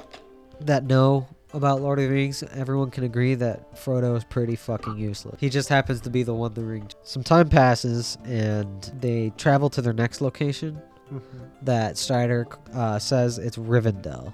that 0.60 0.84
know 0.84 1.26
about 1.52 1.80
Lord 1.80 1.98
of 1.98 2.04
the 2.08 2.10
Rings, 2.14 2.42
everyone 2.54 2.90
can 2.90 3.04
agree 3.04 3.34
that 3.36 3.74
Frodo 3.76 4.16
is 4.16 4.24
pretty 4.24 4.56
fucking 4.56 4.96
useless. 4.98 5.36
He 5.40 5.48
just 5.48 5.68
happens 5.68 6.00
to 6.02 6.10
be 6.10 6.22
the 6.22 6.34
one 6.34 6.52
the 6.54 6.64
ring. 6.64 6.88
Some 7.02 7.22
time 7.22 7.48
passes 7.48 8.18
and 8.24 8.82
they 9.00 9.32
travel 9.36 9.70
to 9.70 9.82
their 9.82 9.92
next 9.94 10.20
location 10.20 10.80
Mm-hmm. 11.06 11.38
that 11.62 11.96
Strider 11.96 12.48
uh, 12.74 12.98
says 12.98 13.38
it's 13.38 13.56
Rivendell. 13.56 14.32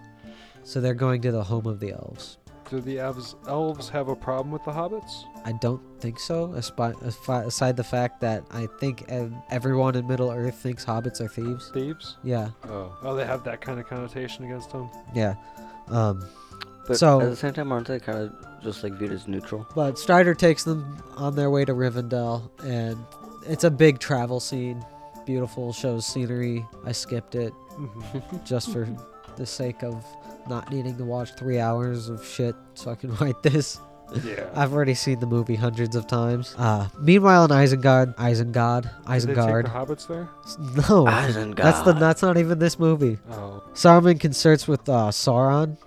So 0.64 0.80
they're 0.80 0.94
going 0.94 1.20
to 1.20 1.30
the 1.30 1.44
home 1.44 1.66
of 1.66 1.80
the 1.80 1.92
elves. 1.92 2.38
Do 2.70 2.80
the 2.80 2.98
elves, 2.98 3.36
elves 3.46 3.90
have 3.90 4.08
a 4.08 4.16
problem 4.16 4.50
with 4.50 4.64
the 4.64 4.70
hobbits? 4.70 5.24
I 5.44 5.52
don't 5.52 5.82
think 6.00 6.18
so, 6.18 6.54
aside 6.54 7.76
the 7.76 7.84
fact 7.84 8.22
that 8.22 8.44
I 8.50 8.68
think 8.80 9.04
everyone 9.50 9.96
in 9.96 10.06
Middle 10.06 10.30
Earth 10.30 10.54
thinks 10.54 10.82
hobbits 10.82 11.20
are 11.20 11.28
thieves. 11.28 11.70
Thieves? 11.74 12.16
Yeah, 12.24 12.48
Oh. 12.64 12.96
Oh, 13.02 13.14
they 13.14 13.26
have 13.26 13.44
that 13.44 13.60
kind 13.60 13.78
of 13.78 13.86
connotation 13.86 14.46
against 14.46 14.70
them? 14.70 14.88
yeah. 15.14 15.34
Um, 15.88 16.26
But 16.87 16.99
So- 16.99 17.20
at 17.20 17.30
the 17.30 17.37
same 17.37 17.53
time, 17.53 17.70
aren't 17.72 17.87
they 17.89 17.99
kind 18.01 18.18
of 18.18 18.33
just 18.62 18.83
like 18.83 18.95
viewed 18.95 19.12
as 19.12 19.28
neutral? 19.28 19.66
But 19.74 19.99
Strider 19.99 20.35
takes 20.35 20.64
them 20.64 20.97
on 21.16 21.35
their 21.37 21.51
way 21.51 21.64
to 21.64 21.74
Rivendell, 21.74 22.51
and 22.64 22.97
it's 23.47 23.64
a 23.64 23.70
big 23.70 23.99
travel 23.99 24.41
scene. 24.41 24.85
Beautiful, 25.26 25.72
shows 25.72 26.05
scenery. 26.07 26.66
I 26.85 26.93
skipped 26.93 27.35
it 27.35 27.53
Mm-hmm. 27.78 28.37
just 28.45 28.70
for 28.72 28.87
the 29.37 29.47
sake 29.47 29.83
of 29.83 30.05
not 30.49 30.70
needing 30.70 30.97
to 30.99 31.05
watch 31.05 31.35
three 31.37 31.59
hours 31.59 32.09
of 32.11 32.22
shit 32.26 32.55
so 32.74 32.91
I 32.91 32.97
can 32.97 33.14
write 33.20 33.43
this. 33.43 33.80
yeah. 34.24 34.45
I've 34.55 34.74
already 34.74 34.93
seen 34.95 35.20
the 35.20 35.26
movie 35.26 35.55
hundreds 35.55 35.97
of 35.97 36.07
times. 36.07 36.55
Uh, 36.59 36.89
meanwhile, 37.01 37.45
in 37.45 37.51
Isengard, 37.51 38.14
Isengard, 38.16 38.83
Did 38.83 38.91
they 39.09 39.18
take 39.18 39.35
the 39.37 39.41
Isengard. 39.41 39.64
hobbits 39.72 40.07
there? 40.09 40.28
No, 40.76 41.07
Isengard. 41.07 41.57
that's 41.57 41.80
the 41.83 41.93
that's 41.95 42.20
not 42.20 42.37
even 42.37 42.59
this 42.59 42.78
movie. 42.78 43.18
Oh. 43.30 43.62
Saruman 43.72 44.20
concerts 44.20 44.68
with 44.68 44.87
uh, 44.89 45.09
Sauron. 45.11 45.78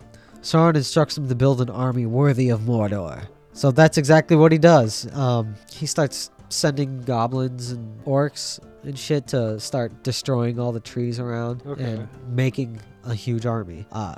Sauron 0.45 0.75
instructs 0.75 1.17
him 1.17 1.27
to 1.27 1.33
build 1.33 1.59
an 1.59 1.71
army 1.71 2.05
worthy 2.05 2.49
of 2.49 2.61
Mordor. 2.61 3.27
So 3.53 3.71
that's 3.71 3.97
exactly 3.97 4.37
what 4.37 4.51
he 4.51 4.59
does. 4.59 5.11
Um, 5.15 5.55
he 5.71 5.87
starts 5.87 6.29
sending 6.49 7.01
goblins 7.01 7.71
and 7.71 8.03
orcs 8.05 8.59
and 8.83 8.97
shit 8.97 9.25
to 9.29 9.59
start 9.59 10.03
destroying 10.03 10.59
all 10.59 10.71
the 10.71 10.79
trees 10.79 11.19
around 11.19 11.63
Okay. 11.65 11.83
and 11.83 12.07
making 12.29 12.79
a 13.05 13.15
huge 13.15 13.47
army. 13.47 13.87
Uh, 13.91 14.17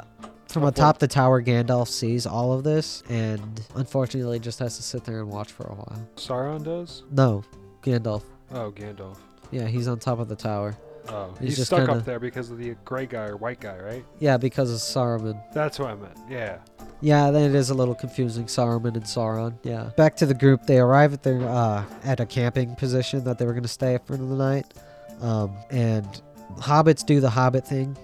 from 0.49 0.63
Of 0.63 0.69
atop 0.73 0.99
the 0.99 1.07
tower, 1.07 1.41
Gandalf 1.41 1.87
sees 1.87 2.25
all 2.25 2.51
of 2.51 2.65
this 2.65 3.03
and 3.09 3.61
unfortunately 3.75 4.39
just 4.39 4.59
has 4.59 4.75
to 4.75 4.83
sit 4.83 5.05
there 5.05 5.19
and 5.21 5.29
watch 5.29 5.51
for 5.53 5.63
a 5.67 5.75
while. 5.75 6.07
Sauron 6.17 6.61
does? 6.63 7.03
No, 7.09 7.43
Gandalf. 7.83 8.23
Oh, 8.51 8.71
Gandalf. 8.71 9.17
Yeah, 9.51 9.67
he's 9.67 9.87
on 9.87 9.99
top 9.99 10.19
of 10.19 10.27
the 10.27 10.35
tower. 10.35 10.75
Oh, 11.09 11.33
He's 11.39 11.57
he's, 11.57 11.65
stuck 11.67 11.79
kinda- 11.79 11.93
up 11.93 12.05
there 12.05 12.19
because 12.19 12.49
of 12.51 12.57
the 12.57 12.75
gray 12.85 13.05
guy 13.05 13.25
or 13.25 13.37
white 13.37 13.59
guy, 13.59 13.77
right? 13.77 14.05
Yeah, 14.19 14.37
because 14.37 14.71
of 14.71 14.77
Saruman. 14.79 15.41
That's 15.53 15.79
what 15.79 15.89
I 15.89 15.95
meant. 15.95 16.17
Yeah. 16.29 16.57
Yeah, 17.01 17.29
then 17.31 17.49
it 17.49 17.55
is 17.55 17.69
a 17.69 17.73
little 17.73 17.95
confusing. 17.95 18.45
Saruman 18.45 18.95
and 18.95 19.03
Sauron. 19.03 19.53
Yeah. 19.63 19.91
Back 19.97 20.15
to 20.17 20.25
the 20.25 20.33
group. 20.33 20.65
They 20.65 20.79
arrive 20.79 21.13
at 21.13 21.23
their 21.23 21.41
uh, 21.47 21.85
at 22.03 22.19
a 22.19 22.25
camping 22.25 22.75
position 22.75 23.23
that 23.25 23.37
they 23.37 23.45
were 23.45 23.53
gonna 23.53 23.67
stay 23.67 23.99
for 24.05 24.17
the 24.17 24.23
night, 24.23 24.73
um, 25.21 25.55
and 25.69 26.21
hobbits 26.57 27.05
do 27.05 27.19
the 27.19 27.29
hobbit 27.29 27.67
thing, 27.67 27.95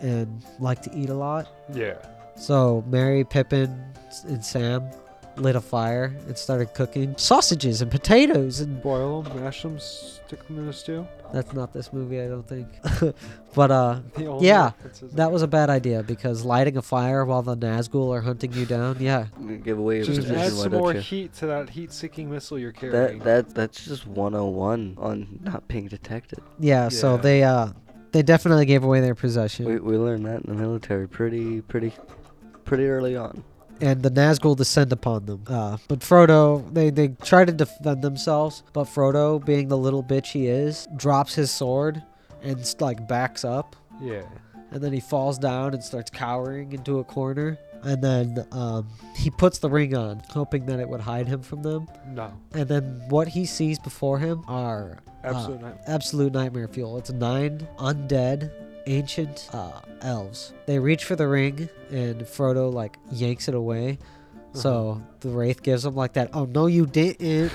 and 0.00 0.44
like 0.58 0.82
to 0.82 0.94
eat 0.94 1.10
a 1.10 1.14
lot. 1.14 1.46
Yeah. 1.72 1.94
So 2.36 2.82
Merry, 2.88 3.22
Pippin, 3.24 3.84
and 4.26 4.44
Sam 4.44 4.90
lit 5.40 5.56
a 5.56 5.60
fire 5.60 6.14
and 6.26 6.36
started 6.36 6.74
cooking 6.74 7.14
sausages 7.16 7.82
and 7.82 7.90
potatoes 7.90 8.60
and 8.60 8.82
Boil 8.82 9.22
them, 9.22 9.42
mash 9.42 9.62
them, 9.62 9.78
stick 9.78 10.46
them 10.46 10.58
in 10.58 10.68
a 10.68 10.72
stew. 10.72 11.06
that's 11.32 11.52
not 11.52 11.72
this 11.72 11.92
movie 11.92 12.20
I 12.20 12.28
don't 12.28 12.46
think. 12.46 12.68
but 13.54 13.70
uh 13.70 14.00
Yeah, 14.40 14.72
that 15.14 15.32
was 15.32 15.42
a 15.42 15.48
bad 15.48 15.70
idea 15.70 16.02
because 16.02 16.44
lighting 16.44 16.76
a 16.76 16.82
fire 16.82 17.24
while 17.24 17.42
the 17.42 17.56
Nazgul 17.56 18.14
are 18.14 18.20
hunting 18.20 18.52
you 18.52 18.66
down, 18.66 18.96
yeah. 19.00 19.26
Give 19.64 19.78
away 19.78 19.96
your 19.96 20.04
Just 20.06 20.20
position, 20.20 20.36
add 20.36 20.52
some 20.52 20.72
more 20.72 20.94
you? 20.94 21.00
heat 21.00 21.34
to 21.34 21.46
that 21.46 21.70
heat-seeking 21.70 22.30
missile 22.30 22.58
you're 22.58 22.72
carrying. 22.72 23.18
That 23.20 23.24
that 23.24 23.54
that's 23.54 23.84
just 23.84 24.06
101 24.06 24.96
on 24.98 25.40
not 25.42 25.66
being 25.68 25.88
detected. 25.88 26.40
Yeah, 26.58 26.88
so 26.88 27.16
they 27.16 27.42
uh 27.42 27.68
they 28.12 28.22
definitely 28.22 28.66
gave 28.66 28.82
away 28.84 29.00
their 29.00 29.14
possession. 29.14 29.66
We 29.66 29.78
we 29.78 29.96
learned 29.96 30.26
that 30.26 30.42
in 30.44 30.54
the 30.54 30.60
military 30.60 31.06
pretty 31.08 31.60
pretty 31.62 31.92
pretty 32.64 32.86
early 32.86 33.16
on. 33.16 33.42
And 33.80 34.02
the 34.02 34.10
Nazgul 34.10 34.56
descend 34.56 34.92
upon 34.92 35.26
them. 35.26 35.42
Uh, 35.46 35.76
but 35.88 36.00
Frodo, 36.00 36.72
they, 36.72 36.90
they 36.90 37.08
try 37.22 37.44
to 37.44 37.52
defend 37.52 38.02
themselves, 38.02 38.62
but 38.72 38.84
Frodo, 38.84 39.44
being 39.44 39.68
the 39.68 39.78
little 39.78 40.02
bitch 40.02 40.32
he 40.32 40.46
is, 40.46 40.86
drops 40.96 41.34
his 41.34 41.50
sword 41.50 42.02
and 42.42 42.74
like 42.80 43.06
backs 43.08 43.44
up, 43.44 43.76
yeah. 44.00 44.22
and 44.70 44.82
then 44.82 44.92
he 44.92 45.00
falls 45.00 45.38
down 45.38 45.74
and 45.74 45.82
starts 45.82 46.10
cowering 46.10 46.72
into 46.72 46.98
a 46.98 47.04
corner. 47.04 47.58
And 47.82 48.02
then 48.04 48.46
um, 48.52 48.88
he 49.16 49.30
puts 49.30 49.58
the 49.58 49.70
ring 49.70 49.96
on, 49.96 50.20
hoping 50.30 50.66
that 50.66 50.80
it 50.80 50.88
would 50.88 51.00
hide 51.00 51.26
him 51.26 51.40
from 51.42 51.62
them. 51.62 51.88
No. 52.08 52.30
And 52.52 52.68
then 52.68 53.02
what 53.08 53.28
he 53.28 53.46
sees 53.46 53.78
before 53.78 54.18
him 54.18 54.44
are 54.48 54.98
Absolute 55.24 55.62
uh, 55.62 55.68
night. 55.68 55.78
absolute 55.86 56.32
nightmare 56.32 56.68
fuel. 56.68 56.98
It's 56.98 57.10
nine 57.10 57.66
undead 57.78 58.50
ancient 58.86 59.48
uh, 59.52 59.80
elves. 60.02 60.52
They 60.66 60.78
reach 60.78 61.04
for 61.04 61.16
the 61.16 61.28
ring, 61.28 61.68
and 61.90 62.22
Frodo 62.22 62.72
like 62.72 62.98
yanks 63.10 63.48
it 63.48 63.54
away. 63.54 63.98
So 64.52 65.00
the 65.20 65.28
wraith 65.28 65.62
gives 65.62 65.84
him 65.84 65.94
like 65.94 66.14
that. 66.14 66.30
Oh 66.32 66.44
no, 66.44 66.66
you 66.66 66.84
didn't, 66.86 67.52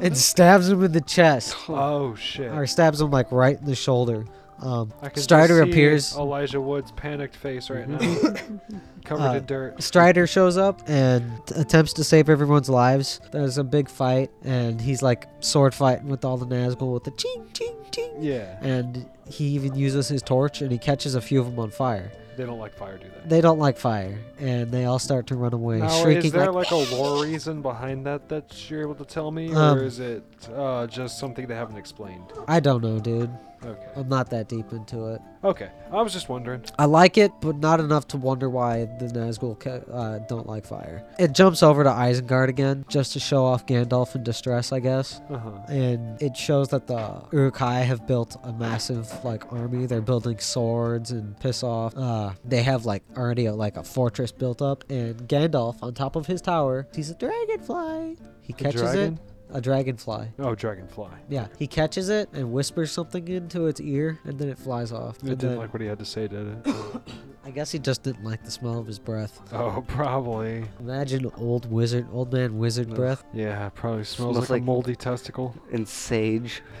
and 0.00 0.16
stabs 0.16 0.68
him 0.68 0.82
in 0.84 0.92
the 0.92 1.00
chest, 1.00 1.56
Oh 1.68 2.14
shit. 2.14 2.52
or 2.52 2.66
stabs 2.68 3.00
him 3.00 3.10
like 3.10 3.32
right 3.32 3.58
in 3.58 3.64
the 3.66 3.74
shoulder. 3.74 4.24
Um, 4.60 4.90
Strider 5.16 5.60
appears. 5.60 6.16
Elijah 6.16 6.60
Wood's 6.60 6.90
panicked 6.92 7.36
face 7.36 7.68
right 7.68 7.86
now, 7.86 7.98
covered 9.04 9.22
Uh, 9.30 9.34
in 9.34 9.44
dirt. 9.44 9.82
Strider 9.82 10.26
shows 10.26 10.56
up 10.56 10.80
and 10.88 11.30
attempts 11.56 11.92
to 11.94 12.04
save 12.04 12.30
everyone's 12.30 12.70
lives. 12.70 13.20
There's 13.32 13.58
a 13.58 13.64
big 13.64 13.88
fight, 13.90 14.30
and 14.44 14.80
he's 14.80 15.02
like 15.02 15.26
sword 15.40 15.74
fighting 15.74 16.08
with 16.08 16.24
all 16.24 16.36
the 16.38 16.46
Nazgul 16.46 16.94
with 16.94 17.04
the 17.04 17.10
ching 17.10 17.48
ching 17.52 17.76
ching. 17.90 18.12
Yeah. 18.22 18.56
And 18.62 19.06
he 19.28 19.44
even 19.48 19.74
uses 19.74 20.08
his 20.08 20.22
torch, 20.22 20.62
and 20.62 20.70
he 20.70 20.78
catches 20.78 21.14
a 21.14 21.20
few 21.20 21.40
of 21.40 21.46
them 21.46 21.58
on 21.58 21.70
fire. 21.70 22.10
They 22.36 22.44
don't 22.44 22.58
like 22.58 22.74
fire, 22.74 22.98
do 22.98 23.06
they? 23.06 23.28
They 23.36 23.40
don't 23.40 23.58
like 23.58 23.78
fire, 23.78 24.18
and 24.38 24.70
they 24.70 24.84
all 24.84 24.98
start 24.98 25.26
to 25.28 25.36
run 25.36 25.54
away, 25.54 25.78
Now, 25.78 25.88
shrieking 26.02 26.26
is 26.26 26.32
there 26.32 26.52
like, 26.52 26.70
like, 26.70 26.90
a 26.90 26.94
lore 26.94 27.22
reason 27.24 27.62
behind 27.62 28.04
that 28.04 28.28
that 28.28 28.70
you're 28.70 28.82
able 28.82 28.94
to 28.96 29.06
tell 29.06 29.30
me, 29.30 29.52
Um, 29.54 29.78
or 29.78 29.84
is 29.84 30.00
it 30.00 30.22
uh, 30.54 30.86
just 30.86 31.18
something 31.18 31.46
they 31.46 31.54
haven't 31.54 31.78
explained? 31.78 32.24
I 32.46 32.60
don't 32.60 32.82
know, 32.82 32.98
dude. 32.98 33.30
Okay. 33.64 33.86
I'm 33.96 34.08
not 34.08 34.30
that 34.30 34.48
deep 34.48 34.72
into 34.72 35.06
it. 35.06 35.20
Okay. 35.42 35.70
I 35.92 36.02
was 36.02 36.12
just 36.12 36.28
wondering. 36.28 36.64
I 36.78 36.84
like 36.86 37.18
it, 37.18 37.32
but 37.40 37.56
not 37.56 37.80
enough 37.80 38.06
to 38.08 38.16
wonder 38.16 38.50
why 38.50 38.84
the 38.98 39.06
Nazgul 39.06 39.56
uh, 39.92 40.18
don't 40.26 40.46
like 40.46 40.66
fire. 40.66 41.04
It 41.18 41.32
jumps 41.32 41.62
over 41.62 41.84
to 41.84 41.90
Isengard 41.90 42.48
again, 42.48 42.84
just 42.88 43.12
to 43.14 43.20
show 43.20 43.44
off 43.44 43.66
Gandalf 43.66 44.14
in 44.14 44.22
distress, 44.22 44.72
I 44.72 44.80
guess. 44.80 45.20
Uh 45.30 45.38
huh. 45.38 45.50
And 45.68 46.20
it 46.20 46.36
shows 46.36 46.68
that 46.68 46.86
the 46.86 47.22
Uruk-hai 47.32 47.80
have 47.80 48.06
built 48.06 48.36
a 48.42 48.52
massive 48.52 49.24
like 49.24 49.52
army. 49.52 49.86
They're 49.86 50.00
building 50.00 50.38
swords 50.38 51.10
and 51.10 51.38
piss 51.40 51.62
off. 51.62 51.96
Uh, 51.96 52.32
they 52.44 52.62
have 52.62 52.84
like 52.84 53.02
already 53.16 53.46
a, 53.46 53.54
like 53.54 53.76
a 53.76 53.82
fortress 53.84 54.32
built 54.32 54.60
up. 54.62 54.84
And 54.90 55.28
Gandalf 55.28 55.82
on 55.82 55.94
top 55.94 56.16
of 56.16 56.26
his 56.26 56.40
tower, 56.40 56.86
sees 56.92 57.10
a 57.10 57.14
dragonfly. 57.14 58.16
He 58.42 58.52
catches 58.52 58.94
it. 58.94 59.14
A 59.50 59.60
dragonfly. 59.60 60.28
Oh, 60.40 60.54
dragonfly. 60.54 61.10
Yeah, 61.28 61.46
he 61.58 61.66
catches 61.68 62.08
it 62.08 62.28
and 62.32 62.52
whispers 62.52 62.90
something 62.90 63.26
into 63.28 63.66
its 63.68 63.80
ear, 63.80 64.18
and 64.24 64.38
then 64.38 64.48
it 64.48 64.58
flies 64.58 64.90
off. 64.92 65.16
It 65.18 65.22
And 65.22 65.30
didn't 65.38 65.50
then- 65.50 65.58
like 65.58 65.72
what 65.72 65.80
he 65.80 65.86
had 65.86 65.98
to 66.00 66.04
say, 66.04 66.26
did 66.26 66.48
it? 66.66 66.66
I 67.44 67.50
guess 67.52 67.70
he 67.70 67.78
just 67.78 68.02
didn't 68.02 68.24
like 68.24 68.42
the 68.44 68.50
smell 68.50 68.76
of 68.78 68.88
his 68.88 68.98
breath. 68.98 69.40
oh, 69.52 69.84
probably. 69.86 70.64
Imagine 70.80 71.30
old 71.38 71.70
wizard, 71.70 72.08
old 72.12 72.32
man 72.32 72.58
wizard 72.58 72.90
Ugh. 72.90 72.96
breath. 72.96 73.22
Yeah, 73.32 73.68
probably 73.68 74.02
smells, 74.02 74.34
Smells 74.34 74.36
like, 74.36 74.50
like- 74.50 74.62
a 74.62 74.64
moldy 74.64 74.96
testicle. 74.96 75.54
And 75.72 75.86
sage. 75.88 76.60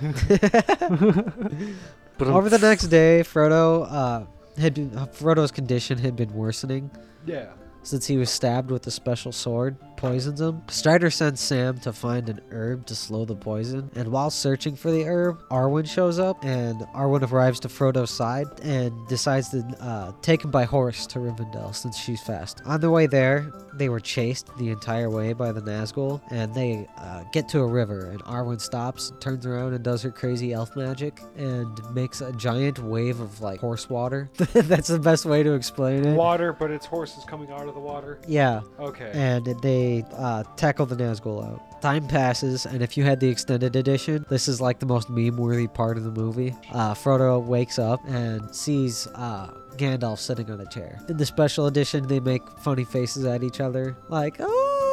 But 2.18 2.28
Over 2.28 2.48
the 2.48 2.58
next 2.58 2.84
day, 2.84 3.20
Frodo 3.22 3.86
uh, 3.90 4.24
had 4.58 4.72
been, 4.74 4.96
uh, 4.96 5.04
Frodo's 5.06 5.50
condition 5.52 5.98
had 5.98 6.16
been 6.16 6.32
worsening 6.32 6.90
Yeah. 7.26 7.48
since 7.82 8.06
he 8.06 8.16
was 8.16 8.30
stabbed 8.30 8.70
with 8.70 8.86
a 8.86 8.90
special 8.90 9.32
sword, 9.32 9.76
poisons 9.96 10.40
him. 10.40 10.62
Strider 10.68 11.10
sends 11.10 11.40
Sam 11.40 11.78
to 11.80 11.92
find 11.92 12.28
an 12.28 12.40
herb 12.50 12.86
to 12.86 12.94
slow 12.94 13.24
the 13.24 13.34
poison, 13.36 13.90
and 13.94 14.08
while 14.08 14.30
searching 14.30 14.76
for 14.76 14.90
the 14.90 15.04
herb, 15.04 15.38
Arwen 15.50 15.88
shows 15.88 16.18
up, 16.18 16.44
and 16.44 16.80
Arwen 16.94 17.30
arrives 17.30 17.60
to 17.60 17.68
Frodo's 17.68 18.10
side 18.10 18.46
and 18.62 18.92
decides 19.08 19.48
to 19.50 19.58
uh, 19.80 20.12
take 20.22 20.44
him 20.44 20.50
by 20.50 20.64
horse 20.64 21.06
to 21.08 21.18
Rivendell 21.18 21.74
since 21.74 21.96
she's 21.96 22.20
fast. 22.20 22.62
On 22.66 22.80
the 22.80 22.90
way 22.90 23.06
there, 23.06 23.52
they 23.74 23.88
were 23.88 24.00
chased 24.00 24.48
the 24.58 24.70
entire 24.70 25.10
way 25.10 25.32
by 25.32 25.52
the 25.52 25.60
Nazgul, 25.60 26.20
and 26.30 26.54
they 26.54 26.86
uh, 26.98 27.24
get 27.32 27.48
to 27.50 27.60
a 27.60 27.66
river, 27.66 28.10
and 28.10 28.22
Arwen 28.24 28.60
stops, 28.60 29.12
turns 29.20 29.46
around, 29.46 29.74
and 29.74 29.82
does 29.84 30.02
her 30.02 30.10
crazy 30.10 30.52
elf 30.52 30.74
magic, 30.76 31.20
and 31.36 31.78
makes 31.94 32.20
a 32.20 32.32
giant 32.32 32.78
wave 32.78 33.20
of 33.20 33.40
like 33.40 33.60
horse 33.60 33.88
water. 33.90 34.30
That's 34.52 34.88
the 34.88 34.98
best 34.98 35.24
way 35.26 35.42
to 35.42 35.52
explain 35.52 36.04
it. 36.06 36.14
Water, 36.16 36.52
but 36.52 36.70
its 36.70 36.86
horses 36.86 37.24
coming 37.24 37.50
out 37.50 37.68
of 37.68 37.74
the 37.74 37.80
water. 37.80 38.18
Yeah, 38.26 38.60
Okay. 38.78 39.10
and 39.14 39.46
they 39.62 39.85
uh, 40.16 40.42
tackle 40.56 40.86
the 40.86 40.96
Nazgul 40.96 41.44
out. 41.46 41.60
Time 41.82 42.06
passes, 42.08 42.66
and 42.66 42.82
if 42.82 42.96
you 42.96 43.04
had 43.04 43.20
the 43.20 43.28
extended 43.28 43.76
edition, 43.76 44.24
this 44.28 44.48
is 44.48 44.60
like 44.60 44.78
the 44.78 44.86
most 44.86 45.08
meme-worthy 45.10 45.68
part 45.68 45.96
of 45.96 46.04
the 46.04 46.10
movie. 46.10 46.54
Uh, 46.72 46.94
Frodo 46.94 47.42
wakes 47.42 47.78
up 47.78 48.00
and 48.06 48.54
sees 48.54 49.06
uh, 49.14 49.50
Gandalf 49.76 50.18
sitting 50.18 50.50
on 50.50 50.60
a 50.60 50.66
chair. 50.66 50.98
In 51.08 51.16
the 51.16 51.26
special 51.26 51.66
edition, 51.66 52.06
they 52.06 52.18
make 52.20 52.42
funny 52.60 52.84
faces 52.84 53.24
at 53.26 53.42
each 53.42 53.60
other, 53.60 53.96
like, 54.08 54.36
"Oh, 54.40 54.85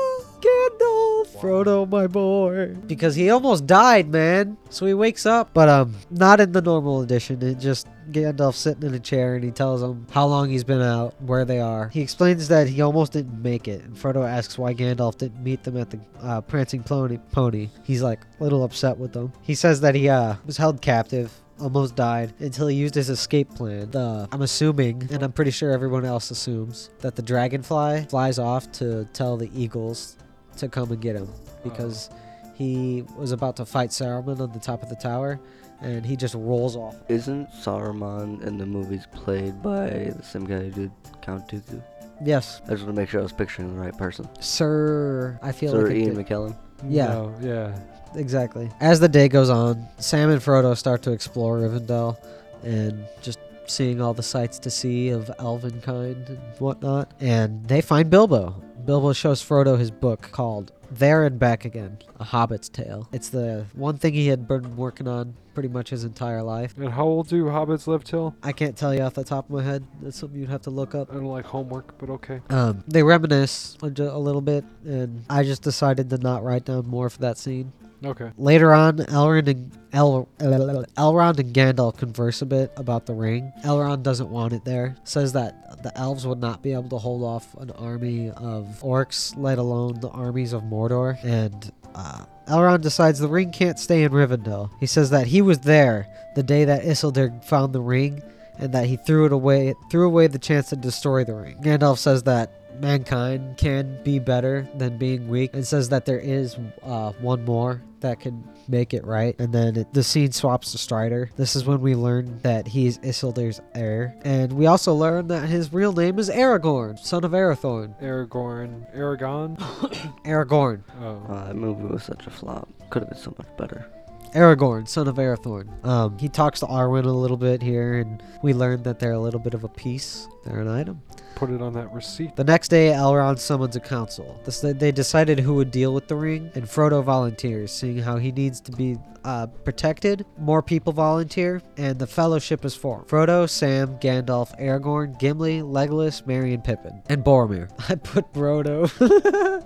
Gandalf, 0.79 1.27
Frodo, 1.41 1.89
my 1.89 2.07
boy," 2.07 2.75
because 2.87 3.15
he 3.15 3.29
almost 3.29 3.65
died, 3.65 4.09
man. 4.09 4.57
So 4.69 4.85
he 4.85 4.93
wakes 4.93 5.25
up, 5.25 5.53
but 5.53 5.69
um, 5.69 5.95
not 6.09 6.39
in 6.39 6.51
the 6.51 6.61
normal 6.61 7.01
edition. 7.01 7.41
It 7.41 7.59
just 7.59 7.87
Gandalf 8.11 8.55
sitting 8.55 8.83
in 8.83 8.93
a 8.93 8.99
chair 8.99 9.35
and 9.35 9.43
he 9.43 9.51
tells 9.51 9.81
him 9.81 10.05
how 10.11 10.25
long 10.25 10.49
he's 10.49 10.63
been 10.63 10.81
out, 10.81 11.19
where 11.21 11.45
they 11.45 11.59
are. 11.59 11.89
He 11.89 12.01
explains 12.01 12.47
that 12.49 12.67
he 12.67 12.81
almost 12.81 13.13
didn't 13.13 13.41
make 13.41 13.67
it, 13.67 13.83
and 13.83 13.95
Frodo 13.95 14.27
asks 14.27 14.57
why 14.57 14.73
Gandalf 14.73 15.17
didn't 15.17 15.43
meet 15.43 15.63
them 15.63 15.77
at 15.77 15.89
the 15.89 15.99
uh, 16.21 16.41
Prancing 16.41 16.83
Pony. 16.83 17.19
Pony. 17.31 17.69
He's 17.83 18.01
like 18.01 18.21
a 18.39 18.43
little 18.43 18.63
upset 18.63 18.97
with 18.97 19.13
them. 19.13 19.31
He 19.41 19.55
says 19.55 19.81
that 19.81 19.95
he 19.95 20.09
uh, 20.09 20.35
was 20.45 20.57
held 20.57 20.81
captive. 20.81 21.31
Almost 21.59 21.95
died 21.95 22.33
until 22.39 22.67
he 22.67 22.75
used 22.75 22.95
his 22.95 23.11
escape 23.11 23.53
plan. 23.53 23.91
The, 23.91 24.27
I'm 24.31 24.41
assuming, 24.41 25.07
and 25.11 25.21
I'm 25.21 25.31
pretty 25.31 25.51
sure 25.51 25.71
everyone 25.71 26.03
else 26.03 26.31
assumes, 26.31 26.89
that 26.99 27.15
the 27.15 27.21
dragonfly 27.21 28.07
flies 28.09 28.39
off 28.39 28.71
to 28.73 29.07
tell 29.13 29.37
the 29.37 29.51
eagles 29.53 30.17
to 30.57 30.67
come 30.69 30.91
and 30.91 31.01
get 31.01 31.15
him 31.15 31.29
because 31.63 32.09
he 32.53 33.03
was 33.17 33.31
about 33.31 33.55
to 33.57 33.65
fight 33.65 33.89
Saruman 33.89 34.39
on 34.39 34.51
the 34.51 34.59
top 34.59 34.83
of 34.83 34.89
the 34.89 34.95
tower, 34.95 35.39
and 35.81 36.05
he 36.05 36.15
just 36.15 36.35
rolls 36.35 36.75
off. 36.75 36.95
Isn't 37.09 37.49
Saruman 37.51 38.45
in 38.45 38.57
the 38.57 38.65
movies 38.65 39.07
played 39.11 39.61
by 39.61 40.11
the 40.15 40.23
same 40.23 40.45
guy 40.45 40.59
who 40.59 40.69
did 40.71 40.91
Count 41.21 41.47
Dooku? 41.47 41.81
Yes, 42.23 42.61
I 42.65 42.69
just 42.71 42.83
want 42.83 42.95
to 42.95 43.01
make 43.01 43.09
sure 43.09 43.19
I 43.19 43.23
was 43.23 43.33
picturing 43.33 43.73
the 43.73 43.81
right 43.81 43.97
person. 43.97 44.29
Sir. 44.39 45.39
I 45.41 45.51
feel 45.51 45.71
Sir 45.71 45.81
like 45.87 45.91
it 45.91 45.97
Ian 45.97 46.15
did- 46.15 46.25
McKellen. 46.27 46.55
Yeah. 46.87 47.07
No, 47.07 47.35
yeah. 47.41 47.79
exactly. 48.15 48.69
As 48.81 48.99
the 48.99 49.07
day 49.09 49.27
goes 49.29 49.49
on, 49.49 49.87
Sam 49.97 50.29
and 50.29 50.41
Frodo 50.41 50.75
start 50.77 51.01
to 51.03 51.11
explore 51.11 51.57
Rivendell 51.59 52.17
and 52.61 53.05
just 53.21 53.39
seeing 53.67 54.01
all 54.01 54.13
the 54.13 54.23
sights 54.23 54.59
to 54.59 54.69
see 54.69 55.09
of 55.09 55.31
elven 55.39 55.79
kind 55.81 56.27
and 56.27 56.37
whatnot. 56.59 57.11
And 57.21 57.65
they 57.67 57.79
find 57.81 58.09
Bilbo. 58.09 58.61
Bilbo 58.85 59.13
shows 59.13 59.41
Frodo 59.41 59.79
his 59.79 59.91
book 59.91 60.29
called 60.33 60.73
There 60.91 61.23
and 61.23 61.39
Back 61.39 61.63
Again, 61.63 61.99
A 62.19 62.25
Hobbit's 62.25 62.67
Tale. 62.67 63.07
It's 63.13 63.29
the 63.29 63.65
one 63.73 63.97
thing 63.97 64.13
he 64.13 64.27
had 64.27 64.45
been 64.45 64.75
working 64.75 65.07
on 65.07 65.35
pretty 65.53 65.69
much 65.69 65.89
his 65.89 66.03
entire 66.03 66.43
life. 66.43 66.75
And 66.77 66.89
how 66.89 67.05
old 67.05 67.29
do 67.29 67.45
hobbits 67.45 67.87
live 67.87 68.03
till? 68.03 68.35
I 68.43 68.51
can't 68.51 68.75
tell 68.75 68.93
you 68.93 69.01
off 69.01 69.13
the 69.13 69.23
top 69.23 69.45
of 69.45 69.51
my 69.51 69.63
head. 69.63 69.87
That's 70.01 70.17
something 70.19 70.37
you'd 70.37 70.49
have 70.49 70.63
to 70.63 70.69
look 70.69 70.95
up. 70.95 71.11
I 71.11 71.13
don't 71.13 71.25
like 71.25 71.45
homework, 71.45 71.97
but 71.97 72.09
okay. 72.09 72.41
Um, 72.49 72.83
they 72.87 73.03
reminisce 73.03 73.77
a, 73.81 73.87
a 73.87 74.19
little 74.19 74.41
bit, 74.41 74.65
and 74.83 75.23
I 75.29 75.43
just 75.43 75.61
decided 75.61 76.09
to 76.09 76.17
not 76.17 76.43
write 76.43 76.65
down 76.65 76.85
more 76.87 77.09
for 77.09 77.19
that 77.19 77.37
scene. 77.37 77.71
Okay. 78.05 78.31
Later 78.37 78.73
on, 78.73 78.97
Elrond 78.97 79.47
and 79.47 79.71
El- 79.93 80.27
Elrond 80.39 81.39
and 81.39 81.53
Gandalf 81.53 81.97
converse 81.97 82.41
a 82.41 82.45
bit 82.45 82.73
about 82.75 83.05
the 83.05 83.13
ring. 83.13 83.53
Elrond 83.63 84.03
doesn't 84.03 84.29
want 84.29 84.53
it 84.53 84.65
there. 84.65 84.95
Says 85.03 85.33
that 85.33 85.83
the 85.83 85.97
elves 85.97 86.25
would 86.25 86.39
not 86.39 86.61
be 86.61 86.73
able 86.73 86.89
to 86.89 86.97
hold 86.97 87.23
off 87.23 87.55
an 87.55 87.71
army 87.71 88.29
of 88.29 88.79
orcs, 88.81 89.33
let 89.37 89.57
alone 89.57 89.99
the 89.99 90.09
armies 90.09 90.53
of 90.53 90.63
Mordor. 90.63 91.23
And 91.23 91.71
uh, 91.95 92.25
Elrond 92.47 92.81
decides 92.81 93.19
the 93.19 93.27
ring 93.27 93.51
can't 93.51 93.79
stay 93.79 94.03
in 94.03 94.11
Rivendell. 94.11 94.69
He 94.79 94.85
says 94.85 95.09
that 95.11 95.27
he 95.27 95.41
was 95.41 95.59
there 95.59 96.07
the 96.35 96.43
day 96.43 96.65
that 96.65 96.83
Isildur 96.83 97.43
found 97.43 97.73
the 97.73 97.81
ring, 97.81 98.21
and 98.57 98.73
that 98.73 98.85
he 98.85 98.97
threw 98.97 99.25
it 99.25 99.31
away, 99.31 99.73
threw 99.89 100.05
away 100.05 100.27
the 100.27 100.39
chance 100.39 100.69
to 100.69 100.75
destroy 100.75 101.23
the 101.23 101.33
ring. 101.35 101.57
Gandalf 101.61 101.97
says 101.97 102.23
that 102.23 102.51
mankind 102.79 103.57
can 103.57 104.01
be 104.03 104.19
better 104.19 104.67
than 104.75 104.97
being 104.97 105.27
weak, 105.27 105.51
and 105.53 105.65
says 105.65 105.89
that 105.89 106.05
there 106.05 106.19
is 106.19 106.57
uh, 106.83 107.11
one 107.13 107.43
more 107.45 107.81
that 108.01 108.19
can 108.19 108.43
make 108.67 108.93
it 108.93 109.05
right. 109.05 109.35
And 109.39 109.53
then 109.53 109.75
it, 109.77 109.93
the 109.93 110.03
scene 110.03 110.31
swaps 110.31 110.71
to 110.71 110.77
Strider. 110.77 111.31
This 111.37 111.55
is 111.55 111.65
when 111.65 111.81
we 111.81 111.95
learn 111.95 112.39
that 112.43 112.67
he's 112.67 112.97
Isildur's 112.99 113.61
heir, 113.73 114.15
and 114.23 114.53
we 114.53 114.65
also 114.65 114.93
learn 114.93 115.27
that 115.27 115.47
his 115.47 115.73
real 115.73 115.93
name 115.93 116.19
is 116.19 116.29
Aragorn, 116.29 116.99
son 116.99 117.23
of 117.23 117.31
Arathorn. 117.31 117.99
Aragorn. 118.01 118.85
Aragon? 118.93 119.55
Aragorn. 120.25 120.81
Oh. 121.01 121.21
Uh, 121.29 121.47
that 121.47 121.55
movie 121.55 121.85
was 121.85 122.03
such 122.03 122.27
a 122.27 122.29
flop. 122.29 122.67
Could 122.89 123.03
have 123.03 123.09
been 123.09 123.19
so 123.19 123.33
much 123.37 123.47
better. 123.57 123.89
Aragorn, 124.33 124.87
son 124.87 125.07
of 125.07 125.15
Arathorn. 125.15 125.85
Um, 125.85 126.17
he 126.17 126.27
talks 126.27 126.59
to 126.61 126.65
Arwen 126.65 127.05
a 127.05 127.09
little 127.09 127.37
bit 127.37 127.61
here, 127.61 127.99
and 127.99 128.21
we 128.41 128.53
learn 128.53 128.83
that 128.83 128.99
they're 128.99 129.13
a 129.13 129.19
little 129.19 129.39
bit 129.39 129.53
of 129.53 129.63
a 129.63 129.69
piece. 129.69 130.27
They're 130.43 130.59
an 130.59 130.67
item. 130.67 131.01
Put 131.35 131.49
it 131.49 131.61
on 131.61 131.73
that 131.73 131.91
receipt. 131.93 132.35
The 132.35 132.43
next 132.43 132.67
day, 132.69 132.89
Elrond 132.89 133.39
summons 133.39 133.75
a 133.75 133.79
council. 133.79 134.39
This, 134.45 134.61
they 134.61 134.91
decided 134.91 135.39
who 135.39 135.55
would 135.55 135.71
deal 135.71 135.93
with 135.93 136.07
the 136.07 136.15
ring, 136.15 136.51
and 136.55 136.65
Frodo 136.65 137.03
volunteers, 137.03 137.71
seeing 137.71 137.97
how 137.97 138.17
he 138.17 138.31
needs 138.31 138.61
to 138.61 138.71
be 138.71 138.97
uh, 139.25 139.47
protected. 139.47 140.25
More 140.37 140.61
people 140.61 140.93
volunteer, 140.93 141.61
and 141.77 141.97
the 141.97 142.07
Fellowship 142.07 142.65
is 142.65 142.75
formed. 142.75 143.07
Frodo, 143.07 143.49
Sam, 143.49 143.97
Gandalf, 143.99 144.57
Aragorn, 144.59 145.17
Gimli, 145.19 145.61
Legolas, 145.61 146.25
Merry, 146.27 146.53
and 146.53 146.63
Pippin. 146.63 147.01
And 147.07 147.23
Boromir. 147.23 147.69
I 147.89 147.95
put 147.95 148.31
Frodo. 148.33 148.87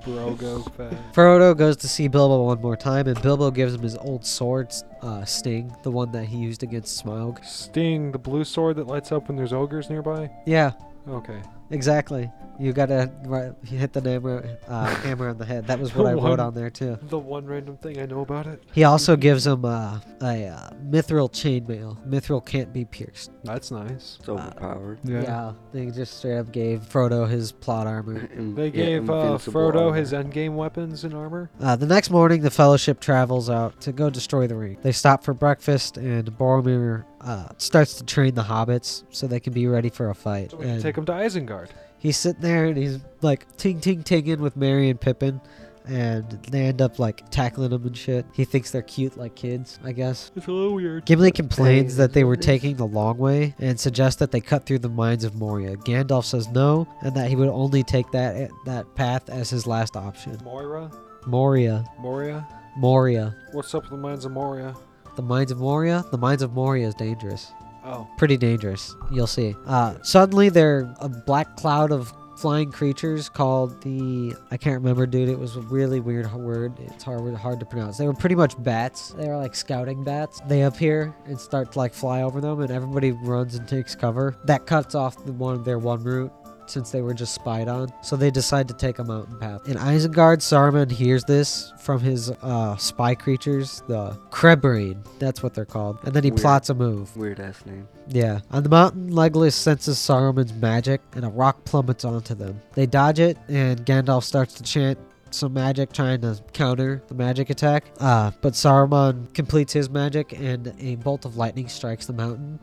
Brogo 0.04 0.64
fast. 0.78 0.96
Frodo 1.14 1.56
goes 1.56 1.78
to 1.78 1.88
see 1.88 2.08
Bilbo 2.08 2.44
one 2.44 2.62
more 2.62 2.78
time, 2.78 3.08
and 3.08 3.22
Bilbo 3.22 3.52
gives 3.52 3.74
him 3.74 3.82
his 3.82 3.98
old 3.98 4.26
sword, 4.26 4.57
uh, 5.02 5.24
Sting, 5.26 5.76
the 5.84 5.92
one 5.92 6.12
that 6.12 6.26
he 6.26 6.38
used 6.38 6.64
against 6.64 7.04
Smaug. 7.04 7.44
Sting, 7.46 8.12
the 8.12 8.18
blue 8.20 8.44
sword 8.44 8.76
that 8.78 8.88
lights 8.88 9.12
up 9.12 9.28
when 9.28 9.38
there's 9.38 9.54
ogres 9.54 9.90
nearby? 9.90 10.30
Yeah, 10.46 10.72
Okay. 11.08 11.42
exactly. 11.72 12.32
You 12.60 12.74
gotta 12.74 13.12
right, 13.26 13.52
you 13.66 13.78
hit 13.78 13.94
the 13.94 14.02
hammer, 14.02 14.58
uh, 14.68 14.86
hammer 15.04 15.30
on 15.30 15.38
the 15.38 15.46
head. 15.46 15.68
That 15.68 15.80
was 15.80 15.94
what 15.94 16.08
I 16.08 16.14
wrote 16.14 16.24
One- 16.24 16.40
on 16.40 16.54
there 16.56 16.70
too. 16.72 16.98
The 17.04 17.20
one 17.20 17.46
random 17.46 17.78
thing 17.78 18.00
I 18.00 18.06
know 18.08 18.22
about 18.22 18.48
it. 18.48 18.64
He 18.74 18.84
also 18.84 19.16
gives 19.16 19.46
him 19.46 19.64
uh, 19.64 20.00
a 20.22 20.48
uh, 20.48 20.70
mithril 20.90 21.30
chainmail. 21.32 22.04
Mithril 22.08 22.44
can't 22.44 22.74
be 22.74 22.84
pierced. 22.86 23.32
That's 23.44 23.70
nice. 23.70 24.18
It's 24.20 24.28
overpowered. 24.30 25.00
Yeah. 25.04 25.54
they 25.72 25.88
just 25.92 26.18
straight 26.18 26.40
up 26.40 26.52
gave 26.52 26.82
Frodo 26.82 27.30
his 27.30 27.52
plot 27.52 27.86
armor. 27.86 28.28
In- 28.36 28.56
They 28.56 28.66
yeah, 28.68 28.72
gave 28.86 29.10
uh, 29.10 29.14
invincible 29.14 29.62
Frodo 29.62 29.82
armor. 29.88 29.96
his 29.98 30.14
endgame 30.14 30.56
weapons 30.56 31.04
and 31.04 31.14
armor. 31.14 31.52
Uh, 31.62 31.76
the 31.76 31.86
next 31.86 32.10
morning, 32.10 32.42
the 32.42 32.50
Fellowship 32.52 33.00
travels 33.00 33.50
out 33.50 33.80
to 33.82 33.92
go 33.92 34.10
destroy 34.10 34.48
the 34.48 34.56
ring. 34.56 34.78
They 34.82 34.92
stop 34.92 35.24
for 35.24 35.34
breakfast, 35.36 35.98
and 35.98 36.32
Boromir 36.38 37.06
uh, 37.22 37.50
starts 37.58 37.94
to 37.96 38.04
train 38.04 38.34
the 38.34 38.44
hobbits 38.44 39.04
so 39.12 39.28
they 39.28 39.40
can 39.40 39.54
be 39.54 39.68
ready 39.68 39.90
for 39.90 40.10
a 40.10 40.16
fight. 40.16 40.52
So 40.52 40.58
we 40.58 40.64
can 40.64 40.74
And 40.74 40.82
take 40.82 40.98
him 40.98 41.06
to 41.06 41.12
Isengard. 41.12 41.70
He's 42.00 42.18
sitting 42.18 42.42
there 42.42 42.66
and 42.66 42.78
he's 42.78 43.00
like 43.22 43.56
ting 43.58 43.80
ting 43.80 44.04
tinging 44.04 44.42
with 44.42 44.56
Merry 44.58 44.90
and 44.90 45.00
Pippin. 45.00 45.42
And 45.90 46.30
they 46.52 46.66
end 46.66 46.82
up 46.82 47.00
like 47.00 47.30
tackling 47.30 47.72
him 47.72 47.86
and 47.86 47.96
shit. 47.98 48.26
He 48.34 48.44
thinks 48.44 48.72
they're 48.72 48.82
cute 48.82 49.16
like 49.18 49.36
kids, 49.36 49.80
I 49.86 49.94
guess. 49.94 50.32
It's 50.36 50.48
a 50.48 50.52
little 50.52 50.74
weird. 50.74 51.06
Gimli 51.06 51.32
complains 51.32 51.96
that 51.96 52.12
they 52.12 52.26
were 52.26 52.36
taking 52.36 52.76
the 52.76 52.86
long 52.86 53.18
way 53.18 53.56
and 53.58 53.80
suggests 53.80 54.20
that 54.20 54.32
they 54.32 54.42
cut 54.42 54.66
through 54.66 54.80
the 54.80 54.90
mines 54.90 55.24
of 55.24 55.36
Moria. 55.36 55.78
Gandalf 55.78 56.26
says 56.26 56.50
no, 56.50 56.86
and 57.04 57.16
that 57.16 57.30
he 57.30 57.38
would 57.38 57.48
only 57.48 57.84
take 57.84 58.12
that 58.12 58.50
that 58.66 58.96
path 58.96 59.30
as 59.30 59.50
his 59.50 59.66
last 59.66 59.96
option. 59.96 60.38
Moira? 60.44 60.92
Moria, 61.26 61.86
Moria? 62.00 62.46
Moria, 62.76 63.34
What's 63.54 63.74
up 63.74 63.84
with 63.84 63.92
the 63.92 63.98
mines 63.98 64.26
of 64.26 64.34
Moria? 64.34 64.76
the 65.16 65.22
mines 65.24 65.52
of 65.52 65.58
Moria. 65.58 66.04
The 66.12 66.18
mines 66.18 66.42
of 66.42 66.52
Moria 66.52 66.88
is 66.90 66.96
dangerous, 66.96 67.54
Oh. 67.88 68.08
pretty 68.18 68.38
dangerous. 68.38 68.96
You'll 69.10 69.28
see. 69.28 69.56
Uh, 69.66 69.96
suddenly, 70.02 70.50
there 70.50 70.94
a 71.00 71.08
black 71.08 71.56
cloud 71.56 71.92
of 71.92 72.14
flying 72.38 72.72
creatures 72.72 73.30
called 73.30 73.82
the 73.82 74.36
I 74.52 74.58
can't 74.58 74.76
remember, 74.76 75.06
dude. 75.06 75.30
It 75.30 75.40
was 75.40 75.56
a 75.56 75.62
really 75.62 76.00
weird 76.00 76.32
word. 76.34 76.74
It's 76.80 77.04
hard 77.04 77.34
hard 77.36 77.60
to 77.60 77.66
pronounce. 77.66 77.98
They 77.98 78.06
were 78.06 78.14
pretty 78.14 78.36
much 78.36 78.62
bats. 78.62 79.10
They 79.12 79.28
were 79.28 79.38
like 79.38 79.56
scouting 79.56 80.04
bats. 80.04 80.42
They 80.48 80.64
appear 80.64 81.16
and 81.26 81.40
start 81.40 81.72
to 81.72 81.80
like 81.80 81.94
fly 81.94 82.22
over 82.22 82.40
them, 82.42 82.62
and 82.62 82.72
everybody 82.72 83.12
runs 83.12 83.56
and 83.56 83.68
takes 83.68 83.96
cover. 83.96 84.38
That 84.46 84.66
cuts 84.66 84.94
off 84.94 85.24
the 85.26 85.34
one 85.34 85.64
their 85.64 85.80
one 85.80 86.04
route. 86.04 86.32
Since 86.68 86.92
they 86.92 87.02
were 87.02 87.14
just 87.14 87.34
spied 87.34 87.68
on, 87.70 87.90
so 88.04 88.16
they 88.18 88.30
decide 88.30 88.68
to 88.68 88.74
take 88.74 89.00
a 89.00 89.04
mountain 89.04 89.40
path. 89.40 89.68
In 89.68 89.76
Isengard, 89.78 90.40
Saruman 90.40 90.92
hears 90.92 91.24
this 91.24 91.72
from 91.80 92.02
his 92.02 92.30
uh, 92.30 92.76
spy 92.76 93.16
creatures, 93.16 93.82
the 93.88 94.12
Krebrine. 94.32 95.06
That's 95.18 95.42
what 95.42 95.54
they're 95.54 95.66
called. 95.66 96.00
And 96.04 96.14
then 96.14 96.24
he 96.24 96.32
Weird. 96.32 96.42
plots 96.42 96.70
a 96.70 96.74
move. 96.74 97.16
Weird 97.16 97.40
ass 97.40 97.66
name. 97.66 97.88
Yeah. 98.10 98.42
On 98.52 98.64
the 98.64 98.70
mountain, 98.70 99.10
Legolas 99.10 99.54
senses 99.54 99.98
Saruman's 99.98 100.54
magic, 100.54 101.02
and 101.14 101.24
a 101.24 101.30
rock 101.30 101.64
plummets 101.64 102.04
onto 102.04 102.36
them. 102.36 102.62
They 102.74 102.86
dodge 102.86 103.20
it, 103.20 103.38
and 103.48 103.86
Gandalf 103.86 104.24
starts 104.24 104.54
to 104.56 104.64
chant 104.64 105.00
some 105.30 105.54
magic, 105.54 105.92
trying 105.94 106.22
to 106.22 106.38
counter 106.54 107.02
the 107.08 107.14
magic 107.16 107.50
attack. 107.50 107.86
Uh, 108.00 108.32
but 108.42 108.54
Saruman 108.54 109.34
completes 109.34 109.72
his 109.72 109.90
magic, 109.90 110.34
and 110.38 110.74
a 110.80 110.96
bolt 110.96 111.24
of 111.26 111.38
lightning 111.38 111.70
strikes 111.70 112.06
the 112.08 112.14
mountain, 112.14 112.60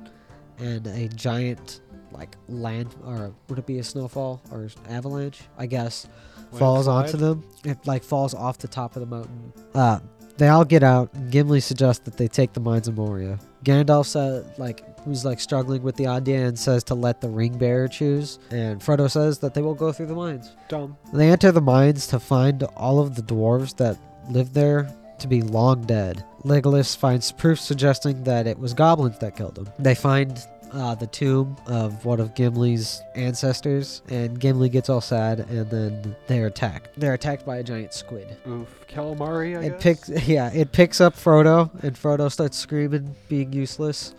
and 0.59 0.87
a 0.87 1.09
giant, 1.09 1.81
like 2.15 2.37
land, 2.49 2.95
or 3.05 3.35
would 3.49 3.59
it 3.59 3.67
be 3.67 3.79
a 3.79 3.85
snowfall 3.85 4.41
or 4.51 4.69
avalanche? 4.89 5.43
I 5.59 5.67
guess 5.67 6.07
falls 6.53 6.89
onto 6.89 7.17
them. 7.17 7.45
It 7.65 7.87
like 7.87 8.03
falls 8.03 8.35
off 8.35 8.59
the 8.59 8.69
top 8.69 8.97
of 8.97 9.01
the 9.01 9.07
mountain. 9.07 9.53
Uh, 9.75 10.01
they 10.37 10.49
all 10.49 10.65
get 10.65 10.83
out. 10.83 11.13
And 11.15 11.31
Gimli 11.31 11.61
suggests 11.61 12.05
that 12.05 12.17
they 12.17 12.29
take 12.29 12.53
the 12.53 12.61
mines 12.61 12.89
of 12.89 12.97
Moria. 12.97 13.39
Gandalf 13.65 14.07
said, 14.07 14.59
like, 14.59 14.99
who's 15.01 15.25
like 15.25 15.41
struggling 15.41 15.83
with 15.83 15.97
the 15.97 16.07
idea 16.07 16.47
and 16.47 16.59
says 16.59 16.85
to 16.85 16.95
let 16.95 17.21
the 17.21 17.29
ring 17.29 17.57
bearer 17.57 17.89
choose. 17.89 18.39
And 18.51 18.81
Frodo 18.81 19.11
says 19.11 19.39
that 19.41 19.55
they 19.55 19.63
will 19.63 19.75
go 19.75 19.93
through 19.93 20.07
the 20.07 20.15
mines. 20.15 20.57
Dumb. 20.69 20.97
They 21.13 21.31
enter 21.31 21.53
the 21.53 21.61
mines 21.61 22.07
to 22.09 22.21
find 22.21 22.63
all 22.77 23.01
of 23.01 23.15
the 23.15 23.23
dwarves 23.23 23.77
that 23.77 23.99
lived 24.31 24.55
there 24.55 24.93
to 25.19 25.29
be 25.29 25.43
long 25.43 25.83
dead. 25.83 26.25
Legolas 26.45 26.97
finds 26.97 27.33
proof 27.33 27.59
suggesting 27.61 28.25
that 28.25 28.47
it 28.47 28.59
was 28.59 28.75
goblins 28.75 29.19
that 29.21 29.37
killed 29.37 29.55
them. 29.55 29.69
They 29.79 29.95
find 29.95 30.39
uh, 30.75 30.95
the 30.95 31.07
tomb 31.07 31.57
of 31.67 32.05
one 32.05 32.21
of 32.21 32.35
Gimli's 32.35 33.01
ancestors, 33.15 34.03
and 34.09 34.39
Gimli 34.39 34.69
gets 34.69 34.89
all 34.89 35.01
sad, 35.01 35.41
and 35.41 35.71
then 35.71 36.17
they're 36.27 36.49
attacked. 36.49 36.91
They're 36.99 37.15
attacked 37.15 37.47
by 37.47 37.59
a 37.59 37.63
giant 37.63 37.95
squid. 37.95 38.37
Oof. 38.47 38.85
Calamari, 38.89 39.59
I 39.59 39.65
it 39.65 39.71
guess? 39.71 39.83
picks, 39.83 40.29
yeah, 40.29 40.53
it 40.53 40.73
picks 40.73 41.01
up 41.01 41.15
Frodo, 41.15 41.71
and 41.83 41.97
Frodo 41.97 42.31
starts 42.31 42.59
screaming, 42.59 43.15
being 43.29 43.53
useless. 43.53 44.15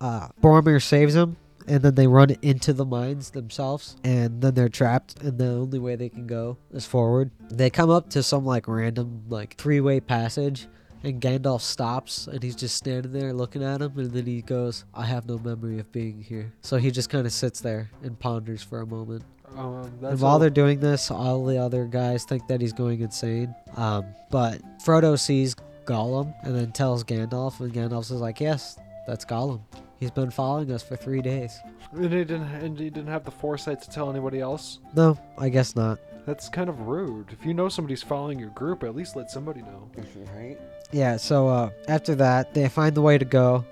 Uh, 0.00 0.28
Boromir 0.42 0.82
saves 0.82 1.14
him, 1.14 1.36
and 1.68 1.82
then 1.82 1.94
they 1.94 2.06
run 2.06 2.36
into 2.42 2.72
the 2.72 2.84
mines 2.84 3.30
themselves, 3.30 3.96
and 4.04 4.40
then 4.40 4.54
they're 4.54 4.68
trapped, 4.68 5.22
and 5.22 5.38
the 5.38 5.48
only 5.48 5.78
way 5.78 5.96
they 5.96 6.08
can 6.08 6.26
go 6.26 6.56
is 6.72 6.86
forward. 6.86 7.30
They 7.50 7.70
come 7.70 7.90
up 7.90 8.10
to 8.10 8.22
some 8.22 8.44
like 8.44 8.68
random 8.68 9.24
like 9.28 9.56
three-way 9.56 10.00
passage, 10.00 10.66
and 11.06 11.20
Gandalf 11.20 11.60
stops, 11.60 12.26
and 12.26 12.42
he's 12.42 12.56
just 12.56 12.74
standing 12.76 13.12
there 13.12 13.32
looking 13.32 13.62
at 13.62 13.80
him, 13.80 13.92
and 13.96 14.10
then 14.10 14.26
he 14.26 14.42
goes, 14.42 14.84
"I 14.92 15.04
have 15.06 15.26
no 15.28 15.38
memory 15.38 15.78
of 15.78 15.90
being 15.92 16.20
here." 16.22 16.52
So 16.62 16.76
he 16.78 16.90
just 16.90 17.08
kind 17.08 17.26
of 17.26 17.32
sits 17.32 17.60
there 17.60 17.90
and 18.02 18.18
ponders 18.18 18.62
for 18.62 18.80
a 18.80 18.86
moment. 18.86 19.22
Um, 19.56 19.90
that's 20.00 20.12
And 20.14 20.20
while 20.20 20.32
all- 20.32 20.38
they're 20.40 20.50
doing 20.50 20.80
this, 20.80 21.10
all 21.10 21.44
the 21.44 21.58
other 21.58 21.84
guys 21.86 22.24
think 22.24 22.48
that 22.48 22.60
he's 22.60 22.72
going 22.72 23.00
insane. 23.00 23.54
Um, 23.76 24.04
but 24.30 24.60
Frodo 24.84 25.18
sees 25.18 25.54
Gollum 25.84 26.34
and 26.42 26.54
then 26.54 26.72
tells 26.72 27.04
Gandalf, 27.04 27.60
and 27.60 27.72
Gandalf 27.72 28.00
is 28.10 28.20
like, 28.20 28.40
"Yes, 28.40 28.76
that's 29.06 29.24
Gollum. 29.24 29.60
He's 30.00 30.10
been 30.10 30.30
following 30.30 30.70
us 30.72 30.82
for 30.82 30.96
three 30.96 31.22
days." 31.22 31.58
And 31.92 32.02
he 32.02 32.08
didn't. 32.10 32.42
And 32.42 32.78
he 32.78 32.90
didn't 32.90 33.06
have 33.06 33.24
the 33.24 33.30
foresight 33.30 33.80
to 33.82 33.90
tell 33.90 34.10
anybody 34.10 34.40
else. 34.40 34.80
No, 34.94 35.16
I 35.38 35.48
guess 35.48 35.76
not. 35.76 36.00
That's 36.26 36.48
kind 36.48 36.68
of 36.68 36.80
rude. 36.88 37.28
If 37.30 37.46
you 37.46 37.54
know 37.54 37.68
somebody's 37.68 38.02
following 38.02 38.40
your 38.40 38.50
group, 38.50 38.82
at 38.82 38.96
least 38.96 39.14
let 39.14 39.30
somebody 39.30 39.60
know. 39.62 39.88
Right? 40.36 40.58
Yeah. 40.92 41.16
So 41.16 41.48
uh, 41.48 41.70
after 41.88 42.14
that, 42.16 42.54
they 42.54 42.68
find 42.68 42.94
the 42.94 43.02
way 43.02 43.18
to 43.18 43.24
go, 43.24 43.64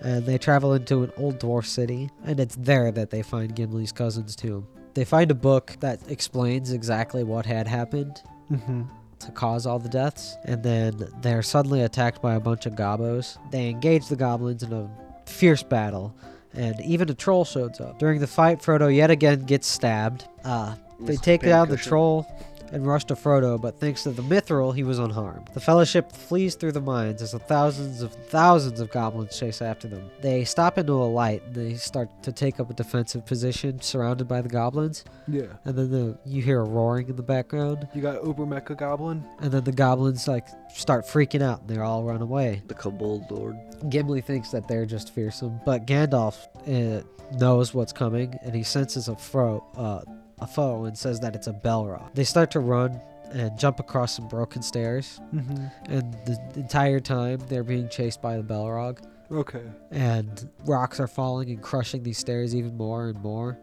and 0.00 0.24
they 0.26 0.38
travel 0.38 0.72
into 0.74 1.02
an 1.02 1.12
old 1.16 1.38
dwarf 1.38 1.66
city, 1.66 2.10
and 2.24 2.40
it's 2.40 2.56
there 2.56 2.90
that 2.92 3.10
they 3.10 3.22
find 3.22 3.54
Gimli's 3.54 3.92
cousin's 3.92 4.34
tomb. 4.36 4.66
They 4.94 5.04
find 5.04 5.30
a 5.30 5.34
book 5.34 5.76
that 5.80 6.00
explains 6.10 6.72
exactly 6.72 7.24
what 7.24 7.46
had 7.46 7.66
happened 7.66 8.20
Mm-hmm. 8.50 8.82
to 9.20 9.32
cause 9.32 9.64
all 9.64 9.78
the 9.78 9.88
deaths, 9.88 10.36
and 10.44 10.62
then 10.62 11.08
they're 11.22 11.42
suddenly 11.42 11.80
attacked 11.82 12.20
by 12.20 12.34
a 12.34 12.40
bunch 12.40 12.66
of 12.66 12.74
gobos. 12.74 13.38
They 13.50 13.68
engage 13.70 14.08
the 14.08 14.16
goblins 14.16 14.62
in 14.62 14.72
a 14.74 14.90
fierce 15.24 15.62
battle, 15.62 16.14
and 16.52 16.78
even 16.82 17.08
a 17.08 17.14
troll 17.14 17.46
shows 17.46 17.80
up. 17.80 17.98
During 17.98 18.20
the 18.20 18.26
fight, 18.26 18.60
Frodo 18.60 18.94
yet 18.94 19.10
again 19.10 19.40
gets 19.44 19.66
stabbed. 19.66 20.28
Uh, 20.44 20.74
they 21.00 21.12
His 21.12 21.20
take 21.22 21.40
down 21.40 21.70
the 21.70 21.78
troll 21.78 22.26
and 22.72 22.86
rush 22.86 23.04
to 23.04 23.14
Frodo, 23.14 23.60
but 23.60 23.78
thanks 23.78 24.02
to 24.04 24.10
the 24.10 24.22
mithril, 24.22 24.74
he 24.74 24.82
was 24.82 24.98
unharmed. 24.98 25.50
The 25.54 25.60
Fellowship 25.60 26.10
flees 26.10 26.54
through 26.54 26.72
the 26.72 26.80
mines 26.80 27.22
as 27.22 27.32
the 27.32 27.38
thousands 27.38 28.02
of 28.02 28.12
thousands 28.12 28.80
of 28.80 28.90
goblins 28.90 29.38
chase 29.38 29.60
after 29.62 29.86
them. 29.88 30.10
They 30.22 30.44
stop 30.44 30.78
into 30.78 30.92
a 30.94 31.04
light 31.04 31.42
and 31.46 31.54
they 31.54 31.74
start 31.74 32.08
to 32.22 32.32
take 32.32 32.58
up 32.58 32.70
a 32.70 32.74
defensive 32.74 33.24
position 33.26 33.80
surrounded 33.80 34.26
by 34.26 34.40
the 34.40 34.48
goblins, 34.48 35.04
Yeah. 35.28 35.42
and 35.64 35.76
then 35.76 35.90
the, 35.90 36.18
you 36.24 36.42
hear 36.42 36.60
a 36.60 36.64
roaring 36.64 37.08
in 37.08 37.16
the 37.16 37.22
background, 37.22 37.86
You 37.94 38.02
got 38.02 38.24
Uber 38.24 38.44
Mecha 38.46 38.76
Goblin. 38.76 39.22
and 39.40 39.52
then 39.52 39.64
the 39.64 39.72
goblins 39.72 40.26
like 40.26 40.46
start 40.74 41.04
freaking 41.06 41.42
out 41.42 41.60
and 41.60 41.68
they 41.70 41.78
all 41.78 42.02
run 42.02 42.22
away. 42.22 42.62
The 42.68 42.74
Kobold 42.74 43.30
Lord. 43.30 43.56
Gimli 43.90 44.20
thinks 44.22 44.50
that 44.52 44.66
they're 44.68 44.86
just 44.86 45.12
fearsome, 45.14 45.60
but 45.66 45.86
Gandalf 45.86 46.36
uh, 46.66 47.02
knows 47.38 47.74
what's 47.74 47.92
coming, 47.92 48.34
and 48.42 48.54
he 48.54 48.62
senses 48.62 49.08
a 49.08 49.16
foe, 49.16 49.62
uh, 49.76 50.00
a 50.42 50.46
foe, 50.46 50.84
and 50.84 50.96
says 50.96 51.20
that 51.20 51.34
it's 51.34 51.46
a 51.46 51.52
Belrog. 51.52 52.14
They 52.14 52.24
start 52.24 52.50
to 52.52 52.60
run 52.60 53.00
and 53.32 53.58
jump 53.58 53.80
across 53.80 54.14
some 54.16 54.28
broken 54.28 54.62
stairs, 54.62 55.20
Mm-hmm. 55.34 55.92
and 55.92 56.12
the 56.26 56.38
entire 56.56 57.00
time 57.00 57.40
they're 57.48 57.64
being 57.64 57.88
chased 57.88 58.20
by 58.20 58.36
the 58.36 58.42
Belrog, 58.42 58.98
Okay. 59.30 59.62
and 59.90 60.48
rocks 60.66 61.00
are 61.00 61.06
falling 61.06 61.48
and 61.50 61.62
crushing 61.62 62.02
these 62.02 62.18
stairs 62.18 62.54
even 62.54 62.76
more 62.76 63.08
and 63.08 63.20
more, 63.22 63.58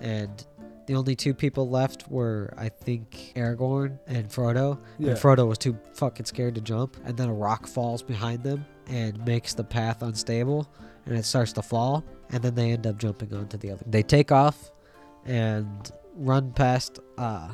and. 0.00 0.46
The 0.86 0.94
only 0.94 1.16
two 1.16 1.34
people 1.34 1.68
left 1.68 2.08
were, 2.08 2.54
I 2.56 2.68
think, 2.68 3.32
Aragorn 3.34 3.98
and 4.06 4.28
Frodo. 4.28 4.78
Yeah. 5.00 5.10
And 5.10 5.18
Frodo 5.18 5.44
was 5.48 5.58
too 5.58 5.76
fucking 5.94 6.26
scared 6.26 6.54
to 6.54 6.60
jump. 6.60 6.96
And 7.04 7.16
then 7.16 7.28
a 7.28 7.34
rock 7.34 7.66
falls 7.66 8.04
behind 8.04 8.44
them 8.44 8.64
and 8.86 9.18
makes 9.26 9.52
the 9.52 9.64
path 9.64 10.02
unstable. 10.02 10.68
And 11.06 11.18
it 11.18 11.24
starts 11.24 11.52
to 11.54 11.62
fall. 11.62 12.04
And 12.30 12.40
then 12.40 12.54
they 12.54 12.70
end 12.70 12.86
up 12.86 12.98
jumping 12.98 13.34
onto 13.34 13.56
the 13.56 13.72
other. 13.72 13.82
They 13.84 14.04
take 14.04 14.30
off 14.30 14.70
and 15.24 15.90
run 16.16 16.52
past 16.52 16.98
uh, 17.18 17.52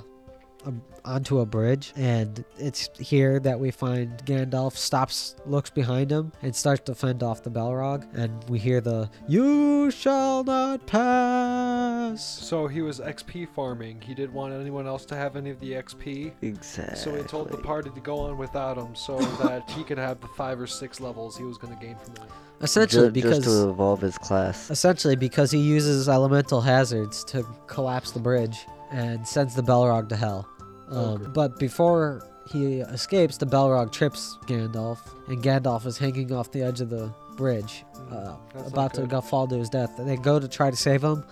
a, 0.66 0.72
onto 1.04 1.40
a 1.40 1.46
bridge. 1.46 1.92
And 1.96 2.44
it's 2.58 2.90
here 2.98 3.38
that 3.40 3.58
we 3.58 3.70
find 3.70 4.10
Gandalf 4.24 4.76
stops, 4.76 5.36
looks 5.46 5.70
behind 5.70 6.10
him, 6.10 6.32
and 6.42 6.54
starts 6.54 6.82
to 6.86 6.94
fend 6.94 7.22
off 7.22 7.42
the 7.42 7.50
Balrog. 7.50 8.06
And 8.14 8.42
we 8.48 8.58
hear 8.58 8.80
the 8.80 9.10
"You 9.28 9.90
shall 9.90 10.44
not 10.44 10.86
pass." 10.86 12.22
So 12.24 12.66
he 12.66 12.82
was 12.82 13.00
XP 13.00 13.48
farming. 13.54 14.00
He 14.00 14.14
didn't 14.14 14.34
want 14.34 14.52
anyone 14.54 14.86
else 14.86 15.04
to 15.06 15.16
have 15.16 15.36
any 15.36 15.50
of 15.50 15.60
the 15.60 15.72
XP. 15.72 16.32
Exactly. 16.42 16.96
So 16.96 17.14
he 17.14 17.22
told 17.22 17.50
the 17.50 17.58
party 17.58 17.90
to 17.90 18.00
go 18.00 18.18
on 18.20 18.38
without 18.38 18.76
him 18.76 18.94
so 18.94 19.18
that 19.18 19.70
he 19.70 19.84
could 19.84 19.98
have 19.98 20.20
the 20.20 20.28
five 20.28 20.60
or 20.60 20.66
six 20.66 21.00
levels 21.00 21.36
he 21.36 21.44
was 21.44 21.58
going 21.58 21.76
to 21.76 21.84
gain 21.84 21.96
from 21.96 22.24
it. 22.24 22.30
Essentially, 22.60 23.08
Ju- 23.08 23.12
because 23.12 23.38
just 23.38 23.48
to 23.48 23.70
evolve 23.70 24.00
his 24.00 24.16
class. 24.18 24.70
Essentially, 24.70 25.16
because 25.16 25.50
he 25.50 25.58
uses 25.58 26.08
elemental 26.08 26.60
hazards 26.60 27.24
to 27.24 27.44
collapse 27.66 28.12
the 28.12 28.20
bridge 28.20 28.66
and 28.92 29.26
sends 29.26 29.54
the 29.54 29.62
Belrog 29.62 30.08
to 30.10 30.16
hell. 30.16 30.46
Um, 30.92 31.22
Okay. 31.22 31.30
But 31.32 31.58
before 31.58 32.22
he 32.48 32.80
escapes, 32.80 33.36
the 33.38 33.46
Belrog 33.46 33.92
trips 33.92 34.36
Gandalf, 34.46 34.98
and 35.28 35.42
Gandalf 35.42 35.86
is 35.86 35.96
hanging 35.98 36.32
off 36.32 36.50
the 36.52 36.62
edge 36.62 36.80
of 36.80 36.90
the 36.90 37.12
bridge, 37.36 37.84
uh, 38.10 38.14
Mm, 38.14 38.36
That's 38.52 38.64
not 38.64 38.72
about 38.72 38.94
to 38.94 39.06
go 39.06 39.20
fall 39.20 39.46
to 39.48 39.56
his 39.56 39.68
death. 39.70 39.90
They 39.98 40.16
go 40.16 40.38
to 40.38 40.48
try 40.48 40.70
to 40.70 40.76
save 40.76 41.02
him, 41.02 41.24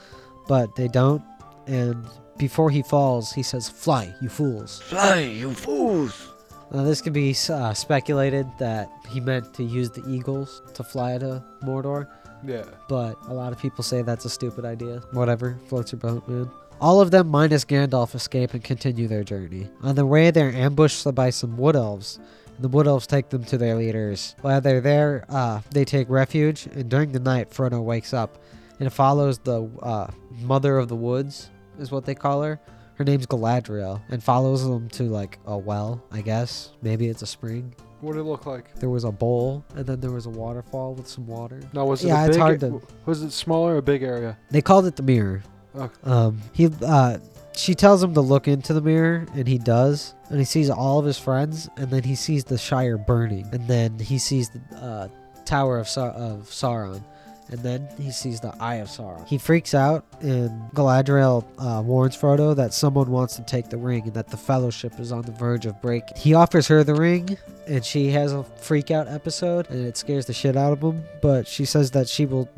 but 0.49 0.75
they 0.77 0.89
don't. 0.89 1.23
And 1.67 2.05
before 2.39 2.71
he 2.71 2.83
falls, 2.83 3.33
he 3.33 3.43
says, 3.43 3.69
"Fly, 3.69 4.15
you 4.23 4.29
fools!" 4.31 4.81
Fly, 4.83 5.21
you 5.21 5.53
fools! 5.53 6.29
Now, 6.73 6.85
this 6.85 7.03
could 7.03 7.13
be 7.13 7.35
uh, 7.51 7.75
speculated 7.75 8.47
that 8.59 8.89
he 9.09 9.21
meant 9.21 9.53
to 9.55 9.65
use 9.65 9.91
the 9.91 10.05
eagles 10.09 10.63
to 10.75 10.85
fly 10.85 11.19
to 11.19 11.43
Mordor 11.65 12.07
Yeah. 12.45 12.63
but 12.89 13.17
a 13.29 13.35
lot 13.35 13.53
of 13.53 13.59
people 13.59 13.83
say 13.83 14.03
that's 14.03 14.25
a 14.25 14.31
stupid 14.31 14.65
idea. 14.65 15.03
Whatever, 15.13 15.59
floats 15.69 15.91
your 15.93 15.99
boat, 15.99 16.27
man. 16.29 16.49
All 16.81 17.01
of 17.01 17.11
them 17.11 17.29
minus 17.29 17.65
Gandalf 17.65 18.15
escape 18.15 18.55
and 18.55 18.65
continue 18.65 19.07
their 19.07 19.23
journey. 19.25 19.69
On 19.83 19.95
the 19.95 20.07
way, 20.07 20.31
they're 20.31 20.53
ambushed 20.53 21.15
by 21.15 21.31
some 21.31 21.57
wood 21.59 21.77
elves. 21.77 22.19
And 22.57 22.65
the 22.65 22.69
wood 22.69 22.87
elves 22.87 23.07
take 23.07 23.29
them 23.29 23.45
to 23.45 23.59
their 23.59 23.77
leaders. 23.77 24.35
While 24.41 24.61
they're 24.63 24.81
there, 24.81 25.25
uh, 25.29 25.61
they 25.71 25.85
take 25.85 26.09
refuge, 26.09 26.67
and 26.73 26.89
during 26.89 27.13
the 27.13 27.21
night, 27.21 27.51
Frodo 27.51 27.83
wakes 27.83 28.15
up 28.15 28.39
and 28.79 28.91
follows 28.91 29.39
the 29.39 29.69
uh, 29.83 30.11
Mother 30.41 30.79
of 30.79 30.89
the 30.89 30.97
Woods, 30.97 31.51
is 31.79 31.91
what 31.91 32.07
they 32.07 32.15
call 32.15 32.43
her. 32.43 32.59
Her 32.95 33.05
name's 33.05 33.27
Galadriel, 33.27 34.01
and 34.09 34.23
follows 34.23 34.63
them 34.67 34.89
to 34.91 35.03
like 35.05 35.39
a 35.47 35.57
well, 35.59 36.03
I 36.11 36.23
guess. 36.23 36.71
Maybe 36.83 37.09
it's 37.09 37.23
a 37.23 37.27
spring. 37.27 37.75
What 38.01 38.13
did 38.15 38.21
it 38.21 38.25
look 38.25 38.47
like? 38.47 38.75
There 38.77 38.89
was 38.89 39.05
a 39.05 39.13
bowl, 39.13 39.65
and 39.75 39.85
then 39.87 40.01
there 40.01 40.11
was 40.11 40.25
a 40.25 40.31
waterfall 40.31 40.95
with 40.95 41.09
some 41.09 41.27
water. 41.27 41.61
No, 41.75 41.85
was 41.85 42.03
it 42.03 42.09
Yeah, 42.09 42.25
a 42.25 42.29
it's 42.29 42.37
hard 42.39 42.61
to- 42.61 42.81
Was 43.05 43.23
it 43.23 43.33
smaller 43.33 43.75
or 43.75 43.79
a 43.79 43.83
big 43.83 44.03
area? 44.03 44.39
They 44.51 44.63
called 44.63 44.87
it 44.87 44.97
the 44.97 45.03
mirror. 45.03 45.43
Um, 46.05 46.41
he 46.53 46.69
uh, 46.83 47.19
she 47.57 47.75
tells 47.75 48.03
him 48.03 48.15
to 48.15 48.21
look 48.21 48.49
into 48.49 48.73
the 48.73 48.81
mirror, 48.81 49.27
and 49.35 49.47
he 49.47 49.59
does, 49.59 50.15
and 50.29 50.39
he 50.39 50.45
sees 50.45 50.71
all 50.71 50.99
of 50.99 51.05
his 51.05 51.19
friends, 51.19 51.69
and 51.77 51.91
then 51.91 52.03
he 52.03 52.15
sees 52.15 52.45
the 52.45 52.59
Shire 52.59 52.97
burning, 52.99 53.49
and 53.53 53.67
then 53.69 53.99
he 53.99 54.19
sees 54.19 54.51
the 54.51 54.61
uh, 54.77 55.09
Tower 55.45 55.79
of 55.79 55.89
Sa- 55.89 56.13
of 56.13 56.49
Sauron, 56.49 57.03
and 57.51 57.61
then 57.61 57.89
he 57.99 58.11
sees 58.11 58.41
the 58.41 58.55
Eye 58.61 58.77
of 58.77 58.89
Sauron. 58.89 59.27
He 59.27 59.39
freaks 59.39 59.75
out, 59.75 60.05
and 60.21 60.71
Galadriel 60.73 61.45
uh, 61.59 61.83
warns 61.83 62.17
Frodo 62.17 62.55
that 62.57 62.73
someone 62.73 63.11
wants 63.11 63.37
to 63.37 63.43
take 63.43 63.69
the 63.69 63.77
ring, 63.77 64.05
and 64.05 64.15
that 64.15 64.29
the 64.29 64.37
Fellowship 64.37 64.99
is 65.01 65.13
on 65.13 65.23
the 65.23 65.33
verge 65.33 65.67
of 65.67 65.81
breaking. 65.83 66.17
He 66.17 66.35
offers 66.35 66.69
her 66.69 66.85
the 66.85 66.95
ring, 66.95 67.37
and 67.67 67.85
she 67.85 68.09
has 68.11 68.33
a 68.33 68.45
freak 68.45 68.91
out 68.91 69.09
episode, 69.09 69.69
and 69.71 69.87
it 69.87 69.97
scares 69.97 70.27
the 70.27 70.33
shit 70.33 70.57
out 70.57 70.73
of 70.73 70.81
him. 70.81 71.03
But 71.23 71.47
she 71.47 71.65
says 71.65 71.91
that 71.93 72.09
she 72.09 72.27
will, 72.27 72.49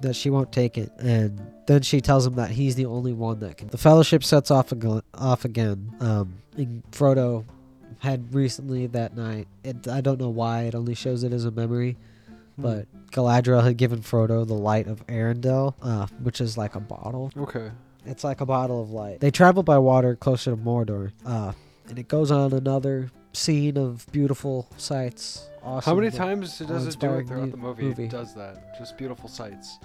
that 0.00 0.14
she 0.14 0.30
won't 0.30 0.52
take 0.52 0.78
it, 0.78 0.92
and 0.98 1.40
then 1.66 1.82
she 1.82 2.00
tells 2.00 2.26
him 2.26 2.34
that 2.34 2.50
he's 2.50 2.76
the 2.76 2.86
only 2.86 3.12
one 3.12 3.40
that 3.40 3.56
can. 3.56 3.68
The 3.68 3.78
Fellowship 3.78 4.24
sets 4.24 4.50
off 4.50 4.72
again. 4.72 5.02
Off 5.14 5.44
again. 5.44 5.92
Um, 6.00 6.34
and 6.56 6.82
Frodo 6.90 7.44
had 7.98 8.34
recently 8.34 8.86
that 8.86 9.16
night. 9.16 9.48
It, 9.64 9.88
I 9.88 10.00
don't 10.00 10.20
know 10.20 10.28
why. 10.28 10.62
It 10.62 10.74
only 10.74 10.94
shows 10.94 11.24
it 11.24 11.32
as 11.32 11.44
a 11.44 11.50
memory. 11.50 11.96
But 12.58 12.86
Galadriel 13.12 13.62
had 13.62 13.76
given 13.76 14.00
Frodo 14.00 14.46
the 14.46 14.54
light 14.54 14.86
of 14.88 15.06
Eärendil, 15.06 15.74
uh, 15.80 16.06
which 16.22 16.40
is 16.40 16.58
like 16.58 16.74
a 16.74 16.80
bottle. 16.80 17.30
Okay. 17.36 17.70
It's 18.04 18.24
like 18.24 18.40
a 18.40 18.46
bottle 18.46 18.82
of 18.82 18.90
light. 18.90 19.20
They 19.20 19.30
travel 19.30 19.62
by 19.62 19.78
water 19.78 20.16
closer 20.16 20.50
to 20.52 20.56
Mordor, 20.56 21.12
uh, 21.26 21.52
and 21.88 21.98
it 21.98 22.08
goes 22.08 22.30
on 22.30 22.52
another 22.52 23.10
scene 23.32 23.76
of 23.76 24.06
beautiful 24.12 24.68
sights. 24.76 25.48
Awesome. 25.62 25.90
How 25.90 26.00
many 26.00 26.10
times 26.10 26.58
does 26.58 26.86
it 26.86 26.98
do 26.98 27.12
it 27.14 27.28
throughout 27.28 27.44
mu- 27.46 27.50
the 27.50 27.56
movie? 27.56 27.82
movie. 27.84 28.04
It 28.04 28.10
does 28.10 28.34
that. 28.34 28.76
Just 28.78 28.96
beautiful 28.96 29.28
sights. 29.28 29.78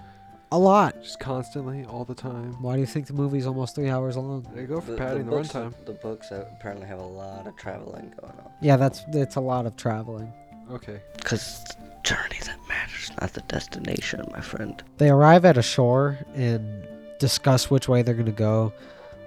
A 0.52 0.58
lot. 0.58 1.02
Just 1.02 1.20
constantly, 1.20 1.84
all 1.86 2.06
the 2.06 2.14
time. 2.16 2.54
Why 2.62 2.76
do 2.76 2.80
you 2.80 2.86
think 2.86 3.08
the 3.08 3.14
movie's 3.14 3.48
almost 3.48 3.76
three 3.76 3.90
hours 3.90 4.16
long? 4.16 4.46
They 4.56 4.66
go 4.66 4.80
for 4.80 4.92
The, 4.92 4.98
padding 4.98 5.26
the, 5.26 5.32
books, 5.32 5.50
runtime. 5.50 5.74
the 5.86 5.94
books 5.94 6.32
apparently 6.32 6.86
have 6.88 7.00
a 7.00 7.06
lot 7.06 7.48
of 7.48 7.56
traveling 7.58 8.14
going 8.22 8.34
on. 8.34 8.52
Yeah, 8.62 8.78
that's 8.78 9.04
it's 9.10 9.36
a 9.36 9.42
lot 9.42 9.66
of 9.66 9.76
traveling. 9.76 10.32
Okay. 10.72 11.02
Because 11.18 11.66
journey 12.04 12.38
that 12.46 12.60
matters, 12.68 13.12
not 13.20 13.34
the 13.34 13.42
destination, 13.42 14.26
my 14.32 14.42
friend. 14.42 14.84
They 14.98 15.10
arrive 15.10 15.46
at 15.46 15.58
a 15.58 15.62
shore 15.62 16.20
and 16.36 16.88
discuss 17.20 17.70
which 17.70 17.88
way 17.88 18.02
they're 18.02 18.16
gonna 18.16 18.32
go, 18.32 18.74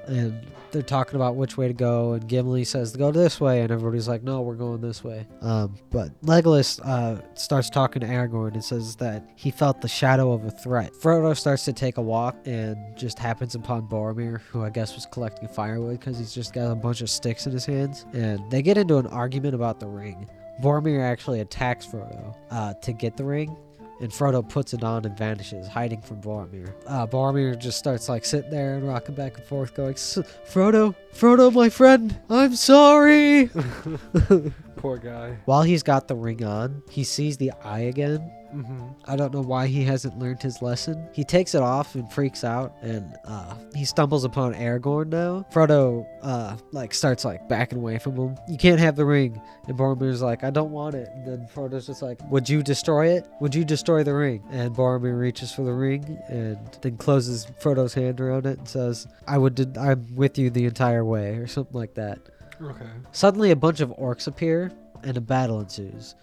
and 0.07 0.47
they're 0.73 0.82
talking 0.82 1.16
about 1.16 1.36
which 1.36 1.57
way 1.57 1.69
to 1.69 1.74
go. 1.74 2.12
And 2.12 2.28
Gimli 2.28 2.65
says 2.65 2.93
to 2.93 2.98
go 2.98 3.11
this 3.11 3.40
way, 3.40 3.62
and 3.62 3.70
everybody's 3.70 4.09
like, 4.09 4.23
"No, 4.23 4.43
we're 4.43 4.55
going 4.55 4.81
this 4.81 5.03
way." 5.03 5.27
Um, 5.40 5.77
but 5.90 6.11
Legolas 6.23 6.81
uh, 6.85 7.23
starts 7.35 7.70
talking 7.70 8.01
to 8.01 8.07
Aragorn 8.07 8.53
and 8.55 8.62
says 8.65 8.97
that 8.97 9.27
he 9.36 9.51
felt 9.51 9.81
the 9.81 9.89
shadow 9.89 10.32
of 10.32 10.44
a 10.44 10.51
threat. 10.51 10.93
Frodo 10.93 11.36
starts 11.36 11.65
to 11.65 11.73
take 11.73 11.97
a 11.97 12.03
walk 12.03 12.36
and 12.44 12.77
just 12.97 13.19
happens 13.19 13.55
upon 13.55 13.89
Boromir, 13.89 14.40
who 14.51 14.65
I 14.65 14.70
guess 14.70 14.94
was 14.94 15.07
collecting 15.07 15.48
firewood 15.48 15.98
because 16.01 16.19
he's 16.19 16.35
just 16.35 16.53
got 16.53 16.70
a 16.70 16.74
bunch 16.74 17.01
of 17.01 17.09
sticks 17.09 17.47
in 17.47 17.53
his 17.53 17.65
hands. 17.65 18.05
And 18.12 18.40
they 18.51 18.61
get 18.61 18.77
into 18.77 18.98
an 18.98 19.07
argument 19.07 19.55
about 19.55 19.81
the 19.81 19.86
ring. 19.86 20.28
Boromir 20.62 21.03
actually 21.03 21.41
attacks 21.41 21.87
Frodo 21.87 22.35
uh, 22.51 22.74
to 22.74 22.93
get 22.93 23.16
the 23.16 23.24
ring, 23.24 23.57
and 24.01 24.11
Frodo 24.11 24.47
puts 24.49 24.74
it 24.74 24.83
on 24.85 25.05
and 25.05 25.16
vanishes, 25.16 25.66
hiding 25.69 26.01
from 26.03 26.20
Boromir. 26.20 26.73
Uh, 26.87 27.07
Boromir 27.07 27.59
just 27.59 27.78
starts 27.78 28.09
like 28.09 28.24
sitting 28.24 28.51
there 28.51 28.77
and 28.77 28.87
rocking 28.87 29.15
back 29.15 29.37
and 29.37 29.47
forth, 29.47 29.74
going, 29.74 29.95
"S- 29.95 30.19
"Frodo, 30.49 30.95
Frodo, 31.15 31.53
my 31.53 31.69
friend, 31.69 32.19
I'm 32.31 32.55
sorry." 32.57 33.51
Poor 34.86 34.98
guy. 34.98 35.36
While 35.46 35.62
he's 35.62 35.82
got 35.82 36.06
the 36.06 36.14
ring 36.14 36.44
on, 36.44 36.80
he 36.88 37.02
sees 37.02 37.36
the 37.38 37.50
eye 37.64 37.80
again. 37.80 38.30
Mm-hmm. 38.54 38.86
I 39.04 39.16
don't 39.16 39.34
know 39.34 39.40
why 39.40 39.66
he 39.66 39.82
hasn't 39.82 40.16
learned 40.16 40.40
his 40.40 40.62
lesson. 40.62 41.08
He 41.12 41.24
takes 41.24 41.56
it 41.56 41.60
off 41.60 41.96
and 41.96 42.10
freaks 42.12 42.44
out, 42.44 42.72
and 42.82 43.16
uh, 43.24 43.56
he 43.74 43.84
stumbles 43.84 44.22
upon 44.22 44.54
Aragorn 44.54 45.08
now. 45.08 45.44
Frodo, 45.52 46.06
uh, 46.22 46.56
like 46.70 46.94
starts 46.94 47.24
like 47.24 47.48
backing 47.48 47.78
away 47.78 47.98
from 47.98 48.14
him. 48.14 48.36
You 48.48 48.56
can't 48.58 48.78
have 48.78 48.94
the 48.94 49.04
ring, 49.04 49.42
and 49.66 49.76
Boromir's 49.76 50.22
like, 50.22 50.44
I 50.44 50.50
don't 50.50 50.70
want 50.70 50.94
it. 50.94 51.08
And 51.12 51.26
then 51.26 51.48
Frodo's 51.52 51.88
just 51.88 52.00
like, 52.00 52.20
Would 52.30 52.48
you 52.48 52.62
destroy 52.62 53.08
it? 53.08 53.26
Would 53.40 53.56
you 53.56 53.64
destroy 53.64 54.04
the 54.04 54.14
ring? 54.14 54.44
And 54.52 54.72
Boromir 54.72 55.18
reaches 55.18 55.50
for 55.50 55.62
the 55.62 55.74
ring 55.74 56.16
and 56.28 56.58
then 56.80 56.96
closes 56.96 57.44
Frodo's 57.60 57.94
hand 57.94 58.20
around 58.20 58.46
it 58.46 58.58
and 58.58 58.68
says, 58.68 59.08
I 59.26 59.36
would. 59.36 59.76
I'm 59.76 60.14
with 60.14 60.38
you 60.38 60.48
the 60.48 60.66
entire 60.66 61.04
way, 61.04 61.30
or 61.38 61.48
something 61.48 61.76
like 61.76 61.94
that. 61.94 62.20
Okay. 62.61 62.87
Suddenly, 63.12 63.51
a 63.51 63.57
bunch 63.57 63.81
of 63.81 63.91
orcs 63.91 64.27
appear, 64.27 64.73
and 65.03 65.16
a 65.16 65.20
battle 65.20 65.61
ensues. 65.61 66.15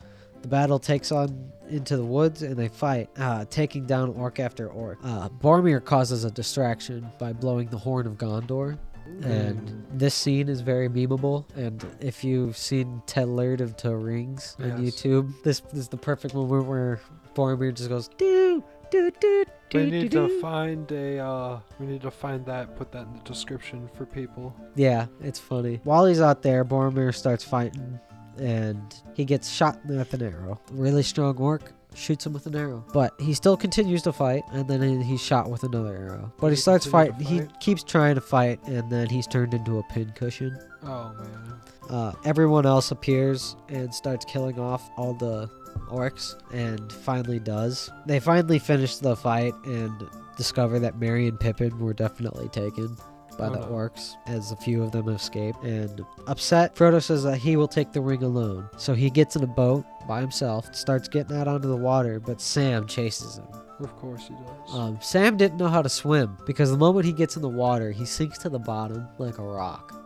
The 0.41 0.47
battle 0.47 0.79
takes 0.79 1.11
on 1.11 1.51
into 1.69 1.95
the 1.95 2.03
woods, 2.03 2.41
and 2.43 2.55
they 2.57 2.67
fight, 2.67 3.09
uh, 3.17 3.45
taking 3.49 3.85
down 3.85 4.09
orc 4.09 4.39
after 4.39 4.67
orc. 4.67 4.99
Uh, 5.03 5.29
Boromir 5.29 5.83
causes 5.83 6.25
a 6.25 6.31
distraction 6.31 7.09
by 7.17 7.31
blowing 7.33 7.67
the 7.69 7.77
horn 7.77 8.05
of 8.07 8.17
Gondor, 8.17 8.77
and 9.21 9.85
this 9.93 10.13
scene 10.15 10.49
is 10.49 10.59
very 10.61 10.89
memeable. 10.89 11.45
And 11.55 11.85
if 12.01 12.23
you've 12.23 12.57
seen 12.57 13.01
Ted 13.05 13.29
Laird 13.29 13.61
of 13.61 13.77
Two 13.77 13.95
Rings 13.95 14.57
on 14.59 14.83
Yes. 14.83 14.95
YouTube, 14.95 15.31
this 15.43 15.61
is 15.71 15.87
the 15.87 15.97
perfect 15.97 16.33
moment 16.35 16.65
where 16.65 16.99
Boromir 17.35 17.73
just 17.73 17.89
goes 17.89 18.09
do 18.17 18.63
do 18.93 19.11
do 19.19 19.45
do 19.69 19.77
We 19.79 19.91
need 19.91 20.11
do. 20.11 20.27
to 20.27 20.41
find 20.41 20.91
a. 20.91 21.19
Uh, 21.19 21.59
we 21.79 21.85
need 21.87 22.01
to 22.03 22.11
find 22.11 22.45
that. 22.45 22.75
Put 22.75 22.91
that 22.91 23.07
in 23.07 23.13
the 23.13 23.23
description 23.23 23.89
for 23.95 24.05
people. 24.05 24.55
Yeah, 24.75 25.07
it's 25.21 25.39
funny. 25.39 25.81
While 25.83 26.05
he's 26.05 26.21
out 26.21 26.41
there, 26.43 26.63
Boromir 26.63 27.13
starts 27.13 27.43
fighting, 27.43 27.99
and 28.37 28.81
he 29.13 29.25
gets 29.25 29.49
shot 29.49 29.79
with 29.85 30.13
an 30.13 30.21
arrow. 30.21 30.59
Really 30.71 31.03
strong 31.03 31.35
orc 31.37 31.71
shoots 31.95 32.25
him 32.25 32.33
with 32.33 32.45
an 32.47 32.55
arrow, 32.55 32.83
but 32.93 33.13
he 33.19 33.33
still 33.33 33.55
continues 33.57 34.01
to 34.03 34.11
fight, 34.11 34.43
and 34.51 34.67
then 34.67 35.01
he's 35.01 35.21
shot 35.21 35.49
with 35.49 35.63
another 35.63 35.95
arrow. 35.95 36.33
But 36.39 36.47
he 36.47 36.53
He 36.53 36.61
starts 36.61 36.85
continue 36.87 37.11
fighting. 37.13 37.39
to 37.39 37.43
He 37.45 37.59
keeps 37.59 37.83
trying 37.83 38.15
to 38.15 38.21
fight, 38.21 38.59
and 38.67 38.89
then 38.91 39.07
he's 39.09 39.27
turned 39.27 39.53
into 39.53 39.79
a 39.79 39.83
pincushion. 39.91 40.57
Oh 40.83 41.13
man. 41.19 41.53
Uh, 41.89 42.13
everyone 42.25 42.65
else 42.65 42.91
appears 42.91 43.55
and 43.69 43.93
starts 43.93 44.23
killing 44.25 44.57
off 44.59 44.89
all 44.97 45.13
the 45.13 45.49
orcs, 45.89 46.35
and 46.53 46.91
finally 46.91 47.39
does. 47.39 47.89
They 48.05 48.19
finally 48.19 48.59
finish 48.59 48.97
the 48.97 49.15
fight 49.15 49.53
and 49.65 50.09
discover 50.37 50.79
that 50.79 50.97
Merry 50.99 51.27
and 51.27 51.39
Pippin 51.39 51.77
were 51.79 51.93
definitely 51.93 52.49
taken 52.49 52.95
by 53.37 53.47
Oh, 53.47 53.53
the 53.53 53.59
no. 53.61 53.65
orcs, 53.67 54.13
as 54.27 54.51
a 54.51 54.55
few 54.57 54.83
of 54.83 54.91
them 54.91 55.09
escape. 55.09 55.55
And 55.63 56.05
upset, 56.27 56.75
Frodo 56.75 57.01
says 57.01 57.23
that 57.23 57.37
he 57.37 57.55
will 57.55 57.67
take 57.67 57.91
the 57.91 58.01
ring 58.01 58.21
alone. 58.23 58.69
So 58.77 58.93
he 58.93 59.09
gets 59.09 59.35
in 59.35 59.43
a 59.43 59.47
boat 59.47 59.85
by 60.07 60.21
himself, 60.21 60.73
starts 60.75 61.07
getting 61.07 61.35
out 61.35 61.47
onto 61.47 61.67
the 61.67 61.75
water, 61.77 62.19
but 62.19 62.39
Sam 62.41 62.85
chases 62.87 63.37
him. 63.37 63.47
Of 63.79 63.95
course 63.95 64.27
he 64.27 64.35
does. 64.35 64.75
Um, 64.75 64.99
Sam 65.01 65.35
didn't 65.35 65.57
know 65.57 65.67
how 65.67 65.81
to 65.81 65.89
swim 65.89 66.37
because 66.45 66.69
the 66.71 66.77
moment 66.77 67.05
he 67.07 67.11
gets 67.11 67.35
in 67.35 67.41
the 67.41 67.49
water, 67.49 67.91
he 67.91 68.05
sinks 68.05 68.37
to 68.39 68.49
the 68.49 68.59
bottom 68.59 69.07
like 69.17 69.39
a 69.39 69.43
rock 69.43 69.99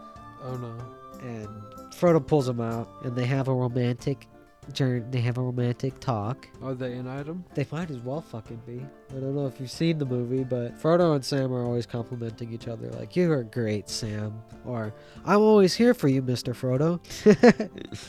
oh 0.43 0.55
no. 0.55 0.73
and 1.21 1.47
Frodo 1.93 2.25
pulls 2.25 2.47
him 2.47 2.61
out, 2.61 2.87
and 3.03 3.15
they 3.15 3.25
have 3.25 3.47
a 3.49 3.53
romantic 3.53 4.27
journey. 4.73 5.03
They 5.09 5.21
have 5.21 5.37
a 5.37 5.41
romantic 5.41 5.99
talk. 5.99 6.47
Are 6.61 6.73
they 6.73 6.93
an 6.93 7.07
item? 7.07 7.43
They 7.53 7.65
might 7.71 7.89
as 7.89 7.99
well 7.99 8.21
fucking 8.21 8.61
be. 8.65 8.85
I 9.09 9.19
don't 9.19 9.35
know 9.35 9.47
if 9.47 9.59
you've 9.59 9.71
seen 9.71 9.97
the 9.97 10.05
movie, 10.05 10.43
but 10.43 10.77
Frodo 10.79 11.15
and 11.15 11.23
Sam 11.23 11.53
are 11.53 11.63
always 11.63 11.85
complimenting 11.85 12.53
each 12.53 12.67
other, 12.67 12.89
like 12.91 13.15
"You 13.15 13.31
are 13.31 13.43
great, 13.43 13.89
Sam," 13.89 14.41
or 14.65 14.93
"I'm 15.25 15.39
always 15.39 15.73
here 15.73 15.93
for 15.93 16.07
you, 16.07 16.21
Mister 16.21 16.53
Frodo." 16.53 16.99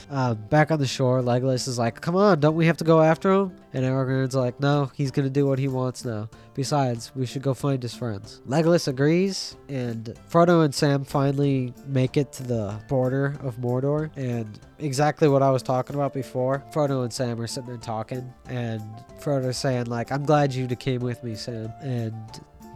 um, 0.11 0.37
back 0.49 0.71
on 0.71 0.79
the 0.79 0.87
shore, 0.87 1.21
Legolas 1.23 1.69
is 1.69 1.79
like, 1.79 2.01
"Come 2.01 2.17
on, 2.17 2.41
don't 2.41 2.57
we 2.57 2.67
have 2.67 2.77
to 2.79 2.85
go 2.85 3.01
after 3.01 3.33
him?" 3.33 3.53
And 3.75 3.85
Aragorn's 3.85 4.35
like, 4.35 4.59
"No, 4.61 4.91
he's 4.95 5.11
gonna 5.11 5.29
do 5.29 5.47
what 5.47 5.59
he 5.59 5.69
wants 5.69 6.05
now. 6.05 6.29
Besides, 6.55 7.13
we 7.15 7.27
should 7.27 7.43
go 7.43 7.53
find 7.55 7.83
his 7.83 7.95
friends." 7.95 8.41
Legolas 8.49 8.89
agrees, 8.89 9.57
and 9.69 10.15
Frodo 10.31 10.65
and 10.65 10.75
Sam 10.75 11.05
finally 11.05 11.75
make 11.87 12.17
it 12.17 12.33
to 12.35 12.43
the 12.43 12.81
border 12.89 13.37
of 13.43 13.57
Mordor. 13.57 14.11
And 14.17 14.59
exactly 14.79 15.29
what 15.29 15.43
I 15.43 15.51
was 15.51 15.63
talking 15.63 15.95
about 15.97 16.15
before, 16.15 16.65
Frodo 16.73 17.03
and 17.03 17.13
Sam 17.13 17.39
are 17.41 17.47
sitting 17.47 17.69
there 17.69 17.77
talking, 17.77 18.33
and 18.49 18.83
Frodo's 19.21 19.59
saying 19.59 19.85
like, 19.87 20.11
"I'm 20.13 20.25
glad 20.25 20.55
you 20.55 20.67
came 20.69 21.01
with 21.03 21.23
me, 21.23 21.35
Sam." 21.35 21.71
And 21.83 22.15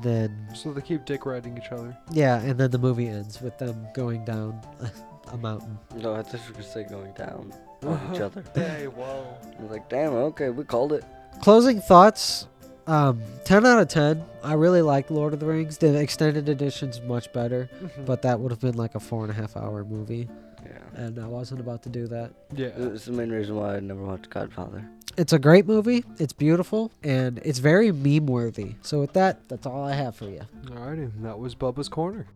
then 0.03 0.37
So 0.55 0.73
they 0.73 0.81
keep 0.83 1.05
dick 1.05 1.25
riding 1.27 1.57
each 1.57 1.71
other. 1.73 1.97
yeah, 2.11 2.41
and 2.41 2.59
then 2.59 2.71
the 2.71 2.79
movie 2.79 3.09
ends 3.09 3.41
with 3.41 3.57
them 3.59 3.87
going 3.95 4.25
down 4.25 4.61
a 5.33 5.37
mountain. 5.39 5.79
No, 5.97 6.15
I 6.15 6.23
thought 6.23 6.35
you 6.35 6.49
were 6.49 6.53
gonna 6.55 6.65
say 6.65 6.85
going 6.85 7.13
down 7.15 7.53
on 7.85 8.15
each 8.15 8.21
other. 8.21 8.45
Hey, 8.55 8.87
whoa. 8.95 9.37
I 9.59 9.63
was 9.63 9.71
like, 9.71 9.89
damn, 9.89 10.13
okay, 10.13 10.51
we 10.51 10.65
called 10.65 10.93
it. 10.93 11.05
Closing 11.41 11.81
thoughts. 11.81 12.47
Um, 12.87 13.21
10 13.45 13.65
out 13.65 13.79
of 13.79 13.89
10. 13.89 14.25
I 14.43 14.55
really 14.55 14.83
like 14.83 15.09
Lord 15.11 15.33
of 15.35 15.41
the 15.41 15.47
Rings. 15.47 15.79
The 15.79 15.95
extended 16.01 16.49
edition's 16.49 17.01
much 17.01 17.33
better, 17.33 17.71
but 18.05 18.23
that 18.23 18.41
would 18.41 18.51
have 18.51 18.61
been 18.61 18.77
like 18.77 18.95
a 18.97 19.01
four 19.01 19.23
and 19.23 19.31
a 19.31 19.35
half 19.35 19.57
hour 19.57 19.85
movie, 19.85 20.29
Yeah. 20.65 20.79
and 21.05 21.19
I 21.21 21.29
wasn't 21.29 21.61
about 21.61 21.85
to 21.85 21.89
do 21.89 22.09
that. 22.09 22.33
yeah. 22.55 22.71
It's 22.77 23.05
the 23.05 23.13
main 23.13 23.31
reason 23.31 23.55
why 23.55 23.77
I 23.77 23.81
never 23.81 24.03
watched 24.03 24.31
Godfather. 24.31 24.85
It's 25.17 25.33
a 25.33 25.39
great 25.39 25.67
movie. 25.69 26.05
It's 26.19 26.33
beautiful, 26.33 26.91
and 27.05 27.39
it's 27.45 27.59
very 27.61 27.93
meme 27.93 28.27
worthy. 28.27 28.75
So, 28.83 28.99
with 28.99 29.13
that, 29.13 29.47
that's 29.49 29.67
all 29.67 29.85
I 29.85 29.93
have 29.95 30.17
for 30.17 30.25
you. 30.29 30.41
Alrighty, 30.65 31.13
that 31.23 31.39
was 31.39 31.55
Bubba's 31.55 31.89
Corner. 31.89 32.27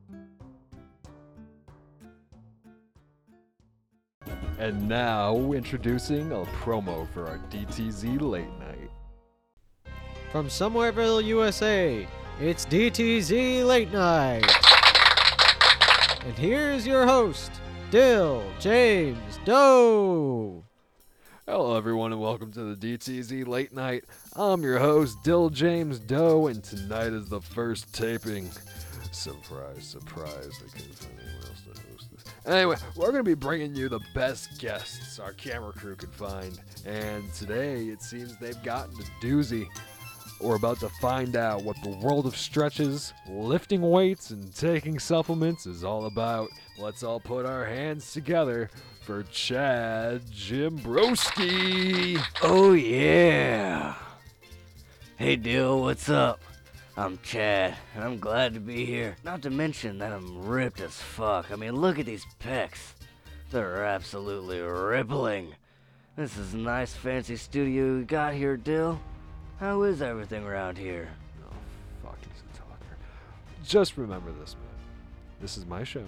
And 4.59 4.89
now, 4.89 5.53
introducing 5.53 6.33
a 6.33 6.45
promo 6.47 7.07
for 7.13 7.29
our 7.29 7.37
DTZ 7.51 8.23
late 8.23 8.49
night. 8.59 8.91
From 10.33 10.49
Somewhereville, 10.49 11.23
USA, 11.23 12.09
it's 12.41 12.65
DTZ 12.65 13.67
Late 13.67 13.93
Night. 13.93 14.51
And 16.25 16.39
here's 16.39 16.87
your 16.87 17.07
host, 17.07 17.51
Dill 17.91 18.43
James 18.59 19.39
Doe. 19.45 20.65
Hello, 21.47 21.77
everyone, 21.77 22.13
and 22.13 22.21
welcome 22.23 22.51
to 22.53 22.75
the 22.75 22.97
DTZ 22.97 23.47
late 23.47 23.75
night. 23.75 24.05
I'm 24.35 24.63
your 24.63 24.79
host, 24.79 25.19
Dill 25.23 25.51
James 25.51 26.01
Doe, 26.01 26.47
and 26.47 26.65
tonight 26.65 27.13
is 27.13 27.29
the 27.29 27.43
first 27.43 27.93
taping. 27.95 28.51
Surprise, 29.13 29.85
surprise, 29.85 30.63
I 30.65 30.77
couldn't 30.77 30.99
Anyway, 32.47 32.77
we're 32.95 33.11
going 33.11 33.25
to 33.25 33.25
be 33.25 33.35
bringing 33.35 33.75
you 33.75 33.89
the 33.89 33.99
best 34.15 34.61
guests 34.61 35.19
our 35.19 35.33
camera 35.33 35.73
crew 35.73 35.97
can 35.97 36.11
find. 36.11 36.61
And 36.85 37.33
today, 37.35 37.87
it 37.87 38.01
seems 38.03 38.37
they've 38.37 38.63
gotten 38.63 38.95
a 38.95 39.25
doozy. 39.25 39.67
We're 40.41 40.55
about 40.55 40.79
to 40.81 40.89
find 41.01 41.35
out 41.35 41.65
what 41.65 41.77
the 41.83 41.91
world 41.97 42.25
of 42.25 42.37
stretches, 42.37 43.13
lifting 43.29 43.81
weights, 43.83 44.31
and 44.31 44.55
taking 44.55 45.01
supplements 45.01 45.67
is 45.67 45.83
all 45.83 46.07
about. 46.07 46.51
Let's 46.79 47.03
all 47.03 47.19
put 47.19 47.47
our 47.47 47.65
hands 47.65 48.13
together 48.13 48.71
for 49.03 49.25
Chad 49.25 50.27
Jimbroski. 50.27 52.23
Oh, 52.43 52.75
yeah. 52.75 53.95
Hey, 55.17 55.35
Dill, 55.35 55.81
what's 55.81 56.09
up? 56.09 56.41
I'm 56.99 57.19
Chad, 57.23 57.77
and 57.95 58.03
I'm 58.03 58.19
glad 58.19 58.55
to 58.55 58.61
be 58.61 58.87
here. 58.87 59.17
Not 59.23 59.43
to 59.43 59.51
mention 59.51 59.99
that 59.99 60.15
I'm 60.15 60.47
ripped 60.47 60.81
as 60.81 60.95
fuck. 60.95 61.53
I 61.53 61.57
mean, 61.57 61.77
look 61.77 61.99
at 61.99 62.07
these 62.07 62.25
pecs. 62.43 62.95
They're 63.51 63.85
absolutely 63.85 64.61
rippling. 64.61 65.55
This 66.17 66.39
is 66.39 66.55
a 66.55 66.57
nice, 66.57 66.95
fancy 66.95 67.37
studio 67.37 67.99
you 67.99 68.05
got 68.05 68.33
here, 68.33 68.57
Dill. 68.57 68.99
How 69.61 69.83
is 69.83 70.01
everything 70.01 70.47
around 70.47 70.79
here? 70.79 71.11
Oh, 71.45 71.53
fuck, 72.03 72.19
he's 72.21 72.43
a 72.55 72.57
talker. 72.57 72.97
Just 73.63 73.99
remember 73.99 74.33
this, 74.33 74.55
man. 74.55 74.81
This 75.39 75.59
is 75.59 75.67
my 75.67 75.85
show. 75.85 76.05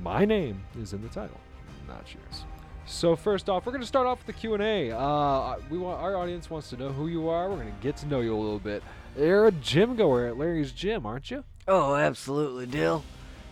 My 0.00 0.24
name 0.24 0.62
is 0.80 0.92
in 0.92 1.02
the 1.02 1.08
title, 1.08 1.40
not 1.88 2.06
yours. 2.14 2.44
So 2.86 3.16
first 3.16 3.50
off, 3.50 3.66
we're 3.66 3.72
gonna 3.72 3.84
start 3.84 4.06
off 4.06 4.18
with 4.18 4.28
the 4.28 4.40
Q 4.40 4.54
and 4.54 4.62
A. 4.62 4.96
Uh, 4.96 5.58
we 5.68 5.76
want 5.76 6.00
our 6.00 6.16
audience 6.16 6.48
wants 6.48 6.70
to 6.70 6.76
know 6.76 6.90
who 6.90 7.08
you 7.08 7.28
are. 7.28 7.50
We're 7.50 7.58
gonna 7.58 7.72
get 7.82 7.96
to 7.98 8.06
know 8.06 8.20
you 8.20 8.34
a 8.34 8.38
little 8.38 8.60
bit. 8.60 8.82
You're 9.16 9.46
a 9.46 9.52
gym 9.52 9.96
goer 9.96 10.26
at 10.26 10.38
Larry's 10.38 10.72
Gym, 10.72 11.06
aren't 11.06 11.30
you? 11.30 11.44
Oh, 11.66 11.94
absolutely, 11.94 12.66
Dill. 12.66 13.02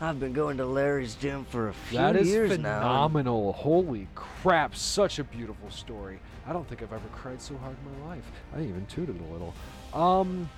I've 0.00 0.20
been 0.20 0.34
going 0.34 0.58
to 0.58 0.66
Larry's 0.66 1.14
gym 1.14 1.46
for 1.46 1.68
a 1.68 1.72
few 1.72 1.98
That 1.98 2.16
is 2.16 2.28
years 2.28 2.50
now. 2.58 2.80
phenomenal. 2.80 3.54
Holy 3.54 4.08
crap, 4.14 4.74
such 4.76 5.18
a 5.18 5.24
beautiful 5.24 5.70
story. 5.70 6.20
I 6.46 6.52
don't 6.52 6.68
think 6.68 6.82
I've 6.82 6.92
ever 6.92 7.08
cried 7.14 7.40
so 7.40 7.56
hard 7.56 7.76
in 7.84 8.00
my 8.02 8.08
life. 8.08 8.24
I 8.54 8.60
even 8.60 8.84
tooted 8.86 9.18
a 9.18 9.32
little. 9.32 9.54
Um, 9.94 10.50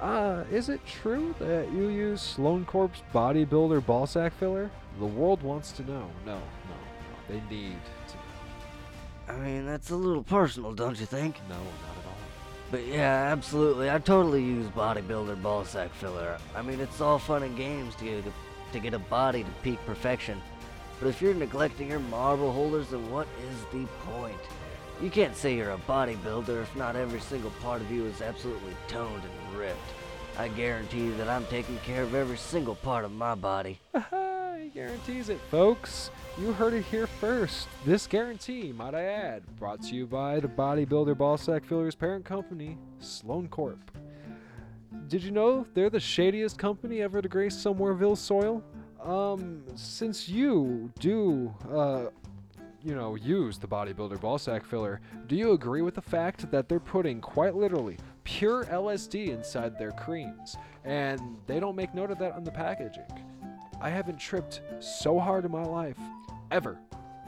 uh, 0.00 0.44
is 0.50 0.70
it 0.70 0.80
true 0.86 1.34
that 1.38 1.70
you 1.72 1.88
use 1.88 2.22
Sloan 2.22 2.64
Corp's 2.64 3.02
bodybuilder 3.14 3.84
ball 3.84 4.06
sack 4.06 4.32
filler? 4.38 4.70
The 4.98 5.06
world 5.06 5.42
wants 5.42 5.72
to 5.72 5.82
know. 5.82 6.08
No, 6.24 6.34
no, 6.34 6.38
no. 6.38 7.28
They 7.28 7.42
need 7.54 7.76
to 8.08 9.32
I 9.32 9.36
mean, 9.36 9.66
that's 9.66 9.90
a 9.90 9.96
little 9.96 10.22
personal, 10.22 10.72
don't 10.72 10.98
you 11.00 11.06
think? 11.06 11.36
No, 11.48 11.56
not 11.56 11.64
at 11.64 12.05
all. 12.05 12.05
But 12.70 12.84
yeah, 12.86 13.28
absolutely. 13.30 13.90
I 13.90 13.98
totally 13.98 14.42
use 14.42 14.66
bodybuilder 14.68 15.40
ball 15.42 15.64
sack 15.64 15.92
filler. 15.94 16.38
I 16.54 16.62
mean, 16.62 16.80
it's 16.80 17.00
all 17.00 17.18
fun 17.18 17.42
and 17.42 17.56
games 17.56 17.94
to 17.96 18.04
get 18.04 18.24
to 18.72 18.80
get 18.80 18.94
a 18.94 18.98
body 18.98 19.44
to 19.44 19.50
peak 19.62 19.78
perfection. 19.86 20.40
But 20.98 21.08
if 21.08 21.22
you're 21.22 21.34
neglecting 21.34 21.88
your 21.88 22.00
marble 22.00 22.52
holders, 22.52 22.88
then 22.88 23.10
what 23.10 23.28
is 23.50 23.60
the 23.72 23.86
point? 24.10 24.38
You 25.00 25.10
can't 25.10 25.36
say 25.36 25.54
you're 25.54 25.72
a 25.72 25.78
bodybuilder 25.78 26.62
if 26.62 26.74
not 26.74 26.96
every 26.96 27.20
single 27.20 27.50
part 27.62 27.82
of 27.82 27.90
you 27.90 28.06
is 28.06 28.22
absolutely 28.22 28.74
toned 28.88 29.22
and 29.22 29.58
ripped. 29.58 29.78
I 30.38 30.48
guarantee 30.48 31.04
you 31.04 31.16
that 31.16 31.28
I'm 31.28 31.46
taking 31.46 31.78
care 31.78 32.02
of 32.02 32.14
every 32.14 32.38
single 32.38 32.74
part 32.76 33.04
of 33.04 33.12
my 33.12 33.34
body. 33.34 33.78
he 33.94 34.68
guarantees 34.68 35.28
it, 35.28 35.40
folks. 35.50 36.10
You 36.38 36.52
heard 36.52 36.74
it 36.74 36.84
here 36.84 37.06
first. 37.06 37.68
This 37.84 38.06
guarantee, 38.06 38.72
might 38.72 38.94
I 38.94 39.04
add, 39.04 39.42
brought 39.58 39.82
to 39.84 39.94
you 39.94 40.06
by 40.06 40.38
the 40.40 40.48
bodybuilder 40.48 41.16
ball 41.16 41.38
sack 41.38 41.64
fillers 41.64 41.94
parent 41.94 42.24
company, 42.24 42.76
Sloan 43.00 43.48
Corp. 43.48 43.90
Did 45.08 45.22
you 45.22 45.30
know 45.30 45.66
they're 45.72 45.88
the 45.88 45.98
shadiest 45.98 46.58
company 46.58 47.00
ever 47.00 47.22
to 47.22 47.28
grace 47.28 47.56
Somewhereville 47.56 48.16
soil? 48.16 48.62
um, 49.06 49.62
since 49.76 50.28
you 50.28 50.90
do, 50.98 51.54
uh, 51.72 52.06
you 52.82 52.94
know, 52.94 53.14
use 53.14 53.58
the 53.58 53.66
bodybuilder 53.66 54.18
ballsack 54.18 54.64
filler, 54.64 55.00
do 55.28 55.36
you 55.36 55.52
agree 55.52 55.82
with 55.82 55.94
the 55.94 56.02
fact 56.02 56.50
that 56.50 56.68
they're 56.68 56.80
putting 56.80 57.20
quite 57.20 57.54
literally 57.54 57.96
pure 58.24 58.64
LSD 58.64 59.28
inside 59.28 59.78
their 59.78 59.92
creams, 59.92 60.56
and 60.84 61.20
they 61.46 61.60
don't 61.60 61.76
make 61.76 61.94
note 61.94 62.10
of 62.10 62.18
that 62.18 62.32
on 62.32 62.44
the 62.44 62.50
packaging? 62.50 63.04
I 63.80 63.90
haven't 63.90 64.18
tripped 64.18 64.62
so 64.80 65.18
hard 65.20 65.44
in 65.44 65.52
my 65.52 65.64
life, 65.64 65.98
ever. 66.50 66.78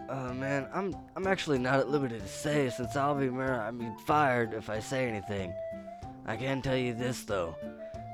Uh, 0.09 0.32
man, 0.32 0.66
I'm 0.73 0.97
I'm 1.16 1.27
actually 1.27 1.59
not 1.59 1.81
at 1.81 1.90
liberty 1.90 2.19
to 2.19 2.28
say 2.28 2.70
since 2.70 2.97
I'll 2.97 3.15
be 3.15 3.28
mer- 3.28 3.61
I 3.61 3.70
mean 3.70 3.95
fired 4.07 4.55
if 4.55 4.70
I 4.70 4.81
say 4.81 5.07
anything. 5.07 5.53
I 6.27 6.36
can 6.36 6.62
tell 6.62 6.77
you 6.77 6.95
this 6.95 7.24
though, 7.24 7.57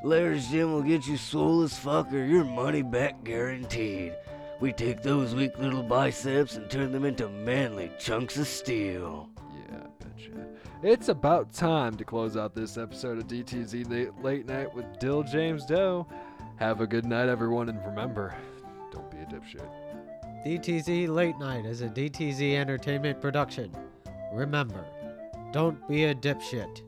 Larry's 0.02 0.48
gym 0.48 0.72
will 0.72 0.82
get 0.82 1.06
you 1.06 1.16
swole 1.16 1.62
as 1.62 1.78
fuck 1.78 2.12
or 2.12 2.24
your 2.24 2.44
money 2.44 2.82
back 2.82 3.22
guaranteed. 3.22 4.14
We 4.60 4.72
take 4.72 5.02
those 5.02 5.35
weak 5.35 5.56
little 5.59 5.82
biceps 5.82 6.56
and 6.56 6.68
turn 6.68 6.90
them 6.90 7.05
into 7.05 7.28
manly 7.28 7.93
chunks 7.98 8.36
of 8.39 8.47
steel. 8.48 9.28
Yeah, 9.52 9.78
I 9.78 10.05
betcha. 10.05 10.47
It's 10.82 11.09
about 11.09 11.52
time 11.52 11.97
to 11.97 12.05
close 12.05 12.36
out 12.36 12.55
this 12.55 12.76
episode 12.76 13.18
of 13.18 13.26
DTZ 13.26 13.89
Late, 13.89 14.22
Late 14.22 14.47
Night 14.47 14.74
with 14.74 14.98
Dill 14.98 15.22
James 15.22 15.64
Doe. 15.64 16.06
Have 16.56 16.81
a 16.81 16.86
good 16.86 17.05
night, 17.05 17.28
everyone, 17.28 17.68
and 17.68 17.85
remember, 17.85 18.35
don't 18.93 19.10
be 19.10 19.18
a 19.18 19.26
dipshit. 19.26 19.84
DTZ 20.44 21.08
Late 21.08 21.38
Night 21.38 21.64
is 21.64 21.80
a 21.80 21.88
DTZ 21.88 22.56
Entertainment 22.56 23.18
production. 23.18 23.74
Remember, 24.30 24.84
don't 25.52 25.88
be 25.88 26.04
a 26.04 26.14
dipshit. 26.14 26.82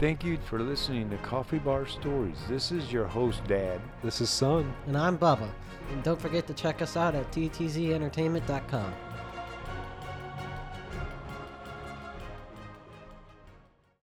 Thank 0.00 0.24
you 0.24 0.38
for 0.44 0.58
listening 0.58 1.08
to 1.10 1.16
Coffee 1.18 1.58
Bar 1.60 1.86
Stories. 1.86 2.38
This 2.48 2.72
is 2.72 2.92
your 2.92 3.06
host, 3.06 3.44
Dad. 3.44 3.80
This 4.02 4.20
is 4.20 4.28
Son. 4.28 4.74
And 4.88 4.98
I'm 4.98 5.16
Bubba. 5.16 5.48
And 5.92 6.02
don't 6.02 6.20
forget 6.20 6.48
to 6.48 6.54
check 6.54 6.82
us 6.82 6.96
out 6.96 7.14
at 7.14 7.30
dtzentertainment.com. 7.30 8.92